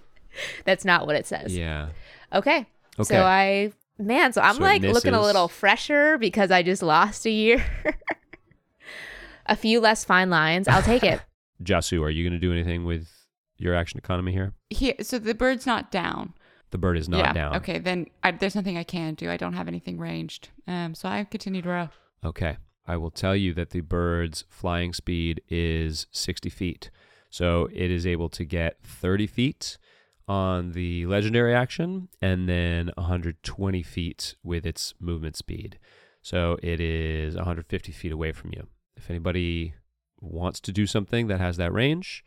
That's 0.65 0.85
not 0.85 1.07
what 1.07 1.17
it 1.17 1.27
says. 1.27 1.57
Yeah. 1.57 1.89
Okay. 2.33 2.67
Okay. 2.99 3.05
So 3.05 3.23
I, 3.23 3.73
man, 3.99 4.33
so 4.33 4.41
I'm 4.41 4.57
So 4.57 4.63
like 4.63 4.83
looking 4.83 5.15
a 5.15 5.23
little 5.23 5.49
fresher 5.49 6.19
because 6.19 6.51
I 6.51 6.63
just 6.63 6.83
lost 6.83 7.27
a 7.27 7.31
year. 7.31 7.65
a 9.47 9.55
few 9.57 9.81
less 9.81 10.05
fine 10.05 10.31
lines. 10.31 10.67
I'll 10.69 10.83
take 10.83 11.05
it. 11.05 11.21
Jasu, 11.63 12.03
are 12.03 12.11
you 12.11 12.25
going 12.29 12.39
to 12.39 12.45
do 12.45 12.53
anything 12.53 12.85
with 12.85 13.09
your 13.57 13.75
action 13.75 13.99
economy 13.99 14.33
here? 14.33 14.53
Here, 14.71 14.95
so 15.01 15.19
the 15.19 15.35
bird's 15.35 15.65
not 15.67 15.91
down. 15.91 16.35
The 16.71 16.79
bird 16.79 16.99
is 16.99 17.09
not 17.09 17.19
yeah. 17.19 17.33
down. 17.33 17.57
Okay, 17.57 17.79
then 17.79 18.07
I, 18.23 18.33
there's 18.33 18.55
nothing 18.55 18.77
I 18.77 18.85
can 18.85 19.15
do. 19.15 19.31
I 19.31 19.37
don't 19.37 19.53
have 19.53 19.69
anything 19.69 19.99
ranged. 19.99 20.49
Um, 20.67 20.95
so 20.95 21.09
I 21.09 21.25
continue 21.25 21.63
to 21.63 21.69
row. 21.69 21.89
Okay. 22.25 22.57
I 22.89 22.97
will 22.97 23.11
tell 23.11 23.35
you 23.35 23.53
that 23.55 23.71
the 23.71 23.81
bird's 23.81 24.45
flying 24.49 24.93
speed 24.93 25.43
is 25.49 26.07
60 26.13 26.51
feet. 26.51 26.91
So 27.31 27.69
it 27.73 27.91
is 27.91 28.07
able 28.07 28.29
to 28.31 28.45
get 28.45 28.79
30 28.83 29.27
feet 29.27 29.79
on 30.29 30.73
the 30.73 31.07
legendary 31.07 31.55
action 31.55 32.09
and 32.21 32.49
then 32.49 32.91
120 32.97 33.83
feet 33.83 34.37
with 34.43 34.67
its 34.67 34.95
movement 35.01 35.37
speed. 35.37 35.79
So 36.23 36.59
it 36.63 36.81
is 36.81 37.37
150 37.37 37.93
feet 37.93 38.13
away 38.13 38.33
from 38.33 38.51
you. 38.53 38.67
If 38.97 39.11
anybody 39.11 39.75
wants 40.21 40.61
to 40.61 40.73
do 40.73 40.87
something 40.87 41.29
that 41.29 41.41
has 41.41 41.57
that 41.59 41.73
range, 41.73 42.25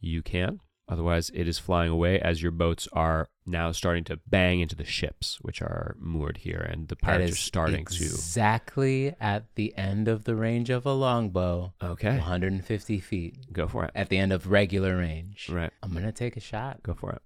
you 0.00 0.22
can. 0.22 0.60
Otherwise, 0.88 1.30
it 1.34 1.46
is 1.46 1.58
flying 1.58 1.90
away 1.90 2.18
as 2.18 2.42
your 2.42 2.50
boats 2.50 2.88
are 2.92 3.28
now 3.44 3.72
starting 3.72 4.04
to 4.04 4.18
bang 4.26 4.60
into 4.60 4.74
the 4.74 4.84
ships, 4.84 5.38
which 5.42 5.60
are 5.60 5.94
moored 5.98 6.38
here, 6.38 6.66
and 6.70 6.88
the 6.88 6.96
pirates 6.96 7.32
are 7.32 7.36
starting 7.36 7.84
to. 7.84 8.04
exactly 8.04 9.14
at 9.20 9.54
the 9.54 9.76
end 9.76 10.08
of 10.08 10.24
the 10.24 10.34
range 10.34 10.70
of 10.70 10.86
a 10.86 10.92
longbow. 10.92 11.72
Okay. 11.82 12.12
150 12.12 13.00
feet. 13.00 13.52
Go 13.52 13.66
for 13.68 13.84
it. 13.84 13.90
At 13.94 14.08
the 14.08 14.18
end 14.18 14.32
of 14.32 14.50
regular 14.50 14.96
range. 14.96 15.48
Right. 15.50 15.72
I'm 15.82 15.92
gonna 15.92 16.12
take 16.12 16.36
a 16.36 16.40
shot. 16.40 16.82
Go 16.82 16.94
for 16.94 17.12
it. 17.12 17.22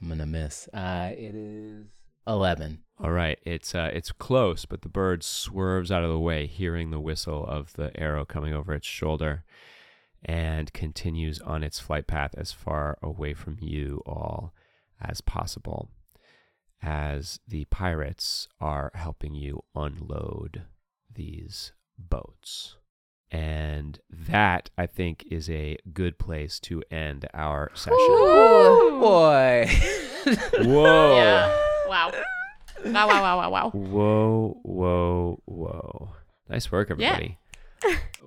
I'm 0.00 0.08
gonna 0.08 0.26
miss. 0.26 0.68
Uh, 0.74 1.10
it 1.12 1.34
is 1.34 1.86
11. 2.26 2.78
All 3.00 3.12
right. 3.12 3.38
It's 3.44 3.74
uh 3.74 3.90
it's 3.92 4.10
close, 4.12 4.64
but 4.64 4.82
the 4.82 4.88
bird 4.88 5.22
swerves 5.22 5.90
out 5.92 6.02
of 6.02 6.10
the 6.10 6.18
way, 6.18 6.46
hearing 6.46 6.90
the 6.90 7.00
whistle 7.00 7.46
of 7.46 7.72
the 7.74 7.96
arrow 7.98 8.24
coming 8.24 8.52
over 8.52 8.74
its 8.74 8.86
shoulder, 8.88 9.44
and 10.24 10.72
continues 10.72 11.40
on 11.40 11.62
its 11.62 11.78
flight 11.78 12.06
path 12.06 12.34
as 12.36 12.52
far 12.52 12.98
away 13.02 13.34
from 13.34 13.56
you 13.60 14.02
all 14.06 14.52
as 15.00 15.20
possible. 15.20 15.90
As 16.82 17.40
the 17.46 17.64
pirates 17.66 18.48
are 18.60 18.90
helping 18.94 19.34
you 19.34 19.62
unload 19.74 20.62
these 21.12 21.72
boats. 21.98 22.76
And 23.30 23.98
that, 24.10 24.70
I 24.78 24.86
think, 24.86 25.24
is 25.30 25.50
a 25.50 25.76
good 25.92 26.18
place 26.18 26.58
to 26.60 26.82
end 26.90 27.26
our 27.34 27.70
session. 27.74 27.96
Oh 27.98 28.98
boy. 29.00 29.68
Whoa. 30.64 31.54
Wow. 31.88 32.12
Wow, 32.84 33.08
wow, 33.08 33.22
wow, 33.22 33.36
wow, 33.38 33.50
wow. 33.50 33.70
Whoa, 33.70 34.60
whoa, 34.62 35.42
whoa. 35.46 36.10
Nice 36.48 36.70
work, 36.70 36.90
Yeah. 36.96 37.12
everybody. 37.12 37.38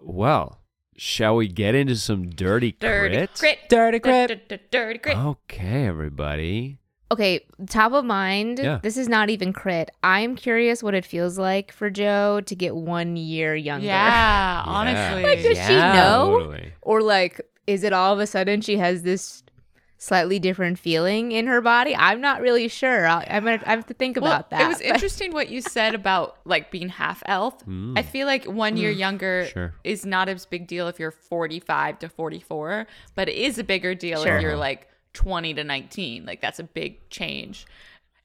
well, 0.04 0.61
shall 0.98 1.36
we 1.36 1.48
get 1.48 1.76
into 1.76 1.96
some 1.96 2.30
dirty, 2.30 2.74
Dirty 2.80 3.16
crit? 3.16 3.34
crit. 3.38 3.58
Dirty 3.70 4.00
crit. 4.00 4.28
Dirty, 4.30 4.42
dirty, 4.48 4.64
dirty 4.72 5.00
crit. 5.00 5.18
Okay, 5.18 5.86
everybody. 5.86 6.78
Okay, 7.12 7.46
top 7.70 7.92
of 7.92 8.06
mind. 8.06 8.60
Yeah. 8.60 8.80
This 8.82 8.96
is 8.96 9.10
not 9.10 9.30
even 9.30 9.52
crit. 9.52 9.92
I'm 10.02 10.36
curious 10.38 10.82
what 10.82 10.94
it 10.94 11.06
feels 11.06 11.38
like 11.38 11.74
for 11.74 11.90
Jo 11.90 12.40
to 12.46 12.56
get 12.56 12.74
one 12.74 13.18
year 13.18 13.54
younger. 13.54 13.86
Yeah, 13.88 14.64
honestly. 14.66 15.24
Like, 15.24 15.44
does 15.44 15.58
she 15.58 15.74
know? 15.74 16.38
Totally. 16.40 16.74
Or 16.82 17.02
like, 17.02 17.42
is 17.68 17.84
it 17.84 17.92
all 17.92 18.14
of 18.14 18.20
a 18.20 18.28
sudden 18.28 18.62
she 18.62 18.78
has 18.78 19.04
this 19.04 19.44
slightly 20.04 20.40
different 20.40 20.80
feeling 20.80 21.32
in 21.32 21.46
her 21.46 21.62
body? 21.62 21.96
I'm 21.96 22.20
not 22.22 22.42
really 22.42 22.68
sure. 22.68 23.06
I'll, 23.06 23.24
I'm 23.28 23.44
gonna, 23.46 23.62
I 23.68 23.70
have 23.76 23.86
to 23.86 23.94
think 23.94 24.18
Well, 24.18 24.26
about 24.32 24.50
that. 24.50 24.62
It 24.62 24.68
was 24.68 24.78
but- 24.80 24.88
interesting 24.88 25.32
what 25.32 25.50
you 25.50 25.62
said 25.62 25.94
about 25.94 26.38
like 26.44 26.72
being 26.72 26.90
half 26.90 27.22
elf. 27.28 27.64
Mm. 27.72 27.98
I 27.98 28.02
feel 28.02 28.26
like 28.26 28.46
one 28.46 28.76
year 28.76 28.90
younger 28.92 29.46
Sure. 29.46 29.74
is 29.84 30.06
not 30.06 30.28
as 30.28 30.46
big 30.48 30.66
deal 30.68 30.88
if 30.88 31.00
you're 31.00 31.12
45 31.12 32.00
to 32.00 32.10
44, 32.10 32.88
but 33.16 33.30
it 33.30 33.36
is 33.36 33.60
a 33.60 33.64
bigger 33.64 33.94
deal 33.94 34.24
Sure. 34.24 34.38
if 34.38 34.42
you're 34.42 34.56
like 34.58 34.88
20 35.14 35.54
to 35.54 35.64
19. 35.64 36.26
Like 36.26 36.42
that's 36.42 36.60
a 36.60 36.64
big 36.64 37.08
change. 37.10 37.66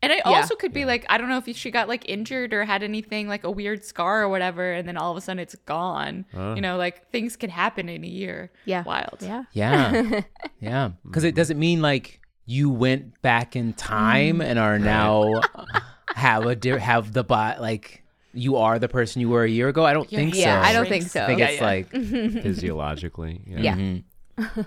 And 0.02 0.12
it 0.12 0.18
Yeah. 0.24 0.32
also 0.32 0.55
could 0.55 0.73
be 0.73 0.85
like 0.85 1.05
I 1.09 1.16
don't 1.18 1.28
know 1.28 1.39
if 1.44 1.56
she 1.56 1.70
got 1.70 1.89
like 1.89 2.09
injured 2.09 2.52
or 2.52 2.64
had 2.64 2.82
anything 2.82 3.28
like 3.28 3.44
a 3.44 3.51
weird 3.51 3.85
scar 3.85 4.23
or 4.23 4.28
whatever, 4.28 4.73
and 4.73 4.86
then 4.86 4.97
all 4.97 5.10
of 5.10 5.16
a 5.16 5.20
sudden 5.20 5.39
it's 5.40 5.55
gone. 5.66 6.27
You 6.35 6.60
know, 6.60 6.77
like 6.77 7.10
things 7.10 7.35
can 7.36 7.51
happen 7.51 7.89
in 7.89 8.05
a 8.05 8.06
year. 8.06 8.51
yeah. 8.66 8.82
wild. 8.85 9.18
Yeah. 9.23 9.44
Yeah. 9.52 10.20
yeah. 10.60 10.90
Because 11.05 11.24
it 11.24 11.35
doesn't 11.35 11.59
mean 11.59 11.81
like 11.82 12.20
you 12.44 12.70
went 12.70 13.20
back 13.23 13.56
in 13.56 13.73
time 13.73 14.40
and 14.40 14.59
are 14.59 14.78
now 14.78 15.40
have 16.14 16.47
a 16.47 16.55
di- 16.55 16.78
have 16.78 17.12
the 17.12 17.24
bot 17.24 17.60
like 17.60 18.02
you 18.32 18.56
are 18.56 18.78
the 18.78 18.89
person 18.89 19.20
you 19.23 19.31
were 19.31 19.44
a 19.44 19.48
year 19.51 19.68
ago. 19.68 19.85
I 19.85 19.94
don't 19.94 20.12
Your 20.12 20.20
think 20.20 20.35
Yeah, 20.36 20.62
so. 20.62 20.68
I 20.68 20.73
don't 20.74 20.89
think 20.89 21.05
so. 21.05 21.23
I 21.23 21.27
think 21.27 21.40
Yeah, 21.40 21.47
it's 21.48 21.60
yeah. 21.60 21.66
like 21.66 21.90
Physiologically. 22.43 23.40
Yeah. 23.47 23.60
Yeah. 23.60 23.74
mhm. 23.77 24.66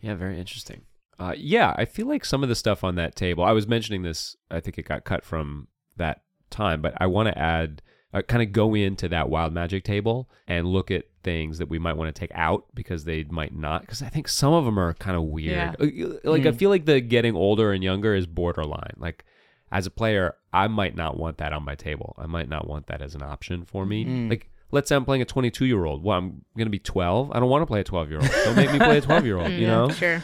Yeah, 0.00 0.14
very 0.14 0.38
interesting. 0.38 0.82
Uh, 1.18 1.34
yeah, 1.36 1.74
I 1.76 1.84
feel 1.84 2.06
like 2.06 2.24
some 2.24 2.42
of 2.42 2.48
the 2.48 2.54
stuff 2.54 2.84
on 2.84 2.94
that 2.96 3.16
table, 3.16 3.42
I 3.44 3.52
was 3.52 3.66
mentioning 3.66 4.02
this, 4.02 4.36
I 4.50 4.60
think 4.60 4.78
it 4.78 4.84
got 4.84 5.04
cut 5.04 5.24
from 5.24 5.68
that 5.96 6.22
time, 6.50 6.80
but 6.80 6.94
I 6.98 7.06
want 7.06 7.28
to 7.28 7.36
add, 7.38 7.82
uh, 8.14 8.22
kind 8.22 8.42
of 8.42 8.52
go 8.52 8.74
into 8.74 9.08
that 9.08 9.28
wild 9.28 9.52
magic 9.52 9.84
table 9.84 10.30
and 10.46 10.66
look 10.66 10.90
at 10.90 11.04
things 11.24 11.58
that 11.58 11.68
we 11.68 11.78
might 11.78 11.94
want 11.96 12.14
to 12.14 12.18
take 12.18 12.30
out 12.34 12.64
because 12.74 13.04
they 13.04 13.24
might 13.24 13.54
not. 13.54 13.82
Because 13.82 14.00
I 14.00 14.08
think 14.08 14.28
some 14.28 14.52
of 14.54 14.64
them 14.64 14.78
are 14.78 14.94
kind 14.94 15.16
of 15.16 15.24
weird. 15.24 15.50
Yeah. 15.56 15.74
Uh, 15.80 16.30
Like 16.30 16.46
I 16.46 16.52
feel 16.52 16.70
like 16.70 16.86
the 16.86 17.00
getting 17.00 17.34
older 17.34 17.72
and 17.72 17.82
younger 17.84 18.14
is 18.14 18.26
borderline. 18.26 18.94
Like 18.96 19.24
as 19.70 19.86
a 19.86 19.90
player, 19.90 20.36
I 20.52 20.68
might 20.68 20.94
not 20.96 21.18
want 21.18 21.36
that 21.38 21.52
on 21.52 21.64
my 21.64 21.74
table. 21.74 22.14
I 22.16 22.26
might 22.26 22.48
not 22.48 22.66
want 22.66 22.86
that 22.86 23.02
as 23.02 23.14
an 23.14 23.22
option 23.22 23.64
for 23.66 23.84
me. 23.84 24.04
Like 24.30 24.48
let's 24.70 24.88
say 24.88 24.96
I'm 24.96 25.04
playing 25.04 25.20
a 25.22 25.26
22 25.26 25.66
year 25.66 25.84
old. 25.84 26.02
Well, 26.02 26.16
I'm 26.16 26.44
gonna 26.56 26.70
be 26.70 26.78
12. 26.78 27.32
I 27.32 27.40
don't 27.40 27.50
want 27.50 27.60
to 27.62 27.66
play 27.66 27.80
a 27.80 27.84
12 27.84 28.10
year 28.10 28.20
old. 28.20 28.30
Don't 28.44 28.56
make 28.56 28.72
me 28.72 28.78
play 28.78 28.98
a 28.98 29.00
12 29.02 29.24
year 29.26 29.36
old. 29.38 29.50
You 29.50 29.66
know. 29.74 29.90
Sure. 29.90 30.22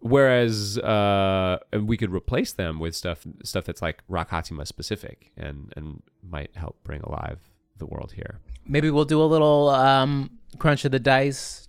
Whereas, 0.00 0.78
uh, 0.78 1.58
and 1.72 1.88
we 1.88 1.96
could 1.96 2.12
replace 2.12 2.52
them 2.52 2.78
with 2.78 2.94
stuff 2.94 3.26
stuff 3.42 3.64
that's 3.64 3.82
like 3.82 4.02
Rock 4.08 4.30
Hatsuma 4.30 4.66
specific 4.66 5.32
and 5.36 5.72
and 5.76 6.02
might 6.22 6.54
help 6.56 6.76
bring 6.84 7.00
alive 7.02 7.38
the 7.78 7.86
world 7.86 8.12
here. 8.12 8.40
Maybe 8.66 8.90
we'll 8.90 9.04
do 9.04 9.20
a 9.22 9.24
little 9.26 9.68
um, 9.70 10.30
crunch 10.58 10.84
of 10.84 10.92
the 10.92 10.98
dice 11.00 11.68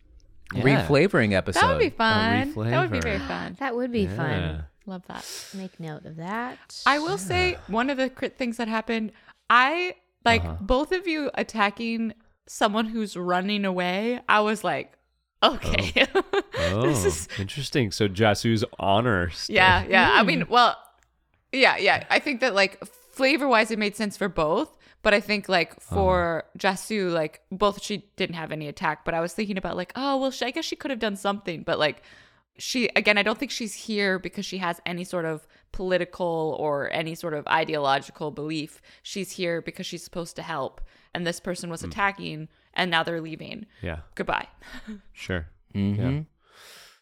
Yeah. 0.54 0.64
reflavoring 0.64 1.34
episode. 1.34 1.62
That 1.62 1.68
would 1.70 1.80
be 1.80 1.90
fun. 1.90 2.54
That 2.56 2.82
would 2.82 2.92
be 2.92 3.00
very 3.00 3.20
fun. 3.20 3.56
That 3.60 3.76
would 3.76 3.92
be 3.92 4.02
Yeah. 4.04 4.16
fun. 4.16 4.64
Love 4.86 5.04
that. 5.08 5.26
Make 5.54 5.80
note 5.80 6.06
of 6.06 6.16
that. 6.18 6.82
I 6.86 7.00
will 7.00 7.18
say 7.18 7.58
one 7.68 7.90
of 7.90 7.98
the 7.98 8.10
crit 8.10 8.38
things 8.38 8.58
that 8.58 8.68
happened. 8.70 9.12
I 9.50 9.96
like 10.24 10.44
Uh-huh. 10.44 10.58
both 10.62 10.92
of 10.94 11.08
you 11.08 11.30
attacking 11.34 12.14
someone 12.48 12.86
who's 12.86 13.18
running 13.18 13.66
away. 13.66 14.22
I 14.30 14.40
was 14.40 14.64
like, 14.64 14.97
okay, 15.44 16.08
Oh, 16.60 16.82
this 16.82 17.04
oh, 17.04 17.08
is 17.08 17.28
interesting. 17.38 17.92
So 17.92 18.08
Jasu's 18.08 18.64
honor. 18.80 19.32
yeah, 19.48 19.84
yeah. 19.88 20.12
I 20.14 20.24
mean, 20.24 20.42
hmm. 20.42 20.52
well, 20.52 20.78
yeah, 21.52 21.78
yeah. 21.78 22.06
I 22.10 22.20
think 22.20 22.42
that 22.42 22.56
like 22.56 22.84
flavor 22.86 23.48
wise, 23.48 23.72
it 23.72 23.80
made 23.80 23.96
sense 23.96 24.18
for 24.18 24.30
both. 24.30 24.78
But 25.04 25.14
I 25.14 25.20
think 25.20 25.48
like 25.48 25.72
uh-huh. 25.72 25.96
for 25.96 26.44
Jasu, 26.58 27.12
like 27.12 27.42
both 27.52 27.82
she 27.82 28.10
didn't 28.16 28.36
have 28.36 28.52
any 28.52 28.68
attack. 28.68 29.06
But 29.06 29.14
I 29.14 29.22
was 29.22 29.34
thinking 29.34 29.58
about 29.58 29.78
like, 29.78 29.94
oh 29.96 30.18
well, 30.18 30.32
she, 30.32 30.46
I 30.46 30.52
guess 30.52 30.66
she 30.66 30.76
could 30.76 30.92
have 30.92 31.00
done 31.00 31.16
something. 31.16 31.64
But 31.64 31.80
like 31.80 32.02
she 32.58 32.90
again, 32.96 33.18
I 33.18 33.24
don't 33.24 33.38
think 33.38 33.52
she's 33.52 33.74
here 33.74 34.20
because 34.20 34.46
she 34.46 34.58
has 34.58 34.82
any 34.86 35.04
sort 35.04 35.26
of 35.26 35.48
political 35.72 36.58
or 36.60 36.92
any 36.92 37.16
sort 37.16 37.34
of 37.34 37.48
ideological 37.48 38.32
belief. 38.32 38.82
She's 39.04 39.32
here 39.32 39.62
because 39.62 39.86
she's 39.86 40.04
supposed 40.04 40.36
to 40.38 40.42
help. 40.42 40.82
And 41.14 41.26
this 41.26 41.40
person 41.40 41.70
was 41.70 41.82
hmm. 41.82 41.88
attacking, 41.90 42.50
and 42.78 42.90
now 42.90 43.04
they're 43.04 43.20
leaving. 43.22 43.66
Yeah, 43.82 44.00
Goodbye. 44.16 44.48
sure. 45.14 45.48
Mm-hmm. 45.76 46.22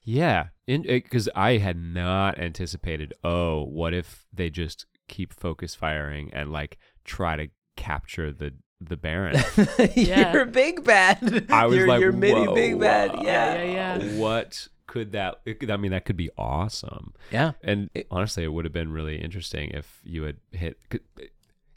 Yeah, 0.04 0.48
because 0.68 1.30
I 1.36 1.58
had 1.58 1.78
not 1.78 2.38
anticipated. 2.40 3.14
Oh, 3.24 3.64
what 3.64 3.94
if 3.94 4.26
they 4.34 4.50
just 4.50 4.86
keep 5.08 5.34
focus 5.34 5.74
firing 5.76 6.30
and 6.34 6.52
like 6.52 6.78
try 7.04 7.36
to 7.36 7.48
capture 7.76 8.32
the 8.32 8.54
the 8.80 8.98
Baron? 8.98 9.42
Yeah. 9.96 10.34
you're 10.34 10.46
big 10.46 10.84
bad. 10.84 11.48
I 11.50 11.66
was 11.66 11.78
you're, 11.78 11.88
like, 11.88 12.02
you're 12.02 12.12
mini 12.12 12.46
big 12.54 12.80
bad. 12.80 13.12
Yeah. 13.24 13.62
Yeah, 13.64 13.64
yeah. 13.98 14.18
What 14.20 14.68
could 14.86 15.14
that? 15.14 15.42
it 15.46 15.60
could- 15.60 15.72
I 15.72 15.78
mean, 15.78 15.92
that 15.92 16.06
could 16.06 16.18
be 16.18 16.30
awesome. 16.38 17.14
Yeah. 17.32 17.54
And 17.64 17.90
honestly, 18.12 18.44
it 18.44 18.54
would 18.54 18.66
have 18.66 18.74
been 18.74 18.92
really 18.92 19.20
interesting 19.20 19.72
if 19.72 20.02
you 20.04 20.24
had 20.24 20.38
hit. 20.52 20.78
could- 20.90 21.02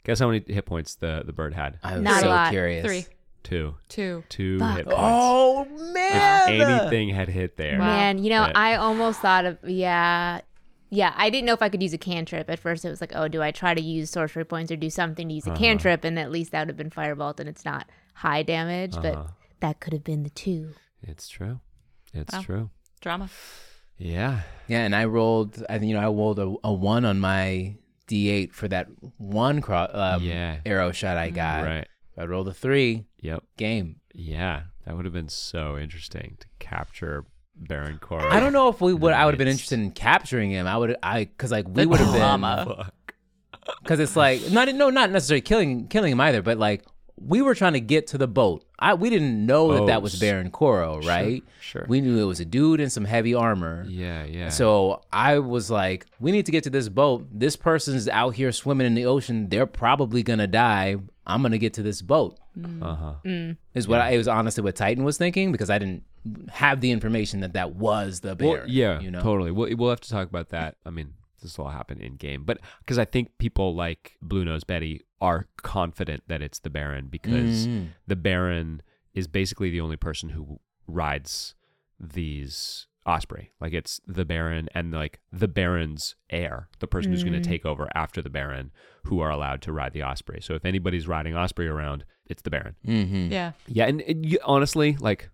Guess 0.05 0.19
how 0.19 0.27
many 0.27 0.43
hit 0.47 0.65
points 0.65 0.95
the 0.95 1.23
the 1.25 1.33
bird 1.33 1.53
had? 1.53 1.77
I 1.83 1.95
was 1.95 2.03
Not 2.03 2.17
a 2.17 2.21
so 2.21 2.29
lot. 2.29 2.51
curious. 2.51 2.85
Three, 2.85 3.05
Two. 3.43 3.75
two. 3.87 4.23
Two 4.29 4.59
Fuck. 4.59 4.77
hit 4.77 4.85
points. 4.85 4.99
Oh 5.01 5.67
if 5.69 5.93
man. 5.93 6.61
anything 6.61 7.09
had 7.09 7.29
hit 7.29 7.57
there, 7.57 7.79
Wow. 7.79 7.85
Man, 7.85 8.17
you 8.23 8.29
know, 8.29 8.45
But- 8.47 8.57
I 8.57 8.75
almost 8.75 9.19
thought 9.21 9.45
of 9.45 9.57
yeah. 9.63 10.41
Yeah, 10.91 11.13
I 11.15 11.29
didn't 11.29 11.45
know 11.45 11.53
if 11.53 11.61
I 11.61 11.69
could 11.69 11.83
use 11.83 11.93
a 11.93 11.99
cantrip. 11.99 12.49
At 12.49 12.57
first, 12.57 12.83
it 12.83 12.89
was 12.89 12.99
like, 12.99 13.11
oh, 13.13 13.27
do 13.27 13.43
I 13.43 13.51
try 13.51 13.75
to 13.75 13.81
use 13.81 14.09
sorcery 14.09 14.43
points 14.43 14.71
or 14.71 14.75
do 14.75 14.89
something 14.89 15.27
to 15.27 15.33
use 15.35 15.45
Uh-huh. 15.45 15.55
a 15.55 15.59
cantrip? 15.59 16.03
And 16.03 16.17
at 16.17 16.31
least 16.31 16.51
that 16.51 16.61
would 16.61 16.69
have 16.69 16.77
been 16.77 16.89
firebolt, 16.89 17.39
and 17.39 17.47
it's 17.47 17.63
not 17.63 17.87
high 18.15 18.41
damage. 18.41 18.93
Uh-huh. 18.95 19.01
But 19.03 19.27
that 19.59 19.79
could 19.81 19.93
have 19.93 20.03
been 20.03 20.23
the 20.23 20.31
two. 20.31 20.71
it's 21.03 21.29
true. 21.29 21.59
It's 22.13 22.33
Wow. 22.33 22.41
true. 22.41 22.69
Drama. 23.01 23.29
Yeah. 23.97 24.41
Yeah, 24.67 24.83
and 24.83 24.95
I 24.95 25.05
rolled. 25.05 25.63
I 25.69 25.77
you 25.77 25.93
know 25.93 25.99
I 26.01 26.05
rolled 26.07 26.39
a, 26.39 26.53
a 26.63 26.73
one 26.73 27.05
on 27.05 27.19
my 27.19 27.75
d8 28.07 28.51
for 28.53 28.67
that 28.69 28.87
one 29.17 29.61
cro- 29.61 29.89
um, 29.93 30.23
Yeah. 30.23 30.57
arrow 30.65 30.91
shot 30.91 31.17
I 31.17 31.29
got. 31.29 31.63
Right. 31.65 31.87
I 32.17 32.25
rolled 32.25 32.47
a 32.47 32.53
three. 32.53 33.05
Yep. 33.21 33.43
Game. 33.57 33.97
Yeah. 34.13 34.63
That 34.85 34.95
would 34.95 35.05
have 35.05 35.13
been 35.13 35.29
so 35.29 35.77
interesting 35.77 36.37
to 36.39 36.47
capture 36.59 37.25
Baron 37.55 37.99
Koro. 37.99 38.27
I 38.29 38.39
don't 38.39 38.53
know 38.53 38.69
if 38.69 38.81
we 38.81 38.93
would. 38.93 39.13
I 39.13 39.25
would 39.25 39.33
have 39.33 39.39
been 39.39 39.47
interested 39.47 39.79
in 39.79 39.91
capturing 39.91 40.51
him. 40.51 40.67
I 40.67 40.77
would. 40.77 40.95
I 41.03 41.25
because 41.25 41.51
like 41.51 41.67
we 41.67 41.85
would 41.85 41.99
have 41.99 42.13
been. 42.13 42.85
because 43.83 43.99
it's 43.99 44.15
like 44.15 44.49
not 44.51 44.73
no 44.73 44.89
not 44.89 45.11
necessarily 45.11 45.41
killing 45.41 45.87
killing 45.87 46.11
him 46.11 46.21
either, 46.21 46.41
but 46.41 46.57
like 46.57 46.85
we 47.21 47.41
were 47.41 47.53
trying 47.53 47.73
to 47.73 47.81
get 47.81 48.07
to 48.07 48.17
the 48.17 48.27
boat. 48.27 48.63
I 48.77 48.93
we 48.93 49.09
didn't 49.09 49.45
know 49.45 49.73
that 49.73 49.87
that 49.87 49.97
oh, 49.97 50.01
was 50.01 50.13
Boats. 50.13 50.21
Baron 50.21 50.51
Koro, 50.51 51.01
right? 51.01 51.43
sure. 51.59 51.85
We 51.87 52.01
knew 52.01 52.19
it 52.19 52.25
was 52.25 52.39
a 52.39 52.45
dude 52.45 52.79
in 52.79 52.89
some 52.89 53.05
heavy 53.05 53.33
armor. 53.33 53.85
Yeah. 53.87 54.23
Yeah. 54.23 54.49
So 54.49 55.01
I 55.11 55.39
was 55.39 55.69
like, 55.69 56.05
we 56.19 56.31
need 56.31 56.45
to 56.45 56.51
get 56.51 56.63
to 56.63 56.69
this 56.69 56.89
boat. 56.89 57.27
This 57.31 57.55
person's 57.55 58.07
out 58.07 58.35
here 58.35 58.51
swimming 58.51 58.87
in 58.87 58.95
the 58.95 59.05
ocean. 59.05 59.49
They're 59.49 59.65
probably 59.65 60.23
gonna 60.23 60.47
die. 60.47 60.97
I'm 61.29 61.41
gonna 61.41 61.57
get 61.57 61.73
to 61.75 61.83
this 61.83 62.01
boat. 62.01 62.37
Uh 62.81 62.95
huh. 62.95 63.13
Is 63.73 63.87
what 63.87 64.01
I 64.01 64.11
it 64.11 64.17
was 64.17 64.27
honestly 64.27 64.63
what 64.63 64.75
Titan 64.75 65.03
was 65.03 65.17
thinking 65.17 65.51
because 65.51 65.69
I 65.69 65.77
didn't 65.77 66.03
have 66.51 66.81
the 66.81 66.91
information 66.91 67.39
that 67.41 67.53
that 67.53 67.75
was 67.75 68.19
the 68.21 68.35
bear. 68.35 68.47
Well, 68.59 68.63
yeah, 68.67 68.99
you 68.99 69.09
know. 69.11 69.21
totally. 69.21 69.51
We'll, 69.51 69.75
we'll 69.77 69.89
have 69.89 70.01
to 70.01 70.09
talk 70.09 70.27
about 70.27 70.49
that. 70.49 70.75
I 70.85 70.89
mean, 70.89 71.13
this 71.41 71.57
will 71.57 71.65
all 71.65 71.71
happen 71.71 72.01
in 72.01 72.15
game, 72.15 72.43
but 72.43 72.59
because 72.79 72.97
I 72.97 73.05
think 73.05 73.37
people 73.37 73.73
like 73.75 74.17
Blue 74.21 74.43
Nose 74.43 74.63
Betty 74.65 75.01
are 75.21 75.47
confident 75.57 76.23
that 76.27 76.41
it's 76.41 76.59
the 76.59 76.69
Baron 76.69 77.07
because 77.07 77.67
Mhm. 77.67 77.87
the 78.07 78.15
Baron 78.15 78.81
is 79.13 79.27
basically 79.27 79.69
the 79.69 79.81
only 79.81 79.97
person 79.97 80.29
who 80.29 80.59
rides 80.87 81.55
these 81.99 82.87
Osprey. 83.09 83.51
Like 83.59 83.73
it's 83.73 83.99
the 84.07 84.23
Baron 84.25 84.69
and 84.75 84.91
like 84.93 85.19
the 85.31 85.47
Baron's 85.47 86.15
heir, 86.29 86.69
the 86.79 86.87
person 86.87 87.11
who's 87.11 87.23
going 87.23 87.41
to 87.41 87.49
take 87.49 87.65
over 87.65 87.87
after 87.95 88.21
the 88.21 88.29
Baron, 88.29 88.71
who 89.05 89.19
are 89.19 89.29
allowed 89.31 89.61
to 89.63 89.71
ride 89.73 89.93
the 89.93 90.03
Osprey. 90.03 90.39
So 90.41 90.53
if 90.53 90.63
anybody's 90.65 91.07
riding 91.07 91.35
Osprey 91.35 91.67
around, 91.67 92.05
it's 92.27 92.41
the 92.43 92.49
Baron. 92.51 92.75
Mhm. 92.85 93.31
Yeah. 93.31 93.51
Yeah, 93.67 93.85
and, 93.87 94.01
and 94.01 94.25
you, 94.25 94.37
honestly, 94.45 94.95
like 94.99 95.29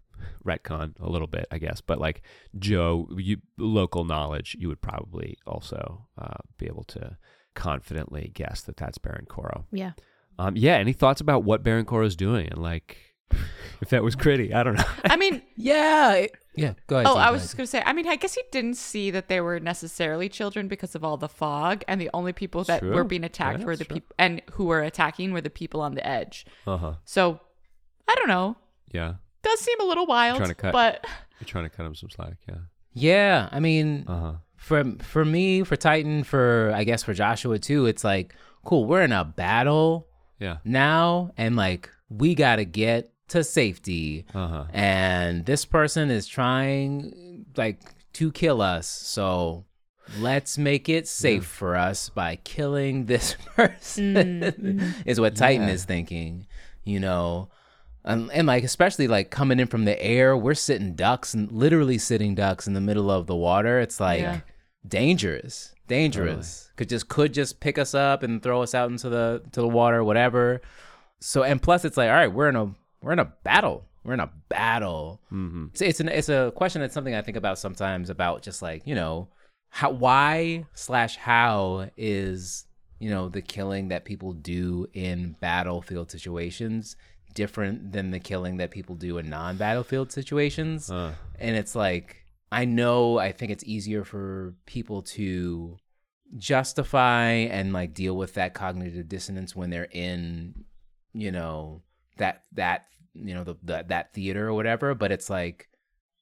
retcon 0.46 0.94
a 1.00 1.10
little 1.10 1.28
bit, 1.28 1.46
I 1.52 1.58
guess, 1.58 1.82
but 1.82 2.00
like 2.00 2.22
Jo, 2.58 3.08
you 3.18 3.38
local 3.58 4.06
knowledge, 4.06 4.56
you 4.60 4.68
would 4.70 4.82
probably 4.82 5.38
also 5.46 6.08
uh, 6.18 6.38
be 6.58 6.68
able 6.68 6.84
to 6.86 7.18
confidently 7.56 8.32
guess 8.34 8.62
that 8.62 8.78
that's 8.78 8.98
Baron 8.98 9.26
Koro. 9.28 9.66
Yeah. 9.72 9.92
Um, 10.40 10.56
yeah. 10.56 10.76
Any 10.76 10.94
thoughts 10.94 11.22
about 11.22 11.44
what 11.44 11.64
Baron 11.64 11.86
Koro 11.86 12.06
is 12.06 12.16
doing 12.16 12.48
and 12.50 12.62
like 12.62 12.98
if 13.82 13.90
that 13.90 14.04
was 14.04 14.16
gritty? 14.16 14.54
I 14.54 14.64
don't 14.64 14.76
know. 14.76 14.84
I 15.04 15.16
mean, 15.18 15.42
Yeah. 15.56 16.14
it- 16.14 16.36
yeah. 16.58 16.74
Go 16.88 16.98
ahead. 16.98 17.08
oh, 17.08 17.12
Steve, 17.14 17.22
I 17.24 17.32
was 17.32 17.42
just 17.42 17.58
gonna 17.58 17.68
say. 17.68 17.82
I 17.86 17.94
mean, 17.94 18.08
I 18.08 18.16
guess 18.16 18.34
he 18.36 18.42
didn't 18.52 18.76
see 18.78 19.12
that 19.12 19.28
they 19.28 19.42
were 19.42 19.60
necessarily 19.60 20.30
children 20.30 20.68
because 20.68 20.96
of 20.96 21.04
all 21.04 21.18
the 21.18 21.30
fog, 21.30 21.84
and 21.88 22.00
the 22.02 22.10
only 22.14 22.34
people 22.34 22.64
that 22.66 22.80
True. 22.80 22.94
were 22.94 23.04
being 23.04 23.24
attacked 23.24 23.60
Yeah, 23.60 23.66
were 23.66 23.76
the 23.76 23.86
people, 23.86 24.16
and 24.18 24.42
who 24.54 24.66
were 24.66 24.82
attacking 24.82 25.32
were 25.34 25.42
the 25.42 25.50
people 25.50 25.82
on 25.82 25.96
the 25.96 26.06
edge. 26.06 26.46
Uh 26.68 26.78
huh. 26.78 26.94
So, 27.06 27.40
I 28.08 28.16
don't 28.16 28.28
know. 28.28 28.56
Yeah. 28.92 29.16
Does 29.44 29.60
seem 29.60 29.80
a 29.82 29.86
little 29.86 30.06
wild, 30.06 30.38
Trying 30.38 30.50
to 30.50 30.56
cut- 30.56 30.74
but 30.74 31.06
You're 31.40 31.46
trying 31.48 31.66
to 31.66 31.70
cut 31.70 31.86
him 31.86 31.96
some 31.96 32.10
slack. 32.10 32.36
Yeah. 32.48 32.56
Yeah. 32.94 33.50
I 33.52 33.60
mean, 33.60 34.06
Uh 34.08 34.20
huh. 34.20 34.34
for 34.56 34.84
for 35.02 35.26
me, 35.26 35.64
for 35.64 35.76
Titan, 35.76 36.24
for 36.24 36.72
I 36.74 36.84
guess 36.84 37.04
for 37.04 37.14
Joshua 37.14 37.60
too, 37.60 37.86
it's 37.86 38.04
like 38.04 38.34
cool. 38.64 38.86
We're 38.86 39.04
in 39.04 39.12
a 39.12 39.24
battle 39.26 40.08
Yeah. 40.40 40.58
now, 40.64 41.32
and 41.38 41.56
like 41.56 41.90
we 42.10 42.36
gotta 42.36 42.66
get 42.66 43.12
to 43.30 43.44
safety. 43.44 44.26
Uh 44.34 44.48
huh. 44.48 44.66
and 44.74 45.46
this 45.46 45.66
person 45.66 46.10
is 46.12 46.28
trying 46.28 47.46
like 47.58 47.80
to 48.14 48.32
kill 48.32 48.62
us 48.62 48.88
so 48.88 49.66
let's 50.20 50.58
make 50.58 50.88
it 50.88 51.08
safe 51.08 51.46
for 51.46 51.76
us 51.76 52.10
by 52.10 52.36
killing 52.44 53.06
this 53.08 53.36
person 53.56 54.94
is 55.06 55.20
what 55.20 55.36
titan 55.36 55.68
Yeah. 55.68 55.74
is 55.74 55.84
thinking 55.86 56.46
you 56.84 57.00
know 57.00 57.50
and, 58.04 58.30
and 58.32 58.46
like 58.48 58.64
especially 58.64 59.08
like 59.08 59.32
coming 59.32 59.60
in 59.60 59.68
from 59.68 59.86
the 59.86 60.00
air 60.02 60.38
we're 60.38 60.54
sitting 60.54 60.94
ducks 60.94 61.34
and 61.34 61.52
literally 61.52 61.98
sitting 61.98 62.36
ducks 62.36 62.68
in 62.68 62.74
the 62.74 62.82
middle 62.82 63.10
of 63.10 63.26
the 63.26 63.36
water 63.36 63.80
it's 63.80 64.00
like 64.00 64.22
Yeah. 64.22 64.42
dangerous 64.88 65.74
dangerous 65.88 66.72
could 66.78 66.90
just 66.90 67.10
could 67.10 67.34
just 67.34 67.60
pick 67.60 67.78
us 67.78 67.94
up 67.96 68.22
and 68.24 68.42
throw 68.44 68.62
us 68.62 68.74
out 68.76 68.90
into 68.92 69.10
the 69.10 69.42
to 69.52 69.62
the 69.62 69.68
water 69.68 70.04
whatever 70.04 70.62
so 71.20 71.44
and 71.44 71.62
plus 71.62 71.84
it's 71.84 71.98
like 71.98 72.10
all 72.10 72.16
right 72.16 72.32
we're 72.32 72.50
in 72.50 72.56
a 72.56 72.72
we're 73.06 73.14
in 73.14 73.20
a 73.20 73.32
battle. 73.44 73.86
We're 74.04 74.16
in 74.16 74.20
a 74.20 74.32
battle. 74.50 75.22
Mm-hmm. 75.32 75.68
it's 75.72 75.82
it's, 75.82 76.00
an, 76.00 76.10
it's 76.10 76.30
a 76.30 76.52
question 76.56 76.82
that's 76.82 76.94
something 76.94 77.16
i 77.16 77.22
think 77.22 77.38
about 77.38 77.60
sometimes 77.60 78.10
about 78.10 78.42
just 78.42 78.62
like 78.62 78.82
you 78.86 78.96
know 78.96 79.30
how 79.70 79.92
why 79.92 80.66
slash 80.74 81.16
how 81.18 81.90
is 81.98 82.66
you 83.00 83.10
know 83.10 83.30
the 83.30 83.42
killing 83.42 83.90
that 83.90 84.06
people 84.06 84.34
do 84.34 84.88
in 84.94 85.36
battlefield 85.40 86.12
situations 86.12 86.96
different 87.36 87.92
than 87.92 88.12
the 88.12 88.20
killing 88.20 88.58
that 88.58 88.72
people 88.72 88.96
do 88.96 89.18
in 89.18 89.30
non-battlefield 89.30 90.12
situations? 90.12 90.90
Uh, 90.90 91.14
and 91.38 91.56
it's 91.56 91.76
like 91.76 92.26
i 92.52 92.66
know 92.66 93.20
i 93.20 93.32
think 93.32 93.52
it's 93.52 93.64
easier 93.66 94.04
for 94.04 94.56
people 94.66 95.02
to 95.04 95.78
justify 96.38 97.30
and 97.30 97.72
like 97.72 97.94
deal 97.94 98.18
with 98.18 98.34
that 98.34 98.54
cognitive 98.56 99.08
dissonance 99.08 99.56
when 99.56 99.70
they're 99.70 99.90
in 99.92 100.64
you 101.14 101.32
know 101.32 101.82
that 102.18 102.44
that 102.54 102.86
you 103.16 103.34
know 103.34 103.44
the, 103.44 103.56
the 103.64 103.86
that 103.88 104.14
theater 104.14 104.48
or 104.50 104.54
whatever 104.54 104.94
but 104.96 105.12
it's 105.12 105.30
like 105.30 105.70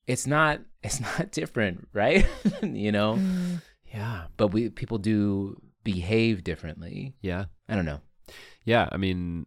it's 0.07 0.27
not 0.27 0.59
it's 0.83 0.99
not 0.99 1.31
different 1.31 1.87
right 1.93 2.25
you 2.63 2.91
know 2.91 3.15
Mm. 3.15 3.61
Yeah. 3.93 4.25
but 4.37 4.47
we 4.47 4.69
people 4.69 4.97
do 4.97 5.61
behave 5.83 6.43
differently 6.43 7.13
Yeah. 7.21 7.45
i 7.69 7.75
don't 7.75 7.85
know 7.85 8.01
Yeah. 8.65 8.87
I 8.91 8.97
mean, 8.97 9.45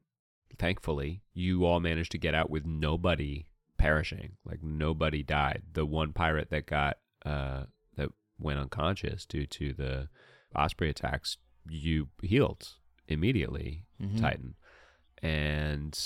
thankfully, 0.58 1.22
you 1.34 1.64
all 1.64 1.80
managed 1.80 2.12
to 2.12 2.18
get 2.18 2.34
out 2.34 2.50
with 2.50 2.64
nobody 2.66 3.46
perishing. 3.78 4.36
Like 4.44 4.62
nobody 4.62 5.22
died. 5.22 5.62
The 5.72 5.84
one 5.86 6.12
pirate 6.12 6.50
that 6.50 6.66
got 6.66 6.98
uh 7.24 7.64
that 7.96 8.10
went 8.38 8.58
unconscious 8.60 9.24
due 9.26 9.46
to 9.46 9.72
the 9.72 10.08
osprey 10.54 10.90
attacks, 10.90 11.38
you 11.68 12.08
healed 12.22 12.68
immediately, 13.08 13.86
Mhm. 14.00 14.20
Titan. 14.20 14.54
And 15.22 15.98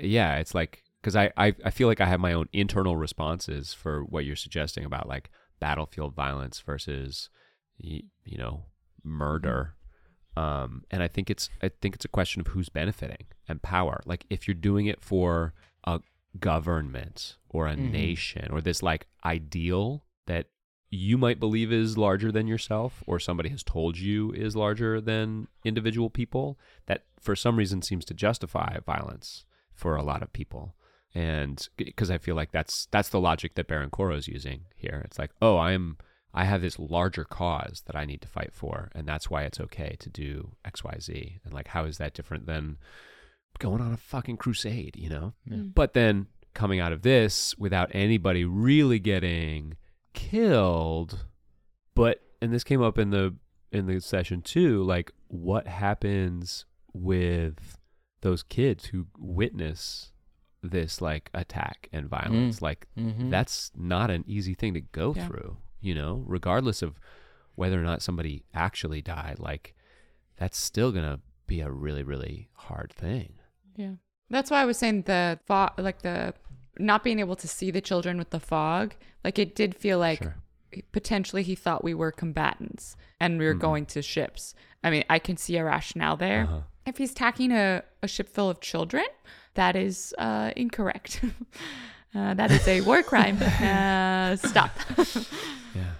yeah, 0.00 0.36
it's 0.36 0.54
like 0.54 0.82
because 1.00 1.16
I, 1.16 1.32
I 1.36 1.54
I 1.64 1.70
feel 1.70 1.88
like 1.88 2.00
I 2.00 2.06
have 2.06 2.20
my 2.20 2.32
own 2.32 2.48
internal 2.52 2.96
responses 2.96 3.72
for 3.72 4.02
what 4.04 4.24
you're 4.24 4.36
suggesting 4.36 4.84
about 4.84 5.08
like 5.08 5.30
battlefield 5.60 6.14
violence 6.14 6.60
versus 6.60 7.28
you 7.78 8.02
know 8.38 8.64
murder 9.02 9.74
um, 10.36 10.84
and 10.90 11.02
I 11.02 11.08
think 11.08 11.28
it's 11.30 11.50
I 11.62 11.70
think 11.80 11.94
it's 11.94 12.04
a 12.04 12.08
question 12.08 12.40
of 12.40 12.48
who's 12.48 12.68
benefiting 12.68 13.26
and 13.48 13.60
power. 13.62 14.00
Like 14.06 14.26
if 14.30 14.46
you're 14.46 14.54
doing 14.54 14.86
it 14.86 15.02
for 15.02 15.54
a 15.84 16.00
government 16.38 17.36
or 17.48 17.66
a 17.66 17.74
Mhm. 17.74 17.90
nation 17.90 18.48
or 18.50 18.60
this 18.60 18.82
like 18.82 19.06
ideal 19.24 20.04
that 20.26 20.46
you 20.88 21.16
might 21.18 21.40
believe 21.40 21.72
is 21.72 21.98
larger 21.98 22.30
than 22.32 22.46
yourself 22.46 23.02
or 23.06 23.18
somebody 23.18 23.48
has 23.48 23.62
told 23.62 23.98
you 23.98 24.32
is 24.32 24.56
larger 24.56 25.00
than 25.00 25.48
individual 25.64 26.10
people 26.10 26.58
that 26.86 27.04
for 27.20 27.34
some 27.36 27.56
reason 27.56 27.82
seems 27.82 28.04
to 28.04 28.14
justify 28.14 28.78
violence 28.86 29.44
for 29.80 29.96
a 29.96 30.02
lot 30.02 30.22
of 30.22 30.32
people. 30.32 30.74
And 31.12 31.66
because 31.76 32.08
i 32.08 32.18
feel 32.18 32.36
like 32.36 32.52
that's 32.52 32.86
that's 32.92 33.08
the 33.08 33.18
logic 33.18 33.56
that 33.56 33.66
baron 33.66 33.90
Koro 33.90 34.14
is 34.14 34.28
using 34.28 34.66
here. 34.76 35.02
It's 35.04 35.18
like 35.18 35.32
oh 35.42 35.58
i'm 35.58 35.96
i 36.32 36.44
have 36.44 36.62
this 36.62 36.78
larger 36.78 37.24
cause 37.24 37.82
that 37.86 37.96
i 37.96 38.04
need 38.04 38.22
to 38.22 38.28
fight 38.28 38.52
for 38.52 38.92
and 38.94 39.08
that's 39.08 39.28
why 39.28 39.42
it's 39.42 39.58
okay 39.58 39.96
to 39.98 40.08
do 40.08 40.52
xyz 40.64 41.40
and 41.44 41.52
like 41.52 41.66
how 41.68 41.84
is 41.84 41.98
that 41.98 42.14
different 42.14 42.46
than 42.46 42.76
going 43.58 43.80
on 43.80 43.92
a 43.92 43.96
fucking 43.96 44.36
crusade 44.36 44.94
you 44.96 45.08
know? 45.08 45.34
Mm. 45.50 45.74
But 45.74 45.94
then 45.94 46.28
coming 46.54 46.78
out 46.78 46.92
of 46.92 47.02
this 47.02 47.58
without 47.58 47.90
anybody 47.92 48.44
really 48.44 49.00
getting 49.00 49.76
killed 50.14 51.24
but 51.96 52.22
and 52.40 52.52
this 52.52 52.64
came 52.64 52.82
up 52.82 52.98
in 52.98 53.10
the 53.10 53.34
in 53.72 53.86
the 53.86 54.00
session 54.00 54.42
too 54.42 54.82
like 54.84 55.12
what 55.26 55.66
happens 55.66 56.66
with 56.92 57.79
those 58.22 58.42
kids 58.42 58.86
who 58.86 59.06
witness 59.18 60.12
this 60.62 61.00
like 61.00 61.30
attack 61.32 61.88
and 61.92 62.06
violence 62.08 62.60
like 62.60 62.86
Mhm. 62.96 63.30
that's 63.30 63.70
not 63.74 64.10
an 64.10 64.24
easy 64.26 64.52
thing 64.54 64.74
to 64.74 64.80
go 64.80 65.14
Yeah. 65.14 65.26
through 65.26 65.56
you 65.80 65.94
know 65.94 66.22
regardless 66.26 66.82
of 66.82 66.98
whether 67.54 67.80
or 67.80 67.82
not 67.84 68.02
somebody 68.02 68.44
actually 68.52 69.00
died 69.00 69.38
like 69.38 69.74
that's 70.36 70.58
still 70.58 70.92
gonna 70.92 71.20
be 71.46 71.60
a 71.62 71.70
really 71.70 72.02
really 72.02 72.50
hard 72.54 72.92
thing 72.92 73.34
Yeah. 73.76 73.94
That's 74.28 74.50
why 74.50 74.60
I 74.62 74.64
was 74.64 74.76
saying 74.78 75.02
the 75.02 75.40
fog, 75.46 75.72
like 75.78 76.02
the 76.02 76.34
not 76.78 77.02
being 77.02 77.18
able 77.18 77.34
to 77.36 77.48
see 77.48 77.70
the 77.72 77.80
children 77.80 78.16
with 78.18 78.30
the 78.30 78.38
fog, 78.38 78.94
like 79.24 79.38
it 79.40 79.56
did 79.56 79.74
feel 79.74 79.98
like 79.98 80.22
Sure. 80.22 80.36
potentially 80.92 81.42
he 81.42 81.54
thought 81.56 81.82
we 81.82 81.94
were 81.94 82.12
combatants 82.12 82.96
and 83.18 83.38
we 83.40 83.46
were 83.46 83.54
going 83.54 83.86
to 83.86 84.02
ships. 84.02 84.54
I 84.84 84.90
mean, 84.90 85.04
I 85.10 85.18
can 85.18 85.36
see 85.36 85.56
a 85.56 85.64
rationale 85.64 86.16
there. 86.16 86.44
Uh-huh. 86.44 86.60
If 86.86 86.98
he's 86.98 87.12
attacking 87.12 87.52
a, 87.52 87.82
a 88.02 88.08
ship 88.08 88.28
full 88.28 88.50
of 88.50 88.60
children, 88.60 89.04
that 89.54 89.76
is 89.76 90.14
uh, 90.18 90.50
incorrect. 90.56 91.20
uh, 92.14 92.34
that 92.34 92.50
is 92.50 92.66
a 92.66 92.80
war 92.82 93.02
crime. 93.02 93.38
Uh, 93.60 94.36
stop. 94.36 94.70
yeah 95.74 95.92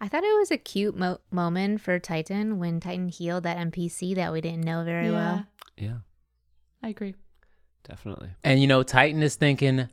I 0.00 0.08
thought 0.08 0.22
it 0.24 0.38
was 0.38 0.50
a 0.50 0.56
cute 0.58 0.96
mo- 0.96 1.18
moment 1.30 1.80
for 1.80 1.98
Titan 1.98 2.58
when 2.58 2.80
Titan 2.80 3.08
healed 3.08 3.42
that 3.44 3.56
NPC 3.58 4.14
that 4.14 4.32
we 4.32 4.40
didn't 4.40 4.64
know 4.64 4.84
very 4.84 5.10
well. 5.10 5.46
yeah 5.76 5.98
I 6.82 6.88
agree. 6.90 7.14
definitely 7.88 8.30
And 8.44 8.60
you 8.60 8.66
know, 8.66 8.82
Titan 8.82 9.22
is 9.22 9.34
thinking 9.36 9.88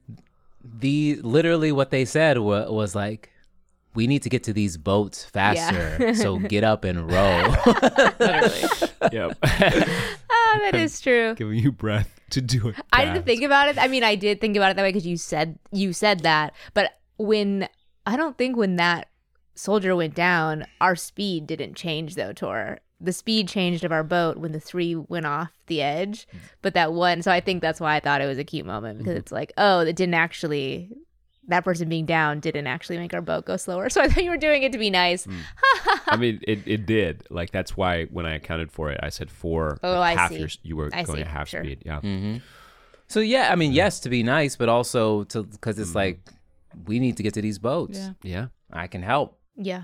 the 0.63 1.15
literally 1.23 1.71
what 1.71 1.89
they 1.91 2.05
said 2.05 2.37
wa- 2.37 2.69
was 2.69 2.95
like, 2.95 3.29
we 3.95 4.07
need 4.07 4.23
to 4.23 4.29
get 4.29 4.43
to 4.43 4.53
these 4.53 4.77
boats 4.77 5.23
faster, 5.23 5.97
Yeah. 5.99 6.13
so 6.13 6.37
get 6.53 6.63
up 6.63 6.83
and 6.83 7.11
row. 7.11 7.55
Literally. 8.19 8.91
yep 9.11 9.37
Oh, 10.29 10.59
that 10.61 10.75
is 10.75 10.99
true. 11.01 11.35
giving 11.35 11.59
you 11.59 11.71
breath 11.71 12.19
to 12.31 12.41
do 12.41 12.69
it 12.69 12.75
I 12.91 13.05
didn't 13.05 13.25
think 13.25 13.43
about 13.43 13.69
it. 13.69 13.77
I 13.77 13.87
mean, 13.87 14.03
I 14.03 14.15
did 14.15 14.41
think 14.41 14.57
about 14.57 14.71
it 14.71 14.75
that 14.75 14.83
way 14.83 14.89
because 14.89 15.05
you 15.05 15.17
said 15.17 15.57
you 15.71 15.93
said 15.93 16.21
that. 16.21 16.53
But 16.73 16.91
when 17.17 17.67
I 18.05 18.17
don't 18.17 18.37
think 18.37 18.57
when 18.57 18.75
that 18.77 19.09
soldier 19.55 19.95
went 19.95 20.15
down, 20.15 20.65
our 20.81 20.95
speed 20.95 21.47
didn't 21.47 21.75
change 21.75 22.15
though, 22.15 22.33
Tor. 22.33 22.79
The 22.99 23.13
speed 23.13 23.49
changed 23.49 23.83
of 23.83 23.91
our 23.91 24.03
boat 24.03 24.37
when 24.37 24.53
the 24.53 24.59
three 24.59 24.95
went 24.95 25.25
off 25.25 25.51
the 25.67 25.81
edge, 25.81 26.25
mm. 26.33 26.39
but 26.61 26.73
that 26.73 26.93
one. 26.93 27.21
So 27.21 27.31
I 27.31 27.41
think 27.41 27.61
that's 27.61 27.81
why 27.81 27.95
I 27.95 27.99
thought 27.99 28.21
it 28.21 28.27
was 28.27 28.37
a 28.37 28.45
cute 28.45 28.65
moment 28.65 28.99
because 28.99 29.11
mm-hmm. 29.11 29.19
it's 29.19 29.31
like, 29.31 29.51
oh, 29.57 29.81
it 29.81 29.95
didn't 29.95 30.13
actually. 30.13 30.89
That 31.49 31.63
person 31.65 31.89
being 31.89 32.05
down 32.05 32.39
didn't 32.39 32.67
actually 32.67 32.97
make 32.97 33.13
our 33.13 33.21
boat 33.21 33.45
go 33.45 33.57
slower. 33.57 33.89
So 33.93 34.01
I 34.01 34.07
thought 34.07 34.23
you 34.23 34.29
were 34.29 34.37
doing 34.37 34.63
it 34.63 34.71
to 34.71 34.77
be 34.77 34.89
nice. 34.89 35.27
I 36.07 36.15
mean, 36.15 36.39
it, 36.47 36.59
it 36.65 36.85
did. 36.85 37.25
Like 37.29 37.51
that's 37.51 37.75
why 37.75 38.05
when 38.05 38.25
I 38.25 38.35
accounted 38.35 38.71
for 38.71 38.89
it, 38.91 38.99
I 39.03 39.09
said 39.09 39.29
four. 39.29 39.77
Oh, 39.83 39.99
like, 39.99 40.17
I 40.17 40.21
half 40.21 40.31
see. 40.31 40.39
Your, 40.39 40.49
you 40.63 40.75
were 40.77 40.89
I 40.93 41.03
going 41.03 41.17
see. 41.17 41.21
at 41.23 41.27
half 41.27 41.49
Sure. 41.49 41.63
speed. 41.63 41.83
Yeah. 41.85 41.99
hmm 41.99 42.37
So 43.07 43.19
yeah, 43.19 43.49
I 43.51 43.55
mean, 43.55 43.73
yes, 43.73 43.99
to 44.01 44.09
be 44.09 44.23
nice, 44.23 44.55
but 44.55 44.69
also 44.69 45.23
to 45.25 45.43
because 45.43 45.77
it's 45.79 45.95
like 45.95 46.19
we 46.85 46.99
need 46.99 47.17
to 47.17 47.23
get 47.23 47.33
to 47.35 47.41
these 47.41 47.59
boats. 47.59 47.97
Yeah. 47.99 48.13
Yeah. 48.23 48.45
I 48.71 48.87
can 48.87 49.03
help. 49.03 49.37
Yeah. 49.55 49.83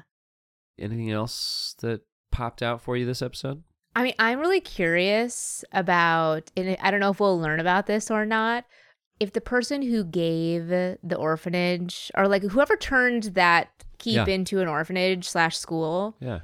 Anything 0.80 1.11
else 1.11 1.76
that 1.81 2.02
popped 2.31 2.64
out 2.64 2.81
for 2.81 2.95
you 2.95 3.06
this 3.06 3.22
episode? 3.22 3.64
I 3.95 4.03
mean, 4.03 4.14
I'm 4.18 4.40
really 4.40 4.61
curious 4.61 5.65
about, 5.73 6.52
and 6.56 6.77
I 6.80 6.90
don't 6.90 6.99
know 6.99 7.10
if 7.11 7.19
we'll 7.19 7.40
learn 7.40 7.60
about 7.60 7.86
this 7.86 8.10
or 8.10 8.26
not. 8.26 8.65
If 9.20 9.34
the 9.34 9.41
person 9.41 9.82
who 9.82 10.04
gave 10.04 10.68
the 10.70 11.16
orphanage, 11.18 12.12
or 12.16 12.28
like 12.28 12.44
whoever 12.44 12.76
turned 12.78 13.24
that 13.36 13.70
keep 13.98 14.16
Yeah. 14.16 14.26
into 14.34 14.62
an 14.62 14.68
orphanage 14.68 15.28
slash 15.28 15.58
school, 15.58 16.16
Yeah. 16.22 16.40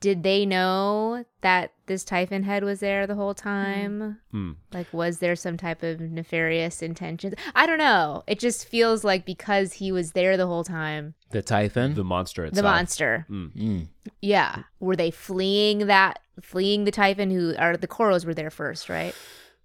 did 0.00 0.22
they 0.22 0.44
know 0.46 1.24
that 1.40 1.72
this 1.86 2.04
Typhon 2.04 2.42
head 2.42 2.64
was 2.64 2.80
there 2.80 3.06
the 3.06 3.14
whole 3.14 3.34
time? 3.34 4.18
Hmm. 4.30 4.52
Like, 4.72 4.92
was 4.92 5.18
there 5.18 5.34
some 5.34 5.56
type 5.56 5.82
of 5.82 6.00
nefarious 6.00 6.82
intentions? 6.82 7.34
I 7.54 7.66
don't 7.66 7.78
know. 7.78 8.22
It 8.26 8.38
just 8.38 8.68
feels 8.68 9.04
like 9.04 9.24
because 9.24 9.72
he 9.74 9.90
was 9.90 10.12
there 10.12 10.36
the 10.36 10.46
whole 10.46 10.64
time, 10.64 11.14
The 11.30 11.42
Typhon. 11.42 11.94
The 11.94 12.04
monster 12.04 12.44
itself. 12.44 12.56
the 12.56 12.62
monster. 12.68 13.26
Mm. 13.30 13.52
Mm. 13.56 13.88
Yeah. 14.20 14.64
Were 14.80 14.96
they 14.96 15.10
fleeing 15.10 15.86
that, 15.86 16.18
fleeing 16.42 16.84
the 16.84 16.90
Typhon 16.92 17.30
who, 17.30 17.54
are 17.56 17.76
the 17.76 17.88
Koros 17.88 18.24
were 18.26 18.34
there 18.34 18.50
first, 18.50 18.88
right? 18.90 19.14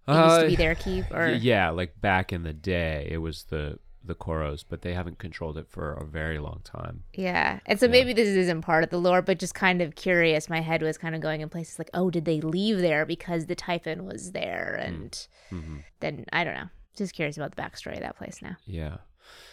It 0.08 0.14
used 0.14 0.40
to 0.40 0.46
Uh, 0.46 0.48
be 0.48 0.56
their 0.56 0.76
keep, 0.76 1.06
or 1.14 1.34
yeah, 1.42 1.70
like 1.70 2.00
back 2.02 2.32
in 2.34 2.44
the 2.44 2.54
day, 2.54 3.08
it 3.12 3.18
was 3.18 3.44
the 3.46 3.80
the 4.04 4.16
Koros, 4.16 4.64
but 4.68 4.84
they 4.84 4.94
haven't 4.94 5.18
controlled 5.20 5.58
it 5.58 5.68
for 5.68 5.92
a 5.92 6.06
very 6.06 6.40
long 6.40 6.62
time. 6.64 7.04
yeah. 7.14 7.60
And 7.66 7.78
so 7.78 7.90
maybe 7.90 8.14
this 8.14 8.30
isn't 8.30 8.62
part 8.62 8.86
of 8.86 8.90
the 8.90 8.98
lore, 9.00 9.22
but 9.22 9.38
just 9.38 9.54
kind 9.54 9.82
of 9.82 9.96
curious. 9.96 10.50
My 10.50 10.62
head 10.62 10.82
was 10.82 10.98
kind 10.98 11.14
of 11.14 11.20
going 11.20 11.42
in 11.42 11.50
places 11.50 11.78
like, 11.78 11.90
oh, 11.94 12.10
did 12.10 12.24
they 12.24 12.40
leave 12.40 12.78
there 12.80 13.06
because 13.06 13.48
the 13.48 13.56
Typhon 13.56 14.06
was 14.06 14.32
there? 14.32 14.80
And 14.82 15.28
hmm 15.50 15.78
then 16.00 16.26
I 16.32 16.46
don't 16.46 16.54
know. 16.54 16.70
Just 16.96 17.14
curious 17.14 17.36
about 17.36 17.54
the 17.56 17.62
backstory 17.62 17.96
of 17.96 18.00
that 18.00 18.18
place 18.18 18.40
now. 18.42 18.56
Yeah, 18.66 18.98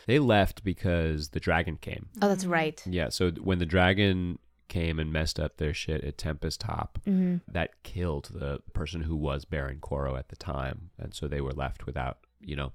they 0.06 0.18
left 0.20 0.62
because 0.62 1.30
the 1.30 1.40
dragon 1.40 1.76
came. 1.78 2.06
Oh, 2.22 2.28
that's 2.28 2.46
right. 2.46 2.80
Yeah, 2.88 3.08
so 3.08 3.32
when 3.32 3.58
the 3.58 3.66
dragon 3.66 4.38
came 4.74 4.98
and 4.98 5.12
messed 5.12 5.38
up 5.38 5.56
their 5.56 5.74
shit 5.74 6.02
at 6.04 6.18
Tempest 6.18 6.60
Top, 6.60 6.90
hmm 7.04 7.36
that 7.56 7.82
killed 7.82 8.30
the 8.32 8.52
person 8.72 9.02
who 9.02 9.16
was 9.16 9.44
Baron 9.44 9.78
Koro 9.80 10.16
at 10.16 10.28
the 10.28 10.36
time, 10.36 10.90
and 10.98 11.14
so 11.14 11.28
they 11.28 11.40
were 11.40 11.52
left 11.64 11.86
without, 11.86 12.16
you 12.40 12.56
know, 12.56 12.72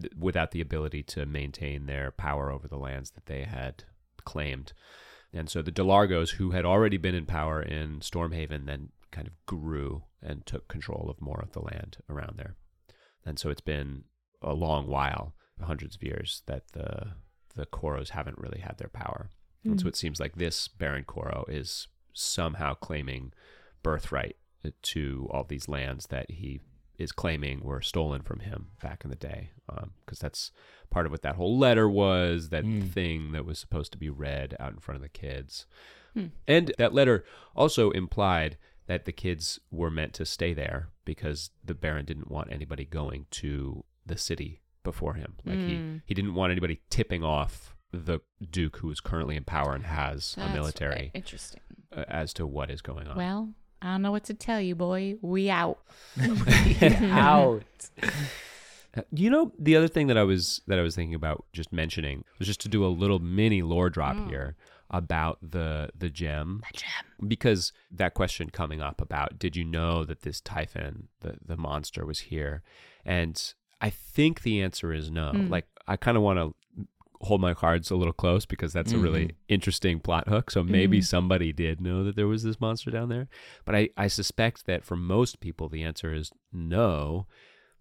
th- 0.00 0.12
without 0.18 0.50
the 0.52 0.62
ability 0.62 1.02
to 1.14 1.26
maintain 1.26 1.86
their 1.86 2.10
power 2.10 2.50
over 2.50 2.66
the 2.68 2.78
lands 2.88 3.10
that 3.12 3.26
they 3.26 3.42
had 3.42 3.84
claimed. 4.24 4.72
And 5.32 5.50
so 5.50 5.62
the 5.62 5.78
Delargos, 5.80 6.30
who 6.38 6.52
had 6.52 6.64
already 6.64 6.96
been 6.96 7.14
in 7.14 7.26
power 7.26 7.60
in 7.60 8.00
Stormhaven, 8.00 8.66
then 8.66 8.90
kind 9.10 9.26
of 9.26 9.34
grew 9.46 10.04
and 10.22 10.46
took 10.46 10.68
control 10.68 11.06
of 11.10 11.20
more 11.20 11.40
of 11.42 11.52
the 11.52 11.60
land 11.70 11.98
around 12.08 12.34
there. 12.36 12.54
And 13.26 13.38
so 13.38 13.50
it's 13.50 13.60
been 13.74 14.04
a 14.40 14.54
long 14.54 14.86
while, 14.86 15.34
hundreds 15.60 15.94
of 15.96 16.02
years, 16.02 16.42
that 16.46 16.64
the 16.72 16.88
the 17.56 17.66
Koros 17.66 18.10
haven't 18.10 18.38
really 18.44 18.60
had 18.60 18.78
their 18.78 18.88
power. 19.04 19.30
And 19.64 19.80
so 19.80 19.88
it 19.88 19.96
seems 19.96 20.20
like 20.20 20.36
this 20.36 20.68
Baron 20.68 21.04
Koro 21.04 21.44
is 21.48 21.88
somehow 22.12 22.74
claiming 22.74 23.32
birthright 23.82 24.36
to 24.82 25.28
all 25.30 25.44
these 25.44 25.68
lands 25.68 26.06
that 26.06 26.30
he 26.30 26.60
is 26.98 27.12
claiming 27.12 27.60
were 27.60 27.80
stolen 27.80 28.22
from 28.22 28.40
him 28.40 28.68
back 28.82 29.04
in 29.04 29.10
the 29.10 29.16
day. 29.16 29.50
Because 30.04 30.18
that's 30.20 30.52
part 30.90 31.06
of 31.06 31.12
what 31.12 31.22
that 31.22 31.36
whole 31.36 31.58
letter 31.58 31.88
was 31.88 32.50
that 32.50 32.64
Mm. 32.64 32.88
thing 32.90 33.32
that 33.32 33.44
was 33.44 33.58
supposed 33.58 33.90
to 33.92 33.98
be 33.98 34.08
read 34.08 34.54
out 34.60 34.72
in 34.72 34.78
front 34.78 34.96
of 34.96 35.02
the 35.02 35.08
kids. 35.08 35.66
Hmm. 36.14 36.26
And 36.46 36.72
that 36.78 36.94
letter 36.94 37.24
also 37.56 37.90
implied 37.90 38.56
that 38.86 39.04
the 39.06 39.12
kids 39.12 39.58
were 39.70 39.90
meant 39.90 40.12
to 40.14 40.24
stay 40.24 40.52
there 40.54 40.90
because 41.04 41.50
the 41.64 41.74
Baron 41.74 42.04
didn't 42.04 42.30
want 42.30 42.52
anybody 42.52 42.84
going 42.84 43.26
to 43.32 43.84
the 44.06 44.16
city 44.18 44.60
before 44.84 45.14
him. 45.14 45.34
Like 45.44 45.58
he 45.58 46.00
he 46.06 46.14
didn't 46.14 46.34
want 46.34 46.52
anybody 46.52 46.80
tipping 46.90 47.24
off 47.24 47.74
the 47.94 48.20
duke 48.50 48.78
who 48.78 48.90
is 48.90 49.00
currently 49.00 49.36
in 49.36 49.44
power 49.44 49.74
and 49.74 49.84
has 49.86 50.34
a 50.38 50.48
military 50.52 50.94
right. 50.94 51.10
Interesting. 51.14 51.60
uh, 51.96 52.04
as 52.08 52.32
to 52.34 52.46
what 52.46 52.70
is 52.70 52.82
going 52.82 53.06
on. 53.06 53.16
Well, 53.16 53.48
I 53.80 53.92
don't 53.92 54.02
know 54.02 54.10
what 54.12 54.24
to 54.24 54.34
tell 54.34 54.60
you, 54.60 54.74
boy. 54.74 55.16
We 55.22 55.50
out. 55.50 55.78
We 56.16 56.76
out. 57.10 57.62
Uh, 58.02 59.02
You 59.10 59.28
know, 59.30 59.52
the 59.58 59.76
other 59.76 59.88
thing 59.88 60.06
that 60.08 60.16
I 60.16 60.22
was 60.22 60.60
that 60.66 60.78
I 60.78 60.82
was 60.82 60.94
thinking 60.94 61.14
about 61.14 61.44
just 61.52 61.72
mentioning 61.72 62.24
was 62.38 62.46
just 62.48 62.60
to 62.60 62.68
do 62.68 62.84
a 62.84 62.88
little 62.88 63.18
mini 63.18 63.62
lore 63.62 63.90
drop 63.90 64.16
here 64.28 64.56
about 64.90 65.38
the 65.42 65.90
the 65.96 66.08
gem. 66.08 66.62
The 66.72 66.78
gem. 66.78 67.28
Because 67.28 67.72
that 67.90 68.14
question 68.14 68.50
coming 68.50 68.80
up 68.80 69.00
about 69.00 69.38
did 69.38 69.56
you 69.56 69.64
know 69.64 70.04
that 70.04 70.22
this 70.22 70.40
Typhon, 70.40 71.08
the 71.20 71.36
the 71.44 71.56
monster 71.56 72.06
was 72.06 72.20
here? 72.20 72.62
And 73.04 73.52
I 73.80 73.90
think 73.90 74.42
the 74.42 74.62
answer 74.62 74.92
is 74.92 75.10
no. 75.10 75.32
Like 75.34 75.66
I 75.86 75.96
kind 75.96 76.16
of 76.16 76.22
want 76.22 76.38
to 76.38 76.54
hold 77.24 77.40
my 77.40 77.54
cards 77.54 77.90
a 77.90 77.96
little 77.96 78.12
close 78.12 78.46
because 78.46 78.72
that's 78.72 78.92
a 78.92 78.98
really 78.98 79.26
mm-hmm. 79.26 79.36
interesting 79.48 79.98
plot 79.98 80.28
hook. 80.28 80.50
So 80.50 80.62
maybe 80.62 80.98
mm-hmm. 80.98 81.04
somebody 81.04 81.52
did 81.52 81.80
know 81.80 82.04
that 82.04 82.16
there 82.16 82.28
was 82.28 82.42
this 82.42 82.60
monster 82.60 82.90
down 82.90 83.08
there. 83.08 83.28
But 83.64 83.74
I, 83.74 83.88
I 83.96 84.06
suspect 84.06 84.66
that 84.66 84.84
for 84.84 84.96
most 84.96 85.40
people, 85.40 85.68
the 85.68 85.82
answer 85.82 86.12
is 86.12 86.30
no. 86.52 87.26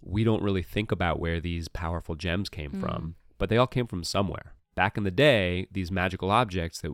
We 0.02 0.24
don't 0.24 0.44
really 0.44 0.64
think 0.64 0.91
about 0.91 1.20
where 1.20 1.40
these 1.40 1.68
powerful 1.68 2.15
gems 2.15 2.49
came 2.49 2.72
from, 2.72 3.02
mm. 3.02 3.14
but 3.38 3.49
they 3.49 3.57
all 3.57 3.68
came 3.68 3.88
from 3.88 4.03
somewhere. 4.03 4.53
Back 4.76 4.98
in 4.98 5.03
the 5.03 5.11
day, 5.11 5.68
these 5.72 5.91
magical 5.91 6.32
objects 6.32 6.82
that 6.82 6.91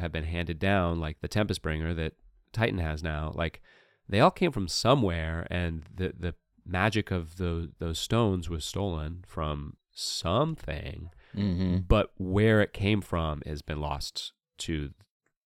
have 0.00 0.12
been 0.12 0.24
handed 0.24 0.58
down, 0.58 1.00
like 1.00 1.20
the 1.20 1.28
Tempest 1.28 1.62
Bringer 1.62 1.94
that 1.94 2.14
Titan 2.52 2.78
has 2.78 3.02
now, 3.02 3.32
like 3.34 3.62
they 4.08 4.20
all 4.20 4.30
came 4.30 4.52
from 4.52 4.68
somewhere, 4.68 5.46
and 5.50 5.84
the 5.92 6.12
the 6.18 6.34
magic 6.64 7.10
of 7.10 7.36
those 7.36 7.68
those 7.78 7.98
stones 7.98 8.48
was 8.48 8.64
stolen 8.64 9.24
from 9.26 9.76
something 9.92 11.10
Mm-hmm. 11.36 11.78
but 11.88 12.10
where 12.18 12.60
it 12.60 12.72
came 12.72 13.00
from 13.00 13.42
has 13.46 13.62
been 13.62 13.80
lost 13.80 14.32
to 14.58 14.90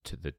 to 0.05 0.17
the 0.17 0.35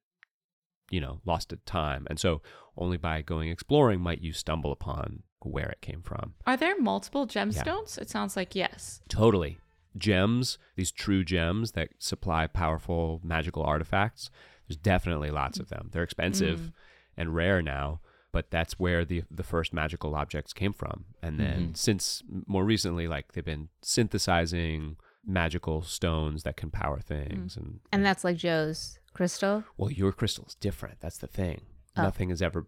you 0.89 1.01
know 1.01 1.19
lost 1.25 1.49
to 1.49 1.57
time. 1.57 2.07
And 2.09 2.19
so 2.19 2.41
only 2.77 2.97
by 2.97 3.21
going 3.21 3.49
exploring 3.49 4.01
might 4.01 4.21
you 4.21 4.33
stumble 4.33 4.71
upon 4.71 5.23
where 5.41 5.69
it 5.69 5.81
came 5.81 6.01
from. 6.01 6.33
Are 6.45 6.57
there 6.57 6.79
multiple 6.79 7.27
gemstones? 7.27 7.97
It 7.97 8.09
sounds 8.09 8.35
like 8.35 8.55
yes. 8.55 9.01
totally. 9.09 9.57
Gems 9.97 10.57
these 10.75 10.91
true 10.91 11.23
gems 11.23 11.71
that 11.71 11.89
supply 11.97 12.45
powerful 12.47 13.19
magical 13.23 13.63
artifacts 13.63 14.29
there's 14.67 14.77
definitely 14.77 15.31
lots 15.31 15.59
of 15.59 15.69
them. 15.69 15.89
They're 15.91 16.03
expensive 16.03 16.71
and 17.15 17.33
rare 17.33 17.61
now 17.61 18.01
but 18.31 18.51
that's 18.51 18.77
where 18.77 19.03
the 19.03 19.23
the 19.31 19.43
first 19.43 19.73
magical 19.73 20.13
objects 20.13 20.53
came 20.53 20.73
from. 20.73 21.05
And 21.23 21.39
then 21.39 21.73
since 21.73 22.21
more 22.45 22.63
recently 22.63 23.07
like 23.07 23.31
they've 23.31 23.43
been 23.43 23.69
synthesizing 23.81 24.97
magical 25.27 25.81
stones 25.81 26.43
that 26.43 26.55
can 26.57 26.71
power 26.71 26.99
things 27.01 27.57
and 27.57 27.79
And 27.91 28.05
that's 28.05 28.23
like 28.23 28.37
Jo's 28.37 28.97
crystal. 29.13 29.63
well, 29.77 29.91
your 29.91 30.11
crystal 30.13 30.45
is 30.47 30.55
different. 30.55 30.99
That's 31.01 31.17
the 31.17 31.27
thing. 31.27 31.61
Oh. 31.97 32.03
Nothing 32.03 32.29
has 32.29 32.41
ever, 32.41 32.65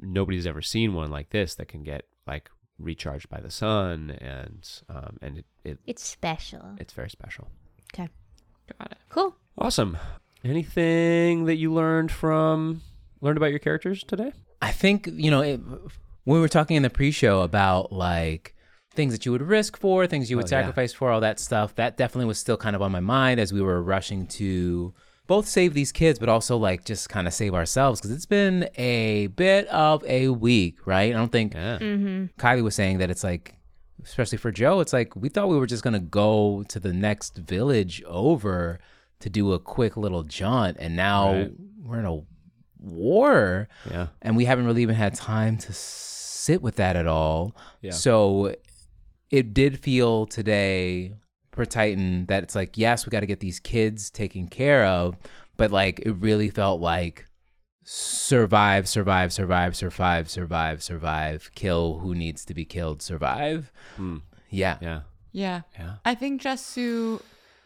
nobody's 0.00 0.46
ever 0.46 0.62
seen 0.62 0.94
one 0.94 1.10
like 1.10 1.30
this 1.30 1.54
that 1.56 1.68
can 1.68 1.82
get 1.82 2.06
like 2.26 2.48
recharged 2.78 3.28
by 3.28 3.40
the 3.40 3.50
sun, 3.50 4.10
and 4.20 4.68
um, 4.88 5.18
and 5.20 5.38
it, 5.38 5.44
it 5.64 5.78
It's 5.86 6.02
special. 6.04 6.62
it's 6.78 6.92
very 6.92 7.10
special. 7.10 7.48
Okay. 7.92 8.08
Got 8.78 8.92
it. 8.92 8.98
Cool. 9.08 9.34
Awesome. 9.58 9.98
Anything 10.44 11.44
that 11.46 11.56
you 11.56 11.72
learned 11.72 12.10
from 12.12 12.82
learned 13.20 13.36
about 13.36 13.50
your 13.50 13.58
characters 13.58 14.02
today? 14.04 14.32
I 14.62 14.72
think 14.72 15.08
you 15.12 15.30
know 15.30 15.40
it, 15.42 15.60
we 16.24 16.38
were 16.40 16.48
talking 16.48 16.76
in 16.76 16.82
the 16.82 16.90
pre-show 16.90 17.42
about 17.42 17.92
like 17.92 18.54
things 18.92 19.12
that 19.12 19.24
you 19.26 19.32
would 19.32 19.42
risk 19.42 19.76
for, 19.78 20.06
things 20.06 20.30
you 20.30 20.36
would 20.36 20.46
Oh, 20.46 20.48
yeah. 20.56 20.62
sacrifice 20.62 20.92
for, 20.92 21.10
all 21.10 21.20
that 21.20 21.38
stuff. 21.38 21.74
That 21.76 21.96
definitely 21.96 22.26
was 22.26 22.38
still 22.38 22.56
kind 22.56 22.74
of 22.74 22.82
on 22.82 22.90
my 22.92 23.00
mind 23.00 23.38
as 23.38 23.52
we 23.52 23.60
were 23.60 23.82
rushing 23.82 24.26
to 24.28 24.92
both 25.26 25.46
save 25.46 25.74
these 25.74 25.92
kids, 25.92 26.18
but 26.18 26.28
also 26.28 26.56
like 26.56 26.84
just 26.84 27.08
kind 27.10 27.26
of 27.28 27.34
save 27.34 27.54
ourselves 27.54 28.00
because 28.00 28.10
it's 28.10 28.26
been 28.26 28.68
a 28.76 29.26
bit 29.28 29.66
of 29.68 30.02
a 30.06 30.30
week, 30.30 30.86
right? 30.86 31.14
I 31.14 31.16
don't 31.18 31.30
think 31.30 31.54
Yeah. 31.54 31.78
Mm-hmm. 31.78 32.40
Kylie 32.40 32.62
was 32.62 32.74
saying 32.74 32.98
that 32.98 33.10
it's 33.10 33.22
like, 33.22 33.54
especially 34.02 34.38
for 34.38 34.50
Jo, 34.50 34.80
it's 34.80 34.92
like 34.94 35.14
we 35.14 35.28
thought 35.28 35.48
we 35.48 35.58
were 35.58 35.66
just 35.66 35.82
gonna 35.84 36.00
go 36.00 36.64
to 36.68 36.80
the 36.80 36.92
next 36.94 37.36
village 37.36 38.02
over 38.06 38.78
to 39.20 39.28
do 39.28 39.52
a 39.52 39.58
quick 39.58 39.96
little 39.98 40.22
jaunt, 40.22 40.76
and 40.80 40.96
now 40.96 41.32
Right. 41.32 41.52
we're 41.84 41.98
in 41.98 42.06
a 42.06 42.20
war 42.80 43.68
Yeah. 43.90 44.06
and 44.22 44.36
we 44.36 44.44
haven't 44.44 44.66
really 44.66 44.82
even 44.82 44.94
had 44.94 45.14
time 45.14 45.58
to 45.58 45.72
sit 45.72 46.62
with 46.62 46.76
that 46.76 46.96
at 46.96 47.06
all. 47.06 47.54
Yeah. 47.82 47.90
So 47.90 48.54
it 49.30 49.54
did 49.54 49.78
feel 49.78 50.26
today 50.26 51.14
for 51.52 51.64
Titan 51.66 52.26
that 52.26 52.42
it's 52.42 52.54
like, 52.54 52.78
yes, 52.78 53.04
we 53.04 53.10
got 53.10 53.20
to 53.20 53.26
get 53.26 53.40
these 53.40 53.60
kids 53.60 54.10
taken 54.10 54.48
care 54.48 54.84
of, 54.84 55.16
but 55.56 55.70
like 55.70 56.00
it 56.00 56.12
really 56.12 56.50
felt 56.50 56.80
like 56.80 57.26
survive, 57.84 58.88
survive, 58.88 59.32
survive, 59.32 59.74
survive, 59.74 60.30
survive, 60.30 60.82
survive, 60.82 61.50
kill 61.54 61.98
who 61.98 62.14
needs 62.14 62.44
to 62.44 62.54
be 62.54 62.64
killed, 62.64 63.02
survive. 63.02 63.72
Hmm. 63.96 64.18
Yeah. 64.50 64.78
Yeah. 64.80 65.00
Yeah. 65.32 65.62
Yeah. 65.78 65.94
I 66.04 66.14
think 66.14 66.42
Jasu 66.42 67.20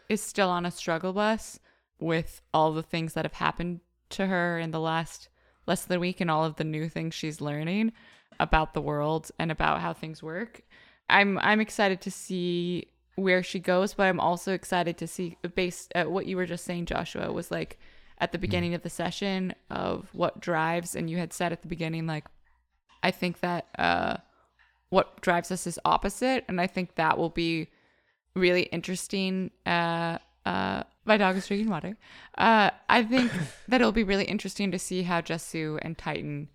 is 0.09 0.21
still 0.21 0.49
on 0.49 0.65
a 0.65 0.71
struggle 0.71 1.13
bus 1.13 1.59
with 1.99 2.41
all 2.53 2.73
the 2.73 2.83
things 2.83 3.13
that 3.13 3.25
have 3.25 3.33
happened 3.33 3.79
to 4.09 4.27
her 4.27 4.59
in 4.59 4.71
the 4.71 4.79
last 4.79 5.29
less 5.65 5.85
than 5.85 5.97
a 5.97 5.99
week 5.99 6.19
and 6.19 6.29
all 6.29 6.43
of 6.43 6.55
the 6.57 6.63
new 6.63 6.89
things 6.89 7.13
she's 7.13 7.41
learning 7.41 7.93
about 8.39 8.73
the 8.73 8.81
world 8.81 9.31
and 9.39 9.51
about 9.51 9.81
how 9.81 9.93
things 9.93 10.21
work. 10.21 10.63
I'm 11.13 11.37
I'm 11.39 11.61
excited 11.61 12.01
to 12.01 12.11
see 12.11 12.87
where 13.15 13.43
she 13.43 13.59
goes, 13.59 13.93
but 13.93 14.03
I'm 14.03 14.19
also 14.19 14.53
excited 14.53 14.97
to 14.97 15.07
see 15.07 15.37
based 15.55 15.91
at 15.93 16.11
what 16.11 16.25
you 16.25 16.35
were 16.35 16.47
just 16.47 16.65
saying, 16.65 16.87
Joshua, 16.87 17.31
was 17.31 17.51
like 17.51 17.79
at 18.23 18.31
the 18.31 18.37
beginning 18.37 18.73
of 18.73 18.81
the 18.83 18.89
session 18.89 19.53
of 19.69 20.09
what 20.13 20.39
drives 20.39 20.95
and 20.95 21.09
you 21.09 21.17
had 21.17 21.33
said 21.33 21.51
at 21.51 21.61
the 21.61 21.67
beginning 21.67 22.07
like 22.07 22.25
I 23.01 23.11
think 23.11 23.41
that 23.41 23.67
uh 23.77 24.17
what 24.89 25.19
drives 25.21 25.51
us 25.51 25.67
is 25.67 25.79
opposite 25.83 26.45
and 26.47 26.61
i 26.61 26.67
think 26.67 26.95
that 26.95 27.17
will 27.17 27.31
be 27.31 27.67
really 28.35 28.63
interesting 28.63 29.51
uh 29.65 30.17
uh 30.45 30.83
my 31.05 31.17
dog 31.17 31.35
is 31.35 31.47
drinking 31.47 31.69
water. 31.69 31.97
Uh 32.37 32.69
i 32.87 33.03
think 33.03 33.31
that 33.67 33.81
it'll 33.81 33.91
be 33.91 34.03
really 34.03 34.25
interesting 34.25 34.71
to 34.71 34.79
see 34.79 35.03
how 35.03 35.19
Jasu 35.19 35.77
and 35.81 35.97
titan 35.97 36.49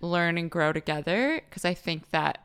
learn 0.00 0.38
and 0.38 0.50
grow 0.50 0.72
together 0.72 1.42
because 1.46 1.64
i 1.66 1.74
think 1.74 2.10
that 2.10 2.38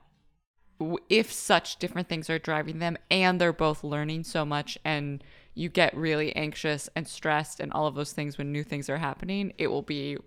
if 1.10 1.32
such 1.32 1.78
different 1.78 2.10
things 2.10 2.30
are 2.30 2.40
driving 2.40 2.80
them 2.80 2.98
and 3.10 3.40
they're 3.40 3.54
both 3.54 3.84
learning 3.84 4.24
so 4.24 4.44
much 4.44 4.78
and 4.84 5.24
you 5.54 5.70
get 5.70 5.96
really 5.96 6.36
anxious 6.36 6.90
and 6.96 7.08
stressed 7.08 7.62
and 7.62 7.72
all 7.72 7.88
of 7.88 7.96
those 7.96 8.12
things 8.12 8.38
when 8.38 8.52
new 8.52 8.64
things 8.64 8.90
are 8.90 8.98
happening 8.98 9.54
it 9.58 9.68
will 9.68 9.82
be 9.82 10.18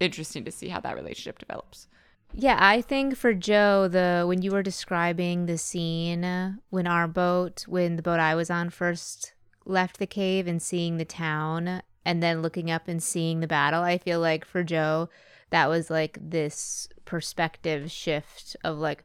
interesting 0.00 0.44
to 0.44 0.52
see 0.52 0.68
how 0.68 0.80
that 0.80 0.96
relationship 0.96 1.38
develops. 1.38 1.88
Yeah, 2.32 2.58
I 2.58 2.80
think 2.80 3.16
for 3.16 3.32
Jo, 3.32 3.86
the 3.86 4.24
when 4.26 4.42
you 4.42 4.50
were 4.50 4.62
describing 4.62 5.46
the 5.46 5.58
scene 5.58 6.58
when 6.70 6.86
our 6.86 7.06
boat, 7.06 7.64
when 7.68 7.96
the 7.96 8.02
boat 8.02 8.18
I 8.18 8.34
was 8.34 8.50
on 8.50 8.70
first 8.70 9.34
left 9.64 9.98
the 9.98 10.06
cave 10.06 10.46
and 10.46 10.60
seeing 10.60 10.96
the 10.96 11.04
town 11.04 11.82
and 12.04 12.22
then 12.22 12.42
looking 12.42 12.70
up 12.70 12.88
and 12.88 13.02
seeing 13.02 13.40
the 13.40 13.46
battle, 13.46 13.82
I 13.82 13.98
feel 13.98 14.20
like 14.20 14.44
for 14.44 14.64
Jo, 14.64 15.08
that 15.50 15.68
was 15.68 15.90
like 15.90 16.18
this 16.20 16.88
perspective 17.04 17.90
shift 17.90 18.56
of 18.64 18.78
like 18.78 19.04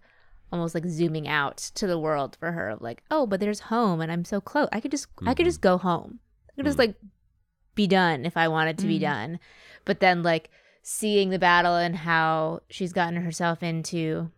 almost 0.51 0.75
like 0.75 0.85
zooming 0.85 1.27
out 1.27 1.57
to 1.57 1.87
the 1.87 1.99
world 1.99 2.37
for 2.39 2.51
her 2.51 2.69
of 2.69 2.81
like, 2.81 3.03
oh, 3.11 3.25
but 3.25 3.39
there's 3.39 3.61
home 3.61 4.01
and 4.01 4.11
I'm 4.11 4.25
so 4.25 4.41
close. 4.41 4.67
I 4.71 4.79
could 4.79 4.91
just 4.91 5.07
I 5.21 5.33
could 5.33 5.43
mm-hmm. 5.43 5.49
just 5.49 5.61
go 5.61 5.77
home. 5.77 6.19
I 6.49 6.55
could 6.55 6.65
just 6.65 6.77
mm-hmm. 6.77 6.89
like 6.89 6.95
be 7.75 7.87
done 7.87 8.25
if 8.25 8.35
I 8.35 8.47
wanted 8.47 8.77
to 8.79 8.87
be 8.87 8.95
mm-hmm. 8.95 9.11
done. 9.11 9.39
But 9.85 9.99
then 9.99 10.23
like 10.23 10.49
seeing 10.81 11.29
the 11.29 11.39
battle 11.39 11.75
and 11.75 11.95
how 11.95 12.61
she's 12.69 12.93
gotten 12.93 13.21
herself 13.21 13.61
into 13.61 14.31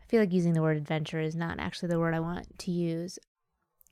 I 0.00 0.04
feel 0.06 0.20
like 0.20 0.32
using 0.32 0.52
the 0.52 0.62
word 0.62 0.76
adventure 0.76 1.20
is 1.20 1.34
not 1.34 1.58
actually 1.58 1.88
the 1.88 1.98
word 1.98 2.14
I 2.14 2.20
want 2.20 2.58
to 2.60 2.70
use. 2.70 3.18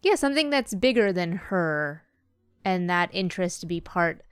Yeah, 0.03 0.15
something 0.15 0.51
that's 0.51 0.75
bigger 0.75 1.13
than 1.13 1.33
her 1.33 2.05
and 2.65 2.89
that 2.89 3.11
interest 3.13 3.61
to 3.61 3.67
be 3.67 3.81
part 3.81 4.23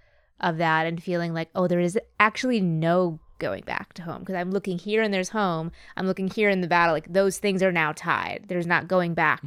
of 0.40 0.58
that 0.58 0.86
and 0.86 1.02
feeling 1.02 1.34
like, 1.34 1.50
oh, 1.54 1.66
there 1.66 1.80
is 1.80 1.98
actually 2.20 2.60
no 2.60 3.20
going 3.38 3.62
back 3.64 3.92
to 3.94 4.02
home 4.02 4.20
because 4.20 4.34
I'm 4.34 4.50
looking 4.50 4.78
here 4.78 5.02
and 5.02 5.12
there's 5.12 5.30
home. 5.30 5.72
I'm 5.96 6.06
looking 6.06 6.28
here 6.28 6.48
in 6.48 6.60
the 6.60 6.68
battle. 6.68 6.94
Like 6.94 7.12
those 7.12 7.38
things 7.38 7.62
are 7.62 7.72
now 7.72 7.92
tied. 7.92 8.44
There's 8.48 8.66
not 8.66 8.88
going 8.88 9.14
back 9.14 9.42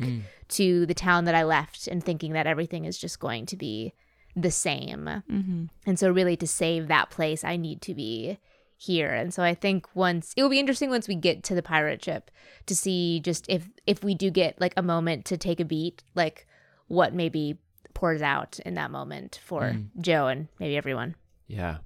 to 0.49 0.85
the 0.85 0.93
town 0.93 1.25
that 1.25 1.35
I 1.35 1.43
left 1.43 1.87
and 1.87 2.03
thinking 2.03 2.33
that 2.33 2.47
everything 2.47 2.85
is 2.85 2.97
just 2.97 3.19
going 3.19 3.45
to 3.47 3.55
be 3.55 3.93
the 4.35 4.51
same. 4.51 5.05
mm-hmm. 5.05 5.65
And 5.85 5.99
so, 5.99 6.11
really, 6.11 6.37
to 6.37 6.47
save 6.47 6.87
that 6.87 7.09
place, 7.09 7.43
I 7.43 7.57
need 7.57 7.81
to 7.83 7.93
be 7.93 8.37
here. 8.77 9.13
And 9.13 9.33
so, 9.33 9.43
I 9.43 9.53
think 9.53 9.87
once 9.93 10.33
it 10.37 10.43
will 10.43 10.49
be 10.49 10.59
interesting 10.59 10.89
once 10.89 11.07
we 11.07 11.15
get 11.15 11.43
to 11.45 11.55
the 11.55 11.63
pirate 11.63 12.03
ship 12.03 12.31
to 12.65 12.75
see 12.75 13.19
just 13.19 13.45
if 13.49 13.69
if 13.85 14.03
we 14.03 14.15
do 14.15 14.29
get 14.29 14.59
like 14.59 14.73
a 14.77 14.81
moment 14.81 15.25
to 15.25 15.37
take 15.37 15.59
a 15.59 15.65
beat, 15.65 16.03
like 16.15 16.47
what 16.87 17.13
maybe 17.13 17.57
pours 17.93 18.21
out 18.21 18.59
in 18.65 18.73
that 18.75 18.91
moment 18.91 19.39
for 19.43 19.75
Jo 19.99 20.27
and 20.27 20.47
maybe 20.59 20.77
everyone. 20.77 21.15
Yeah. 21.47 21.77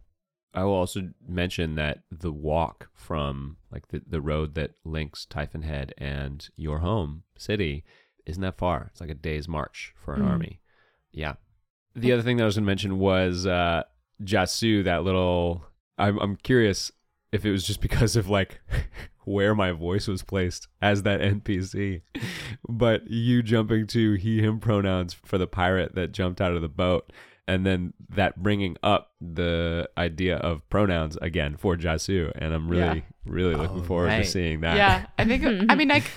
I 0.56 0.64
will 0.64 0.73
also 0.73 1.10
mention 1.27 1.76
that 1.76 1.99
the 2.11 2.32
walk 2.32 2.90
from 2.94 3.57
like 3.72 3.90
the, 3.90 4.02
the 4.07 4.22
road 4.22 4.56
that 4.56 4.72
links 4.84 5.26
Typhon 5.26 5.64
Head 5.64 5.94
and 5.98 6.48
your 6.56 6.80
home 6.80 7.23
city 7.38 7.84
isn't 8.26 8.41
that 8.41 8.57
far. 8.57 8.88
It's 8.91 9.02
like 9.02 9.10
a 9.10 9.14
day's 9.15 9.48
march 9.48 9.94
for 9.95 10.14
an 10.15 10.22
Mm. 10.22 10.30
army. 10.30 10.61
Yeah. 11.11 11.34
The 11.95 12.11
other 12.14 12.22
thing 12.23 12.38
that 12.38 12.44
I 12.44 12.45
was 12.45 12.56
going 12.56 12.64
to 12.64 12.68
mention 12.68 12.98
was 12.99 13.45
uh, 13.45 13.84
Jasu, 14.23 14.84
that 14.86 15.03
little. 15.03 15.64
I'm, 15.98 16.18
I'm 16.19 16.36
curious 16.36 16.91
if 17.32 17.45
it 17.45 17.52
was 17.52 17.65
just 17.65 17.80
because 17.82 18.15
of 18.15 18.27
like 18.30 18.60
where 19.26 19.56
my 19.56 19.72
voice 19.72 20.07
was 20.07 20.23
placed 20.23 20.68
as 20.82 21.03
that 21.03 21.22
NPC, 21.22 22.02
but 22.68 23.10
you 23.10 23.41
jumping 23.44 23.88
to 23.88 24.14
he, 24.14 24.40
him 24.41 24.60
pronouns 24.60 25.14
for 25.14 25.38
the 25.38 25.48
pirate 25.48 25.95
that 25.95 26.11
jumped 26.11 26.41
out 26.41 26.53
of 26.53 26.61
the 26.61 26.68
boat 26.69 27.11
and 27.47 27.65
then 27.65 27.93
that 28.09 28.41
bringing 28.41 28.76
up 28.81 29.11
the 29.22 29.88
idea 29.97 30.38
of 30.38 30.67
pronouns 30.69 31.17
again 31.22 31.57
for 31.57 31.76
Jasu, 31.77 32.31
and 32.35 32.53
I'm 32.53 32.67
really, 32.67 32.97
Yeah. 32.97 33.03
really 33.26 33.55
looking 33.55 33.81
Oh, 33.81 33.84
forward 33.84 34.07
right. 34.07 34.23
to 34.23 34.30
seeing 34.30 34.61
that. 34.61 34.77
Yeah, 34.77 35.05
I 35.17 35.26
think. 35.26 35.72
I 35.72 35.76
mean, 35.76 35.88
like, 35.97 36.09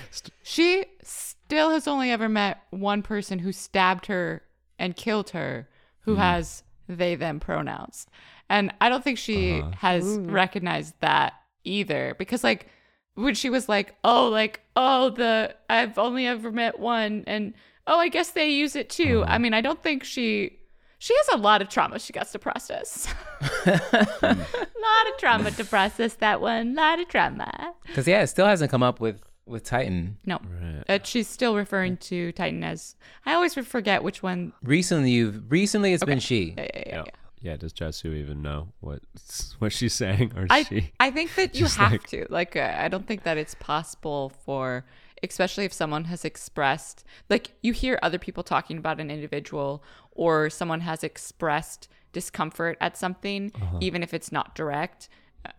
she 0.43 0.85
still 1.03 1.69
has 1.71 1.87
only 1.87 2.11
ever 2.11 2.27
met 2.29 2.61
one 2.71 3.01
person 3.01 3.39
who 3.39 3.51
stabbed 3.51 4.07
her 4.07 4.41
and 4.77 4.95
killed 4.95 5.31
her, 5.31 5.67
who 6.01 6.15
has 6.15 6.63
they 6.87 7.13
them 7.15 7.39
pronouns, 7.39 8.07
and 8.49 8.73
I 8.81 8.89
don't 8.89 9.03
think 9.03 9.17
she 9.19 9.59
Uh-huh. 9.61 9.71
has 9.77 10.17
recognized 10.19 10.95
that 11.01 11.33
either. 11.63 12.15
Because 12.17 12.43
like 12.43 12.67
when 13.13 13.35
she 13.35 13.49
was 13.51 13.69
like, 13.69 13.95
"Oh, 14.03 14.29
like 14.29 14.61
oh 14.75 15.09
the 15.11 15.55
I've 15.69 15.99
only 15.99 16.25
ever 16.25 16.51
met 16.51 16.79
one," 16.79 17.23
and 17.27 17.53
oh, 17.85 17.99
I 17.99 18.07
guess 18.09 18.31
they 18.31 18.49
use 18.49 18.75
it 18.75 18.89
too. 18.89 19.23
I 19.27 19.37
mean, 19.37 19.53
I 19.53 19.61
don't 19.61 19.83
think 19.83 20.03
she. 20.03 20.58
She 21.01 21.15
has 21.15 21.29
a 21.33 21.37
lot 21.37 21.61
of 21.61 21.69
trauma 21.69 21.97
she 21.99 22.11
got 22.13 22.27
to 22.31 22.39
process. 22.39 23.07
lot 23.65 25.07
of 25.07 25.17
trauma 25.17 25.51
to 25.51 25.63
process 25.65 26.15
that 26.15 26.41
one. 26.41 26.71
A 26.71 26.73
lot 26.81 26.99
of 26.99 27.07
trauma. 27.07 27.73
Because 27.87 28.07
yeah, 28.07 28.21
it 28.21 28.27
still 28.27 28.45
hasn't 28.45 28.71
come 28.71 28.83
up 28.83 28.99
with 28.99 29.21
with 29.45 29.63
Titan. 29.63 30.17
No. 30.25 30.39
Right. 30.61 30.83
Uh, 30.87 30.99
she's 31.03 31.27
still 31.27 31.55
referring 31.55 31.97
to 31.97 32.31
Titan 32.33 32.63
as. 32.63 32.95
I 33.25 33.33
always 33.33 33.53
forget 33.55 34.03
which 34.03 34.21
one. 34.21 34.53
Recently, 34.61 35.11
you've 35.11 35.49
recently 35.51 35.93
it's 35.93 36.03
been 36.03 36.19
she. 36.19 36.53
Yeah, 36.57 36.63
yeah, 36.63 36.69
yeah, 36.75 36.83
Yeah. 36.87 37.03
yeah. 37.05 37.11
Yeah, 37.41 37.55
does 37.55 37.71
Jasu 37.71 38.13
even 38.17 38.41
know 38.41 38.73
what 38.81 38.99
what 39.59 39.71
she's 39.71 39.93
saying, 39.93 40.33
or 40.35 40.47
I 40.49 40.63
she? 40.63 40.91
I 40.99 41.09
think 41.09 41.33
that 41.35 41.55
you 41.55 41.67
have 41.67 41.93
like- 41.93 42.07
to. 42.07 42.25
Like, 42.29 42.57
uh, 42.57 42.75
I 42.77 42.89
don't 42.89 43.07
think 43.07 43.23
that 43.23 43.37
it's 43.37 43.55
possible 43.55 44.33
for, 44.43 44.83
especially 45.23 45.63
if 45.63 45.71
someone 45.71 46.03
has 46.03 46.25
expressed, 46.25 47.05
like, 47.29 47.51
you 47.63 47.71
hear 47.71 47.97
other 48.03 48.19
people 48.19 48.43
talking 48.43 48.77
about 48.77 48.99
an 48.99 49.09
individual, 49.09 49.81
or 50.23 50.49
someone 50.49 50.81
has 50.81 51.03
expressed 51.03 51.87
discomfort 52.11 52.75
at 52.81 52.97
something, 52.97 53.51
Uh-huh. 53.55 53.77
even 53.79 54.03
if 54.03 54.13
it's 54.13 54.31
not 54.31 54.53
direct, 54.55 55.07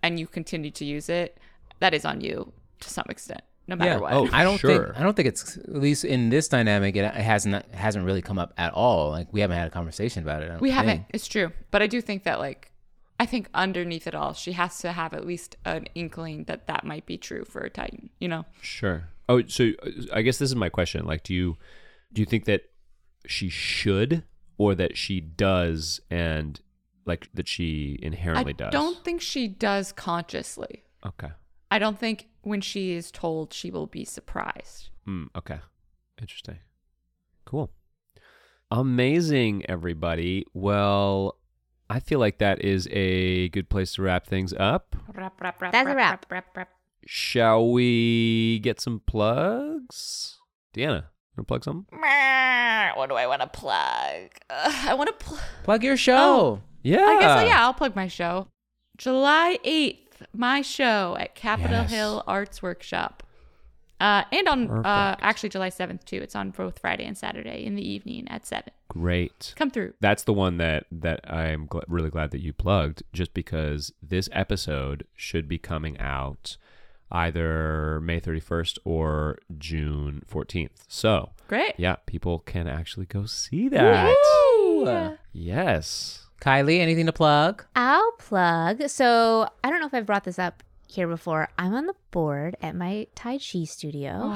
and 0.03 0.21
you 0.21 0.27
continue 0.27 0.71
to 0.81 0.85
use 0.85 1.09
it. 1.09 1.39
That 1.79 1.95
is 1.95 2.05
on 2.05 2.21
you 2.21 2.53
to 2.81 2.89
some 2.91 3.07
extent, 3.09 3.41
no 3.67 3.75
matter 3.77 3.93
Yeah. 3.93 4.01
what. 4.05 4.13
Oh, 4.13 4.29
I 4.33 4.43
don't 4.45 4.59
sure. 4.59 4.87
think 4.87 4.99
I 4.99 5.03
don't 5.03 5.15
think 5.17 5.29
it's 5.29 5.57
at 5.57 5.75
least 5.89 6.05
in 6.05 6.29
this 6.29 6.47
dynamic 6.49 6.95
it, 6.97 7.05
it 7.05 7.15
hasn't 7.35 7.55
hasn't 7.87 8.05
really 8.05 8.21
come 8.29 8.39
up 8.39 8.53
at 8.59 8.73
all. 8.75 9.11
Like 9.11 9.29
we 9.33 9.41
haven't 9.41 9.57
had 9.57 9.69
a 9.69 9.71
conversation 9.71 10.23
about 10.23 10.43
it. 10.43 10.47
I 10.47 10.53
don't 10.53 10.61
We 10.61 10.71
haven't. 10.71 11.05
It's 11.15 11.27
true, 11.35 11.53
but 11.71 11.81
I 11.81 11.87
do 11.87 12.01
think 12.03 12.25
that 12.25 12.39
like, 12.39 12.71
I 13.19 13.27
think 13.27 13.49
underneath 13.55 14.07
it 14.07 14.15
all, 14.15 14.33
she 14.35 14.53
has 14.53 14.79
to 14.81 14.93
have 14.93 15.15
at 15.15 15.25
least 15.27 15.57
an 15.65 15.87
inkling 15.95 16.45
that 16.45 16.67
that 16.67 16.83
might 16.85 17.07
be 17.07 17.17
true 17.17 17.45
for 17.53 17.61
a 17.63 17.71
Titan. 17.71 18.11
You 18.23 18.29
know? 18.29 18.45
Sure. 18.61 19.09
Oh, 19.31 19.43
so 19.47 19.63
uh, 19.87 19.91
I 20.19 20.21
guess 20.23 20.39
this 20.39 20.51
is 20.51 20.57
my 20.57 20.69
question. 20.69 21.07
Like, 21.07 21.23
do 21.23 21.33
you 21.35 21.57
do 22.13 22.21
you 22.21 22.27
think 22.27 22.45
that 22.45 22.63
she 23.27 23.49
should, 23.49 24.25
or 24.61 24.75
that 24.75 24.95
she 24.95 25.23
does, 25.23 26.03
and 26.11 26.61
like 27.07 27.31
that 27.33 27.49
she 27.49 27.99
inherently 28.03 28.53
does. 28.53 28.67
I 28.67 28.71
does? 28.71 28.83
don't 28.83 29.03
think 29.03 29.23
she 29.23 29.49
does 29.49 29.91
consciously. 29.91 30.85
Okay. 31.07 31.31
I 31.71 31.79
don't 31.79 31.99
think 31.99 32.29
when 32.43 32.61
she 32.61 32.93
is 32.93 33.11
told 33.11 33.55
she 33.55 33.71
will 33.71 33.87
be 33.87 34.05
surprised. 34.05 34.91
Mm, 35.09 35.29
okay. 35.35 35.61
Interesting. 36.21 36.59
Cool. 37.47 37.71
Amazing, 38.71 39.65
everybody. 39.67 40.45
Well, 40.53 41.39
I 41.89 42.01
feel 42.01 42.19
like 42.19 42.37
that 42.41 42.63
is 42.63 42.87
a 42.91 43.49
good 43.49 43.71
place 43.71 43.95
to 43.95 44.03
wrap 44.03 44.27
things 44.27 44.53
up. 44.53 44.95
That's 45.15 45.89
a 45.89 45.95
wrap. 45.95 46.27
Shall 47.07 47.71
we 47.71 48.59
get 48.59 48.79
some 48.79 49.01
plugs? 49.07 50.37
Deanna, 50.75 51.05
want 51.41 51.47
to 51.47 51.51
plug 51.51 51.65
something? 51.65 51.99
What 52.97 53.09
do 53.09 53.15
I 53.15 53.27
want 53.27 53.41
to 53.41 53.47
plug? 53.49 54.31
Ugh, 54.51 54.89
I 54.89 54.95
want 54.95 55.09
to 55.09 55.25
plug. 55.25 55.41
Plug 55.65 55.83
your 55.85 55.97
show. 55.97 56.61
Yeah. 56.83 57.05
I 57.05 57.21
guess, 57.21 57.47
yeah, 57.49 57.65
I'll 57.65 57.75
plug 57.75 57.97
my 57.97 58.09
show. 58.09 58.49
July 58.99 59.59
8th, 59.65 59.97
my 60.35 60.61
show 60.63 61.17
at 61.19 61.35
Capitol 61.35 61.79
Yes. 61.83 61.91
Hill 61.91 62.23
Arts 62.27 62.63
Workshop. 62.63 63.23
Uh, 64.01 64.25
and 64.33 64.49
on 64.49 64.71
uh, 64.87 65.17
actually 65.21 65.51
July 65.51 65.69
7th, 65.69 66.05
too. 66.05 66.17
It's 66.17 66.35
on 66.35 66.51
both 66.51 66.79
Friday 66.79 67.05
and 67.05 67.17
Saturday 67.17 67.65
in 67.65 67.75
the 67.75 67.87
evening 67.87 68.27
at 68.29 68.47
7. 68.47 68.65
Great. 68.89 69.53
Come 69.57 69.71
through. 69.71 69.93
That's 70.01 70.25
the 70.25 70.33
one 70.33 70.57
that 70.57 70.85
that 70.91 71.21
I'm 71.31 71.69
gl- 71.69 71.85
really 71.87 72.09
glad 72.11 72.31
that 72.31 72.41
you 72.41 72.53
plugged, 72.55 73.03
just 73.13 73.35
because 73.35 73.93
this 74.03 74.29
episode 74.33 75.05
should 75.15 75.49
be 75.49 75.59
coming 75.59 75.99
out 75.99 76.57
either 77.13 78.01
May 78.01 78.21
31st 78.21 78.79
or 78.85 79.39
June 79.59 80.25
14th. 80.31 80.71
So 80.89 81.31
Great. 81.49 81.75
yeah, 81.77 81.97
people 82.07 82.39
can 82.41 82.67
actually 82.69 83.07
go 83.07 83.27
see 83.27 83.69
that. 83.69 84.15
Woo! 84.61 85.17
Yes. 85.33 86.27
Kylie, 86.41 86.81
anything 86.81 87.07
to 87.07 87.13
plug? 87.13 87.65
I'll 87.77 88.13
plug. 88.13 88.89
So 88.89 89.49
I 89.63 89.71
don't 89.71 89.81
know 89.81 89.87
if 89.87 89.95
I've 89.95 90.07
brought 90.07 90.25
this 90.25 90.39
up 90.39 90.63
here 90.91 91.09
before. 91.09 91.49
I'm 91.59 91.75
on 91.75 91.87
the 91.87 91.95
board 92.11 92.57
at 92.61 92.75
my 92.75 93.07
Tai 93.15 93.39
Chi 93.39 93.65
studio, 93.65 94.35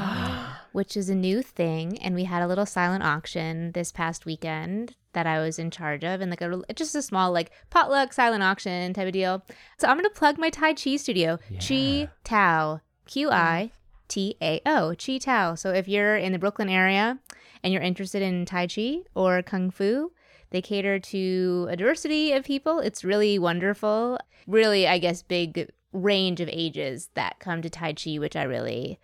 which 0.72 0.96
is 0.96 1.08
a 1.08 1.14
new 1.14 1.42
thing. 1.42 1.98
And 1.98 2.14
we 2.14 2.24
had 2.24 2.42
a 2.42 2.46
little 2.46 2.66
silent 2.66 3.04
auction 3.04 3.72
this 3.72 3.92
past 3.92 4.24
weekend 4.24 4.94
that 5.12 5.26
I 5.26 5.40
was 5.40 5.58
in 5.58 5.70
charge 5.70 6.04
of, 6.04 6.20
and 6.20 6.30
like 6.30 6.40
a 6.40 6.62
just 6.74 6.94
a 6.94 7.02
small 7.02 7.32
like 7.32 7.50
potluck 7.70 8.12
silent 8.12 8.42
auction 8.42 8.92
type 8.94 9.06
of 9.06 9.12
deal. 9.12 9.42
So 9.78 9.88
I'm 9.88 9.96
gonna 9.96 10.10
plug 10.10 10.38
my 10.38 10.50
Tai 10.50 10.74
Chi 10.74 10.96
studio, 10.96 11.38
Qi 11.54 12.08
Tao, 12.22 12.80
Q 13.06 13.30
I 13.30 13.70
mm-hmm. 13.72 13.76
T 14.08 14.36
A 14.40 14.60
O, 14.66 14.94
Qi 14.96 15.20
Tao. 15.20 15.54
So 15.54 15.70
if 15.70 15.88
you're 15.88 16.16
in 16.16 16.32
the 16.32 16.38
Brooklyn 16.38 16.68
area 16.68 17.18
and 17.62 17.72
you're 17.72 17.82
interested 17.82 18.22
in 18.22 18.44
Tai 18.44 18.68
Chi 18.68 18.98
or 19.14 19.42
Kung 19.42 19.70
Fu, 19.70 20.12
they 20.50 20.62
cater 20.62 21.00
to 21.00 21.66
a 21.68 21.76
diversity 21.76 22.32
of 22.32 22.44
people. 22.44 22.78
It's 22.78 23.02
really 23.02 23.38
wonderful. 23.40 24.18
Really, 24.46 24.86
I 24.86 24.98
guess, 24.98 25.22
big 25.22 25.68
range 25.94 26.40
of 26.42 26.48
ages 26.52 27.08
that 27.14 27.38
come 27.38 27.62
to 27.62 27.70
Tai 27.70 27.94
Chi, 27.94 28.16
which 28.18 28.36
I 28.36 28.42
really 28.42 28.98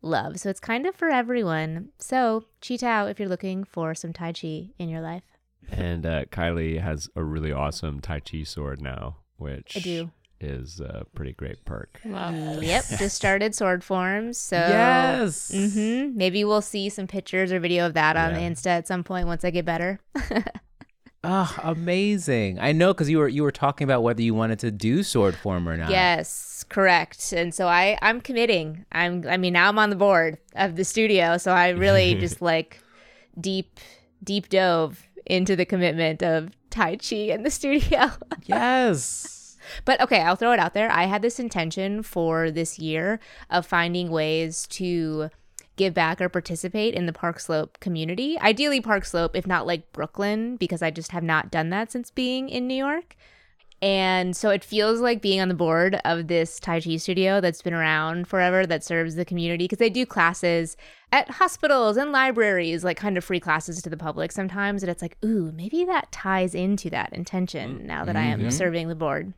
love. 0.00 0.38
So 0.40 0.48
it's 0.48 0.60
kind 0.60 0.86
of 0.86 0.94
for 0.94 1.08
everyone. 1.10 1.90
So, 1.98 2.44
Qi 2.62 2.78
Tao, 2.78 3.06
if 3.06 3.18
you're 3.20 3.28
looking 3.28 3.64
for 3.64 3.94
some 3.94 4.12
Tai 4.14 4.32
Chi 4.32 4.70
in 4.78 4.88
your 4.88 5.00
life. 5.02 5.24
And 5.70 6.06
uh, 6.06 6.24
Kylie 6.26 6.80
has 6.80 7.08
a 7.16 7.22
really 7.24 7.50
awesome 7.52 8.00
Tai 8.00 8.20
Chi 8.20 8.44
sword 8.44 8.80
now, 8.80 9.16
which 9.36 9.76
I 9.76 9.80
do. 9.80 10.10
is 10.40 10.78
a 10.78 11.04
pretty 11.14 11.32
great 11.32 11.64
perk. 11.64 12.00
Love. 12.04 12.62
Yep, 12.62 12.84
just 12.98 13.16
started 13.22 13.52
sword 13.54 13.82
forms. 13.82 14.38
So, 14.38 14.56
yes. 14.56 15.50
hmm 15.52 16.16
maybe 16.16 16.44
we'll 16.44 16.62
see 16.62 16.88
some 16.88 17.08
pictures 17.08 17.50
or 17.50 17.58
video 17.58 17.84
of 17.86 17.94
that 17.94 18.16
on 18.16 18.34
Yeah. 18.34 18.48
Insta 18.48 18.66
at 18.68 18.86
some 18.86 19.02
point 19.02 19.26
once 19.26 19.44
I 19.44 19.50
get 19.50 19.64
better. 19.64 19.98
Oh, 21.24 21.56
amazing! 21.62 22.58
I 22.60 22.72
know 22.72 22.92
because 22.94 23.10
you 23.10 23.18
were 23.18 23.28
you 23.28 23.42
were 23.42 23.50
talking 23.50 23.84
about 23.84 24.02
whether 24.02 24.22
you 24.22 24.34
wanted 24.34 24.58
to 24.60 24.70
do 24.70 25.02
sword 25.02 25.34
form 25.34 25.68
or 25.68 25.76
not. 25.76 25.90
Yes, 25.90 26.64
correct. 26.68 27.32
And 27.32 27.52
so 27.52 27.66
I 27.66 27.98
I'm 28.02 28.20
committing. 28.20 28.84
I'm 28.92 29.24
I 29.28 29.36
mean 29.36 29.54
now 29.54 29.68
I'm 29.68 29.78
on 29.78 29.90
the 29.90 29.96
board 29.96 30.38
of 30.54 30.76
the 30.76 30.84
studio, 30.84 31.36
so 31.38 31.52
I 31.52 31.70
really 31.70 32.14
just 32.20 32.40
like 32.42 32.80
deep 33.40 33.80
deep 34.22 34.48
dove 34.48 35.02
into 35.24 35.56
the 35.56 35.64
commitment 35.64 36.22
of 36.22 36.50
Tai 36.70 36.96
Chi 36.96 37.16
in 37.16 37.42
the 37.42 37.50
studio. 37.60 38.10
Yes. 38.44 39.56
but 39.84 40.00
okay, 40.00 40.20
I'll 40.20 40.36
throw 40.36 40.52
it 40.52 40.60
out 40.60 40.74
there. 40.74 40.90
I 40.92 41.04
had 41.04 41.22
this 41.22 41.40
intention 41.40 42.04
for 42.04 42.50
this 42.52 42.78
year 42.78 43.18
of 43.50 43.66
finding 43.66 44.10
ways 44.10 44.66
to 44.68 45.30
give 45.76 45.94
back 45.94 46.20
or 46.20 46.28
participate 46.28 46.94
in 46.94 47.06
the 47.06 47.12
Park 47.12 47.38
Slope 47.38 47.78
community. 47.80 48.38
Ideally 48.40 48.80
Park 48.80 49.04
Slope, 49.04 49.36
if 49.36 49.46
not 49.46 49.66
like 49.66 49.92
Brooklyn, 49.92 50.56
because 50.56 50.82
I 50.82 50.90
just 50.90 51.12
have 51.12 51.22
not 51.22 51.50
done 51.50 51.70
that 51.70 51.92
since 51.92 52.10
being 52.10 52.48
in 52.48 52.66
New 52.66 52.74
York. 52.74 53.16
And 53.82 54.34
so 54.34 54.48
it 54.48 54.64
feels 54.64 55.00
like 55.00 55.20
being 55.20 55.40
on 55.40 55.48
the 55.48 55.54
board 55.54 56.00
of 56.04 56.28
this 56.28 56.58
Tai 56.58 56.80
Chi 56.80 56.96
studio 56.96 57.42
that's 57.42 57.60
been 57.60 57.74
around 57.74 58.26
forever 58.26 58.64
that 58.66 58.82
serves 58.82 59.16
the 59.16 59.24
community 59.24 59.64
because 59.64 59.78
they 59.78 59.90
do 59.90 60.06
classes 60.06 60.78
at 61.12 61.30
hospitals 61.30 61.98
and 61.98 62.10
libraries, 62.10 62.84
like 62.84 62.96
kind 62.96 63.18
of 63.18 63.24
free 63.24 63.38
classes 63.38 63.82
to 63.82 63.90
the 63.90 63.96
public 63.96 64.32
sometimes. 64.32 64.82
And 64.82 64.90
it's 64.90 65.02
like, 65.02 65.18
ooh, 65.22 65.52
maybe 65.52 65.84
that 65.84 66.10
ties 66.10 66.54
into 66.54 66.88
that 66.90 67.12
intention 67.12 67.80
mm, 67.80 67.84
now 67.84 68.06
that 68.06 68.16
I 68.16 68.22
am 68.22 68.40
mm-hmm. 68.40 68.48
serving 68.48 68.88
the 68.88 68.94
board. 68.94 69.34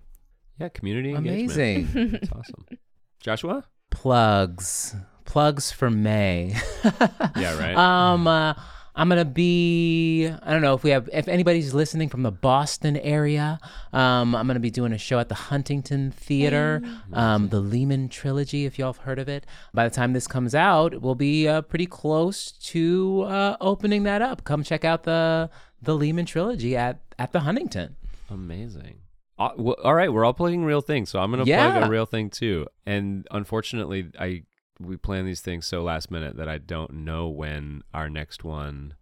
Yeah, 0.60 0.68
community 0.68 1.14
engagement. 1.14 1.50
Amazing. 1.50 2.12
That's 2.12 2.32
awesome. 2.32 2.66
Joshua? 3.20 3.64
Plugs. 3.90 4.94
Plugs 5.28 5.70
for 5.70 5.90
May. 5.90 6.56
Yeah, 7.36 7.56
right. 7.58 7.76
Um, 7.76 8.26
uh, 8.26 8.54
I'm 8.96 9.08
gonna 9.08 9.24
be. 9.24 10.26
I 10.26 10.52
don't 10.52 10.62
know 10.62 10.74
if 10.74 10.82
we 10.82 10.90
have. 10.90 11.08
If 11.12 11.28
anybody's 11.28 11.72
listening 11.74 12.08
from 12.08 12.22
the 12.22 12.32
Boston 12.32 12.96
area, 12.96 13.60
um, 13.92 14.34
I'm 14.34 14.46
gonna 14.46 14.58
be 14.58 14.70
doing 14.70 14.92
a 14.92 14.98
show 14.98 15.18
at 15.20 15.28
the 15.28 15.34
Huntington 15.36 16.10
Theater, 16.10 16.82
um, 17.12 17.50
the 17.50 17.60
Lehman 17.60 18.08
Trilogy. 18.08 18.64
If 18.64 18.78
y'all 18.78 18.92
have 18.94 19.02
heard 19.04 19.18
of 19.18 19.28
it, 19.28 19.46
by 19.72 19.86
the 19.88 19.94
time 19.94 20.14
this 20.14 20.26
comes 20.26 20.54
out, 20.54 21.00
we'll 21.00 21.14
be 21.14 21.46
uh, 21.46 21.60
pretty 21.62 21.86
close 21.86 22.50
to 22.72 23.22
uh, 23.28 23.56
opening 23.60 24.02
that 24.04 24.22
up. 24.22 24.42
Come 24.44 24.64
check 24.64 24.84
out 24.84 25.04
the 25.04 25.50
the 25.82 25.94
Lehman 25.94 26.24
Trilogy 26.24 26.74
at 26.76 27.00
at 27.18 27.32
the 27.32 27.40
Huntington. 27.40 27.96
Amazing. 28.30 29.00
Uh, 29.38 29.50
all 29.84 29.94
right, 29.94 30.12
we're 30.12 30.24
all 30.24 30.34
plugging 30.34 30.64
real 30.64 30.80
things, 30.80 31.10
so 31.10 31.20
I'm 31.20 31.30
gonna 31.30 31.44
plug 31.44 31.84
a 31.84 31.88
real 31.90 32.06
thing 32.06 32.30
too. 32.30 32.66
And 32.86 33.28
unfortunately, 33.30 34.10
I 34.18 34.42
we 34.80 34.96
plan 34.96 35.26
these 35.26 35.40
things 35.40 35.66
so 35.66 35.82
last 35.82 36.10
minute 36.10 36.36
that 36.36 36.48
I 36.48 36.58
don't 36.58 36.92
know 36.92 37.28
when 37.28 37.82
our 37.92 38.08
next 38.08 38.44
one 38.44 38.94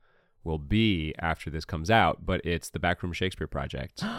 will 0.44 0.58
be 0.58 1.14
after 1.18 1.50
this 1.50 1.64
comes 1.64 1.90
out. 1.90 2.24
But 2.24 2.40
it's 2.44 2.70
the 2.70 2.78
Backroom 2.78 3.12
Shakespeare 3.12 3.46
Project. 3.46 4.02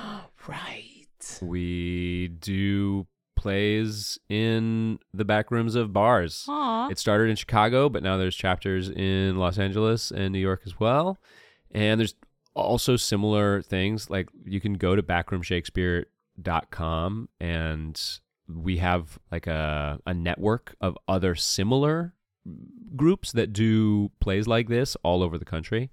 Right. 0.47 1.07
we 1.41 2.29
do 2.29 3.05
plays 3.35 4.17
in 4.29 4.97
the 5.13 5.25
back 5.25 5.51
rooms 5.51 5.75
of 5.75 5.91
bars. 5.91 6.45
Aw. 6.47 6.87
It 6.89 6.99
started 6.99 7.29
in 7.29 7.35
Chicago, 7.35 7.89
but 7.89 8.01
now 8.01 8.15
there's 8.15 8.35
chapters 8.35 8.89
in 8.89 9.37
Los 9.37 9.57
Angeles 9.57 10.09
and 10.11 10.31
New 10.31 10.39
York 10.39 10.61
as 10.65 10.79
well. 10.79 11.17
And 11.71 11.99
there's 11.99 12.15
also 12.53 12.95
similar 12.95 13.61
things 13.61 14.09
like 14.09 14.29
you 14.45 14.61
can 14.61 14.75
go 14.75 14.95
to 14.95 15.03
backroomshakespeare.com 15.03 17.29
and 17.39 18.19
we 18.47 18.77
have 18.77 19.19
like 19.31 19.47
a, 19.47 19.99
a 20.05 20.13
network 20.13 20.75
of 20.79 20.97
other 21.07 21.35
similar 21.35 22.13
groups 22.95 23.31
that 23.33 23.51
do 23.53 24.11
plays 24.19 24.47
like 24.47 24.69
this 24.69 24.95
all 25.03 25.21
over 25.21 25.37
the 25.37 25.45
country, 25.45 25.91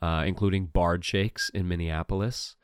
uh, 0.00 0.24
including 0.26 0.66
Bard 0.66 1.04
Shakes 1.04 1.50
in 1.50 1.68
Minneapolis. 1.68 2.56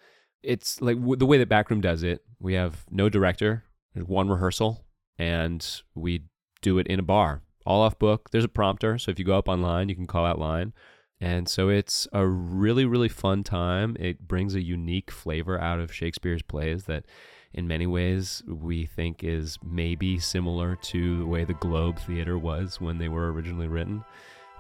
It's 0.43 0.81
like 0.81 0.97
w- 0.97 1.17
the 1.17 1.27
way 1.27 1.39
that 1.39 1.49
Backroom 1.49 1.81
does 1.81 2.03
it. 2.03 2.25
We 2.41 2.55
have 2.55 2.85
no 2.91 3.09
director, 3.09 3.65
there's 3.95 4.07
one 4.07 4.29
rehearsal, 4.29 4.85
and 5.19 5.65
we 5.95 6.25
do 6.63 6.79
it 6.79 6.87
in 6.87 6.99
a 6.99 7.05
bar, 7.05 7.43
all 7.67 7.83
off 7.83 7.99
book. 7.99 8.31
There's 8.31 8.45
a 8.45 8.49
prompter, 8.49 8.99
so 8.99 9.11
if 9.11 9.19
you 9.19 9.25
go 9.25 9.39
up 9.39 9.49
online, 9.49 9.89
you 9.89 9.95
can 9.97 10.07
call 10.07 10.25
out 10.25 10.39
line. 10.39 10.73
And 11.21 11.49
so 11.49 11.69
it's 11.69 12.07
a 12.13 12.25
really, 12.25 12.85
really 12.85 13.09
fun 13.09 13.43
time. 13.43 13.97
It 13.99 14.29
brings 14.29 14.55
a 14.55 14.63
unique 14.63 15.11
flavor 15.11 15.61
out 15.61 15.81
of 15.81 15.93
Shakespeare's 15.93 16.43
plays 16.43 16.85
that, 16.85 17.07
in 17.55 17.67
many 17.67 17.87
ways, 17.87 18.43
we 18.47 18.87
think 18.87 19.25
is 19.25 19.59
maybe 19.65 20.19
similar 20.19 20.77
to 20.77 21.19
the 21.19 21.27
way 21.27 21.45
the 21.45 21.55
Globe 21.55 21.99
Theater 21.99 22.39
was 22.39 22.81
when 22.81 22.99
they 22.99 23.09
were 23.09 23.33
originally 23.33 23.69
written. 23.69 24.05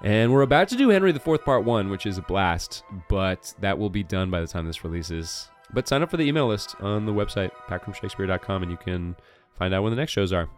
And 0.02 0.32
we're 0.32 0.42
about 0.42 0.68
to 0.68 0.76
do 0.76 0.88
Henry 0.90 1.10
IV 1.10 1.44
Part 1.44 1.64
1, 1.64 1.90
which 1.90 2.06
is 2.06 2.18
a 2.18 2.22
blast, 2.22 2.84
but 3.08 3.52
that 3.60 3.78
will 3.78 3.90
be 3.90 4.04
done 4.04 4.30
by 4.30 4.40
the 4.40 4.46
time 4.46 4.66
this 4.66 4.84
releases. 4.84 5.48
But 5.72 5.88
sign 5.88 6.02
up 6.02 6.10
for 6.10 6.16
the 6.16 6.24
email 6.24 6.46
list 6.46 6.76
on 6.80 7.04
the 7.04 7.12
website, 7.12 7.50
backroomshakespeare.com, 7.68 8.62
and 8.62 8.70
you 8.70 8.78
can 8.78 9.16
find 9.58 9.74
out 9.74 9.82
when 9.82 9.90
the 9.90 9.96
next 9.96 10.12
shows 10.12 10.32
are. 10.32 10.48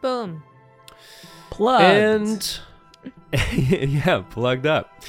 Boom. 0.00 0.42
Plugged. 1.50 1.82
And 1.84 2.60
yeah, 3.52 4.22
plugged 4.30 4.66
up. 4.66 5.02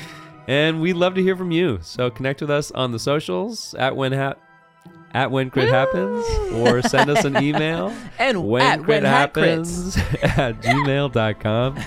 And 0.48 0.82
we'd 0.82 0.94
love 0.94 1.14
to 1.16 1.22
hear 1.22 1.36
from 1.36 1.52
you. 1.52 1.80
So 1.82 2.10
connect 2.10 2.42
with 2.42 2.50
us 2.50 2.72
on 2.72 2.92
the 2.92 3.00
socials 3.00 3.74
at 3.76 3.96
when 3.96 4.12
hap 4.12 4.40
at 5.14 5.32
when 5.32 5.50
crit 5.50 5.70
happens, 5.70 6.26
or 6.54 6.82
send 6.82 7.10
us 7.10 7.26
an 7.26 7.42
email 7.42 7.94
and 8.20 8.48
when 8.48 8.62
at 8.62 8.78
crit 8.80 8.88
when 8.88 9.04
hat 9.04 9.36
happens 9.36 9.98
at 10.22 10.62
gmail.com. 10.62 11.80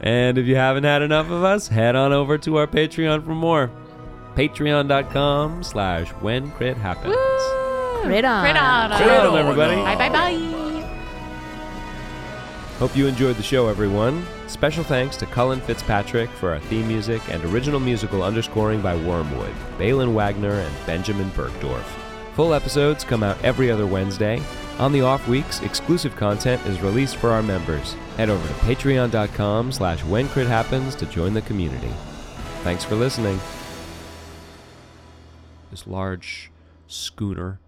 And 0.00 0.38
if 0.38 0.46
you 0.46 0.56
haven't 0.56 0.84
had 0.84 1.02
enough 1.02 1.30
of 1.30 1.42
us, 1.42 1.68
head 1.68 1.96
on 1.96 2.12
over 2.12 2.36
to 2.38 2.56
our 2.56 2.66
Patreon 2.66 3.24
for 3.24 3.34
more. 3.34 3.70
Patreon.com 4.34 5.62
slash 5.62 6.10
when 6.20 6.50
crit 6.52 6.76
happens. 6.76 7.16
Right 8.06 8.24
on. 8.24 8.42
Crit 8.42 8.56
on. 8.56 8.90
Crit 8.96 9.08
on, 9.08 9.38
everybody. 9.38 9.76
Bye 9.76 9.96
bye 9.96 10.10
bye. 10.10 10.56
Hope 12.78 12.94
you 12.94 13.06
enjoyed 13.06 13.36
the 13.36 13.42
show, 13.42 13.68
everyone. 13.68 14.26
Special 14.48 14.84
thanks 14.84 15.16
to 15.16 15.26
Cullen 15.26 15.60
Fitzpatrick 15.62 16.28
for 16.28 16.50
our 16.50 16.60
theme 16.60 16.86
music 16.86 17.22
and 17.30 17.42
original 17.46 17.80
musical 17.80 18.22
underscoring 18.22 18.82
by 18.82 18.94
Wormwood, 18.94 19.54
Baylen 19.78 20.12
Wagner, 20.12 20.52
and 20.60 20.86
Benjamin 20.86 21.30
Burgdorf. 21.30 21.86
Full 22.36 22.52
episodes 22.52 23.02
come 23.02 23.22
out 23.22 23.42
every 23.42 23.70
other 23.70 23.86
Wednesday. 23.86 24.42
On 24.78 24.92
the 24.92 25.00
off 25.00 25.26
weeks, 25.26 25.60
exclusive 25.62 26.14
content 26.16 26.64
is 26.66 26.82
released 26.82 27.16
for 27.16 27.30
our 27.30 27.42
members. 27.42 27.94
Head 28.18 28.28
over 28.28 28.46
to 28.46 28.54
patreon.com 28.54 29.72
slash 29.72 30.04
when 30.04 30.28
crit 30.28 30.46
happens 30.46 30.94
to 30.96 31.06
join 31.06 31.32
the 31.32 31.40
community. 31.42 31.90
Thanks 32.62 32.84
for 32.84 32.94
listening. 32.94 33.40
This 35.70 35.86
large 35.86 36.50
schooner 36.88 37.58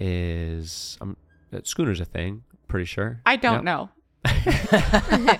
is... 0.00 0.98
Um, 1.00 1.16
uh, 1.52 1.60
schooner's 1.62 2.00
a 2.00 2.04
thing, 2.04 2.42
pretty 2.66 2.86
sure. 2.86 3.20
I 3.24 3.36
don't 3.36 3.64
Yeah. 3.64 3.86
know. 3.86 3.90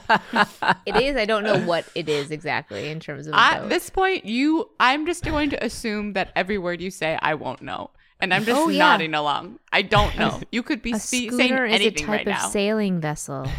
It 0.87 0.97
is. 0.97 1.17
I 1.17 1.25
don't 1.25 1.43
know 1.45 1.59
what 1.61 1.85
it 1.95 2.09
is 2.09 2.31
exactly 2.31 2.91
in 2.91 3.01
terms 3.01 3.27
of. 3.27 3.35
At 3.35 3.69
this 3.69 3.89
point, 3.91 4.25
you, 4.25 4.69
I'm 4.79 5.07
just 5.07 5.25
going 5.25 5.51
to 5.51 5.65
assume 5.65 6.13
that 6.15 6.31
every 6.37 6.59
word 6.59 6.81
you 6.81 6.91
say, 6.91 7.19
I 7.23 7.35
won't 7.35 7.63
know, 7.63 7.91
and 8.23 8.33
I'm 8.33 8.45
just 8.47 8.59
Oh, 8.59 8.69
yeah. 8.71 8.79
nodding 8.79 9.13
along. 9.13 9.59
I 9.73 9.83
don't 9.83 10.17
know. 10.19 10.41
You 10.53 10.63
could 10.63 10.81
be 10.81 10.93
a 10.93 10.99
spe- 10.99 11.11
saying 11.11 11.33
schooner 11.33 11.67
is 11.67 11.73
a 11.73 11.75
anything 11.75 12.07
type 12.07 12.09
right 12.09 12.29
of 12.29 12.33
now. 12.41 12.49
sailing 12.49 13.01
vessel. 13.01 13.47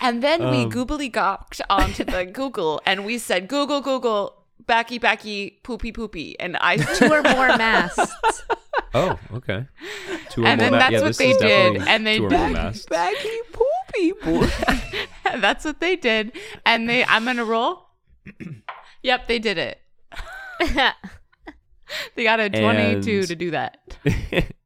And 0.00 0.22
then 0.22 0.50
we 0.50 0.64
Um, 0.64 0.68
googly 0.68 1.08
gopped 1.08 1.62
onto 1.70 2.04
the 2.04 2.26
Google 2.40 2.82
and 2.84 3.06
we 3.06 3.16
said, 3.16 3.48
Google, 3.48 3.80
Google, 3.80 4.34
backy, 4.66 4.98
backy, 4.98 5.58
poopy, 5.62 5.90
poopy. 5.90 6.38
And 6.38 6.58
I, 6.58 6.76
Two 6.76 7.10
or 7.10 7.22
more 7.22 7.48
masts. 7.56 8.12
Oh, 8.92 9.18
okay. 9.32 9.64
Two 10.30 10.42
or 10.44 10.46
and 10.48 10.60
more 10.60 10.70
then 10.70 10.72
ma- 10.72 10.78
that's 10.78 10.92
yeah, 10.92 11.00
what 11.00 11.16
they 11.16 11.32
did. 11.32 11.88
And 11.88 12.06
they 12.06 12.18
two 12.18 12.26
or 12.26 12.30
more 12.30 12.50
masts. 12.50 12.84
Baggy 12.86 13.40
poopy 13.52 14.12
boy. 14.22 14.48
that's 15.40 15.64
what 15.64 15.80
they 15.80 15.96
did. 15.96 16.32
And 16.66 16.88
they, 16.90 17.02
I'm 17.04 17.24
going 17.24 17.36
to 17.38 17.44
roll. 17.46 17.86
yep, 19.02 19.26
they 19.28 19.38
did 19.38 19.56
it. 19.56 19.80
They 22.14 22.24
got 22.24 22.40
a 22.40 22.50
22 22.50 23.18
And- 23.18 23.28
to 23.28 23.36
do 23.36 23.50
that. 23.52 23.96